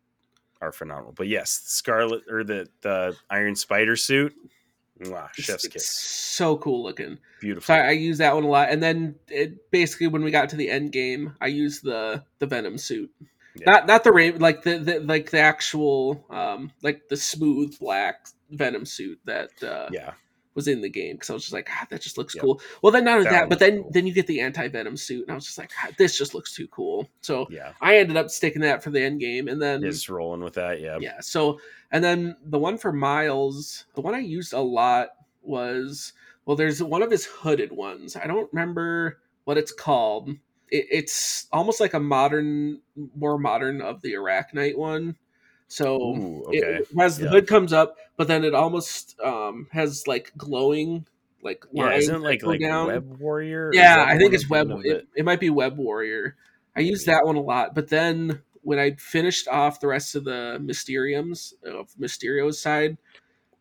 are 0.61 0.73
phenomenal. 0.73 1.13
But 1.13 1.29
yes, 1.29 1.63
Scarlet 1.65 2.23
or 2.31 2.45
the 2.45 2.69
the 2.83 3.17
Iron 3.31 3.55
Spider 3.55 3.97
suit, 3.97 4.35
mwah, 5.01 5.33
chef's 5.35 5.65
it's 5.65 5.73
kiss, 5.73 5.89
so 5.89 6.57
cool 6.59 6.83
looking. 6.83 7.19
beautiful. 7.41 7.67
So 7.67 7.75
I, 7.75 7.89
I 7.89 7.91
use 7.93 8.19
that 8.19 8.35
one 8.35 8.45
a 8.45 8.49
lot, 8.49 8.71
and 8.71 8.83
then 8.83 9.15
it 9.29 9.71
basically 9.71 10.09
when 10.09 10.23
we 10.23 10.31
got 10.31 10.49
to 10.51 10.57
the 10.57 10.71
end 10.71 10.93
game, 10.93 11.35
I 11.41 11.47
used 11.47 11.83
the 11.85 12.25
the 12.39 12.47
Venom 12.47 12.79
suit. 12.79 13.11
Yeah. 13.57 13.73
Not 13.73 13.87
not 13.87 14.05
the 14.05 14.13
rain 14.13 14.39
like 14.39 14.63
the, 14.63 14.79
the 14.79 15.01
like 15.01 15.31
the 15.31 15.41
actual 15.41 16.25
um 16.31 16.71
like 16.83 17.09
the 17.09 17.17
smooth 17.17 17.79
black 17.79 18.29
Venom 18.51 18.87
suit 18.87 19.19
that 19.25 19.51
uh, 19.63 19.89
yeah, 19.91 20.13
was 20.59 20.69
in 20.69 20.83
the 20.83 20.91
game 20.91 21.15
because 21.15 21.31
I 21.31 21.33
was 21.35 21.45
just 21.45 21.53
like 21.55 21.69
ah, 21.71 21.87
that 21.89 22.03
just 22.03 22.19
looks 22.19 22.35
Yep. 22.35 22.43
cool. 22.43 22.61
Well, 22.83 22.93
then 22.93 23.05
not 23.05 23.15
only 23.19 23.25
That 23.25 23.31
that, 23.43 23.49
but 23.49 23.59
then 23.61 23.83
cool. 23.83 23.91
then 23.93 24.07
you 24.07 24.13
get 24.13 24.27
the 24.27 24.41
anti 24.41 24.69
Venom 24.69 24.97
suit, 24.97 25.23
and 25.23 25.31
I 25.31 25.35
was 25.35 25.47
just 25.47 25.57
like 25.59 25.71
ah, 25.83 25.89
this 25.97 26.19
just 26.19 26.35
looks 26.35 26.53
too 26.55 26.67
cool. 26.69 27.09
So 27.21 27.47
yeah, 27.51 27.73
I 27.81 27.99
ended 27.99 28.17
up 28.17 28.29
sticking 28.29 28.63
that 28.63 28.83
for 28.83 28.91
the 28.91 29.01
end 29.01 29.21
game, 29.21 29.47
and 29.49 29.63
then 29.63 29.81
just 29.83 30.09
rolling 30.09 30.43
with 30.43 30.55
that. 30.55 30.81
Yeah, 30.81 30.99
yeah 31.01 31.21
so 31.21 31.59
and 31.93 32.03
then 32.05 32.37
the 32.45 32.59
one 32.59 32.77
for 32.77 32.93
miles 32.93 33.87
the 33.95 34.01
one 34.03 34.15
i 34.15 34.19
used 34.19 34.53
a 34.53 34.61
lot 34.61 35.09
was 35.43 36.13
well 36.45 36.57
there's 36.57 36.83
one 36.83 37.03
of 37.03 37.11
his 37.11 37.25
hooded 37.25 37.73
ones 37.73 38.17
i 38.17 38.27
don't 38.27 38.53
remember 38.53 39.19
what 39.45 39.57
it's 39.57 39.73
called 39.73 40.29
it, 40.71 40.87
it's 40.91 41.47
almost 41.53 41.81
like 41.81 41.95
a 41.95 42.01
modern 42.01 42.81
more 43.17 43.39
modern 43.39 43.81
of 43.81 44.03
the 44.03 44.13
arachnite 44.15 44.77
one 44.77 45.17
so 45.69 45.97
Ooh, 46.16 46.51
it- 46.53 46.64
okay. 46.64 46.79
it 46.81 46.89
has 46.99 47.19
the 47.19 47.25
Yeah. 47.25 47.31
hood 47.31 47.47
comes 47.47 47.73
up 47.73 47.97
but 48.16 48.27
then 48.27 48.43
it 48.45 48.55
almost 48.55 49.19
um 49.21 49.69
has 49.71 50.07
like 50.07 50.33
glowing 50.37 51.07
like 51.43 51.64
yeah, 51.73 51.85
lines 51.85 52.03
isn't 52.05 52.23
like 52.23 52.43
like 52.43 52.59
down. 52.61 52.89
Web 52.89 53.21
Warrior? 53.21 53.71
Yeah, 53.73 54.05
I 54.07 54.19
think 54.19 54.35
it's 54.35 54.51
Web. 54.51 54.71
It, 54.85 55.07
it 55.14 55.25
might 55.25 55.39
be 55.39 55.51
Web 55.51 55.77
Warrior. 55.79 56.34
I 56.75 56.80
use 56.80 57.05
that 57.05 57.25
one 57.25 57.37
a 57.37 57.41
lot, 57.41 57.76
but 57.76 57.88
then 57.88 58.42
when 58.63 58.80
I 58.80 58.97
finished 58.99 59.47
off 59.47 59.79
the 59.79 59.87
rest 59.87 60.17
of 60.17 60.25
the 60.25 60.59
Mysteriums 60.61 61.55
of 61.64 61.91
Mysterio's 61.97 62.61
side, 62.61 62.99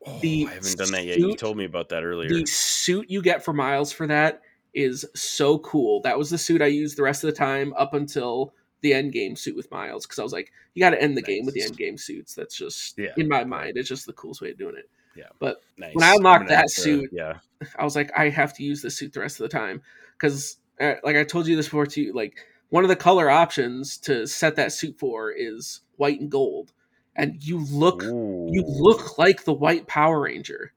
Oh, 0.07 0.18
the 0.19 0.48
I 0.49 0.53
haven't 0.56 0.77
done 0.77 0.91
that 0.91 1.06
yet. 1.06 1.19
You 1.19 1.36
told 1.36 1.56
me 1.56 1.65
about 1.65 1.90
that 1.90 2.03
earlier. 2.03 2.30
the 2.30 2.45
suit 2.48 3.11
you 3.11 3.22
get 3.22 3.44
for 3.45 3.53
Miles 3.53 3.91
for 3.91 4.07
that 4.07 4.41
is 4.73 5.06
so 5.15 5.60
cool. 5.60 6.02
That 6.02 6.18
was 6.18 6.31
the 6.31 6.38
suit 6.40 6.64
I 6.64 6.68
used 6.68 6.98
the 6.98 7.03
rest 7.03 7.23
of 7.23 7.30
the 7.30 7.36
time 7.38 7.73
up 7.77 7.94
until 7.94 8.53
the 8.82 8.94
end 8.94 9.12
game 9.14 9.36
suit 9.36 9.56
with 9.56 9.72
Miles 9.72 10.06
because 10.06 10.20
I 10.20 10.24
was 10.24 10.34
like, 10.34 10.52
you 10.74 10.80
got 10.82 10.91
to 10.91 11.02
end 11.02 11.18
the 11.18 11.22
game 11.22 11.45
with 11.45 11.56
the 11.56 11.64
end 11.64 11.78
game 11.78 11.98
suits. 11.98 12.36
That's 12.36 12.56
just 12.56 12.98
Yeah, 12.98 13.10
in 13.18 13.28
my 13.28 13.44
mind, 13.44 13.74
it's 13.78 13.90
just 13.90 14.06
the 14.06 14.14
coolest 14.14 14.41
way 14.41 14.52
of 14.52 14.58
doing 14.58 14.76
it. 14.78 14.90
Yeah. 15.16 15.30
But 15.40 15.62
nice. 15.78 15.95
when 15.95 16.04
I 16.04 16.14
unlocked 16.14 16.49
that 16.49 16.68
to- 16.68 16.82
suit- 16.82 17.10
yeah, 17.12 17.40
I 17.78 17.84
was 17.84 17.95
like, 17.95 18.12
I 18.18 18.30
have 18.30 18.54
to 18.58 18.64
use 18.64 18.82
this 18.84 18.95
suit 18.98 19.14
the 19.14 19.20
rest 19.20 19.40
of 19.40 19.49
the 19.49 19.58
time 19.58 19.82
because, 20.14 20.58
uh, 20.80 20.94
like 21.04 21.16
I 21.16 21.24
told 21.24 21.48
you 21.48 21.56
this 21.56 21.66
before 21.66 21.88
too, 21.88 22.12
like 22.14 22.38
one 22.70 22.84
of 22.84 22.90
the 22.90 22.95
color 22.95 23.30
options 23.30 23.98
to 23.99 24.28
set 24.28 24.56
that 24.58 24.72
suit 24.74 24.99
for 24.99 25.32
is 25.32 25.82
white 25.95 26.20
and 26.20 26.30
gold, 26.30 26.72
and 27.16 27.44
you 27.44 27.66
look 27.72 28.04
you 28.04 28.64
look 28.68 29.18
like 29.18 29.44
the 29.44 29.54
white 29.54 29.88
Power 29.88 30.20
Ranger, 30.22 30.72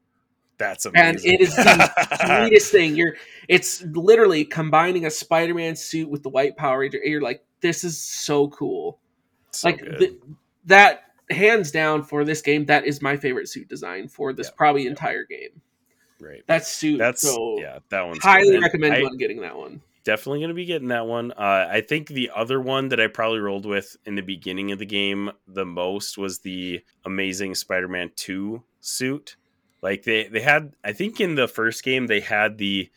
That's 0.57 0.87
amazing. 0.87 1.07
and 1.07 1.19
it 1.35 1.41
is 1.43 1.55
the 1.55 1.91
sweetest 2.49 2.73
thing. 2.73 2.97
You're 2.97 3.17
it's 3.47 3.83
literally 3.83 4.47
combining 4.47 5.05
a 5.05 5.11
Spider-Man 5.11 5.77
suit 5.77 6.09
with 6.09 6.23
the 6.23 6.31
white 6.31 6.57
Power 6.57 6.79
Ranger. 6.79 6.99
You're 7.05 7.21
like, 7.21 7.45
this 7.61 7.85
is 7.85 8.03
so 8.03 8.49
cool. 8.49 8.99
So 9.53 9.69
like 9.69 9.81
th- 9.99 10.15
that 10.66 11.05
hands 11.31 11.70
down 11.70 12.03
for 12.03 12.24
this 12.24 12.43
game. 12.43 12.66
That 12.66 12.85
is 12.85 13.01
my 13.03 13.16
favorite 13.16 13.49
suit 13.49 13.69
design 13.69 14.09
for 14.09 14.32
this 14.32 14.49
Yeah, 14.49 14.55
probably 14.57 14.85
yeah. 14.85 14.91
entire 14.91 15.24
game. 15.24 15.61
right. 16.20 16.43
That 16.47 16.66
suit. 16.66 16.99
That's 16.99 17.23
so 17.23 17.57
yeah. 17.61 17.78
That 17.91 18.07
one's 18.07 18.23
highly 18.23 18.51
good. 18.53 18.62
Recommend 18.62 18.95
I- 18.95 19.16
getting 19.16 19.41
that 19.43 19.57
one. 19.57 19.81
definitely 20.05 20.41
going 20.41 20.49
to 20.49 20.55
be 20.55 20.65
getting 20.65 20.89
that 20.89 21.07
one. 21.07 21.31
Uh, 21.32 21.69
I 21.70 21.82
think 21.82 22.09
the 22.09 22.31
other 22.35 22.61
one 22.61 22.89
that 22.89 23.01
I 23.01 23.07
probably 23.07 23.39
rolled 23.41 23.66
with 23.66 23.97
in 24.07 24.15
the 24.15 24.23
beginning 24.23 24.73
of 24.73 24.78
the 24.78 24.87
game 24.87 25.31
the 25.47 25.66
most 25.66 26.16
was 26.19 26.39
the 26.41 26.82
Amazing 27.05 27.55
Spider-Man 27.55 28.11
Two 28.16 28.62
suit. 28.81 29.37
Like 29.82 30.03
they 30.05 30.27
they 30.28 30.41
had, 30.41 30.74
I 30.85 30.93
think 30.93 31.20
in 31.20 31.35
the 31.37 31.49
first 31.49 31.82
game 31.85 32.07
they 32.07 32.20
had 32.20 32.59
the 32.59 32.91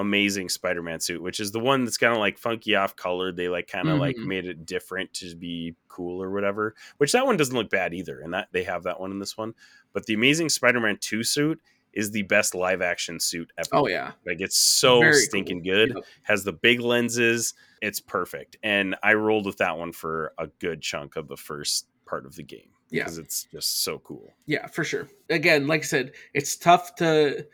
Amazing 0.00 0.48
Spider-Man 0.48 0.98
suit, 1.00 1.22
which 1.22 1.38
is 1.40 1.52
the 1.52 1.60
one 1.60 1.84
that's 1.84 1.96
kind 1.98 2.12
of 2.12 2.18
like 2.18 2.38
funky 2.38 2.74
off 2.74 2.96
colored. 2.96 3.36
They 3.36 3.48
like 3.48 3.68
kind 3.68 3.88
of 3.88 3.98
like 3.98 4.16
Mhm. 4.16 4.26
made 4.26 4.46
it 4.46 4.66
different 4.66 5.12
to 5.14 5.34
be 5.36 5.76
cool 5.88 6.22
or 6.22 6.30
whatever. 6.30 6.74
Which 6.98 7.12
that 7.12 7.24
one 7.26 7.36
doesn't 7.36 7.54
look 7.54 7.70
bad 7.70 7.94
either, 7.94 8.20
and 8.20 8.34
that 8.34 8.48
they 8.52 8.64
have 8.64 8.82
that 8.84 8.98
one 9.00 9.12
in 9.12 9.18
this 9.18 9.36
one. 9.36 9.54
But 9.92 10.06
the 10.06 10.14
Amazing 10.14 10.48
Spider-Man 10.48 10.98
Two 11.00 11.22
suit 11.22 11.60
is 11.92 12.10
the 12.12 12.22
best 12.22 12.54
live 12.54 12.82
action 12.82 13.18
suit 13.20 13.50
ever. 13.58 13.68
Oh 13.72 13.88
yeah, 13.88 14.12
Like 14.24 14.40
it's 14.40 14.56
so 14.56 15.00
Very 15.00 15.14
stinking 15.14 15.64
cool. 15.64 15.72
good 15.72 15.92
Yep. 15.96 16.04
has 16.22 16.44
the 16.44 16.52
big 16.52 16.80
lenses. 16.80 17.54
It's 17.82 17.98
perfect. 18.00 18.56
And 18.62 18.94
I 19.02 19.14
rolled 19.14 19.44
with 19.46 19.56
that 19.56 19.76
one 19.76 19.92
for 19.92 20.32
a 20.38 20.46
good 20.60 20.82
chunk 20.82 21.16
of 21.16 21.26
the 21.28 21.36
first 21.36 21.86
part 22.06 22.26
of 22.26 22.36
the 22.36 22.42
game. 22.44 22.70
Yeah. 22.92 23.04
because 23.04 23.18
it's 23.18 23.44
just 23.52 23.82
so 23.82 24.00
cool. 24.00 24.34
Yeah, 24.46 24.66
for 24.66 24.82
sure. 24.82 25.08
Again, 25.28 25.68
like 25.68 25.82
I 25.82 25.84
said, 25.84 26.12
it's 26.34 26.56
tough 26.56 26.96
to 26.96 27.46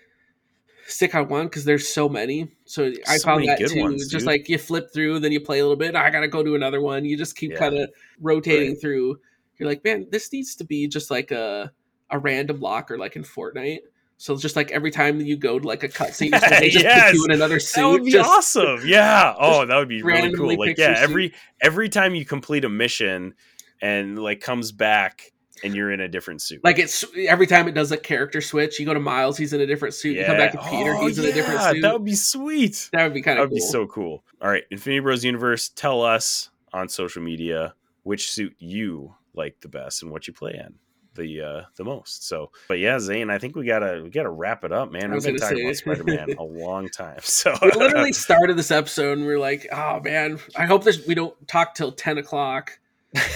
stick 0.86 1.14
on 1.14 1.28
one 1.28 1.46
because 1.46 1.64
there's 1.64 1.88
so 1.88 2.08
many. 2.08 2.48
So 2.64 2.92
I 3.08 3.16
So 3.18 3.24
found 3.24 3.46
that 3.48 3.58
too. 3.58 3.80
ones, 3.80 4.02
just 4.08 4.22
dude. 4.22 4.26
like 4.26 4.48
you 4.48 4.58
flip 4.58 4.92
through, 4.92 5.20
then 5.20 5.32
you 5.32 5.40
play 5.40 5.58
a 5.58 5.62
little 5.62 5.76
bit. 5.76 5.94
I 5.94 6.10
gotta 6.10 6.28
go 6.28 6.42
to 6.42 6.54
another 6.54 6.80
one. 6.80 7.04
You 7.04 7.16
just 7.16 7.36
keep 7.36 7.52
Yeah. 7.52 7.58
kind 7.58 7.76
of 7.78 7.90
rotating 8.20 8.70
Right. 8.70 8.80
through. 8.80 9.18
You're 9.58 9.68
like, 9.68 9.82
man, 9.84 10.06
this 10.10 10.32
needs 10.32 10.54
to 10.56 10.64
be 10.64 10.86
just 10.88 11.10
like 11.10 11.30
a 11.30 11.72
a 12.10 12.18
random 12.20 12.60
locker, 12.60 12.96
like 12.96 13.16
in 13.16 13.24
Fortnite. 13.24 13.80
So 14.18 14.32
it's 14.32 14.40
just 14.40 14.54
like 14.56 14.70
every 14.70 14.90
time 14.92 15.20
you 15.20 15.36
go 15.36 15.58
to 15.58 15.66
like 15.66 15.82
a 15.82 15.88
cutscene, 15.88 16.30
just 16.70 16.84
Yes! 16.84 17.10
put 17.10 17.14
you 17.16 17.24
in 17.26 17.30
another 17.32 17.58
suit. 17.58 17.80
That 17.82 17.88
would 17.88 18.04
be 18.04 18.10
just, 18.12 18.30
awesome. 18.30 18.80
Yeah. 18.86 19.34
Oh, 19.38 19.66
that 19.66 19.76
would 19.76 19.88
be 19.88 20.02
really 20.02 20.32
cool. 20.32 20.56
Like, 20.56 20.78
yeah, 20.78 20.94
every 20.98 21.34
every 21.60 21.88
time 21.88 22.14
you 22.14 22.24
complete 22.24 22.64
a 22.64 22.68
mission 22.68 23.34
and 23.82 24.18
like 24.18 24.40
comes 24.40 24.70
back 24.72 25.32
and 25.64 25.74
you're 25.74 25.90
in 25.90 26.00
a 26.00 26.08
different 26.08 26.42
suit. 26.42 26.62
Like 26.64 26.78
it's 26.78 27.04
every 27.28 27.46
time 27.46 27.68
it 27.68 27.72
does 27.72 27.92
a 27.92 27.96
character 27.96 28.40
switch, 28.40 28.78
you 28.78 28.86
go 28.86 28.94
to 28.94 29.00
Miles, 29.00 29.36
he's 29.38 29.52
in 29.52 29.60
a 29.60 29.66
different 29.66 29.94
suit. 29.94 30.16
You 30.16 30.24
come 30.24 30.36
back 30.36 30.52
to 30.52 30.58
Peter, 30.58 30.94
Oh, 30.94 31.06
he's 31.06 31.18
in 31.18 31.24
a 31.26 31.32
different 31.32 31.60
suit. 31.62 31.82
That 31.82 31.92
would 31.92 32.04
be 32.04 32.14
sweet. 32.14 32.88
that 32.92 33.04
would 33.04 33.14
be 33.14 33.22
kind 33.22 33.38
That 33.38 33.44
of 33.44 33.50
would 33.50 33.58
cool. 33.60 33.66
be 33.66 33.72
so 33.72 33.86
cool. 33.86 34.24
All 34.42 34.48
right, 34.50 34.64
Infinity 34.70 35.00
Bros 35.00 35.24
Universe, 35.24 35.68
tell 35.70 36.02
us 36.02 36.50
on 36.72 36.88
social 36.88 37.22
media 37.22 37.74
which 38.02 38.30
suit 38.30 38.54
you 38.58 39.14
like 39.34 39.60
the 39.60 39.68
best 39.68 40.02
and 40.02 40.10
what 40.12 40.26
you 40.28 40.32
play 40.32 40.52
in 40.54 40.74
the 41.14 41.40
uh 41.40 41.62
the 41.76 41.84
most. 41.84 42.28
So, 42.28 42.50
but 42.68 42.78
yeah, 42.78 42.98
Zayne, 42.98 43.30
I 43.30 43.38
think 43.38 43.56
we 43.56 43.64
gotta 43.64 44.00
we 44.04 44.10
gotta 44.10 44.28
wrap 44.30 44.64
it 44.64 44.72
up, 44.72 44.92
man. 44.92 45.10
We've 45.10 45.22
been 45.24 45.36
talking 45.36 45.64
about 45.64 45.76
Spider 45.76 46.04
Man 46.04 46.34
a 46.38 46.42
long 46.42 46.88
time. 46.90 47.18
So 47.22 47.54
we 47.62 47.70
literally 47.72 48.12
started 48.12 48.56
this 48.58 48.70
episode 48.70 49.16
and 49.18 49.26
we 49.26 49.32
are 49.32 49.38
like, 49.38 49.66
oh 49.72 50.00
man, 50.00 50.38
I 50.54 50.66
hope 50.66 50.84
this 50.84 51.06
we 51.06 51.14
don't 51.14 51.34
talk 51.48 51.74
till 51.74 51.90
ten 51.92 52.18
o'clock. 52.18 52.78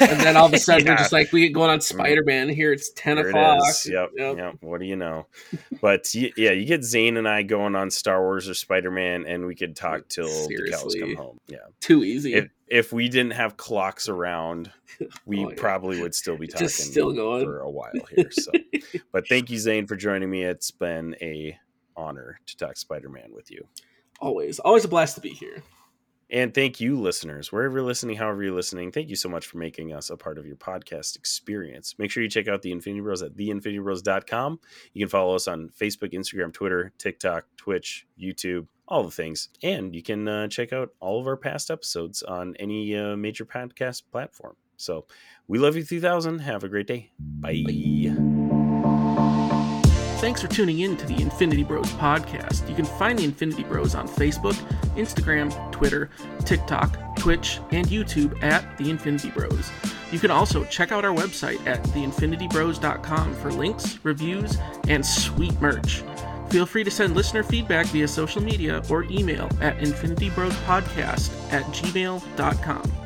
And 0.00 0.20
then 0.20 0.36
all 0.36 0.46
of 0.46 0.52
a 0.52 0.58
sudden 0.60 0.86
Yeah. 0.86 0.92
we're 0.92 0.98
just 0.98 1.12
like 1.12 1.32
we 1.32 1.42
get 1.42 1.52
going 1.52 1.70
on 1.70 1.78
mm-hmm. 1.78 1.98
Spider 1.98 2.22
Man 2.24 2.48
here. 2.48 2.72
It's 2.72 2.90
ten 2.92 3.16
There 3.16 3.26
it 3.28 3.30
o'clock. 3.30 3.60
is. 3.68 3.86
Yep, 3.90 4.10
Yep. 4.16 4.36
yep. 4.36 4.54
What 4.60 4.80
do 4.80 4.86
you 4.86 4.96
know? 4.96 5.26
But 5.80 6.14
yeah, 6.14 6.52
you 6.52 6.64
get 6.64 6.82
Zayne 6.84 7.16
and 7.16 7.28
I 7.28 7.42
going 7.42 7.74
on 7.74 7.90
Star 7.90 8.20
Wars 8.20 8.48
or 8.48 8.54
Spider 8.54 8.90
Man, 8.90 9.24
and 9.26 9.46
we 9.46 9.54
could 9.54 9.76
talk 9.76 10.08
till 10.08 10.26
the 10.48 10.68
cows 10.70 10.94
come 10.98 11.14
home. 11.16 11.38
Yeah. 11.46 11.58
Too 11.80 12.04
easy. 12.04 12.34
If 12.34 12.48
if 12.68 12.92
we 12.92 13.08
didn't 13.08 13.32
have 13.32 13.56
clocks 13.56 14.08
around, 14.08 14.70
we 15.26 15.44
Oh, 15.44 15.48
yeah. 15.50 15.54
probably 15.56 16.00
would 16.00 16.14
still 16.14 16.36
be 16.36 16.46
talking 16.46 16.68
still 16.68 17.12
going. 17.12 17.44
for 17.44 17.60
a 17.60 17.70
while 17.70 17.90
here. 18.14 18.30
So, 18.30 18.52
but 19.12 19.26
thank 19.28 19.50
you, 19.50 19.58
Zayne, 19.58 19.86
for 19.88 19.96
joining 19.96 20.30
me. 20.30 20.44
It's 20.44 20.70
been 20.70 21.16
a 21.20 21.58
honor 21.96 22.38
to 22.46 22.56
talk 22.56 22.76
Spider 22.76 23.08
Man 23.08 23.32
with 23.34 23.50
you. 23.50 23.66
always, 24.20 24.58
always 24.60 24.84
a 24.84 24.88
blast 24.88 25.16
to 25.16 25.20
be 25.20 25.30
here. 25.30 25.62
And 26.32 26.54
thank 26.54 26.80
you, 26.80 26.98
listeners, 26.98 27.50
wherever 27.50 27.78
you're 27.78 27.86
listening, 27.86 28.16
however 28.16 28.42
you're 28.42 28.54
listening. 28.54 28.92
Thank 28.92 29.08
you 29.08 29.16
so 29.16 29.28
much 29.28 29.46
for 29.46 29.58
making 29.58 29.92
us 29.92 30.10
a 30.10 30.16
part 30.16 30.38
of 30.38 30.46
your 30.46 30.56
podcast 30.56 31.16
experience. 31.16 31.96
Make 31.98 32.10
sure 32.10 32.22
you 32.22 32.28
check 32.28 32.46
out 32.46 32.62
the 32.62 32.70
Infinity 32.70 33.00
Bros 33.00 33.22
at 33.22 33.34
theinfinitybros.com. 33.34 34.60
You 34.92 35.04
can 35.04 35.10
follow 35.10 35.34
us 35.34 35.48
on 35.48 35.70
Facebook, 35.70 36.12
Instagram, 36.12 36.52
Twitter, 36.52 36.92
TikTok, 36.98 37.46
Twitch, 37.56 38.06
YouTube, 38.20 38.68
all 38.86 39.02
the 39.02 39.10
things. 39.10 39.48
And 39.62 39.94
you 39.94 40.02
can 40.02 40.28
uh, 40.28 40.48
check 40.48 40.72
out 40.72 40.90
all 41.00 41.20
of 41.20 41.26
our 41.26 41.36
past 41.36 41.70
episodes 41.70 42.22
on 42.22 42.54
any 42.60 42.96
uh, 42.96 43.16
major 43.16 43.44
podcast 43.44 44.02
platform. 44.12 44.54
So 44.76 45.06
we 45.48 45.58
love 45.58 45.76
you 45.76 45.84
3000. 45.84 46.38
Have 46.40 46.64
a 46.64 46.68
great 46.68 46.86
day. 46.86 47.10
Bye. 47.18 47.64
Thanks 50.20 50.42
for 50.42 50.48
tuning 50.48 50.80
in 50.80 50.98
to 50.98 51.06
the 51.06 51.18
Infinity 51.22 51.64
Bros 51.64 51.90
podcast. 51.92 52.68
You 52.68 52.74
can 52.74 52.84
find 52.84 53.18
the 53.18 53.24
Infinity 53.24 53.64
Bros 53.64 53.94
on 53.94 54.06
Facebook, 54.06 54.52
Instagram, 54.94 55.72
Twitter, 55.72 56.10
TikTok, 56.44 57.16
Twitch, 57.16 57.58
and 57.70 57.86
YouTube 57.86 58.40
at 58.42 58.76
the 58.76 58.90
Infinity 58.90 59.30
Bros. 59.30 59.70
You 60.12 60.18
can 60.18 60.30
also 60.30 60.64
check 60.64 60.92
out 60.92 61.06
our 61.06 61.14
website 61.14 61.66
at 61.66 61.82
theinfinitybros.com 61.84 63.34
for 63.36 63.50
links, 63.50 63.98
reviews, 64.02 64.58
and 64.88 65.04
sweet 65.04 65.58
merch. 65.58 66.02
Feel 66.50 66.66
free 66.66 66.84
to 66.84 66.90
send 66.90 67.16
listener 67.16 67.42
feedback 67.42 67.86
via 67.86 68.06
social 68.06 68.42
media 68.42 68.82
or 68.90 69.04
email 69.04 69.48
at 69.62 69.78
infinitybrospodcast 69.78 71.50
at 71.50 71.64
gmail.com. 71.64 72.99